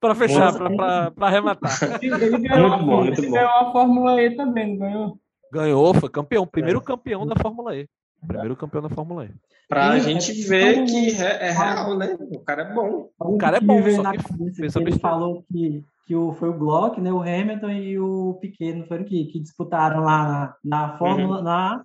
para 0.00 0.14
fechar, 0.14 0.56
para 0.56 1.12
arrematar. 1.20 1.72
Ele 2.00 2.38
ganhou, 2.38 2.70
muito 2.70 2.86
bom, 2.86 3.02
muito 3.02 3.20
ele 3.20 3.26
bom. 3.26 3.34
ganhou 3.34 3.50
a 3.50 3.72
Fórmula 3.72 4.22
E 4.22 4.36
também, 4.36 4.70
não 4.70 4.78
ganhou? 4.78 5.18
Ganhou, 5.52 5.94
foi 5.94 6.08
campeão. 6.08 6.46
Primeiro 6.46 6.78
é. 6.78 6.82
campeão 6.82 7.26
da 7.26 7.34
Fórmula 7.34 7.76
E. 7.76 7.88
Primeiro 8.24 8.56
campeão 8.56 8.82
da 8.82 8.88
Fórmula 8.88 9.24
E. 9.24 9.30
Pra 9.68 9.96
e, 9.96 10.00
gente 10.00 10.32
ver 10.48 10.84
que 10.84 11.10
é, 11.20 11.48
é, 11.48 11.50
real, 11.50 11.96
né? 11.96 12.16
O 12.20 12.38
cara 12.40 12.62
é 12.62 12.72
bom. 12.72 13.10
O 13.18 13.36
cara 13.36 13.56
é 13.56 13.60
bom, 13.60 13.82
só 13.90 14.12
que 14.12 14.54
fez 14.54 14.76
Ele 14.76 14.98
falou 14.98 15.44
que, 15.50 15.84
que 16.06 16.14
o, 16.14 16.32
foi 16.32 16.50
o 16.50 16.58
Glock, 16.58 17.00
né? 17.00 17.12
O 17.12 17.20
Hamilton 17.20 17.70
e 17.70 17.98
o 17.98 18.38
Piquet, 18.40 18.74
não 18.74 18.86
foram 18.86 19.04
que, 19.04 19.26
que 19.26 19.40
disputaram 19.40 20.00
lá 20.04 20.54
na, 20.62 20.88
na 20.88 20.98
Fórmula... 20.98 21.38
Uhum. 21.38 21.44
Na, 21.44 21.84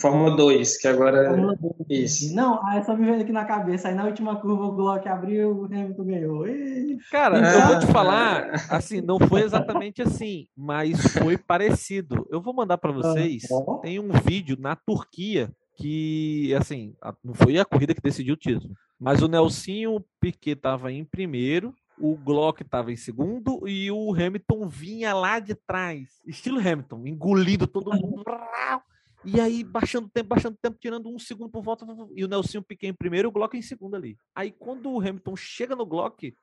Fórmula 0.00 0.36
2, 0.36 0.78
que 0.78 0.88
agora 0.88 1.28
Fórmula 1.28 1.56
2. 1.56 1.74
Isso. 1.90 2.34
Não, 2.34 2.64
aí 2.66 2.82
só 2.84 2.96
me 2.96 3.04
vendo 3.04 3.22
aqui 3.22 3.32
na 3.32 3.44
cabeça. 3.44 3.88
Aí 3.88 3.94
na 3.94 4.04
última 4.04 4.36
curva 4.36 4.64
o 4.64 4.72
Glock 4.72 5.06
abriu 5.08 5.52
o 5.52 5.64
Hamilton 5.66 6.04
ganhou. 6.04 6.46
E... 6.48 6.98
Cara, 7.10 7.38
é. 7.38 7.56
eu 7.56 7.66
vou 7.66 7.78
te 7.78 7.86
falar, 7.86 8.50
assim, 8.70 9.00
não 9.00 9.18
foi 9.18 9.42
exatamente 9.42 10.02
assim, 10.02 10.46
mas 10.56 11.00
foi 11.12 11.36
parecido. 11.36 12.26
Eu 12.30 12.40
vou 12.40 12.54
mandar 12.54 12.78
para 12.78 12.92
vocês. 12.92 13.42
Tem 13.82 13.98
um 13.98 14.10
vídeo 14.24 14.56
na 14.58 14.74
Turquia 14.74 15.50
que, 15.76 16.54
assim, 16.54 16.94
não 17.22 17.34
foi 17.34 17.58
a 17.58 17.64
corrida 17.64 17.94
que 17.94 18.02
decidiu 18.02 18.34
o 18.34 18.38
título, 18.38 18.74
mas 18.98 19.22
o 19.22 19.28
Nelsinho 19.28 20.04
Piquet 20.20 20.52
estava 20.52 20.92
em 20.92 21.04
primeiro 21.04 21.74
o 22.00 22.16
Glock 22.16 22.62
estava 22.62 22.90
em 22.90 22.96
segundo 22.96 23.68
e 23.68 23.90
o 23.90 24.14
Hamilton 24.14 24.66
vinha 24.66 25.12
lá 25.12 25.38
de 25.38 25.54
trás, 25.54 26.08
estilo 26.26 26.58
Hamilton, 26.58 27.06
engolindo 27.06 27.66
todo 27.66 27.92
mundo. 27.92 28.24
E 29.24 29.40
aí, 29.40 29.62
baixando 29.62 30.08
tempo, 30.08 30.28
baixando 30.28 30.56
tempo, 30.60 30.78
tirando 30.80 31.08
um 31.08 31.18
segundo 31.18 31.50
por 31.50 31.62
volta, 31.62 31.86
e 32.14 32.24
o 32.24 32.28
Nelson 32.28 32.62
Piquet 32.62 32.88
em 32.88 32.94
primeiro 32.94 33.28
e 33.28 33.30
o 33.30 33.32
Glock 33.32 33.56
em 33.56 33.62
segundo 33.62 33.94
ali. 33.96 34.16
Aí, 34.34 34.50
quando 34.50 34.90
o 34.90 35.00
Hamilton 35.00 35.36
chega 35.36 35.76
no 35.76 35.84
Glock, 35.84 36.34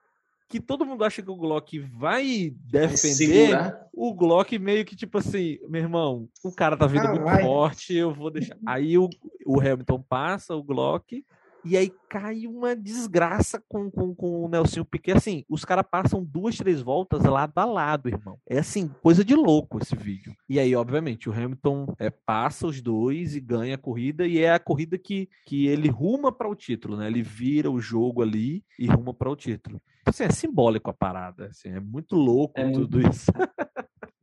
que 0.47 0.59
todo 0.59 0.85
mundo 0.85 1.03
acha 1.03 1.21
que 1.21 1.29
o 1.29 1.35
Glock 1.35 1.79
vai 1.79 2.53
defender, 2.55 3.75
o 3.93 4.13
Glock 4.13 4.57
meio 4.57 4.85
que 4.85 4.95
tipo 4.95 5.17
assim, 5.17 5.57
meu 5.67 5.81
irmão, 5.81 6.29
o 6.43 6.51
cara 6.51 6.77
tá 6.77 6.87
vindo 6.87 7.05
ah, 7.05 7.09
muito 7.09 7.23
vai. 7.23 7.41
forte, 7.41 7.93
eu 7.93 8.13
vou 8.13 8.31
deixar. 8.31 8.57
Aí 8.65 8.97
o, 8.97 9.09
o 9.45 9.59
Hamilton 9.59 10.01
passa, 10.07 10.55
o 10.55 10.63
Glock, 10.63 11.25
e 11.63 11.75
aí 11.75 11.91
cai 12.09 12.47
uma 12.47 12.75
desgraça 12.75 13.61
com, 13.67 13.91
com, 13.91 14.15
com 14.15 14.45
o 14.45 14.47
Nelson 14.47 14.83
Piquet. 14.83 15.17
Assim, 15.17 15.43
os 15.49 15.65
caras 15.65 15.85
passam 15.89 16.23
duas, 16.23 16.55
três 16.57 16.81
voltas 16.81 17.23
lado 17.23 17.57
a 17.57 17.65
lado, 17.65 18.07
irmão. 18.07 18.39
É 18.47 18.59
assim, 18.59 18.87
coisa 19.01 19.23
de 19.23 19.35
louco 19.35 19.79
esse 19.81 19.95
vídeo. 19.95 20.35
E 20.47 20.59
aí, 20.59 20.75
obviamente, 20.75 21.29
o 21.29 21.33
Hamilton 21.33 21.93
é, 21.99 22.09
passa 22.09 22.67
os 22.67 22.81
dois 22.81 23.35
e 23.35 23.41
ganha 23.41 23.75
a 23.75 23.77
corrida. 23.77 24.25
E 24.25 24.39
é 24.39 24.53
a 24.53 24.59
corrida 24.59 24.97
que, 24.97 25.29
que 25.45 25.67
ele 25.67 25.89
ruma 25.89 26.31
para 26.31 26.49
o 26.49 26.55
título, 26.55 26.97
né? 26.97 27.07
Ele 27.07 27.21
vira 27.21 27.69
o 27.69 27.81
jogo 27.81 28.21
ali 28.21 28.63
e 28.79 28.87
ruma 28.87 29.13
para 29.13 29.29
o 29.29 29.35
título. 29.35 29.81
Assim, 30.05 30.23
é 30.23 30.31
simbólico 30.31 30.89
a 30.89 30.93
parada. 30.93 31.47
Assim, 31.47 31.69
é 31.69 31.79
muito 31.79 32.15
louco 32.15 32.59
é 32.59 32.71
tudo 32.71 33.01
isso. 33.01 33.31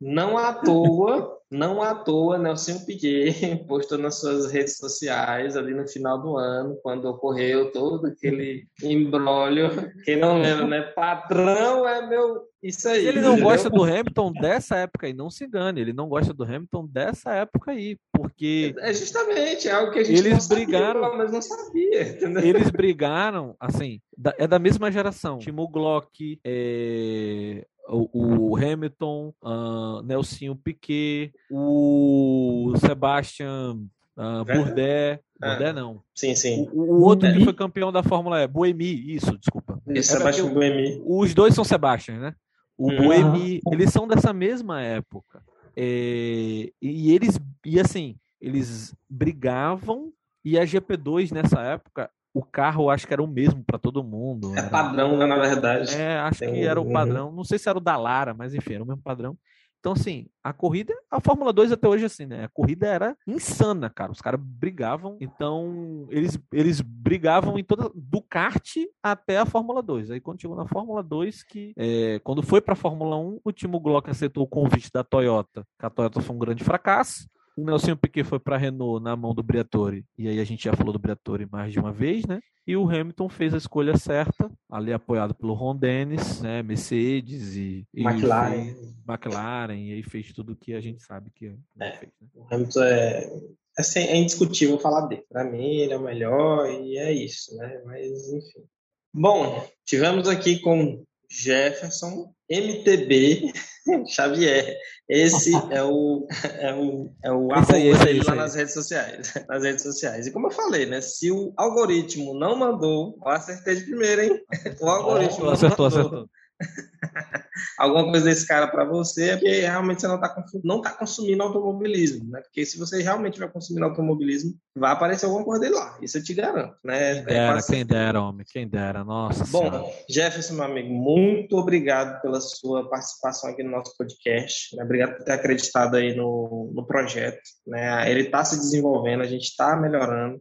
Não 0.07 0.37
à 0.37 0.53
toa, 0.53 1.39
não 1.51 1.83
à 1.83 1.95
toa, 1.95 2.37
Nelson 2.37 2.85
Piquet 2.85 3.65
postou 3.67 3.97
nas 3.97 4.21
suas 4.21 4.53
redes 4.53 4.77
sociais 4.77 5.57
ali 5.57 5.73
no 5.73 5.89
final 5.89 6.21
do 6.21 6.37
ano, 6.37 6.77
quando 6.83 7.07
ocorreu 7.07 7.73
todo 7.73 8.09
aquele 8.09 8.67
embrólio. 8.83 9.71
Quem 10.05 10.17
não 10.17 10.43
lembra, 10.43 10.67
né? 10.67 10.83
Patrão 10.83 11.89
é 11.89 12.07
meu. 12.07 12.43
Isso 12.65 12.89
aí. 12.89 13.07
Ele 13.07 13.21
não 13.21 13.33
entendeu? 13.33 13.45
gosta 13.45 13.69
do 13.69 13.85
Hamilton 13.85 14.33
dessa 14.33 14.77
época 14.77 15.07
aí, 15.07 15.13
não 15.13 15.29
se 15.29 15.45
engane, 15.45 15.83
ele 15.83 15.93
não 15.93 16.09
gosta 16.09 16.33
do 16.33 16.45
Hamilton 16.45 16.87
dessa 16.87 17.35
época 17.35 17.73
aí, 17.73 17.99
porque. 18.11 18.75
É 18.79 18.95
justamente, 18.95 19.69
é 19.69 19.73
algo 19.73 19.93
que 19.93 19.99
a 19.99 20.05
gente 20.05 20.19
eles 20.19 20.49
não 20.49 20.57
brigaram, 20.57 21.03
sabia, 21.03 21.19
mas 21.19 21.33
não 21.33 21.43
sabia. 21.43 22.09
Entendeu? 22.09 22.43
Eles 22.43 22.71
brigaram, 22.71 23.55
assim, 23.61 24.01
é 24.39 24.47
da 24.47 24.59
mesma 24.59 24.91
geração. 24.91 25.39
Timo 25.39 25.69
Glock, 25.69 26.41
é, 26.43 27.67
o, 27.87 28.53
o 28.53 28.57
Hamilton, 28.57 29.35
uh, 29.43 30.03
Nelsinho 30.03 30.57
Piquet, 30.57 31.35
o 31.51 32.73
Sebastian 32.79 33.77
uh, 34.17 34.43
Bourdais, 34.43 35.21
é. 35.43 35.73
não. 35.75 36.01
Sim, 36.15 36.35
sim. 36.35 36.67
O, 36.73 36.81
o 36.81 37.03
outro 37.03 37.31
que 37.31 37.45
foi 37.45 37.53
campeão 37.53 37.93
da 37.93 38.03
Fórmula 38.03 38.43
E, 38.43 38.49
Buemi, 38.49 39.15
isso, 39.15 39.37
desculpa. 39.37 39.79
Isso, 39.87 40.15
é 40.15 40.17
Sebastian 40.17 40.49
Buemi. 40.49 41.03
Os 41.05 41.35
dois 41.35 41.55
são 41.55 41.63
Sebastian, 41.63 42.19
né? 42.19 42.35
O 42.77 42.91
uhum. 42.91 42.97
Buemi, 42.97 43.61
eles 43.71 43.91
são 43.91 44.07
dessa 44.07 44.33
mesma 44.33 44.81
época. 44.83 45.43
É, 45.77 46.71
e 46.81 47.13
eles, 47.13 47.39
e 47.65 47.81
assim, 47.81 48.17
eles 48.41 48.95
brigavam 49.09 50.13
e 50.45 50.59
a 50.59 50.65
GP2 50.65 51.33
nessa 51.33 51.61
época 51.61 52.11
o 52.33 52.43
carro 52.43 52.91
acho 52.91 53.07
que 53.07 53.13
era 53.13 53.23
o 53.23 53.29
mesmo 53.29 53.63
para 53.65 53.79
todo 53.79 54.03
mundo. 54.03 54.53
É 54.57 54.59
era... 54.59 54.69
padrão, 54.69 55.17
né, 55.17 55.25
na 55.25 55.39
verdade. 55.39 55.95
É, 55.95 56.19
acho 56.19 56.41
Tem... 56.41 56.53
que 56.53 56.67
era 56.67 56.81
o 56.81 56.93
padrão. 56.93 57.31
Não 57.31 57.45
sei 57.45 57.59
se 57.59 57.69
era 57.69 57.79
o 57.79 57.81
da 57.81 57.97
Lara, 57.97 58.35
mas 58.35 58.53
enfim, 58.55 58.75
era 58.75 58.83
o 58.83 58.87
mesmo 58.87 59.03
padrão. 59.03 59.39
Então, 59.85 59.93
assim, 59.93 60.29
a 60.43 60.51
corrida, 60.51 60.95
a 61.11 61.21
Fórmula 61.21 61.53
2 61.53 61.71
até 61.71 61.87
hoje, 61.87 62.07
assim, 62.07 62.25
né? 62.25 62.45
A 62.45 62.49
corrida 62.49 62.87
era 62.87 63.15
insana, 63.27 63.91
cara. 63.91 64.13
Os 64.13 64.23
caras 64.23 64.41
brigavam, 64.43 65.19
então 65.21 66.07
eles, 66.09 66.39
eles 66.51 66.81
brigavam 66.81 67.59
em 67.59 67.63
toda. 67.63 67.91
do 67.95 68.23
kart 68.23 68.77
até 69.03 69.37
a 69.37 69.45
Fórmula 69.45 69.83
2. 69.83 70.11
Aí 70.11 70.21
quando 70.23 70.41
chegou 70.41 70.57
na 70.57 70.67
Fórmula 70.67 71.03
2, 71.03 71.43
que 71.43 71.75
é, 71.77 72.19
quando 72.25 72.43
foi 72.43 72.63
para 72.63 72.73
a 72.73 72.77
Fórmula 72.77 73.19
1, 73.19 73.41
o 73.45 73.53
Timo 73.53 73.79
Glock 73.79 74.09
aceitou 74.09 74.45
o 74.45 74.49
convite 74.49 74.89
da 74.91 75.05
Toyota, 75.05 75.67
que 75.79 75.85
a 75.85 75.91
Toyota 75.91 76.23
foi 76.23 76.35
um 76.35 76.39
grande 76.39 76.65
fracasso. 76.65 77.29
O 77.57 77.65
Nelson 77.65 77.97
Piquet 77.97 78.25
foi 78.25 78.41
para 78.41 78.57
a 78.57 78.59
Renault 78.59 79.03
na 79.03 79.15
mão 79.15 79.35
do 79.35 79.43
Briatore, 79.43 80.05
e 80.19 80.29
aí 80.29 80.41
a 80.41 80.45
gente 80.45 80.65
já 80.65 80.75
falou 80.75 80.93
do 80.93 80.99
Briatore 80.99 81.47
mais 81.47 81.73
de 81.73 81.79
uma 81.79 81.93
vez, 81.93 82.27
né? 82.27 82.41
E 82.67 82.77
o 82.77 82.89
Hamilton 82.89 83.29
fez 83.29 83.55
a 83.55 83.59
escolha 83.59 83.97
certa, 83.97 84.51
ali 84.71 84.93
apoiado 84.93 85.35
pelo 85.35 85.53
Ron 85.53 85.77
Dennis, 85.77 86.41
né? 86.41 86.63
Mercedes 86.63 87.55
e, 87.55 87.87
e 87.95 88.03
McLaren. 88.03 88.75
McLaren, 89.07 89.77
e 89.77 89.93
aí 89.93 90.03
fez 90.03 90.33
tudo 90.33 90.53
o 90.53 90.57
que 90.57 90.75
a 90.75 90.81
gente 90.81 91.03
sabe 91.03 91.31
que 91.35 91.55
é. 91.79 91.93
fez. 91.93 92.13
Né? 92.21 92.29
O 92.35 92.47
Hamilton 92.53 92.83
é, 92.83 93.31
é, 93.79 93.99
é 93.99 94.17
indiscutível 94.17 94.79
falar 94.79 95.07
dele. 95.07 95.25
Para 95.29 95.45
mim, 95.45 95.77
ele 95.77 95.93
é 95.93 95.97
o 95.97 96.03
melhor 96.03 96.69
e 96.71 96.97
é 96.97 97.13
isso, 97.13 97.55
né? 97.57 97.83
Mas, 97.85 98.33
enfim. 98.33 98.65
Bom, 99.13 99.65
tivemos 99.85 100.27
aqui 100.27 100.59
com 100.59 101.05
Jefferson, 101.31 102.33
MTB, 102.51 103.53
Xavier. 104.09 104.77
Esse 105.09 105.53
é 105.71 105.83
o 105.83 106.27
é 106.59 106.75
o, 106.75 107.11
é 107.23 107.31
o 107.31 107.49
esse 107.53 108.09
aí, 108.09 108.21
lá 108.21 108.35
nas 108.35 108.55
redes 108.55 108.73
sociais, 108.73 109.35
nas 109.49 109.63
redes 109.63 109.83
sociais. 109.83 110.27
E 110.27 110.33
como 110.33 110.47
eu 110.47 110.51
falei, 110.51 110.87
né? 110.87 111.01
Se 111.03 111.31
o 111.31 111.53
algoritmo 111.57 112.39
não 112.39 112.57
mandou, 112.57 113.19
eu 113.23 113.29
acertei 113.29 113.77
de 113.77 113.85
primeira, 113.85 114.25
hein? 114.25 114.41
O 114.81 114.89
algoritmo 114.89 115.51
acertou, 115.51 115.87
acertou. 115.87 116.29
alguma 117.79 118.05
coisa 118.05 118.25
desse 118.25 118.47
cara 118.47 118.69
para 118.69 118.85
você, 118.85 119.31
é 119.31 119.37
porque 119.37 119.61
realmente 119.61 120.01
você 120.01 120.09
não 120.09 120.17
está 120.17 120.45
não 120.63 120.81
tá 120.81 120.91
consumindo 120.91 121.43
automobilismo, 121.43 122.31
né? 122.31 122.41
Porque 122.41 122.65
se 122.65 122.79
você 122.79 123.03
realmente 123.03 123.39
vai 123.39 123.49
consumindo 123.49 123.87
automobilismo, 123.87 124.55
vai 124.77 124.93
aparecer 124.93 125.27
alguma 125.27 125.45
coisa 125.45 125.61
dele 125.61 125.75
lá, 125.75 125.99
isso 126.01 126.19
eu 126.19 126.25
te 126.25 126.35
garanto, 126.35 126.77
né? 126.85 127.15
Quem 127.15 127.25
dera, 127.25 127.59
é 127.59 127.63
quem 127.63 127.87
dera, 127.87 128.23
homem, 128.23 128.47
quem 128.49 128.69
dera, 128.69 129.05
nossa 129.05 129.45
Bom, 129.47 129.71
senhora. 129.71 129.85
Jefferson, 130.09 130.55
meu 130.55 130.65
amigo, 130.65 130.93
muito 130.93 131.57
obrigado 131.57 132.21
pela 132.23 132.41
sua 132.41 132.89
participação 132.89 133.51
aqui 133.51 133.63
no 133.63 133.71
nosso 133.71 133.97
podcast, 133.97 134.77
né? 134.77 134.85
obrigado 134.85 135.17
por 135.17 135.25
ter 135.25 135.33
acreditado 135.33 135.97
aí 135.97 136.15
no, 136.15 136.73
no 136.75 136.87
projeto, 136.87 137.41
né? 137.67 138.11
Ele 138.11 138.23
está 138.23 138.45
se 138.45 138.57
desenvolvendo, 138.57 139.23
a 139.23 139.27
gente 139.27 139.45
está 139.45 139.77
melhorando, 139.77 140.41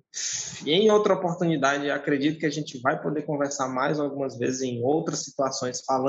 e 0.65 0.71
em 0.71 0.89
outra 0.89 1.13
oportunidade, 1.13 1.89
acredito 1.89 2.39
que 2.39 2.45
a 2.45 2.51
gente 2.51 2.79
vai 2.79 3.01
poder 3.01 3.23
conversar 3.23 3.67
mais 3.67 3.99
algumas 3.99 4.37
vezes 4.37 4.61
em 4.61 4.83
outras 4.83 5.23
situações, 5.23 5.83
falando 5.85 6.02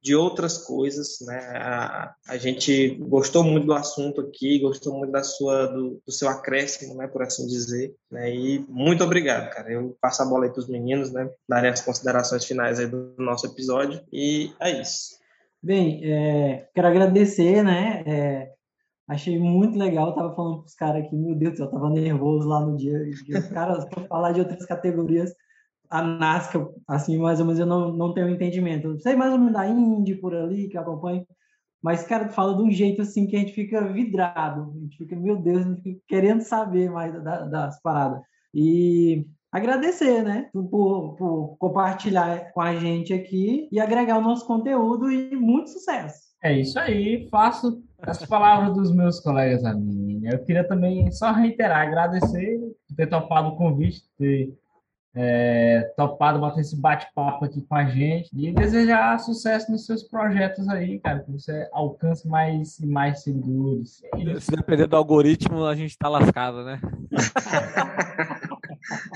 de 0.00 0.14
outras 0.14 0.58
coisas, 0.58 1.18
né? 1.22 1.38
A, 1.56 2.14
a, 2.28 2.36
gente 2.36 2.94
gostou 3.00 3.42
muito 3.42 3.66
do 3.66 3.74
assunto 3.74 4.20
aqui, 4.20 4.60
gostou 4.60 4.96
muito 4.96 5.10
da 5.10 5.24
sua 5.24 5.66
do, 5.66 6.00
do, 6.06 6.12
seu 6.12 6.28
acréscimo, 6.28 6.94
né, 6.94 7.08
por 7.08 7.22
assim 7.22 7.46
dizer, 7.46 7.94
né? 8.10 8.32
E 8.32 8.64
muito 8.68 9.02
obrigado, 9.02 9.50
cara. 9.50 9.70
Eu 9.70 9.96
passo 10.00 10.22
a 10.22 10.26
bola 10.26 10.44
aí 10.44 10.50
para 10.50 10.60
os 10.60 10.68
meninos, 10.68 11.12
né? 11.12 11.28
Darem 11.48 11.70
as 11.70 11.80
considerações 11.80 12.44
finais 12.44 12.78
aí 12.78 12.86
do 12.86 13.14
nosso 13.18 13.46
episódio 13.46 14.00
e 14.12 14.52
é 14.60 14.80
isso. 14.80 15.18
Bem, 15.60 16.00
é, 16.04 16.68
quero 16.72 16.86
agradecer, 16.86 17.64
né? 17.64 18.04
É, 18.06 18.52
achei 19.08 19.36
muito 19.36 19.76
legal. 19.76 20.10
Eu 20.10 20.14
tava 20.14 20.34
falando 20.36 20.58
para 20.58 20.66
os 20.66 20.74
caras 20.74 21.04
aqui, 21.04 21.16
meu 21.16 21.34
Deus, 21.34 21.58
eu 21.58 21.68
tava 21.68 21.90
nervoso 21.90 22.48
lá 22.48 22.60
no 22.60 22.76
dia. 22.76 22.98
Os 23.10 23.48
caras 23.48 23.84
falar 24.08 24.30
de 24.30 24.40
outras 24.40 24.64
categorias 24.64 25.34
a 25.90 26.02
NASCAR, 26.02 26.68
assim, 26.86 27.18
mais 27.18 27.40
ou 27.40 27.46
menos, 27.46 27.60
eu 27.60 27.66
não, 27.66 27.92
não 27.92 28.12
tenho 28.12 28.28
entendimento. 28.28 28.88
Eu 28.88 28.98
sei 28.98 29.16
mais 29.16 29.32
ou 29.32 29.38
menos 29.38 29.54
da 29.54 29.66
Indy 29.66 30.14
por 30.16 30.34
ali, 30.34 30.68
que 30.68 30.76
acompanho, 30.76 31.26
mas, 31.82 32.02
cara, 32.02 32.28
fala 32.28 32.56
de 32.56 32.62
um 32.62 32.70
jeito 32.70 33.02
assim 33.02 33.26
que 33.26 33.36
a 33.36 33.38
gente 33.38 33.52
fica 33.52 33.80
vidrado, 33.86 34.72
a 34.74 34.80
gente 34.80 34.96
fica, 34.96 35.14
meu 35.14 35.36
Deus, 35.36 35.64
a 35.64 35.68
gente 35.68 35.82
fica 35.82 36.00
querendo 36.08 36.40
saber 36.42 36.90
mais 36.90 37.12
da, 37.22 37.44
das 37.44 37.80
paradas. 37.80 38.20
E 38.52 39.26
agradecer, 39.52 40.22
né, 40.22 40.50
por, 40.52 41.14
por 41.16 41.56
compartilhar 41.58 42.52
com 42.52 42.60
a 42.60 42.74
gente 42.74 43.12
aqui 43.12 43.68
e 43.70 43.78
agregar 43.78 44.18
o 44.18 44.22
nosso 44.22 44.46
conteúdo 44.46 45.10
e 45.10 45.36
muito 45.36 45.70
sucesso. 45.70 46.28
É 46.42 46.58
isso 46.58 46.78
aí, 46.78 47.28
faço 47.30 47.82
as 48.02 48.24
palavras 48.24 48.74
dos 48.74 48.94
meus 48.94 49.20
colegas 49.20 49.64
a 49.64 49.74
mim. 49.74 50.20
Eu 50.24 50.44
queria 50.44 50.66
também 50.66 51.10
só 51.10 51.32
reiterar, 51.32 51.86
agradecer 51.86 52.58
por 52.88 52.96
ter 52.96 53.08
topado 53.08 53.48
o 53.48 53.56
convite, 53.56 54.02
ter 54.16 54.56
é, 55.14 55.92
topado 55.96 56.38
bater 56.38 56.60
esse 56.60 56.80
bate-papo 56.80 57.44
aqui 57.44 57.62
com 57.62 57.74
a 57.74 57.86
gente 57.86 58.30
e 58.32 58.52
desejar 58.52 59.18
sucesso 59.18 59.70
nos 59.70 59.86
seus 59.86 60.02
projetos 60.02 60.68
aí, 60.68 61.00
cara, 61.00 61.20
que 61.20 61.32
você 61.32 61.68
alcance 61.72 62.28
mais 62.28 62.78
e 62.78 62.86
mais 62.86 63.22
seguidores. 63.22 64.02
Se 64.40 64.50
depender 64.50 64.86
do 64.86 64.96
algoritmo, 64.96 65.64
a 65.64 65.74
gente 65.74 65.96
tá 65.96 66.08
lascado, 66.08 66.64
né? 66.64 66.80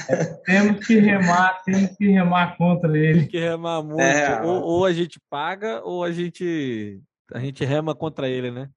É, 0.08 0.24
temos 0.44 0.86
que 0.86 0.98
remar, 0.98 1.62
temos 1.64 1.96
que 1.96 2.08
remar 2.08 2.56
contra 2.56 2.96
ele. 2.96 3.20
Tem 3.20 3.28
que 3.28 3.40
remar 3.40 3.82
muito. 3.82 4.00
É, 4.00 4.42
ou, 4.42 4.62
ou, 4.62 4.84
a 4.84 4.92
gente 4.92 5.20
paga, 5.30 5.82
ou 5.84 6.02
a 6.02 6.10
gente, 6.10 7.00
a 7.32 7.38
gente 7.38 7.64
rema 7.64 7.94
contra 7.94 8.28
ele, 8.28 8.50
né? 8.50 8.68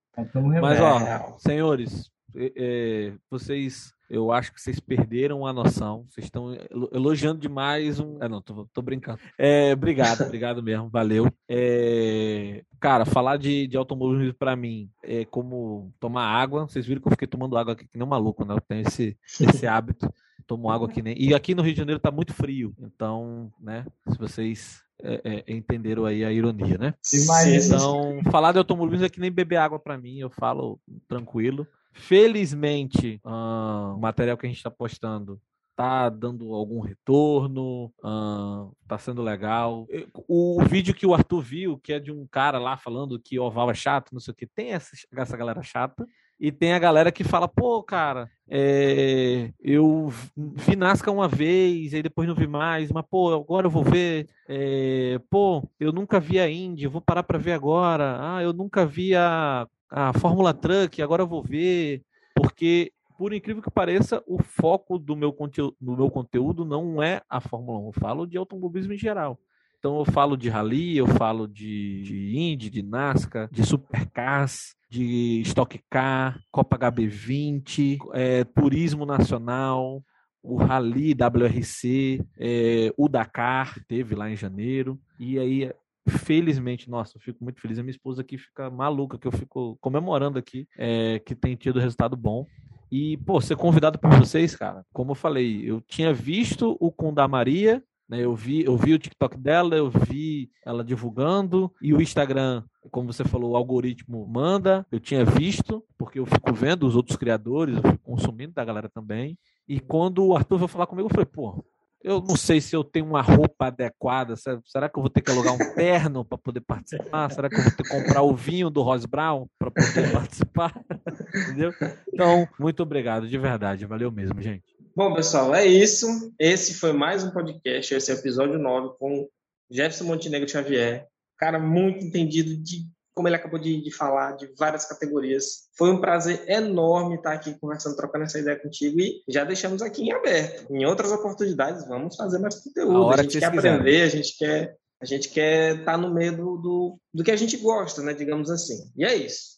Mas, 0.61 0.79
ó, 0.79 1.37
senhores, 1.39 2.09
é, 2.35 3.13
vocês 3.29 3.93
eu 4.09 4.31
acho 4.31 4.53
que 4.53 4.61
vocês 4.61 4.79
perderam 4.79 5.45
a 5.45 5.53
noção. 5.53 6.05
Vocês 6.09 6.25
estão 6.25 6.55
elogiando 6.91 7.39
demais 7.39 7.99
um. 7.99 8.21
É, 8.21 8.29
não, 8.29 8.41
tô, 8.41 8.65
tô 8.73 8.81
brincando. 8.81 9.19
É, 9.37 9.73
obrigado, 9.73 10.21
obrigado 10.25 10.61
mesmo, 10.61 10.89
valeu. 10.89 11.31
É, 11.49 12.63
cara, 12.79 13.05
falar 13.05 13.37
de, 13.37 13.67
de 13.67 13.77
automobilismo 13.77 14.33
para 14.33 14.55
mim 14.55 14.89
é 15.03 15.25
como 15.25 15.91
tomar 15.99 16.25
água. 16.25 16.67
Vocês 16.67 16.85
viram 16.85 17.01
que 17.01 17.07
eu 17.07 17.11
fiquei 17.11 17.27
tomando 17.27 17.57
água 17.57 17.73
aqui 17.73 17.87
que 17.87 17.97
nem 17.97 18.05
um 18.05 18.09
maluco, 18.09 18.45
né? 18.45 18.53
Eu 18.53 18.61
tenho 18.61 18.87
esse, 18.87 19.17
esse 19.41 19.67
hábito. 19.67 20.11
Tomo 20.47 20.69
água 20.69 20.87
que 20.87 21.01
nem. 21.01 21.19
E 21.19 21.33
aqui 21.33 21.55
no 21.55 21.63
Rio 21.63 21.73
de 21.73 21.79
Janeiro 21.79 21.99
tá 21.99 22.11
muito 22.11 22.31
frio. 22.31 22.75
Então, 22.79 23.51
né? 23.59 23.83
Se 24.07 24.17
vocês 24.17 24.83
é, 25.01 25.43
é, 25.47 25.53
entenderam 25.53 26.05
aí 26.05 26.23
a 26.23 26.31
ironia, 26.31 26.77
né? 26.77 26.93
Imagina. 27.11 27.75
Então, 27.75 28.19
falar 28.31 28.51
de 28.51 28.59
automobilismo 28.59 29.05
é 29.05 29.09
que 29.09 29.19
nem 29.19 29.31
beber 29.31 29.57
água 29.57 29.79
para 29.79 29.97
mim. 29.97 30.19
Eu 30.19 30.29
falo 30.29 30.79
tranquilo. 31.07 31.67
Felizmente, 31.95 33.19
ah, 33.23 33.93
o 33.95 33.99
material 33.99 34.37
que 34.37 34.45
a 34.45 34.49
gente 34.49 34.57
está 34.57 34.69
postando 34.69 35.41
tá 35.75 36.09
dando 36.09 36.53
algum 36.53 36.79
retorno, 36.79 37.93
uh, 38.01 38.75
tá 38.87 38.97
sendo 38.97 39.21
legal. 39.21 39.85
O, 40.27 40.61
o, 40.61 40.65
vídeo 40.65 40.95
que 40.95 41.05
o 41.05 41.13
Arthur 41.13 41.41
viu, 41.41 41.77
que 41.77 41.91
é 41.91 41.99
de 41.99 42.11
um 42.11 42.25
cara 42.25 42.57
lá 42.57 42.77
falando 42.77 43.19
que 43.19 43.37
oval 43.37 43.69
é 43.69 43.73
chato, 43.73 44.13
não 44.13 44.19
sei 44.19 44.31
o 44.31 44.35
que, 44.35 44.47
tem 44.47 44.71
essa, 44.71 44.91
essa 45.13 45.35
galera 45.35 45.61
chata. 45.61 46.07
E 46.39 46.51
tem 46.51 46.73
a 46.73 46.79
galera 46.79 47.11
que 47.11 47.23
fala, 47.23 47.47
pô, 47.47 47.81
cara, 47.81 48.29
é, 48.49 49.51
eu 49.59 50.09
vi 50.33 50.75
Nasca 50.75 51.09
uma 51.09 51.27
vez, 51.27 51.93
aí 51.93 52.03
depois 52.03 52.27
não 52.27 52.35
vi 52.35 52.45
mais, 52.45 52.91
mas 52.91 53.05
pô, 53.09 53.33
agora 53.33 53.67
eu 53.67 53.71
vou 53.71 53.83
ver. 53.83 54.27
É, 54.47 55.19
pô, 55.29 55.63
eu 55.79 55.91
nunca 55.91 56.19
vi 56.19 56.39
a 56.39 56.49
Indy, 56.49 56.87
vou 56.87 57.01
parar 57.01 57.23
para 57.23 57.37
ver 57.37 57.53
agora. 57.53 58.17
Ah, 58.19 58.43
eu 58.43 58.51
nunca 58.51 58.85
vi 58.85 59.15
a, 59.15 59.67
a 59.89 60.13
Fórmula 60.19 60.53
Truck, 60.53 61.01
agora 61.01 61.23
eu 61.23 61.27
vou 61.27 61.41
ver. 61.41 62.03
Porque 62.35 62.91
por 63.17 63.33
incrível 63.33 63.61
que 63.61 63.71
pareça, 63.71 64.21
o 64.27 64.41
foco 64.41 64.99
do 64.99 65.15
meu, 65.15 65.31
conteúdo, 65.31 65.75
do 65.79 65.95
meu 65.95 66.09
conteúdo 66.09 66.65
não 66.65 67.01
é 67.01 67.21
a 67.29 67.39
Fórmula 67.39 67.79
1, 67.79 67.85
eu 67.87 67.93
falo 67.93 68.27
de 68.27 68.37
automobilismo 68.37 68.93
em 68.93 68.97
geral. 68.97 69.39
Então 69.85 69.99
eu 69.99 70.05
falo 70.05 70.35
de 70.35 70.49
rally, 70.49 70.97
eu 70.97 71.05
falo 71.05 71.47
de, 71.47 72.01
de 72.01 72.35
Indy, 72.35 72.71
de 72.71 72.81
NASCAR, 72.81 73.47
de 73.51 73.63
Supercars, 73.63 74.75
de 74.89 75.41
Stock 75.41 75.79
Car, 75.91 76.41
Copa 76.51 76.75
HB20, 76.75 77.99
é, 78.15 78.43
Turismo 78.45 79.05
Nacional, 79.05 80.03
o 80.41 80.55
Rally 80.55 81.13
WRC, 81.13 82.19
é, 82.35 82.91
o 82.97 83.07
Dakar, 83.07 83.75
teve 83.87 84.15
lá 84.15 84.27
em 84.27 84.35
janeiro. 84.35 84.99
E 85.19 85.37
aí, 85.37 85.71
felizmente, 86.09 86.89
nossa, 86.89 87.17
eu 87.17 87.21
fico 87.21 87.43
muito 87.43 87.61
feliz. 87.61 87.77
A 87.77 87.83
minha 87.83 87.91
esposa 87.91 88.23
aqui 88.23 88.39
fica 88.39 88.71
maluca, 88.71 89.19
que 89.19 89.27
eu 89.27 89.31
fico 89.31 89.77
comemorando 89.79 90.39
aqui, 90.39 90.67
é, 90.79 91.19
que 91.19 91.35
tem 91.35 91.55
tido 91.55 91.79
resultado 91.79 92.17
bom. 92.17 92.47
E, 92.91 93.17
pô, 93.17 93.39
ser 93.39 93.55
convidado 93.55 93.99
por 93.99 94.09
vocês, 94.17 94.55
cara, 94.55 94.83
como 94.91 95.11
eu 95.11 95.15
falei, 95.15 95.61
eu 95.63 95.79
tinha 95.79 96.11
visto 96.11 96.75
o 96.79 96.91
com 96.91 97.13
da 97.13 97.27
Maria, 97.27 97.75
né? 97.75 97.83
Eu 98.09 98.35
vi, 98.35 98.63
eu 98.63 98.77
vi 98.77 98.93
o 98.93 98.99
TikTok 98.99 99.37
dela, 99.37 99.75
eu 99.75 99.89
vi 99.89 100.49
ela 100.63 100.83
divulgando, 100.83 101.73
e 101.81 101.93
o 101.93 102.01
Instagram, 102.01 102.63
como 102.91 103.11
você 103.11 103.23
falou, 103.23 103.51
o 103.51 103.55
algoritmo 103.55 104.27
manda, 104.27 104.85
eu 104.91 104.99
tinha 104.99 105.25
visto, 105.25 105.83
porque 105.97 106.19
eu 106.19 106.25
fico 106.25 106.53
vendo 106.53 106.85
os 106.85 106.95
outros 106.95 107.17
criadores, 107.17 107.75
eu 107.77 107.91
fico 107.91 108.03
consumindo 108.03 108.53
da 108.53 108.63
galera 108.63 108.89
também. 108.89 109.37
E 109.67 109.79
quando 109.79 110.23
o 110.23 110.35
Arthur 110.35 110.57
veio 110.57 110.67
falar 110.67 110.85
comigo, 110.85 111.07
eu 111.07 111.13
falei, 111.13 111.25
pô, 111.25 111.65
eu 112.05 112.21
não 112.21 112.35
sei 112.35 112.61
se 112.61 112.75
eu 112.75 112.83
tenho 112.83 113.07
uma 113.07 113.21
roupa 113.23 113.65
adequada. 113.65 114.35
Será 114.35 114.87
que 114.87 114.95
eu 114.95 115.01
vou 115.01 115.09
ter 115.09 115.21
que 115.21 115.31
alugar 115.31 115.55
um 115.55 115.57
terno 115.73 116.23
para 116.23 116.37
poder 116.37 116.61
participar? 116.61 117.31
Será 117.31 117.49
que 117.49 117.55
eu 117.55 117.63
vou 117.63 117.71
ter 117.71 117.81
que 117.81 117.89
comprar 117.89 118.21
o 118.21 118.35
vinho 118.35 118.69
do 118.69 118.83
Ross 118.83 119.07
Brown 119.07 119.47
para 119.57 119.71
poder 119.71 120.11
participar? 120.13 120.71
Entendeu? 121.33 121.73
Então, 122.13 122.47
muito 122.59 122.83
obrigado, 122.83 123.27
de 123.27 123.37
verdade. 123.39 123.87
Valeu 123.87 124.11
mesmo, 124.11 124.39
gente. 124.39 124.74
Bom, 124.95 125.13
pessoal, 125.13 125.53
é 125.53 125.65
isso. 125.65 126.07
Esse 126.39 126.73
foi 126.75 126.93
mais 126.93 127.21
um 127.21 127.29
podcast, 127.29 127.93
esse 127.93 128.09
é 128.09 128.15
o 128.15 128.17
episódio 128.17 128.57
9 128.57 128.95
com 128.97 129.27
Jefferson 129.69 130.05
Montenegro 130.05 130.47
Xavier. 130.47 131.05
Cara 131.37 131.59
muito 131.59 132.05
entendido 132.05 132.55
de 132.55 132.87
como 133.13 133.27
ele 133.27 133.35
acabou 133.35 133.59
de, 133.59 133.83
de, 133.83 133.91
falar, 133.91 134.37
de 134.37 134.49
várias 134.57 134.85
categorias. 134.85 135.67
Foi 135.77 135.91
um 135.91 135.99
prazer 135.99 136.45
enorme 136.47 137.15
estar 137.15 137.33
aqui 137.33 137.53
conversando, 137.59 137.97
trocando 137.97 138.23
essa 138.23 138.39
ideia 138.39 138.57
contigo 138.57 139.01
e 139.01 139.21
já 139.27 139.43
deixamos 139.43 139.81
aqui 139.81 140.01
em 140.01 140.13
aberto. 140.13 140.73
Em 140.73 140.85
outras 140.85 141.11
oportunidades, 141.11 141.85
vamos 141.89 142.15
fazer 142.15 142.39
mais 142.39 142.55
conteúdo. 142.55 143.09
A, 143.09 143.15
a 143.15 143.23
gente 143.23 143.37
quer 143.37 143.45
aprender, 143.47 144.01
a 144.01 144.09
gente 144.09 144.37
quer 144.37 144.77
a 145.01 145.05
gente 145.05 145.27
quer 145.27 145.79
estar 145.79 145.97
no 145.97 146.13
meio 146.13 146.37
do, 146.37 146.57
do, 146.57 146.99
do, 147.13 147.23
que 147.23 147.31
a 147.31 147.35
gente 147.35 147.57
gosta, 147.57 148.01
né? 148.01 148.13
Digamos 148.13 148.49
assim. 148.49 148.89
E 148.95 149.03
é 149.03 149.13
isso. 149.13 149.54